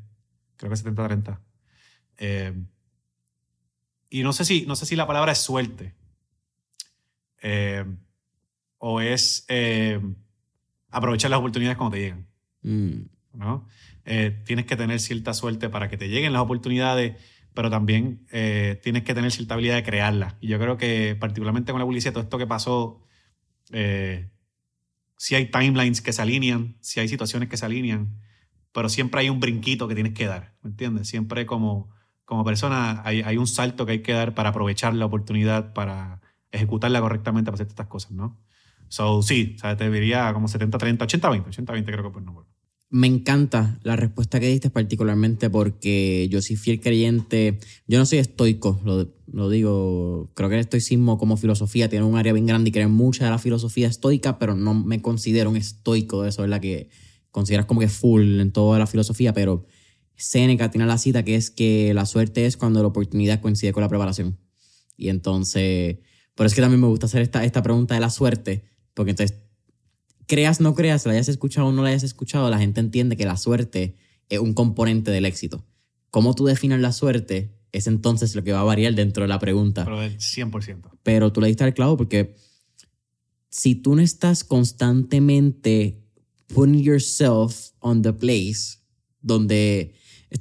Creo 0.57 0.71
que 0.71 0.77
70-30. 0.77 1.39
Eh, 2.19 2.55
y 4.11 4.23
no 4.23 4.33
sé, 4.33 4.45
si, 4.45 4.67
no 4.67 4.77
sé 4.77 4.87
si 4.87 4.97
la 4.97 5.07
palabra 5.07 5.33
es 5.33 5.39
suerte. 5.39 5.95
Eh, 7.43 7.85
o 8.79 9.01
es 9.01 9.45
eh, 9.49 10.01
aprovechar 10.91 11.31
las 11.31 11.39
oportunidades 11.39 11.77
cuando 11.77 11.97
te 11.97 12.03
llegan. 12.03 12.27
Mm, 12.63 13.01
¿no? 13.35 13.69
Eh, 14.05 14.43
tienes 14.45 14.67
que 14.67 14.77
tener 14.77 15.01
cierta 15.01 15.35
suerte 15.35 15.69
para 15.69 15.89
que 15.89 15.97
te 15.97 16.09
lleguen 16.09 16.33
las 16.33 16.43
oportunidades, 16.43 17.17
pero 17.55 17.71
también 17.71 18.27
tienes 18.83 19.03
que 19.03 19.15
tener 19.15 19.33
cierta 19.33 19.55
habilidad 19.55 19.77
de 19.77 19.83
crearlas. 19.83 20.35
Y 20.41 20.49
yo 20.49 20.59
creo 20.59 20.77
que 20.77 21.17
particularmente 21.19 21.73
con 21.73 21.81
la 21.81 21.87
publicidad, 21.87 22.13
todo 22.13 22.23
esto 22.23 22.39
que 22.39 22.47
pasó, 22.47 23.07
eh, 23.73 24.29
si 25.17 25.35
hay 25.35 25.51
timelines 25.51 26.01
que 26.01 26.13
se 26.13 26.23
alinean, 26.23 26.77
si 26.81 27.01
hay 27.01 27.09
situaciones 27.09 27.49
que 27.49 27.57
se 27.57 27.67
alinean, 27.67 28.21
pero 28.73 28.89
siempre 28.89 29.21
hay 29.23 29.31
un 29.31 29.41
brinquito 29.41 29.89
que 29.89 29.95
tienes 29.95 30.13
que 30.13 30.27
dar, 30.27 30.55
¿me 30.63 30.71
entiendes? 30.71 31.09
Siempre 31.09 31.47
como, 31.47 31.91
como 32.25 32.45
persona 32.45 33.03
hay, 33.05 33.23
hay 33.23 33.39
un 33.39 33.47
salto 33.47 33.87
que 33.87 33.93
hay 33.93 34.03
que 34.03 34.13
dar 34.13 34.35
para 34.35 34.51
aprovechar 34.51 34.95
la 34.95 35.07
oportunidad, 35.07 35.73
para 35.73 36.21
ejecutarla 36.51 37.01
correctamente, 37.01 37.51
para 37.51 37.55
hacer 37.55 37.69
estas 37.69 37.87
cosas, 37.87 38.13
¿no? 38.13 38.39
So, 38.89 39.23
sí, 39.23 39.55
o 39.57 39.59
sea, 39.59 39.77
te 39.77 39.91
diría 39.91 40.33
como 40.33 40.49
70-30, 40.49 40.99
80-20, 40.99 41.47
80-20 41.47 41.85
creo 41.85 42.03
que 42.05 42.11
pues 42.11 42.25
no. 42.25 42.47
Me 42.89 43.09
encanta 43.09 43.79
la 43.83 43.97
respuesta 43.97 44.39
que 44.39 44.47
diste 44.47 44.71
particularmente 44.71 45.51
porque 45.51 46.29
yo 46.31 46.41
soy 46.41 46.57
fiel 46.57 46.81
creyente, 46.81 47.59
yo 47.89 47.99
no 47.99 48.07
soy 48.07 48.19
estoico, 48.19 48.81
lo, 48.85 49.16
lo 49.33 49.49
digo, 49.51 50.31
creo 50.35 50.49
que 50.49 50.55
el 50.55 50.61
estoicismo 50.61 51.19
como 51.19 51.37
filosofía 51.37 51.89
tiene 51.89 52.05
un 52.05 52.17
área 52.17 52.33
bien 52.33 52.47
grande 52.47 52.71
y 52.71 52.73
creo 52.73 52.89
mucha 52.89 53.25
de 53.25 53.31
la 53.31 53.39
filosofía 53.39 53.89
estoica, 53.89 54.39
pero 54.39 54.55
no 54.55 54.75
me 54.75 55.03
considero 55.03 55.51
un 55.51 55.57
estoico 55.57 56.23
de 56.23 56.29
eso, 56.29 56.45
es 56.45 56.51
la 56.51 56.61
que 56.61 56.89
consideras 57.31 57.67
como 57.67 57.81
que 57.81 57.89
full 57.89 58.41
en 58.41 58.53
toda 58.53 58.79
la 58.79 58.87
filosofía, 58.87 59.33
pero 59.33 59.67
Seneca 60.17 60.71
tiene 60.71 60.87
la 60.87 60.99
cita 60.99 61.25
que 61.25 61.37
es 61.37 61.51
que 61.51 61.93
la 61.93 62.07
suerte 62.07 62.47
es 62.47 62.57
cuando 62.57 62.81
la 62.81 62.89
oportunidad 62.89 63.41
coincide 63.41 63.73
con 63.73 63.83
la 63.83 63.89
preparación. 63.89 64.39
Y 64.97 65.09
entonces, 65.09 65.99
por 66.35 66.47
eso 66.47 66.53
es 66.53 66.55
que 66.55 66.63
también 66.63 66.81
me 66.81 66.87
gusta 66.87 67.07
hacer 67.07 67.23
esta, 67.23 67.45
esta 67.45 67.63
pregunta 67.63 67.95
de 67.95 68.01
la 68.01 68.11
suerte, 68.11 68.65
porque 68.95 69.11
entonces 69.11 69.39
creas, 70.27 70.61
no 70.61 70.75
creas, 70.75 71.05
la 71.05 71.13
hayas 71.13 71.29
escuchado 71.29 71.69
o 71.69 71.73
no 71.73 71.83
la 71.83 71.91
hayas 71.91 72.03
escuchado, 72.03 72.49
la 72.49 72.59
gente 72.59 72.81
entiende 72.81 73.17
que 73.17 73.27
la 73.27 73.37
suerte 73.37 73.97
es 74.29 74.39
un 74.39 74.55
componente 74.55 75.11
del 75.11 75.27
éxito. 75.27 75.65
¿Cómo 76.11 76.35
tú 76.35 76.47
defines 76.47 76.81
la 76.81 76.93
suerte? 76.93 77.56
Es 77.73 77.87
entonces 77.87 78.35
lo 78.35 78.43
que 78.43 78.53
va 78.53 78.61
a 78.61 78.65
variar 78.65 78.95
dentro 78.95 79.25
de 79.25 79.29
la 79.29 79.39
pregunta. 79.39 79.85
Pero 79.85 80.01
del 80.01 80.19
100%. 80.19 80.91
Pero 81.03 81.33
tú 81.33 81.41
le 81.41 81.49
diste 81.49 81.65
al 81.65 81.75
clavo 81.75 81.97
porque 81.97 82.35
si 83.49 83.75
tú 83.75 83.97
no 83.97 84.03
estás 84.03 84.45
constantemente 84.45 86.03
putting 86.49 86.83
yourself 86.83 87.71
on 87.81 88.03
the 88.03 88.13
place 88.13 88.79
donde... 89.21 89.95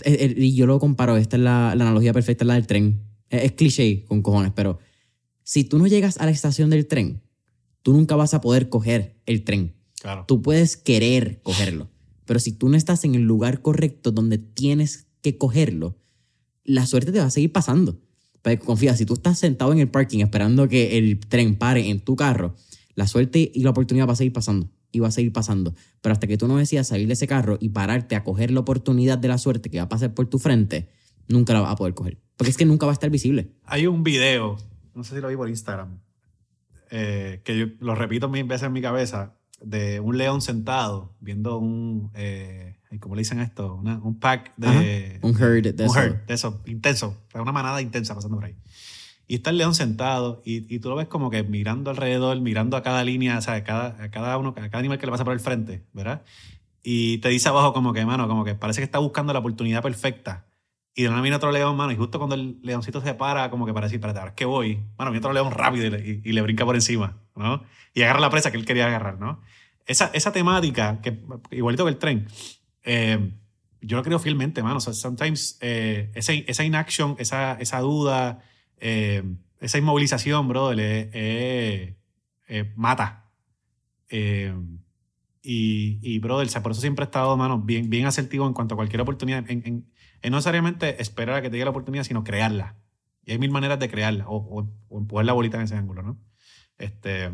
Y 0.05 0.55
yo 0.55 0.65
lo 0.65 0.79
comparo, 0.79 1.15
esta 1.15 1.37
es 1.37 1.43
la, 1.43 1.71
analogía 1.71 2.11
perfecta, 2.11 2.43
la 2.43 2.55
del 2.55 2.67
tren. 2.67 3.03
Es, 3.29 3.43
es 3.43 3.51
cliché 3.53 4.03
con 4.05 4.21
cojones, 4.21 4.51
pero 4.55 4.79
si 5.43 5.63
tú 5.63 5.77
no 5.77 5.87
llegas 5.87 6.17
a 6.17 6.25
la 6.25 6.31
estación 6.31 6.69
del 6.69 6.87
tren, 6.87 7.21
tú 7.83 7.93
nunca 7.93 8.15
vas 8.15 8.33
a 8.33 8.41
poder 8.41 8.69
coger 8.69 9.21
el 9.25 9.43
tren. 9.43 9.75
Claro. 10.01 10.25
Tú 10.27 10.41
puedes 10.41 10.75
querer 10.75 11.41
cogerlo, 11.43 11.89
pero 12.25 12.39
si 12.39 12.51
tú 12.51 12.67
no 12.67 12.77
estás 12.77 13.05
en 13.05 13.15
el 13.15 13.21
lugar 13.21 13.61
correcto 13.61 14.11
donde 14.11 14.37
tienes 14.39 15.07
que 15.21 15.37
cogerlo, 15.37 15.97
la 16.65 16.85
suerte 16.85 17.11
te 17.11 17.19
va 17.19 17.25
a 17.25 17.31
seguir 17.31 17.51
pasando. 17.51 17.99
Pero 18.41 18.63
confía, 18.63 18.95
si 18.95 19.05
tú 19.05 19.13
estás 19.13 19.39
sentado 19.39 19.71
en 19.71 19.79
el 19.79 19.87
parking 19.87 20.19
esperando 20.19 20.67
que 20.67 20.97
el 20.97 21.19
tren 21.19 21.55
pare 21.55 21.89
en 21.89 21.99
tu 21.99 22.15
carro, 22.15 22.55
la 22.93 23.07
suerte 23.07 23.51
y 23.53 23.61
la 23.61 23.71
oportunidad 23.71 24.07
va 24.07 24.13
a 24.13 24.17
seguir 24.17 24.33
pasando 24.33 24.69
y 24.91 24.99
va 24.99 25.07
a 25.07 25.11
seguir 25.11 25.33
pasando. 25.33 25.73
Pero 26.01 26.13
hasta 26.13 26.27
que 26.27 26.37
tú 26.37 26.47
no 26.47 26.57
decidas 26.57 26.87
salir 26.87 27.07
de 27.07 27.13
ese 27.13 27.27
carro 27.27 27.57
y 27.59 27.69
pararte 27.69 28.15
a 28.15 28.23
coger 28.23 28.51
la 28.51 28.61
oportunidad 28.61 29.17
de 29.17 29.27
la 29.27 29.37
suerte 29.37 29.69
que 29.69 29.77
va 29.77 29.83
a 29.83 29.89
pasar 29.89 30.13
por 30.13 30.27
tu 30.27 30.39
frente, 30.39 30.89
nunca 31.27 31.53
la 31.53 31.61
vas 31.61 31.71
a 31.71 31.75
poder 31.75 31.93
coger. 31.93 32.17
Porque 32.37 32.51
es 32.51 32.57
que 32.57 32.65
nunca 32.65 32.85
va 32.85 32.91
a 32.91 32.93
estar 32.93 33.09
visible. 33.09 33.51
Hay 33.65 33.87
un 33.87 34.03
video, 34.03 34.57
no 34.93 35.03
sé 35.03 35.15
si 35.15 35.21
lo 35.21 35.27
vi 35.27 35.35
por 35.35 35.49
Instagram, 35.49 35.99
eh, 36.91 37.41
que 37.43 37.57
yo 37.57 37.65
lo 37.79 37.95
repito 37.95 38.29
mil 38.29 38.45
veces 38.45 38.67
en 38.67 38.73
mi 38.73 38.81
cabeza, 38.81 39.35
de 39.61 39.99
un 39.99 40.17
león 40.17 40.41
sentado 40.41 41.15
viendo 41.19 41.57
un, 41.57 42.11
eh, 42.13 42.77
¿cómo 42.99 43.15
le 43.15 43.21
dicen 43.21 43.39
esto? 43.39 43.75
un 43.75 44.19
pack 44.19 44.53
de... 44.57 45.19
un 45.21 45.35
herd 45.35 45.73
de 45.73 45.87
un 45.87 45.97
Herd 45.97 46.25
de 46.25 46.33
eso, 46.33 46.61
intenso, 46.65 47.17
una 47.33 47.51
manada 47.51 47.81
intensa 47.81 48.15
pasando 48.15 48.37
por 48.37 48.45
ahí. 48.45 48.55
Y 49.27 49.35
está 49.35 49.49
el 49.49 49.57
león 49.57 49.73
sentado 49.73 50.41
y, 50.45 50.73
y, 50.73 50.79
tú 50.79 50.89
lo 50.89 50.95
ves 50.95 51.07
como 51.07 51.31
que 51.31 51.43
mirando 51.43 51.89
alrededor, 51.89 52.39
mirando 52.41 52.77
a 52.77 52.83
cada 52.83 53.03
línea, 53.03 53.39
o 53.39 53.41
sea, 53.41 53.55
a 53.55 53.63
cada, 53.63 54.03
a 54.03 54.11
cada 54.11 54.37
uno, 54.37 54.49
a 54.49 54.53
cada 54.53 54.77
animal 54.77 54.99
que 54.99 55.07
le 55.07 55.11
pasa 55.11 55.23
por 55.23 55.33
el 55.33 55.39
frente, 55.39 55.83
¿verdad? 55.93 56.21
Y 56.83 57.17
te 57.17 57.29
dice 57.29 57.49
abajo 57.49 57.73
como 57.73 57.91
que, 57.93 58.05
mano, 58.05 58.27
como 58.27 58.45
que 58.45 58.53
parece 58.53 58.81
que 58.81 58.85
está 58.85 58.99
buscando 58.99 59.33
la 59.33 59.39
oportunidad 59.39 59.81
perfecta 59.81 60.45
y 60.97 61.03
de 61.03 61.09
una 61.09 61.21
viene 61.21 61.35
otro 61.35 61.51
león, 61.51 61.75
mano, 61.75 61.91
y 61.91 61.97
justo 61.97 62.17
cuando 62.19 62.35
el 62.35 62.57
leoncito 62.63 63.01
se 63.01 63.13
para, 63.13 63.49
como 63.49 63.65
que 63.65 63.73
para 63.73 63.87
decir, 63.87 63.97
espérate, 63.97 64.19
ahora 64.19 64.29
es 64.29 64.35
que 64.35 64.45
voy, 64.45 64.79
mano, 64.97 65.11
viene 65.11 65.17
otro 65.17 65.33
león 65.33 65.51
rápido 65.51 65.87
y 65.87 66.31
le, 66.31 66.41
brinca 66.41 66.63
por 66.63 66.75
encima, 66.75 67.17
¿no? 67.35 67.63
Y 67.93 68.03
agarra 68.03 68.21
la 68.21 68.29
presa 68.29 68.49
que 68.49 68.57
él 68.57 68.65
quería 68.65 68.87
agarrar, 68.87 69.19
¿no? 69.19 69.41
Esa, 69.85 70.09
esa 70.13 70.31
temática, 70.31 71.01
que 71.01 71.19
igualito 71.51 71.83
que 71.83 71.91
el 71.91 71.97
tren, 71.97 72.27
eh, 72.85 73.33
yo 73.81 73.97
lo 73.97 74.03
creo 74.03 74.19
fielmente, 74.19 74.63
mano. 74.63 74.77
O 74.77 74.79
sea, 74.79 74.93
sometimes 74.93 75.57
eh, 75.61 76.11
esa, 76.15 76.33
esa 76.33 76.63
inaction, 76.63 77.15
esa, 77.19 77.53
esa 77.53 77.79
duda, 77.79 78.43
eh, 78.77 79.23
esa 79.59 79.77
inmovilización, 79.77 80.47
bro, 80.47 80.73
le 80.73 81.97
mata. 82.75 83.31
y, 84.09 85.99
y, 86.01 86.19
brother, 86.19 86.47
por 86.61 86.71
eso 86.71 86.81
siempre 86.81 87.03
he 87.03 87.07
estado, 87.07 87.35
mano, 87.37 87.59
bien, 87.59 87.89
bien 87.89 88.05
asertivo 88.05 88.47
en 88.47 88.53
cuanto 88.53 88.75
a 88.75 88.77
cualquier 88.77 89.01
oportunidad. 89.01 89.43
En, 89.49 89.87
es 90.21 90.31
no 90.31 90.37
necesariamente 90.37 91.01
esperar 91.01 91.35
a 91.35 91.41
que 91.41 91.49
te 91.49 91.53
llegue 91.53 91.65
la 91.65 91.71
oportunidad, 91.71 92.03
sino 92.03 92.23
crearla. 92.23 92.77
Y 93.25 93.31
hay 93.31 93.39
mil 93.39 93.51
maneras 93.51 93.79
de 93.79 93.89
crearla 93.89 94.27
o, 94.27 94.37
o, 94.89 94.97
empujar 94.97 95.25
la 95.25 95.33
bolita 95.33 95.57
en 95.57 95.63
ese 95.63 95.75
ángulo, 95.75 96.01
¿no? 96.03 96.19
Este. 96.77 97.31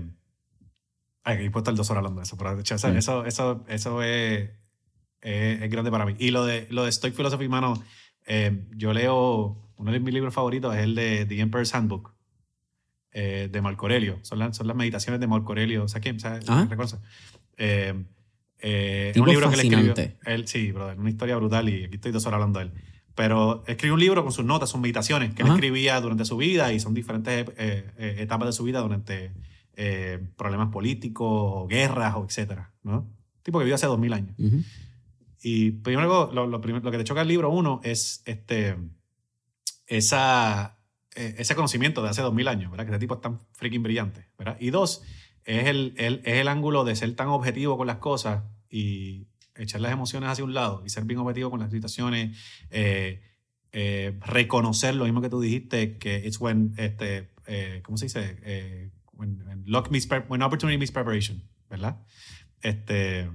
Ay, 1.23 1.49
puedo 1.49 1.61
estar 1.61 1.75
dos 1.75 1.89
horas 1.89 1.99
hablando 1.99 2.19
de 2.19 2.23
eso, 2.23 2.35
pero 2.35 2.59
eso, 2.59 2.73
eso, 2.75 3.25
eso, 3.25 3.65
eso 3.67 4.03
es, 4.03 4.49
es, 5.21 5.69
grande 5.69 5.91
para 5.91 6.05
mí. 6.05 6.15
Y 6.19 6.31
lo 6.31 6.45
de, 6.45 6.67
lo 6.69 6.85
de 6.85 6.91
Stoic 6.91 7.15
Philosophy, 7.15 7.47
mano, 7.47 7.81
eh, 8.25 8.63
yo 8.75 8.93
leo, 8.93 9.57
uno 9.77 9.91
de 9.91 9.99
mis 9.99 10.13
libros 10.13 10.33
favoritos 10.33 10.75
es 10.75 10.81
el 10.81 10.95
de 10.95 11.25
The 11.25 11.39
Emperor's 11.39 11.73
Handbook, 11.73 12.13
eh, 13.11 13.49
de 13.51 13.61
Marco 13.61 13.85
Aurelio. 13.85 14.19
Son, 14.21 14.39
las, 14.39 14.55
son 14.55 14.67
las 14.67 14.75
meditaciones 14.75 15.19
de 15.19 15.27
Marco 15.27 15.51
Aurelio. 15.51 15.87
¿Sabes 15.87 16.03
quién? 16.03 16.19
¿Sabes? 16.19 16.45
¿Ah? 16.47 16.67
Eh, 17.57 17.93
eh, 18.61 19.13
un 19.17 19.27
libro 19.27 19.49
que 19.49 19.57
le 19.57 19.63
escribió. 19.63 19.93
Él, 20.25 20.47
sí, 20.47 20.71
brother, 20.71 20.99
una 20.99 21.09
historia 21.09 21.35
brutal 21.35 21.67
y 21.67 21.85
aquí 21.85 21.95
estoy 21.95 22.11
dos 22.11 22.25
horas 22.25 22.35
hablando 22.35 22.59
de 22.59 22.65
él. 22.65 22.71
Pero 23.15 23.63
escribió 23.67 23.95
un 23.95 23.99
libro 23.99 24.23
con 24.23 24.31
sus 24.31 24.45
notas, 24.45 24.69
sus 24.69 24.79
meditaciones 24.79 25.33
que 25.33 25.41
él 25.41 25.49
escribía 25.49 25.99
durante 25.99 26.25
su 26.25 26.37
vida 26.37 26.71
y 26.71 26.79
son 26.79 26.93
diferentes 26.93 27.49
eh, 27.57 27.85
eh, 27.97 28.15
etapas 28.19 28.47
de 28.47 28.53
su 28.53 28.63
vida 28.63 28.79
durante 28.79 29.31
problemas 30.37 30.69
políticos, 30.69 31.67
guerras 31.67 32.13
o 32.15 32.23
etcétera, 32.23 32.71
¿no? 32.83 33.09
Tipo 33.41 33.57
que 33.57 33.63
vivió 33.63 33.75
hace 33.75 33.87
dos 33.87 33.97
mil 33.97 34.13
años. 34.13 34.35
Y 35.41 35.71
primero, 35.71 36.31
lo, 36.31 36.47
lo, 36.47 36.59
lo 36.59 36.91
que 36.91 36.97
te 36.97 37.03
choca 37.03 37.21
el 37.21 37.27
libro, 37.27 37.49
uno, 37.49 37.81
es 37.83 38.21
este, 38.25 38.77
esa, 39.87 40.77
ese 41.15 41.55
conocimiento 41.55 42.03
de 42.03 42.09
hace 42.09 42.21
dos 42.21 42.33
mil 42.33 42.47
años, 42.47 42.69
¿verdad? 42.69 42.85
Que 42.85 42.91
este 42.91 42.99
tipo 42.99 43.15
es 43.15 43.21
tan 43.21 43.41
freaking 43.53 43.83
brillante, 43.83 44.27
¿verdad? 44.37 44.57
Y 44.59 44.69
dos, 44.69 45.01
es 45.43 45.67
el, 45.67 45.93
es 45.97 46.19
el 46.23 46.47
ángulo 46.47 46.83
de 46.83 46.95
ser 46.95 47.15
tan 47.15 47.27
objetivo 47.27 47.77
con 47.77 47.87
las 47.87 47.97
cosas 47.97 48.43
y 48.69 49.27
echar 49.55 49.81
las 49.81 49.91
emociones 49.91 50.29
hacia 50.29 50.43
un 50.43 50.53
lado 50.53 50.83
y 50.85 50.89
ser 50.89 51.03
bien 51.03 51.19
objetivo 51.19 51.49
con 51.49 51.59
las 51.59 51.71
situaciones, 51.71 52.37
eh, 52.69 53.21
eh, 53.71 54.17
reconocer 54.25 54.95
lo 54.95 55.05
mismo 55.05 55.21
que 55.21 55.29
tú 55.29 55.41
dijiste, 55.41 55.97
que 55.97 56.17
it's 56.25 56.39
when, 56.39 56.73
este, 56.77 57.31
eh, 57.47 57.81
¿cómo 57.83 57.97
se 57.97 58.05
dice? 58.05 58.91
when, 59.13 59.63
luck 59.65 59.91
meets 59.91 60.07
when 60.27 60.41
opportunity 60.41 60.77
meets 60.77 60.91
preparation, 60.91 61.43
¿verdad? 61.69 62.01
Este, 62.61 63.29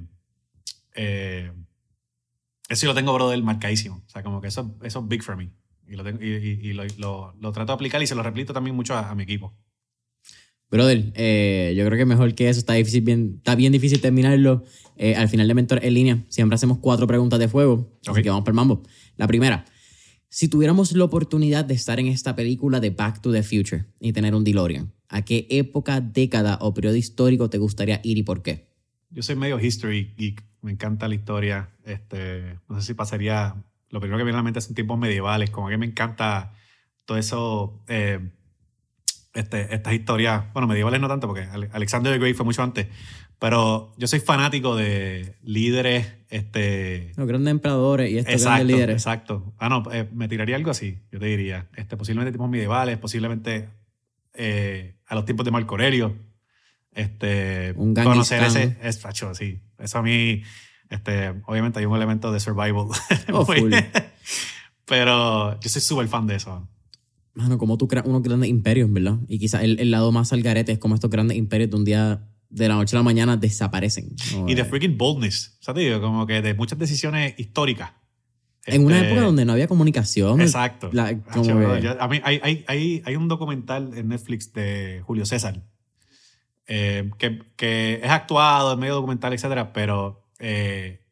eso 2.68 2.86
lo 2.86 2.94
tengo, 2.94 3.12
brother, 3.14 3.42
marcadísimo. 3.42 4.02
O 4.06 4.08
sea, 4.08 4.22
como 4.22 4.40
que 4.40 4.48
eso, 4.48 4.76
eso 4.82 5.00
es 5.00 5.08
big 5.08 5.22
for 5.22 5.36
me. 5.36 5.50
Y, 5.88 5.94
lo, 5.94 6.02
tengo, 6.02 6.20
y, 6.22 6.72
lo, 6.72 7.32
lo, 7.38 7.52
trato 7.52 7.72
de 7.72 7.74
aplicar 7.74 8.02
y 8.02 8.06
se 8.06 8.14
lo 8.14 8.22
repito 8.22 8.52
también 8.52 8.74
mucho 8.74 8.96
a 8.96 9.14
mi 9.14 9.22
equipo. 9.22 9.54
Brother, 10.68 11.12
eh, 11.14 11.74
yo 11.76 11.86
creo 11.86 11.96
que 11.96 12.04
mejor 12.04 12.34
que 12.34 12.48
eso 12.48 12.58
está 12.58 12.72
difícil, 12.72 13.02
bien, 13.02 13.34
está 13.36 13.54
bien 13.54 13.72
difícil 13.72 14.00
terminarlo. 14.00 14.64
Eh, 14.96 15.14
al 15.14 15.28
final 15.28 15.46
de 15.46 15.54
Mentor 15.54 15.84
en 15.84 15.94
línea, 15.94 16.24
siempre 16.28 16.56
hacemos 16.56 16.78
cuatro 16.78 17.06
preguntas 17.06 17.38
de 17.38 17.48
fuego. 17.48 17.98
Así 18.06 18.22
que 18.22 18.30
vamos 18.30 18.44
por 18.44 18.50
el 18.50 18.56
mambo. 18.56 18.82
La 19.16 19.28
primera, 19.28 19.64
si 20.28 20.48
tuviéramos 20.48 20.92
la 20.92 21.04
oportunidad 21.04 21.64
de 21.64 21.74
estar 21.74 22.00
en 22.00 22.08
esta 22.08 22.34
película 22.34 22.80
de 22.80 22.90
Back 22.90 23.20
to 23.20 23.32
the 23.32 23.42
Future 23.42 23.86
y 24.00 24.12
tener 24.12 24.34
un 24.34 24.42
DeLorean, 24.42 24.92
¿a 25.08 25.24
qué 25.24 25.46
época, 25.50 26.00
década 26.00 26.58
o 26.60 26.74
periodo 26.74 26.96
histórico 26.96 27.48
te 27.48 27.58
gustaría 27.58 28.00
ir 28.02 28.18
y 28.18 28.22
por 28.24 28.42
qué? 28.42 28.66
Yo 29.10 29.22
soy 29.22 29.36
medio 29.36 29.58
history 29.58 30.14
geek, 30.16 30.44
me 30.62 30.72
encanta 30.72 31.08
la 31.08 31.14
historia. 31.14 31.70
Este, 31.84 32.58
no 32.68 32.80
sé 32.80 32.88
si 32.88 32.94
pasaría, 32.94 33.54
lo 33.90 34.00
primero 34.00 34.18
que 34.18 34.24
viene 34.24 34.36
a 34.36 34.40
la 34.40 34.44
mente 34.44 34.60
son 34.60 34.74
tiempos 34.74 34.98
medievales, 34.98 35.50
como 35.50 35.68
que 35.68 35.78
me 35.78 35.86
encanta 35.86 36.52
todo 37.04 37.16
eso. 37.16 37.82
Eh, 37.88 38.30
este, 39.34 39.74
estas 39.74 39.92
historias, 39.92 40.50
bueno, 40.54 40.66
medievales 40.66 40.98
no 41.00 41.08
tanto, 41.08 41.26
porque 41.26 41.46
Alexander 41.72 42.10
the 42.12 42.18
Great 42.18 42.34
fue 42.34 42.46
mucho 42.46 42.62
antes, 42.62 42.86
pero 43.38 43.92
yo 43.98 44.06
soy 44.06 44.20
fanático 44.20 44.76
de 44.76 45.34
líderes. 45.42 46.14
Este, 46.30 47.12
Los 47.16 47.28
grandes 47.28 47.50
emperadores 47.50 48.10
y 48.10 48.18
estos 48.18 48.42
grandes 48.42 48.66
líderes. 48.66 48.96
Exacto. 48.96 49.52
Ah, 49.58 49.68
no, 49.68 49.84
eh, 49.92 50.08
me 50.12 50.26
tiraría 50.26 50.56
algo 50.56 50.70
así, 50.70 51.00
yo 51.12 51.20
te 51.20 51.26
diría. 51.26 51.68
Este, 51.76 51.96
posiblemente 51.96 52.32
tiempos 52.32 52.50
medievales, 52.50 52.96
posiblemente 52.98 53.68
eh, 54.32 54.96
a 55.06 55.14
los 55.14 55.24
tiempos 55.26 55.44
de 55.44 55.50
Marco 55.50 55.74
Aurelio. 55.74 56.16
Este, 56.96 57.74
un 57.76 57.94
conocer 57.94 58.42
ese. 58.42 58.78
Es 58.82 58.98
facho, 58.98 59.34
sí. 59.34 59.60
Eso 59.78 59.98
a 59.98 60.02
mí, 60.02 60.42
este, 60.88 61.28
obviamente 61.46 61.78
hay 61.78 61.84
un 61.84 61.94
elemento 61.94 62.32
de 62.32 62.40
survival. 62.40 62.86
Oh, 63.32 63.46
pero 64.86 65.60
yo 65.60 65.68
soy 65.68 65.82
súper 65.82 66.08
fan 66.08 66.26
de 66.26 66.36
eso. 66.36 66.66
Mano, 67.34 67.58
como 67.58 67.76
tú 67.76 67.86
creas 67.86 68.06
unos 68.06 68.22
grandes 68.22 68.48
imperios, 68.48 68.90
¿verdad? 68.90 69.18
Y 69.28 69.38
quizás 69.38 69.62
el, 69.62 69.90
lado 69.90 70.10
más 70.10 70.32
al 70.32 70.42
garete 70.42 70.72
es 70.72 70.78
como 70.78 70.94
estos 70.94 71.10
grandes 71.10 71.36
imperios 71.36 71.70
de 71.70 71.76
un 71.76 71.84
día 71.84 72.22
de 72.48 72.68
la 72.68 72.76
noche 72.76 72.96
a 72.96 73.00
la 73.00 73.02
mañana 73.02 73.36
desaparecen. 73.36 74.14
Y 74.46 74.54
de 74.54 74.64
freaking 74.64 74.96
boldness. 74.96 75.58
Digo, 75.74 76.00
como 76.00 76.26
que 76.26 76.40
de 76.40 76.54
muchas 76.54 76.78
decisiones 76.78 77.34
históricas. 77.36 77.90
En 78.64 78.86
una 78.86 78.96
este, 78.96 79.08
época 79.08 79.26
donde 79.26 79.44
no 79.44 79.52
había 79.52 79.68
comunicación. 79.68 80.40
Exacto. 80.40 80.90
a 80.96 82.08
mí 82.08 82.20
hay, 82.24 82.40
hay, 82.42 82.64
hay, 82.66 83.02
hay, 83.04 83.16
un 83.16 83.28
documental 83.28 83.92
en 83.96 84.08
Netflix 84.08 84.52
de 84.54 85.02
Julio 85.04 85.26
César. 85.26 85.62
Eh, 86.66 87.10
que, 87.18 87.42
que 87.56 88.00
es 88.02 88.10
actuado, 88.10 88.72
es 88.72 88.78
medio 88.78 88.94
documental, 88.94 89.32
etcétera, 89.32 89.72
pero 89.72 90.28
eh, 90.38 91.04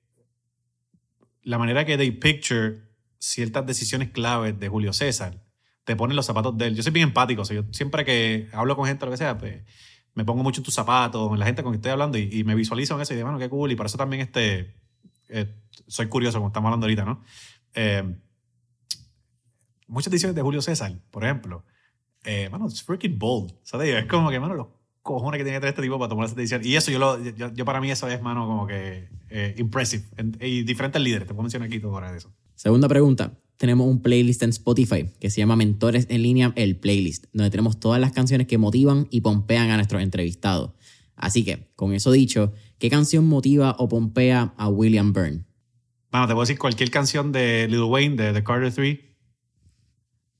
la 1.43 1.59
manera 1.59 1.85
que 1.85 1.97
they 1.97 2.11
picture 2.11 2.83
ciertas 3.19 3.67
decisiones 3.67 4.11
claves 4.11 4.59
de 4.59 4.69
Julio 4.69 4.93
César 4.93 5.43
te 5.85 5.97
ponen 5.97 6.17
los 6.17 6.27
zapatos 6.27 6.57
de 6.57 6.67
él. 6.67 6.77
Yo 6.77 6.83
soy 6.83 6.93
bien 6.93 7.09
empático, 7.09 7.43
o 7.43 7.45
sea, 7.45 7.57
yo 7.57 7.65
siempre 7.73 8.05
que 8.05 8.49
hablo 8.53 8.77
con 8.77 8.87
gente 8.87 9.05
o 9.05 9.07
lo 9.07 9.13
que 9.13 9.19
sea, 9.19 9.39
pues, 9.39 9.63
me 10.15 10.25
pongo 10.25 10.43
mucho 10.43 10.61
en 10.61 10.65
tus 10.65 10.75
zapatos, 10.75 11.33
en 11.33 11.39
la 11.39 11.47
gente 11.47 11.63
con 11.63 11.73
quien 11.73 11.81
estoy 11.81 11.93
hablando 11.93 12.19
y, 12.19 12.29
y 12.33 12.45
me 12.45 12.55
visualizo 12.55 12.95
en 12.95 13.01
eso 13.03 13.13
y 13.13 13.17
digo, 13.17 13.29
bueno, 13.29 13.39
qué 13.39 13.49
cool. 13.49 13.73
Y 13.73 13.77
por 13.77 13.87
eso 13.87 13.99
también 13.99 14.23
este, 14.23 14.75
eh, 15.29 15.55
soy 15.87 16.07
curioso, 16.07 16.39
como 16.39 16.49
estamos 16.49 16.69
hablando 16.69 16.87
ahorita, 16.87 17.05
¿no? 17.05 17.23
Eh, 17.75 18.17
muchas 19.87 20.11
decisiones 20.11 20.35
de 20.35 20.43
Julio 20.43 20.63
César, 20.63 20.93
por 21.11 21.25
ejemplo, 21.25 21.65
eh, 22.25 22.49
mano, 22.49 22.69
es 22.69 22.83
freaking 22.83 23.19
bold. 23.19 23.55
¿sabes? 23.63 23.95
Es 23.95 24.07
como 24.07 24.31
que, 24.31 24.41
mano, 24.41 24.55
los 24.55 24.69
cojones 25.05 25.39
que 25.39 25.45
tiene 25.45 25.57
que 25.59 25.61
tener 25.61 25.75
este 25.75 25.83
tipo 25.83 25.99
para 25.99 26.09
tomar 26.09 26.27
esa 26.27 26.35
decisión. 26.35 26.63
Y 26.65 26.75
eso, 26.75 26.91
yo, 26.91 26.99
lo, 26.99 27.23
yo, 27.23 27.53
yo 27.55 27.65
para 27.65 27.81
mí, 27.81 27.91
eso 27.91 28.09
es, 28.09 28.21
mano, 28.23 28.47
como 28.47 28.67
que 28.67 29.09
eh, 29.29 29.55
impressive. 29.59 30.05
En- 30.17 30.37
y 30.41 30.63
diferentes 30.65 31.01
líderes, 31.01 31.29
te 31.29 31.35
puedo 31.35 31.43
mencionar 31.45 31.69
aquí 31.69 31.79
todo 31.79 31.93
ahora 31.93 32.11
de 32.11 32.19
eso. 32.19 32.33
Segunda 32.57 32.89
pregunta. 32.89 33.39
Tenemos 33.57 33.87
un 33.87 34.01
playlist 34.03 34.43
en 34.43 34.51
Spotify 34.51 35.07
que 35.21 35.31
se 35.31 35.41
llama 35.41 35.55
Mentores 35.57 36.07
en 36.09 36.23
línea, 36.23 36.53
el 36.57 36.77
playlist, 36.77 37.27
donde 37.33 37.51
tenemos 37.51 37.79
todas 37.79 38.01
las 38.01 38.13
canciones 38.13 38.47
que 38.49 38.59
motivan 38.59 39.07
y 39.11 39.21
pompean 39.21 39.71
a 39.71 39.77
nuestros 39.77 40.03
entrevistados. 40.03 40.73
Así 41.17 41.45
que, 41.45 41.69
con 41.77 41.93
eso 41.93 42.11
dicho, 42.11 42.53
¿qué 42.79 42.91
canción 42.91 43.27
motiva 43.29 43.77
o 43.79 43.89
pompea 43.89 44.55
a 44.57 44.69
William 44.69 45.13
Byrne? 45.13 45.45
Mano, 46.11 46.27
te 46.27 46.33
puedo 46.33 46.43
decir 46.45 46.59
cualquier 46.59 46.91
canción 46.91 47.31
de 47.31 47.69
Lil 47.69 47.83
Wayne, 47.85 48.17
de 48.17 48.33
The 48.33 48.43
Carter 48.43 48.73
3. 48.73 48.99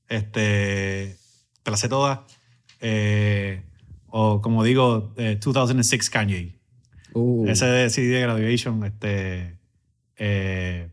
Este, 0.09 1.15
te 1.63 1.71
la 1.71 1.77
sé 1.77 1.87
todas. 1.89 2.19
Eh, 2.81 3.63
o 4.17 4.39
como 4.39 4.63
digo, 4.63 5.13
eh, 5.17 5.37
2006 5.41 6.09
Kanye. 6.09 6.55
Uh, 7.13 7.45
Ese 7.49 7.65
de 7.65 7.89
CD 7.89 8.07
de 8.15 8.21
Graduation, 8.21 8.85
este, 8.85 9.57
eh, 10.15 10.89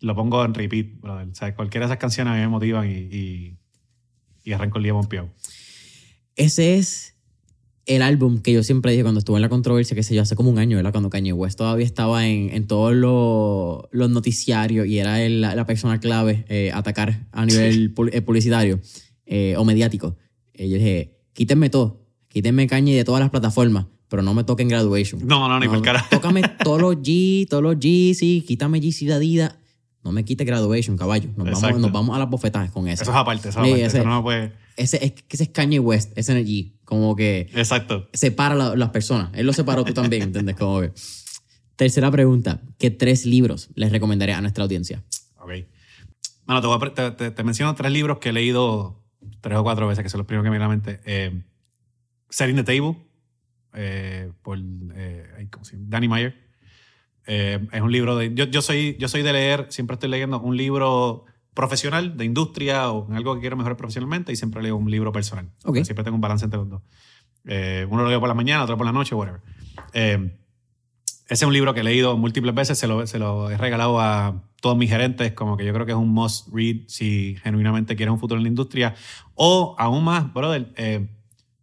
lo 0.00 0.14
pongo 0.16 0.44
en 0.44 0.52
repeat, 0.52 1.00
brother. 1.00 1.28
O 1.28 1.34
sea, 1.36 1.54
cualquiera 1.54 1.86
de 1.86 1.92
esas 1.92 2.00
canciones 2.00 2.32
a 2.32 2.34
mí 2.34 2.40
me 2.40 2.48
motivan 2.48 2.90
y, 2.90 2.94
y, 2.94 3.58
y 4.42 4.52
arranco 4.52 4.78
el 4.78 4.84
día 4.84 4.92
pompeado. 4.92 5.30
Ese 6.34 6.74
es 6.78 7.14
el 7.86 8.02
álbum 8.02 8.40
que 8.40 8.52
yo 8.52 8.64
siempre 8.64 8.90
dije 8.90 9.04
cuando 9.04 9.20
estuve 9.20 9.36
en 9.36 9.42
la 9.42 9.48
controversia, 9.48 9.94
que 9.94 10.02
sé 10.02 10.14
yo, 10.16 10.22
hace 10.22 10.34
como 10.34 10.50
un 10.50 10.58
año, 10.58 10.76
¿verdad? 10.76 10.90
Cuando 10.90 11.10
Kanye 11.10 11.32
West 11.32 11.56
todavía 11.58 11.86
estaba 11.86 12.26
en, 12.26 12.50
en 12.50 12.66
todos 12.66 12.92
los, 12.92 13.84
los 13.92 14.10
noticiarios 14.10 14.88
y 14.88 14.98
era 14.98 15.22
el- 15.22 15.40
la, 15.42 15.64
persona 15.66 16.00
clave 16.00 16.44
eh, 16.48 16.72
a 16.72 16.78
atacar 16.78 17.28
a 17.30 17.46
nivel 17.46 17.94
eh, 18.12 18.20
publicitario 18.22 18.80
eh, 19.26 19.54
o 19.56 19.64
mediático. 19.64 20.16
Eh, 20.54 20.68
yo 20.68 20.76
dije, 20.76 21.16
quítenme 21.32 21.70
todo, 21.70 22.05
quítenme 22.36 22.66
Kanye 22.66 22.94
de 22.94 23.02
todas 23.02 23.20
las 23.20 23.30
plataformas, 23.30 23.86
pero 24.08 24.20
no 24.20 24.34
me 24.34 24.44
toquen 24.44 24.68
Graduation. 24.68 25.26
No, 25.26 25.48
no, 25.48 25.58
ni 25.58 25.68
por 25.68 25.80
cara. 25.80 26.04
Tócame 26.10 26.42
todos 26.62 26.78
los 26.82 26.96
G, 26.96 27.48
todos 27.48 27.62
los 27.62 27.76
G, 27.76 28.12
sí, 28.12 28.44
quítame 28.46 28.78
G, 28.78 28.92
sí, 28.92 29.10
Adidas. 29.10 29.56
No 30.04 30.12
me 30.12 30.22
quite 30.22 30.44
Graduation, 30.44 30.98
caballo. 30.98 31.28
Nos, 31.30 31.36
vamos, 31.46 31.52
Exacto. 31.54 31.78
nos 31.78 31.92
vamos 31.92 32.14
a 32.14 32.18
las 32.18 32.28
bofetadas 32.28 32.70
con 32.72 32.88
eso. 32.88 33.04
Eso 33.04 33.10
es 33.10 33.16
aparte, 33.16 33.48
eso 33.48 33.58
es 33.60 33.64
Sí, 33.64 33.70
aparte. 33.70 33.86
ese- 33.86 33.98
Eso 34.00 34.06
no 34.06 34.22
puede... 34.22 34.52
Ese, 34.76 35.02
es, 35.02 35.12
que 35.12 35.24
ese 35.30 35.44
es 35.44 35.48
Kanye 35.48 35.78
West, 35.80 36.12
ese 36.14 36.32
es 36.32 36.38
el 36.38 36.46
G. 36.46 36.74
Como 36.84 37.16
que 37.16 37.48
Exacto. 37.54 38.06
separa 38.12 38.54
la- 38.54 38.76
las 38.76 38.90
personas. 38.90 39.30
Él 39.32 39.46
lo 39.46 39.54
separó 39.54 39.82
tú 39.82 39.94
también, 39.94 40.24
¿entiendes? 40.24 40.56
Como 40.56 40.82
que. 40.82 40.92
Tercera 41.76 42.10
pregunta. 42.10 42.60
¿Qué 42.78 42.90
tres 42.90 43.24
libros 43.24 43.70
les 43.74 43.90
recomendaría 43.90 44.36
a 44.36 44.42
nuestra 44.42 44.62
audiencia? 44.64 45.02
Ok. 45.38 45.52
Bueno, 46.44 46.60
te, 46.60 46.66
voy 46.66 46.76
a 46.76 46.78
pre- 46.80 46.90
te, 46.90 47.10
te- 47.12 47.30
te 47.30 47.44
menciono 47.44 47.74
tres 47.74 47.90
libros 47.92 48.18
que 48.18 48.28
he 48.28 48.32
leído 48.34 49.02
tres 49.40 49.56
o 49.56 49.62
cuatro 49.62 49.88
veces, 49.88 50.02
que 50.04 50.10
son 50.10 50.18
los 50.18 50.26
primeros 50.26 50.44
que 50.44 50.50
me 50.50 50.58
vienen 50.58 50.66
a 50.66 50.68
la 50.68 50.76
mente. 50.76 51.00
Eh, 51.06 51.42
Setting 52.36 52.56
the 52.56 52.64
Table, 52.64 52.96
eh, 53.72 54.30
por 54.42 54.58
eh, 54.94 55.48
¿cómo 55.50 55.64
se 55.64 55.76
llama? 55.76 55.86
Danny 55.88 56.06
Meyer. 56.06 56.34
Eh, 57.26 57.66
es 57.72 57.80
un 57.80 57.90
libro 57.90 58.14
de... 58.14 58.34
Yo, 58.34 58.44
yo, 58.44 58.60
soy, 58.60 58.94
yo 59.00 59.08
soy 59.08 59.22
de 59.22 59.32
leer, 59.32 59.68
siempre 59.70 59.94
estoy 59.94 60.10
leyendo 60.10 60.38
un 60.40 60.54
libro 60.54 61.24
profesional, 61.54 62.18
de 62.18 62.26
industria 62.26 62.90
o 62.90 63.10
algo 63.10 63.36
que 63.36 63.40
quiero 63.40 63.56
mejorar 63.56 63.78
profesionalmente 63.78 64.32
y 64.32 64.36
siempre 64.36 64.62
leo 64.62 64.76
un 64.76 64.90
libro 64.90 65.12
personal. 65.12 65.50
Ok. 65.64 65.76
Siempre 65.76 66.04
tengo 66.04 66.14
un 66.14 66.20
balance 66.20 66.44
entre 66.44 66.58
los 66.58 66.68
dos. 66.68 66.82
Eh, 67.46 67.86
uno 67.88 68.02
lo 68.02 68.10
leo 68.10 68.20
por 68.20 68.28
la 68.28 68.34
mañana, 68.34 68.64
otro 68.64 68.76
por 68.76 68.84
la 68.84 68.92
noche, 68.92 69.14
whatever. 69.14 69.40
Eh, 69.94 70.36
ese 71.28 71.34
es 71.34 71.42
un 71.42 71.54
libro 71.54 71.72
que 71.72 71.80
he 71.80 71.84
leído 71.84 72.18
múltiples 72.18 72.54
veces, 72.54 72.78
se 72.78 72.86
lo, 72.86 73.06
se 73.06 73.18
lo 73.18 73.48
he 73.48 73.56
regalado 73.56 73.98
a 73.98 74.42
todos 74.60 74.76
mis 74.76 74.90
gerentes, 74.90 75.32
como 75.32 75.56
que 75.56 75.64
yo 75.64 75.72
creo 75.72 75.86
que 75.86 75.92
es 75.92 75.98
un 75.98 76.10
must 76.10 76.48
read 76.52 76.82
si 76.86 77.36
genuinamente 77.42 77.96
quieres 77.96 78.12
un 78.12 78.20
futuro 78.20 78.38
en 78.38 78.42
la 78.42 78.50
industria. 78.50 78.94
O 79.34 79.74
aún 79.78 80.04
más, 80.04 80.30
brother, 80.34 80.70
eh, 80.76 81.08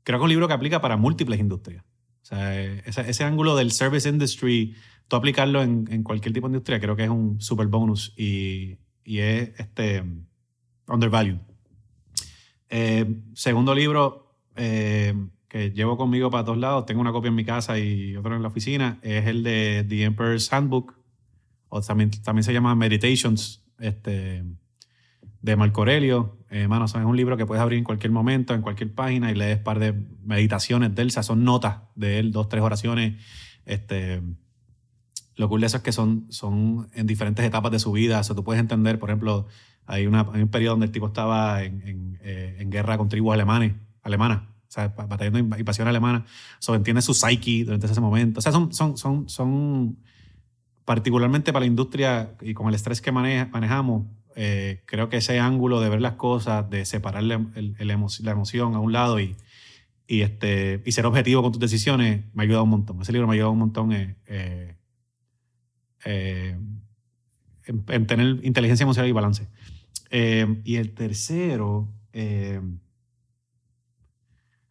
creo 0.03 0.19
que 0.19 0.23
es 0.23 0.25
un 0.25 0.29
libro 0.29 0.47
que 0.47 0.53
aplica 0.53 0.81
para 0.81 0.97
múltiples 0.97 1.39
industrias. 1.39 1.83
O 2.21 2.25
sea, 2.25 2.61
ese, 2.63 3.09
ese 3.09 3.23
ángulo 3.23 3.55
del 3.55 3.71
service 3.71 4.07
industry, 4.07 4.75
tú 5.07 5.15
aplicarlo 5.15 5.61
en, 5.61 5.87
en 5.91 6.03
cualquier 6.03 6.33
tipo 6.33 6.47
de 6.47 6.53
industria, 6.53 6.79
creo 6.79 6.95
que 6.95 7.03
es 7.03 7.09
un 7.09 7.41
super 7.41 7.67
bonus 7.67 8.13
y, 8.17 8.77
y 9.03 9.19
es 9.19 9.51
este, 9.57 10.03
undervalued. 10.87 11.39
Eh, 12.69 13.21
segundo 13.33 13.75
libro 13.75 14.35
eh, 14.55 15.13
que 15.47 15.71
llevo 15.71 15.97
conmigo 15.97 16.31
para 16.31 16.45
todos 16.45 16.57
lados, 16.57 16.85
tengo 16.85 17.01
una 17.01 17.11
copia 17.11 17.29
en 17.29 17.35
mi 17.35 17.45
casa 17.45 17.77
y 17.77 18.15
otro 18.15 18.35
en 18.35 18.41
la 18.41 18.47
oficina, 18.47 18.99
es 19.03 19.27
el 19.27 19.43
de 19.43 19.85
The 19.87 20.03
Emperor's 20.03 20.51
Handbook, 20.51 20.95
o 21.69 21.81
también, 21.81 22.11
también 22.23 22.43
se 22.43 22.53
llama 22.53 22.73
Meditations, 22.75 23.63
este, 23.79 24.43
de 25.43 25.55
Marco 25.55 25.81
Aurelio. 25.81 26.37
Eh, 26.49 26.67
mano, 26.67 26.87
son- 26.87 27.01
es 27.01 27.07
un 27.07 27.15
libro 27.17 27.37
que 27.37 27.45
puedes 27.45 27.61
abrir 27.61 27.77
en 27.77 27.83
cualquier 27.83 28.11
momento, 28.11 28.55
en 28.55 28.61
cualquier 28.61 28.91
página 28.95 29.29
y 29.29 29.35
lees 29.35 29.57
un 29.59 29.63
par 29.63 29.77
de 29.77 29.93
meditaciones 30.23 30.95
de 30.95 31.01
él, 31.03 31.09
o 31.09 31.11
sea, 31.11 31.21
son 31.21 31.43
notas 31.43 31.77
de 31.95 32.17
él, 32.19 32.31
dos, 32.31 32.49
tres 32.49 32.63
oraciones. 32.63 33.21
Este, 33.65 34.21
lo 35.35 35.49
cool 35.49 35.61
de 35.61 35.67
eso 35.67 35.77
es 35.77 35.83
que 35.83 35.91
son, 35.91 36.25
son 36.29 36.89
en 36.93 37.05
diferentes 37.07 37.45
etapas 37.45 37.71
de 37.71 37.79
su 37.79 37.91
vida. 37.91 38.19
O 38.19 38.23
sea, 38.23 38.35
tú 38.35 38.43
puedes 38.43 38.59
entender, 38.61 38.97
por 38.99 39.09
ejemplo, 39.09 39.47
hay, 39.85 40.07
una, 40.07 40.25
hay 40.33 40.41
un 40.41 40.47
periodo 40.47 40.73
donde 40.73 40.85
el 40.87 40.91
tipo 40.91 41.07
estaba 41.07 41.63
en, 41.63 41.81
en, 41.87 42.19
eh, 42.21 42.57
en 42.59 42.69
guerra 42.69 42.97
con 42.97 43.09
tribus 43.09 43.33
alemanes, 43.33 43.73
alemanas, 44.01 44.43
o 44.43 44.71
sea, 44.73 44.87
ba- 44.89 45.07
batallando 45.07 45.39
inv- 45.39 45.59
invasión 45.59 45.87
alemana. 45.89 46.25
So, 46.59 46.73
entiende 46.73 47.01
su 47.01 47.13
psyche 47.13 47.65
durante 47.65 47.87
ese 47.87 47.99
momento. 47.99 48.39
O 48.39 48.41
sea, 48.41 48.51
son, 48.53 48.71
son, 48.73 48.95
son, 48.97 49.27
son 49.27 49.97
particularmente 50.85 51.51
para 51.51 51.61
la 51.61 51.67
industria 51.67 52.31
y 52.41 52.53
con 52.53 52.67
el 52.69 52.75
estrés 52.75 53.01
que 53.01 53.11
maneja- 53.11 53.49
manejamos, 53.51 54.03
eh, 54.35 54.81
creo 54.85 55.09
que 55.09 55.17
ese 55.17 55.39
ángulo 55.39 55.79
de 55.81 55.89
ver 55.89 56.01
las 56.01 56.13
cosas, 56.13 56.69
de 56.69 56.85
separar 56.85 57.23
la, 57.23 57.35
el- 57.55 57.75
el 57.79 57.89
emo- 57.91 58.09
la 58.23 58.31
emoción 58.31 58.75
a 58.75 58.79
un 58.79 58.91
lado 58.93 59.19
y, 59.19 59.35
y, 60.07 60.21
este, 60.21 60.81
y 60.85 60.91
ser 60.91 61.05
objetivo 61.05 61.41
con 61.41 61.51
tus 61.51 61.61
decisiones, 61.61 62.23
me 62.33 62.43
ha 62.43 62.45
ayudado 62.45 62.63
un 62.63 62.69
montón. 62.71 63.01
Ese 63.01 63.11
libro 63.11 63.27
me 63.27 63.33
ha 63.33 63.35
ayudado 63.35 63.51
un 63.51 63.59
montón 63.59 63.91
eh, 63.93 64.15
eh, 64.27 64.75
eh, 66.05 66.57
en, 67.65 67.83
en 67.87 68.07
tener 68.07 68.39
inteligencia 68.43 68.83
emocional 68.83 69.09
y 69.09 69.13
balance. 69.13 69.47
Eh, 70.09 70.61
y 70.63 70.75
el 70.75 70.93
tercero, 70.93 71.87
eh, 72.11 72.59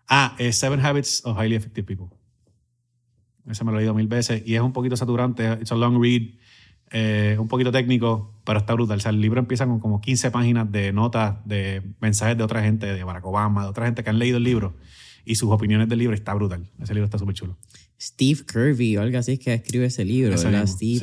ah, 0.09 0.37
es 0.39 0.57
Seven 0.59 0.81
Habits 0.85 1.23
of 1.25 1.37
Highly 1.39 1.57
Effective 1.57 1.87
People. 1.87 2.17
Ese 3.49 3.65
me 3.65 3.73
lo 3.73 3.79
he 3.79 3.81
leído 3.81 3.95
mil 3.95 4.07
veces 4.07 4.43
y 4.47 4.55
es 4.55 4.61
un 4.61 4.73
poquito 4.73 4.97
saturante. 4.97 5.59
It's 5.61 5.73
a 5.73 5.75
long 5.75 6.01
read, 6.01 6.35
eh, 6.93 7.37
un 7.39 7.49
poquito 7.49 7.73
técnico, 7.73 8.35
pero 8.45 8.59
está 8.59 8.75
brutal. 8.75 8.99
O 8.99 9.01
sea, 9.01 9.11
el 9.11 9.21
libro 9.21 9.41
empieza 9.41 9.67
con 9.67 9.81
como 9.81 10.01
15 10.01 10.31
páginas 10.31 10.71
de 10.71 10.93
notas, 10.93 11.37
de 11.47 11.83
mensajes 12.01 12.37
de 12.37 12.45
otra 12.45 12.63
gente, 12.63 12.87
de 12.93 13.03
Barack 13.05 13.25
Obama, 13.27 13.63
de 13.65 13.69
otra 13.71 13.87
gente 13.87 14.05
que 14.05 14.11
han 14.11 14.19
leído 14.19 14.37
el 14.37 14.45
libro 14.45 14.75
y 15.25 15.37
sus 15.37 15.51
opiniones 15.51 15.89
del 15.89 15.99
libro. 16.01 16.15
Está 16.15 16.35
brutal. 16.35 16.69
Ese 16.83 16.93
libro 16.95 17.05
está 17.07 17.19
súper 17.19 17.35
chulo. 17.35 17.57
Steve 18.01 18.41
Kirby 18.53 18.97
o 18.97 19.03
algo 19.03 19.17
así 19.19 19.33
es 19.33 19.39
que 19.39 19.55
escribe 19.55 19.87
ese 19.87 20.05
libro, 20.05 20.35
Ese 20.35 20.49
sí. 20.67 20.99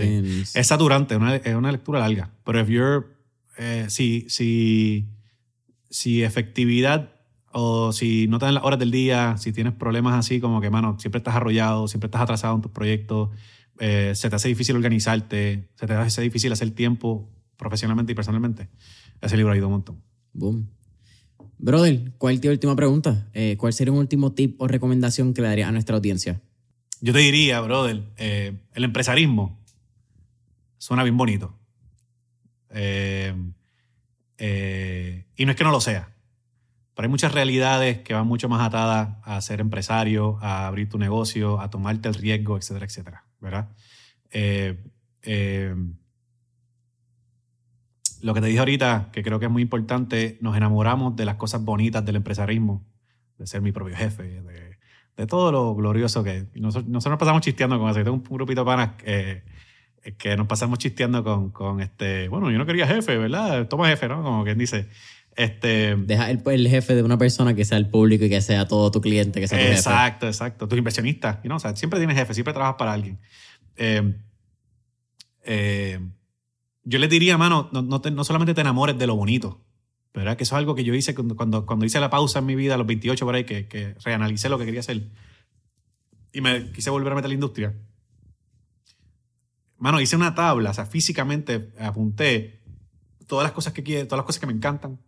Es 0.54 0.68
saturante, 0.68 1.16
una- 1.16 1.36
es 1.38 1.56
una 1.56 1.72
lectura 1.72 2.00
larga. 2.02 2.32
Pero 2.44 2.60
if 2.62 2.68
you're, 2.68 3.06
eh, 3.58 3.86
si, 3.88 4.26
si, 4.30 5.08
si 5.90 6.24
efectividad 6.24 7.14
o 7.52 7.92
si 7.94 8.28
no 8.28 8.38
te 8.38 8.46
dan 8.46 8.54
las 8.56 8.64
horas 8.64 8.78
del 8.80 8.92
día, 8.92 9.38
si 9.38 9.52
tienes 9.52 9.74
problemas 9.74 10.14
así 10.14 10.40
como 10.40 10.62
que, 10.62 10.70
mano, 10.70 10.98
siempre 11.00 11.18
estás 11.18 11.36
arrollado, 11.36 11.88
siempre 11.88 12.08
estás 12.08 12.22
atrasado 12.22 12.56
en 12.56 12.62
tus 12.62 12.72
proyectos, 12.72 13.30
eh, 13.80 14.12
se 14.14 14.30
te 14.30 14.36
hace 14.36 14.50
difícil 14.50 14.76
organizarte, 14.76 15.70
se 15.76 15.88
te 15.88 15.94
hace 15.94 16.22
difícil 16.22 16.52
hacer 16.52 16.72
tiempo 16.72 17.30
profesionalmente 17.58 18.12
y 18.12 18.16
personalmente, 18.16 18.70
ese 19.22 19.38
libro 19.38 19.54
ha 19.54 19.58
ido 19.58 19.68
un 19.68 19.74
montón. 19.74 20.04
Boom. 20.34 20.70
Brother, 21.58 22.12
¿cuál 22.18 22.36
es 22.36 22.42
tu 22.42 22.50
última 22.50 22.76
pregunta? 22.76 23.28
Eh, 23.34 23.56
¿Cuál 23.58 23.74
sería 23.74 23.92
un 23.92 24.00
último 24.00 24.34
tip 24.34 24.62
o 24.62 24.68
recomendación 24.68 25.34
que 25.34 25.42
le 25.42 25.48
daría 25.48 25.68
a 25.68 25.72
nuestra 25.72 25.96
audiencia? 25.96 26.42
Yo 27.02 27.14
te 27.14 27.20
diría, 27.20 27.62
brother, 27.62 28.04
eh, 28.18 28.58
el 28.74 28.84
empresarismo 28.84 29.58
suena 30.78 31.04
bien 31.04 31.18
bonito. 31.18 31.56
Y 32.72 33.32
no 35.46 35.52
es 35.52 35.58
que 35.58 35.64
no 35.64 35.72
lo 35.72 35.82
sea, 35.82 36.14
pero 37.00 37.08
hay 37.08 37.12
muchas 37.12 37.32
realidades 37.32 38.00
que 38.00 38.14
van 38.14 38.28
mucho 38.28 38.50
más 38.50 38.62
atadas 38.62 39.16
a 39.24 39.40
ser 39.40 39.62
empresario, 39.62 40.38
a 40.42 40.68
abrir 40.68 40.90
tu 40.90 40.98
negocio, 40.98 41.62
a 41.62 41.70
tomarte 41.70 42.10
el 42.10 42.14
riesgo, 42.14 42.58
etcétera, 42.58 42.86
etcétera, 42.86 43.24
¿verdad? 43.40 43.70
Eh, 44.32 44.84
eh, 45.22 45.74
lo 48.22 48.34
que 48.34 48.42
te 48.42 48.48
dije 48.48 48.60
ahorita, 48.60 49.12
que 49.14 49.24
creo 49.24 49.40
que 49.40 49.46
es 49.46 49.52
muy 49.52 49.62
importante, 49.62 50.38
nos 50.42 50.58
enamoramos 50.58 51.16
de 51.16 51.24
las 51.24 51.36
cosas 51.36 51.64
bonitas 51.64 52.04
del 52.04 52.18
empresarismo, 52.18 52.86
de 53.38 53.48
ser 53.48 53.62
mi 53.62 53.72
propio 53.72 53.96
jefe, 53.96 54.24
de, 54.24 54.78
de 55.16 55.26
todo 55.26 55.54
lo 55.54 55.74
glorioso 55.76 56.22
que 56.22 56.48
Nosotros, 56.56 56.90
nosotros 56.90 57.12
nos 57.12 57.20
pasamos 57.20 57.44
chisteando 57.44 57.80
con 57.80 57.90
eso. 57.90 58.00
Yo 58.00 58.04
tengo 58.04 58.18
un 58.18 58.24
grupito 58.24 58.60
de 58.60 58.66
panas 58.66 58.90
que, 58.98 59.44
que 60.18 60.36
nos 60.36 60.48
pasamos 60.48 60.80
chisteando 60.80 61.24
con, 61.24 61.52
con 61.52 61.80
este, 61.80 62.28
bueno, 62.28 62.52
yo 62.52 62.58
no 62.58 62.66
quería 62.66 62.86
jefe, 62.88 63.18
¿verdad? 63.18 63.70
Toma 63.70 63.88
jefe, 63.88 64.10
¿no? 64.10 64.22
Como 64.22 64.44
quien 64.44 64.58
dice. 64.58 64.90
Este, 65.40 65.96
Deja 65.96 66.30
el, 66.32 66.42
el 66.46 66.68
jefe 66.68 66.96
de 66.96 67.02
una 67.04 67.18
persona 67.18 67.54
que 67.54 67.64
sea 67.64 67.78
el 67.78 67.88
público 67.90 68.26
y 68.26 68.30
que 68.30 68.42
sea 68.42 68.68
todo 68.68 68.92
tu 68.92 69.00
cliente, 69.00 69.40
que 69.40 69.48
sea 69.48 69.58
tu 69.58 69.64
jefe. 69.64 69.76
Exacto, 69.78 70.28
exacto. 70.28 70.68
Tus 70.68 70.78
inversionistas. 70.78 71.38
You 71.38 71.44
know, 71.44 71.56
o 71.56 71.60
sea, 71.60 71.74
siempre 71.78 71.98
tienes 71.98 72.18
jefe, 72.18 72.34
siempre 72.34 72.54
trabajas 72.54 72.76
para 72.78 72.92
alguien. 72.92 73.20
Eh, 73.78 74.16
eh, 75.46 76.00
yo 76.84 77.00
les 77.00 77.10
diría, 77.10 77.38
mano, 77.38 77.70
no, 77.72 77.82
no, 77.82 78.02
te- 78.02 78.12
no 78.12 78.26
solamente 78.26 78.54
te 78.54 78.60
enamores 78.60 78.98
de 78.98 79.08
lo 79.08 79.16
bonito, 79.16 79.64
¿verdad? 80.14 80.36
Que 80.36 80.44
eso 80.44 80.56
es 80.56 80.60
algo 80.60 80.76
que 80.76 80.84
yo 80.84 80.94
hice 80.94 81.16
cuando, 81.16 81.38
cuando, 81.38 81.66
cuando 81.66 81.86
hice 81.86 82.02
la 82.02 82.10
pausa 82.10 82.40
en 82.40 82.46
mi 82.46 82.56
vida 82.56 82.74
a 82.76 82.78
los 82.78 82.86
28 82.88 83.26
por 83.26 83.36
ahí, 83.36 83.46
que, 83.46 83.68
que 83.70 83.96
reanalicé 84.04 84.50
lo 84.50 84.60
que 84.60 84.66
quería 84.66 84.82
hacer 84.82 85.04
y 86.34 86.42
me 86.42 86.70
quise 86.74 86.90
volver 86.90 87.14
a 87.14 87.16
meter 87.16 87.28
a 87.28 87.30
la 87.30 87.34
industria. 87.36 87.74
Mano, 89.78 90.02
hice 90.02 90.18
una 90.18 90.36
tabla, 90.36 90.72
o 90.72 90.74
sea, 90.74 90.86
físicamente 90.86 91.72
apunté 91.80 92.60
todas 93.26 93.44
las 93.44 93.54
cosas 93.54 93.72
que 93.72 93.84
quiero, 93.84 94.06
todas 94.06 94.20
las 94.20 94.26
cosas 94.26 94.42
que 94.42 94.48
me 94.48 94.54
encantan 94.54 95.00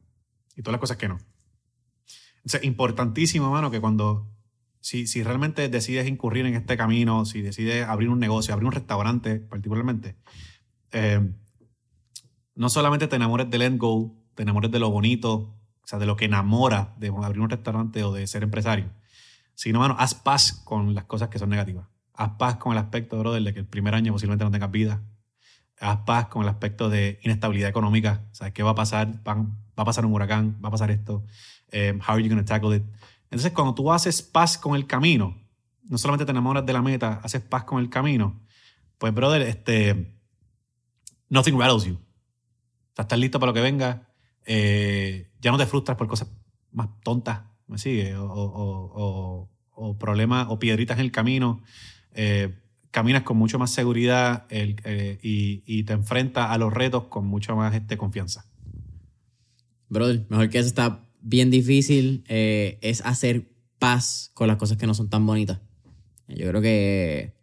y 0.61 0.63
todas 0.63 0.73
las 0.73 0.79
cosas 0.79 0.97
que 0.97 1.07
no. 1.07 1.17
Entonces, 2.38 2.63
importantísimo, 2.63 3.49
mano, 3.49 3.71
que 3.71 3.81
cuando, 3.81 4.31
si, 4.79 5.07
si 5.07 5.23
realmente 5.23 5.67
decides 5.69 6.07
incurrir 6.07 6.45
en 6.45 6.53
este 6.53 6.77
camino, 6.77 7.25
si 7.25 7.41
decides 7.41 7.88
abrir 7.88 8.09
un 8.09 8.19
negocio, 8.19 8.53
abrir 8.53 8.67
un 8.67 8.71
restaurante 8.71 9.39
particularmente, 9.39 10.15
eh, 10.91 11.33
no 12.53 12.69
solamente 12.69 13.07
te 13.07 13.15
enamores 13.15 13.49
del 13.49 13.63
end 13.63 13.79
goal, 13.79 14.11
te 14.35 14.43
enamores 14.43 14.69
de 14.69 14.77
lo 14.77 14.91
bonito, 14.91 15.33
o 15.33 15.88
sea, 15.88 15.97
de 15.97 16.05
lo 16.05 16.15
que 16.15 16.25
enamora 16.25 16.93
de 16.99 17.07
abrir 17.07 17.41
un 17.41 17.49
restaurante 17.49 18.03
o 18.03 18.13
de 18.13 18.27
ser 18.27 18.43
empresario, 18.43 18.91
sino, 19.55 19.79
mano, 19.79 19.95
haz 19.97 20.13
paz 20.13 20.53
con 20.63 20.93
las 20.93 21.05
cosas 21.05 21.29
que 21.29 21.39
son 21.39 21.49
negativas. 21.49 21.88
Haz 22.13 22.33
paz 22.38 22.57
con 22.57 22.73
el 22.73 22.77
aspecto, 22.77 23.17
brother, 23.17 23.41
de 23.41 23.53
que 23.53 23.59
el 23.61 23.65
primer 23.65 23.95
año 23.95 24.13
posiblemente 24.13 24.45
no 24.45 24.51
tengas 24.51 24.69
vida. 24.69 25.01
Haz 25.79 26.01
paz 26.05 26.27
con 26.27 26.43
el 26.43 26.49
aspecto 26.49 26.89
de 26.89 27.19
inestabilidad 27.23 27.69
económica. 27.69 28.27
¿Sabes 28.31 28.53
qué 28.53 28.61
va 28.61 28.71
a 28.71 28.75
pasar? 28.75 29.23
Van- 29.23 29.57
va 29.77 29.84
a 29.84 29.85
pasar 29.85 30.06
un 30.06 30.14
huracán, 30.14 30.57
va 30.64 30.69
a 30.69 30.72
pasar 30.72 30.91
esto. 30.91 31.23
Eh, 31.72 31.98
how 32.07 32.15
are 32.15 32.23
you 32.23 32.30
going 32.30 32.43
tackle 32.45 32.76
it? 32.76 32.84
Entonces, 33.26 33.52
cuando 33.53 33.73
tú 33.73 33.91
haces 33.91 34.22
paz 34.22 34.57
con 34.57 34.76
el 34.76 34.85
camino, 34.85 35.38
no 35.84 35.98
solamente 35.98 36.26
te 36.26 36.31
enamoras 36.31 36.65
de 36.65 36.73
la 36.73 36.81
meta, 36.81 37.19
haces 37.23 37.41
paz 37.41 37.64
con 37.64 37.80
el 37.80 37.89
camino, 37.89 38.39
pues, 38.98 39.14
brother, 39.14 39.41
este, 39.41 40.14
nothing 41.30 41.57
rattles 41.57 41.85
you. 41.85 41.98
Estás 42.98 43.18
listo 43.18 43.39
para 43.39 43.52
lo 43.52 43.53
que 43.53 43.61
venga. 43.61 44.07
eh, 44.45 45.30
ya 45.39 45.52
no 45.52 45.57
te 45.57 45.65
frustras 45.68 45.98
por 45.98 46.07
cosas 46.07 46.30
más 46.72 46.88
tontas, 47.03 47.41
¿me 47.68 47.77
sigue? 47.77 48.15
O, 48.18 49.48
problemas 49.99 50.48
o 50.49 50.60
piedritas 50.60 50.98
en 50.98 51.06
el 51.06 51.11
camino. 51.11 51.61
Eh, 52.14 52.60
caminas 52.91 53.23
con 53.23 53.38
mucho 53.38 53.57
más 53.60 53.72
seguridad 53.72 54.45
el- 54.49 55.19
y, 55.23 55.84
te 55.84 55.93
enfrentas 55.93 56.49
a 56.49 56.57
los 56.57 56.73
retos 56.73 57.06
con 57.06 57.26
mucho 57.26 57.56
más 57.56 57.73
este, 57.73 57.98
confianza. 57.98 58.45
Brother, 59.91 60.26
mejor 60.30 60.49
que 60.49 60.57
eso 60.57 60.69
está 60.69 61.05
bien 61.22 61.51
difícil 61.51 62.23
eh, 62.30 62.80
es 62.81 63.01
hacer 63.01 63.51
paz 63.77 64.31
con 64.34 64.47
las 64.47 64.55
cosas 64.55 64.77
que 64.77 64.88
no 64.88 64.93
son 64.93 65.09
tan 65.09 65.26
bonitas. 65.26 65.59
Yo 66.30 66.47
creo 66.47 66.61
que 66.61 67.34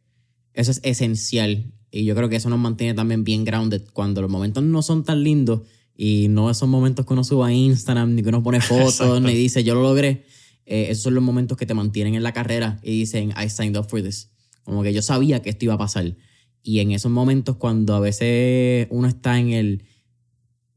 eso 0.54 0.70
es 0.70 0.80
esencial 0.82 1.74
y 1.90 2.06
yo 2.06 2.14
creo 2.14 2.30
que 2.30 2.36
eso 2.36 2.48
nos 2.48 2.58
mantiene 2.58 2.94
también 2.94 3.22
bien 3.22 3.44
grounded 3.44 3.82
cuando 3.92 4.22
los 4.22 4.30
momentos 4.30 4.62
no 4.62 4.80
son 4.80 5.04
tan 5.04 5.22
lindos 5.22 5.60
y 5.94 6.28
no 6.30 6.50
esos 6.50 6.70
momentos 6.70 7.04
que 7.04 7.12
uno 7.12 7.22
sube 7.22 7.46
a 7.46 7.52
Instagram 7.52 8.14
ni 8.14 8.22
que 8.22 8.30
uno 8.30 8.42
pone 8.42 8.60
fotos 8.62 9.20
ni 9.20 9.34
dice 9.34 9.62
yo 9.62 9.74
lo 9.74 9.82
logré. 9.82 10.24
Eh, 10.64 10.86
esos 10.88 11.04
son 11.04 11.14
los 11.14 11.22
momentos 11.22 11.58
que 11.58 11.66
te 11.66 11.74
mantienen 11.74 12.14
en 12.14 12.22
la 12.22 12.32
carrera 12.32 12.80
y 12.82 12.92
dicen 12.92 13.34
I 13.38 13.50
signed 13.50 13.76
up 13.76 13.90
for 13.90 14.02
this. 14.02 14.30
Como 14.62 14.82
que 14.82 14.94
yo 14.94 15.02
sabía 15.02 15.42
que 15.42 15.50
esto 15.50 15.66
iba 15.66 15.74
a 15.74 15.78
pasar. 15.78 16.16
Y 16.62 16.78
en 16.78 16.92
esos 16.92 17.12
momentos 17.12 17.56
cuando 17.56 17.94
a 17.94 18.00
veces 18.00 18.86
uno 18.90 19.06
está 19.06 19.38
en 19.38 19.50
el 19.50 19.84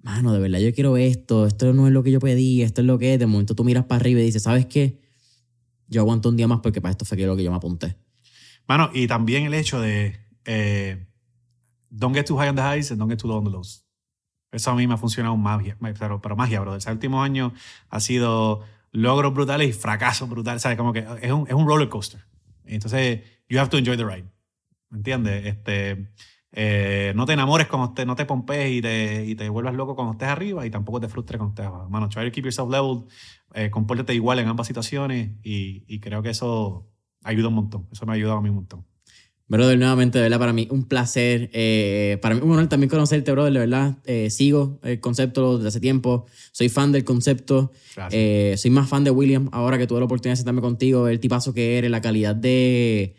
mano, 0.04 0.34
de 0.34 0.40
verdad 0.40 0.60
yo 0.60 0.74
quiero 0.74 0.98
esto, 0.98 1.46
esto 1.46 1.74
no 1.74 1.88
es 1.88 1.94
lo 1.94 2.04
que 2.04 2.12
yo 2.12 2.20
pedí, 2.20 2.62
esto 2.62 2.82
es 2.82 2.88
lo 2.88 2.98
que 2.98 3.14
es. 3.14 3.20
De 3.20 3.26
momento 3.26 3.56
tú 3.56 3.64
miras 3.64 3.86
para 3.86 4.00
arriba 4.00 4.20
y 4.20 4.24
dices, 4.24 4.44
¿sabes 4.44 4.66
qué? 4.66 5.00
Yo 5.88 6.02
aguanto 6.02 6.30
un 6.30 6.38
día 6.38 6.48
más 6.48 6.60
porque 6.62 6.82
para 6.82 6.92
esto 6.92 7.06
fue 7.06 7.18
lo 7.18 7.36
que 7.36 7.44
yo 7.44 7.52
me 7.52 7.58
apunté. 7.58 7.98
Mano, 8.68 8.90
y 8.94 9.08
también 9.08 9.46
el 9.46 9.54
hecho 9.54 9.80
de 9.80 10.20
eh, 10.46 11.06
don't 11.90 12.16
get 12.16 12.26
too 12.26 12.38
high 12.38 12.50
on 12.50 12.56
the 12.56 12.62
highs 12.62 12.92
and 12.92 13.00
don't 13.00 13.10
get 13.10 13.20
too 13.20 13.28
low 13.28 13.38
on 13.38 13.44
the 13.44 13.52
lows. 13.52 13.86
Eso 14.52 14.72
a 14.72 14.76
mí 14.76 14.86
me 14.86 14.96
ha 14.96 14.98
funcionado 14.98 15.38
magia, 15.38 15.78
pero, 15.98 16.22
pero 16.22 16.36
magia, 16.36 16.60
bro. 16.60 16.76
El 16.76 16.92
último 16.92 17.24
año 17.24 17.54
ha 17.90 18.00
sido 18.00 18.64
logros 18.92 19.34
brutales 19.34 19.70
y 19.70 19.74
fracasos 19.74 20.30
brutales. 20.30 20.62
¿Sabes? 20.62 20.78
Como 20.78 20.92
que 20.92 21.06
es 21.22 21.32
un, 21.32 21.48
es 21.48 21.54
un 21.54 21.66
roller 21.66 21.88
coaster. 21.88 22.22
Entonces, 22.66 23.22
you 23.48 23.60
have 23.60 23.70
to 23.70 23.78
enjoy 23.78 23.96
the 23.96 24.04
ride. 24.04 24.26
¿Me 24.90 24.98
entiendes? 24.98 25.46
Este, 25.46 26.10
eh, 26.54 27.14
no 27.16 27.26
te 27.26 27.34
enamores 27.34 27.68
cuando 27.68 27.90
estés, 27.90 28.06
no 28.06 28.16
te 28.16 28.26
pompees 28.26 28.72
y 28.72 28.82
te, 28.82 29.26
y 29.26 29.36
te 29.36 29.48
vuelvas 29.50 29.74
loco 29.74 29.96
cuando 29.96 30.14
estés 30.14 30.28
arriba 30.28 30.66
y 30.66 30.70
tampoco 30.70 31.00
te 31.00 31.08
frustres 31.08 31.38
cuando 31.38 31.54
estés 31.54 31.66
abajo. 31.66 31.90
Mano, 31.90 32.10
try 32.10 32.26
to 32.26 32.32
keep 32.32 32.44
yourself 32.44 32.70
leveled, 32.70 33.06
eh, 33.54 33.70
compórtate 33.70 34.14
igual 34.14 34.40
en 34.40 34.48
ambas 34.48 34.68
situaciones 34.68 35.32
y, 35.44 35.84
y 35.88 36.00
creo 36.00 36.22
que 36.22 36.30
eso 36.30 36.88
ayuda 37.24 37.48
un 37.48 37.56
montón. 37.56 37.88
Eso 37.92 38.06
me 38.06 38.12
ha 38.12 38.16
ayudado 38.16 38.38
a 38.38 38.42
mí 38.42 38.50
un 38.50 38.56
montón. 38.56 38.86
Brother, 39.48 39.78
nuevamente, 39.78 40.18
de 40.18 40.24
verdad, 40.24 40.40
para 40.40 40.54
mí 40.54 40.70
un 40.72 40.86
placer. 40.86 41.50
eh, 41.52 42.18
para 42.22 42.36
mí 42.36 42.42
un 42.42 42.52
honor 42.54 42.68
también 42.70 42.90
conocerte, 42.90 43.34
brother, 43.34 43.52
de 43.52 43.60
verdad. 43.60 43.98
Eh, 44.06 44.30
sigo 44.30 44.80
el 44.82 45.02
concepto 45.02 45.58
desde 45.58 45.68
hace 45.68 45.82
tiempo. 45.82 46.26
Soy 46.54 46.70
fan 46.70 46.94
del 46.94 47.04
concepto. 47.04 47.74
Soy 47.94 48.72
más 48.72 48.88
fan 48.88 49.04
de 49.04 49.12
William 49.12 49.50
ahora 49.52 49.78
que 49.78 49.88
tuve 49.88 50.00
la 50.00 50.06
oportunidad 50.06 50.34
de 50.34 50.38
sentarme 50.38 50.62
contigo, 50.62 51.10
el 51.10 51.20
tipazo 51.20 51.54
que 51.54 51.78
eres, 51.78 51.92
la 51.92 52.00
calidad 52.00 52.34
de. 52.34 53.16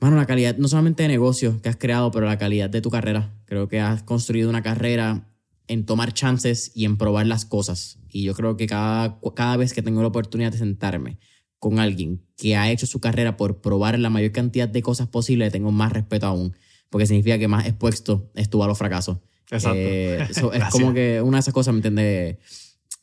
Mano, 0.00 0.16
la 0.16 0.26
calidad 0.26 0.56
no 0.56 0.68
solamente 0.68 1.02
de 1.02 1.08
negocio 1.08 1.60
que 1.60 1.68
has 1.68 1.76
creado, 1.76 2.10
pero 2.10 2.26
la 2.26 2.38
calidad 2.38 2.70
de 2.70 2.80
tu 2.80 2.90
carrera. 2.90 3.34
Creo 3.46 3.68
que 3.68 3.80
has 3.80 4.02
construido 4.02 4.48
una 4.48 4.62
carrera 4.62 5.28
en 5.66 5.84
tomar 5.84 6.14
chances 6.14 6.70
y 6.74 6.84
en 6.84 6.96
probar 6.96 7.26
las 7.26 7.44
cosas. 7.44 7.98
Y 8.08 8.22
yo 8.22 8.34
creo 8.34 8.56
que 8.56 8.66
cada, 8.66 9.18
cada 9.34 9.56
vez 9.56 9.72
que 9.72 9.82
tengo 9.82 10.00
la 10.00 10.08
oportunidad 10.08 10.52
de 10.52 10.58
sentarme 10.58 11.18
con 11.58 11.80
alguien 11.80 12.22
que 12.36 12.56
ha 12.56 12.70
hecho 12.70 12.86
su 12.86 13.00
carrera 13.00 13.36
por 13.36 13.60
probar 13.60 13.98
la 13.98 14.08
mayor 14.08 14.30
cantidad 14.30 14.68
de 14.68 14.82
cosas 14.82 15.08
posibles, 15.08 15.52
tengo 15.52 15.72
más 15.72 15.92
respeto 15.92 16.26
aún. 16.26 16.56
Porque 16.90 17.06
significa 17.06 17.38
que 17.38 17.48
más 17.48 17.66
expuesto 17.66 18.30
estuvo 18.34 18.64
a 18.64 18.68
los 18.68 18.78
fracasos. 18.78 19.18
Exacto. 19.50 19.78
Eh, 19.78 20.26
es 20.30 20.64
como 20.70 20.94
que 20.94 21.20
una 21.20 21.38
de 21.38 21.40
esas 21.40 21.54
cosas, 21.54 21.74
¿me 21.74 21.78
entiendes? 21.78 22.38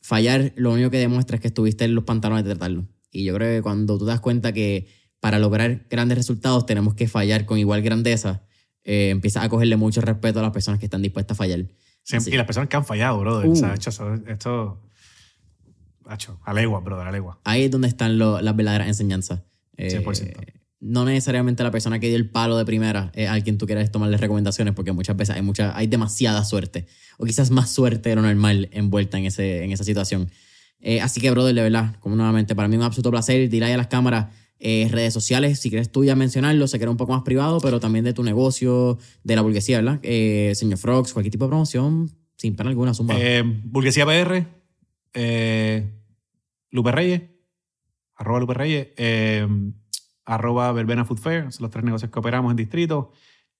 Fallar 0.00 0.52
lo 0.56 0.72
único 0.72 0.90
que 0.90 0.98
demuestra 0.98 1.36
es 1.36 1.42
que 1.42 1.48
estuviste 1.48 1.84
en 1.84 1.94
los 1.94 2.04
pantalones 2.04 2.44
de 2.44 2.50
tratarlo. 2.50 2.88
Y 3.10 3.24
yo 3.24 3.34
creo 3.34 3.58
que 3.58 3.62
cuando 3.62 3.98
tú 3.98 4.06
te 4.06 4.10
das 4.10 4.20
cuenta 4.20 4.52
que 4.52 4.88
para 5.26 5.40
lograr 5.40 5.86
grandes 5.90 6.16
resultados 6.16 6.66
tenemos 6.66 6.94
que 6.94 7.08
fallar 7.08 7.46
con 7.46 7.58
igual 7.58 7.82
grandeza, 7.82 8.44
eh, 8.84 9.08
empiezas 9.10 9.42
a 9.42 9.48
cogerle 9.48 9.74
mucho 9.76 10.00
respeto 10.00 10.38
a 10.38 10.42
las 10.42 10.52
personas 10.52 10.78
que 10.78 10.86
están 10.86 11.02
dispuestas 11.02 11.34
a 11.34 11.38
fallar. 11.38 11.66
Así. 12.12 12.30
y 12.30 12.36
las 12.36 12.46
personas 12.46 12.68
que 12.68 12.76
han 12.76 12.84
fallado, 12.84 13.18
brother. 13.18 13.48
Uh. 13.48 13.52
O 13.52 13.56
sea, 13.56 13.74
hecho, 13.74 13.90
eso- 13.90 14.14
esto. 14.28 14.80
Hacho, 16.04 16.38
a 16.44 16.54
legua, 16.54 16.78
brother, 16.78 17.08
a 17.08 17.10
legua. 17.10 17.40
Ahí 17.42 17.64
es 17.64 17.72
donde 17.72 17.88
están 17.88 18.18
lo- 18.18 18.40
las 18.40 18.54
verdaderas 18.54 18.86
enseñanzas. 18.86 19.40
Eh, 19.76 19.90
100%. 19.90 20.32
no 20.78 21.04
necesariamente 21.04 21.64
la 21.64 21.72
persona 21.72 21.98
que 21.98 22.06
dio 22.06 22.16
el 22.16 22.30
palo 22.30 22.56
de 22.56 22.64
primera 22.64 23.10
es 23.16 23.28
al 23.28 23.42
quien 23.42 23.58
tú 23.58 23.66
quieres 23.66 23.90
tomarle 23.90 24.16
recomendaciones, 24.18 24.74
porque 24.74 24.92
muchas 24.92 25.16
veces 25.16 25.34
hay, 25.34 25.42
mucha, 25.42 25.76
hay 25.76 25.88
demasiada 25.88 26.44
suerte, 26.44 26.86
o 27.18 27.24
quizás 27.24 27.50
más 27.50 27.70
suerte 27.70 28.10
de 28.10 28.14
lo 28.14 28.22
normal 28.22 28.68
envuelta 28.70 29.18
en, 29.18 29.24
ese, 29.26 29.64
en 29.64 29.72
esa 29.72 29.82
situación. 29.82 30.30
Eh, 30.78 31.00
así 31.00 31.20
que, 31.20 31.30
brother, 31.32 31.54
de 31.56 31.62
verdad, 31.62 31.96
como 31.98 32.14
nuevamente, 32.14 32.54
para 32.54 32.68
mí 32.68 32.76
un 32.76 32.82
absoluto 32.84 33.10
placer. 33.10 33.48
Dile 33.48 33.66
ahí 33.66 33.72
a 33.72 33.76
las 33.78 33.88
cámaras, 33.88 34.26
eh, 34.58 34.88
redes 34.90 35.12
sociales, 35.12 35.60
si 35.60 35.68
quieres 35.68 35.92
tú 35.92 36.04
ya 36.04 36.16
mencionarlo, 36.16 36.66
se 36.66 36.78
queda 36.78 36.90
un 36.90 36.96
poco 36.96 37.12
más 37.12 37.22
privado, 37.22 37.60
pero 37.60 37.78
también 37.78 38.04
de 38.04 38.14
tu 38.14 38.22
negocio, 38.22 38.98
de 39.22 39.36
la 39.36 39.42
burguesía, 39.42 39.78
¿verdad? 39.78 40.00
Eh, 40.02 40.52
señor 40.54 40.78
Frogs, 40.78 41.12
cualquier 41.12 41.32
tipo 41.32 41.44
de 41.44 41.50
promoción, 41.50 42.10
sin 42.36 42.56
pena 42.56 42.70
alguna, 42.70 42.94
zumba. 42.94 43.14
Eh, 43.18 43.42
Burguesía 43.44 44.06
PR, 44.06 44.46
eh, 45.12 45.90
Lupe 46.70 46.92
Reyes, 46.92 47.22
arroba 48.14 48.40
Lupe 48.40 48.54
Reyes, 48.54 48.88
arroba 50.24 50.72
Verbena 50.72 51.04
Food 51.04 51.18
Fair, 51.18 51.52
son 51.52 51.64
los 51.64 51.70
tres 51.70 51.84
negocios 51.84 52.10
que 52.10 52.18
operamos 52.18 52.50
en 52.50 52.56
distrito, 52.56 53.12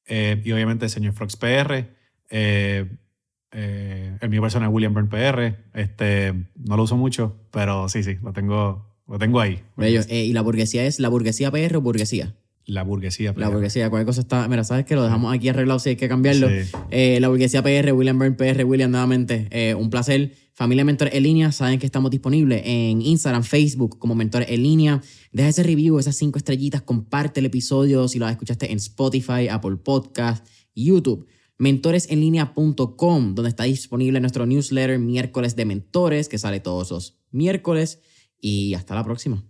y 0.09 0.53
obviamente 0.53 0.89
señor 0.89 1.13
Frogs 1.13 1.37
PR, 1.37 1.91
el 2.31 2.99
mío 4.31 4.41
personal 4.41 4.71
William 4.71 4.95
Burn 4.95 5.09
PR, 5.09 5.57
este, 5.75 6.33
no 6.55 6.77
lo 6.77 6.85
uso 6.85 6.97
mucho, 6.97 7.37
pero 7.51 7.89
sí, 7.91 8.03
sí, 8.03 8.17
lo 8.23 8.33
tengo, 8.33 8.96
lo 9.09 9.19
tengo 9.19 9.41
ahí. 9.41 9.61
Bello. 9.77 10.01
Eh, 10.09 10.25
¿Y 10.25 10.33
la 10.33 10.41
burguesía 10.43 10.85
es 10.87 10.99
la 11.01 11.09
burguesía 11.09 11.51
PR 11.51 11.77
o 11.77 11.81
burguesía? 11.81 12.35
La 12.69 12.83
burguesía 12.83 13.29
La 13.37 13.47
PR. 13.47 13.53
burguesía, 13.55 13.89
cualquier 13.91 14.07
cosa 14.07 14.23
está. 14.23 14.49
Mira, 14.49 14.65
sabes 14.65 14.85
que 14.87 14.97
lo 14.97 15.05
dejamos 15.05 15.33
aquí 15.33 15.49
arreglado 15.49 15.79
si 15.79 15.91
hay 15.91 15.97
que 15.97 16.09
cambiarlo. 16.09 16.49
Sí. 16.49 16.69
Eh, 16.91 17.19
la 17.21 17.29
burguesía 17.29 17.63
PR, 17.63 17.93
William 17.93 18.19
Byrne 18.19 18.35
PR, 18.37 18.65
William, 18.65 18.91
nuevamente. 18.91 19.47
eh, 19.51 19.75
un 19.75 19.89
placer. 19.91 20.33
Familia 20.53 20.87
Mentores 20.87 21.13
en 21.15 21.23
línea, 21.23 21.53
saben 21.53 21.79
que 21.79 21.85
estamos 21.85 22.11
disponibles 22.11 22.63
en 22.65 23.03
Instagram, 23.03 23.43
Facebook 23.43 23.99
como 23.99 24.15
Mentores 24.15 24.49
en 24.51 24.63
línea. 24.63 25.03
Deja 25.31 25.51
ese 25.51 25.63
review, 25.63 25.99
esas 25.99 26.17
cinco 26.17 26.39
estrellitas, 26.39 26.81
comparte 26.81 27.41
el 27.41 27.47
episodio 27.47 28.09
si 28.09 28.19
lo 28.19 28.27
escuchaste 28.27 28.73
en 28.73 28.79
Spotify, 28.79 29.49
Apple 29.51 29.77
Podcast, 29.77 30.47
YouTube. 30.75 31.27
Mentoresenlinea.com, 31.59 33.35
donde 33.35 33.49
está 33.49 33.65
disponible 33.65 34.19
nuestro 34.21 34.47
newsletter 34.47 34.99
miércoles 34.99 35.57
de 35.57 35.65
mentores, 35.65 36.29
que 36.29 36.39
sale 36.39 36.61
todos 36.61 36.91
los 36.91 37.19
miércoles. 37.31 38.01
Y 38.41 38.75
hasta 38.75 38.95
la 38.95 39.05
próxima. 39.05 39.43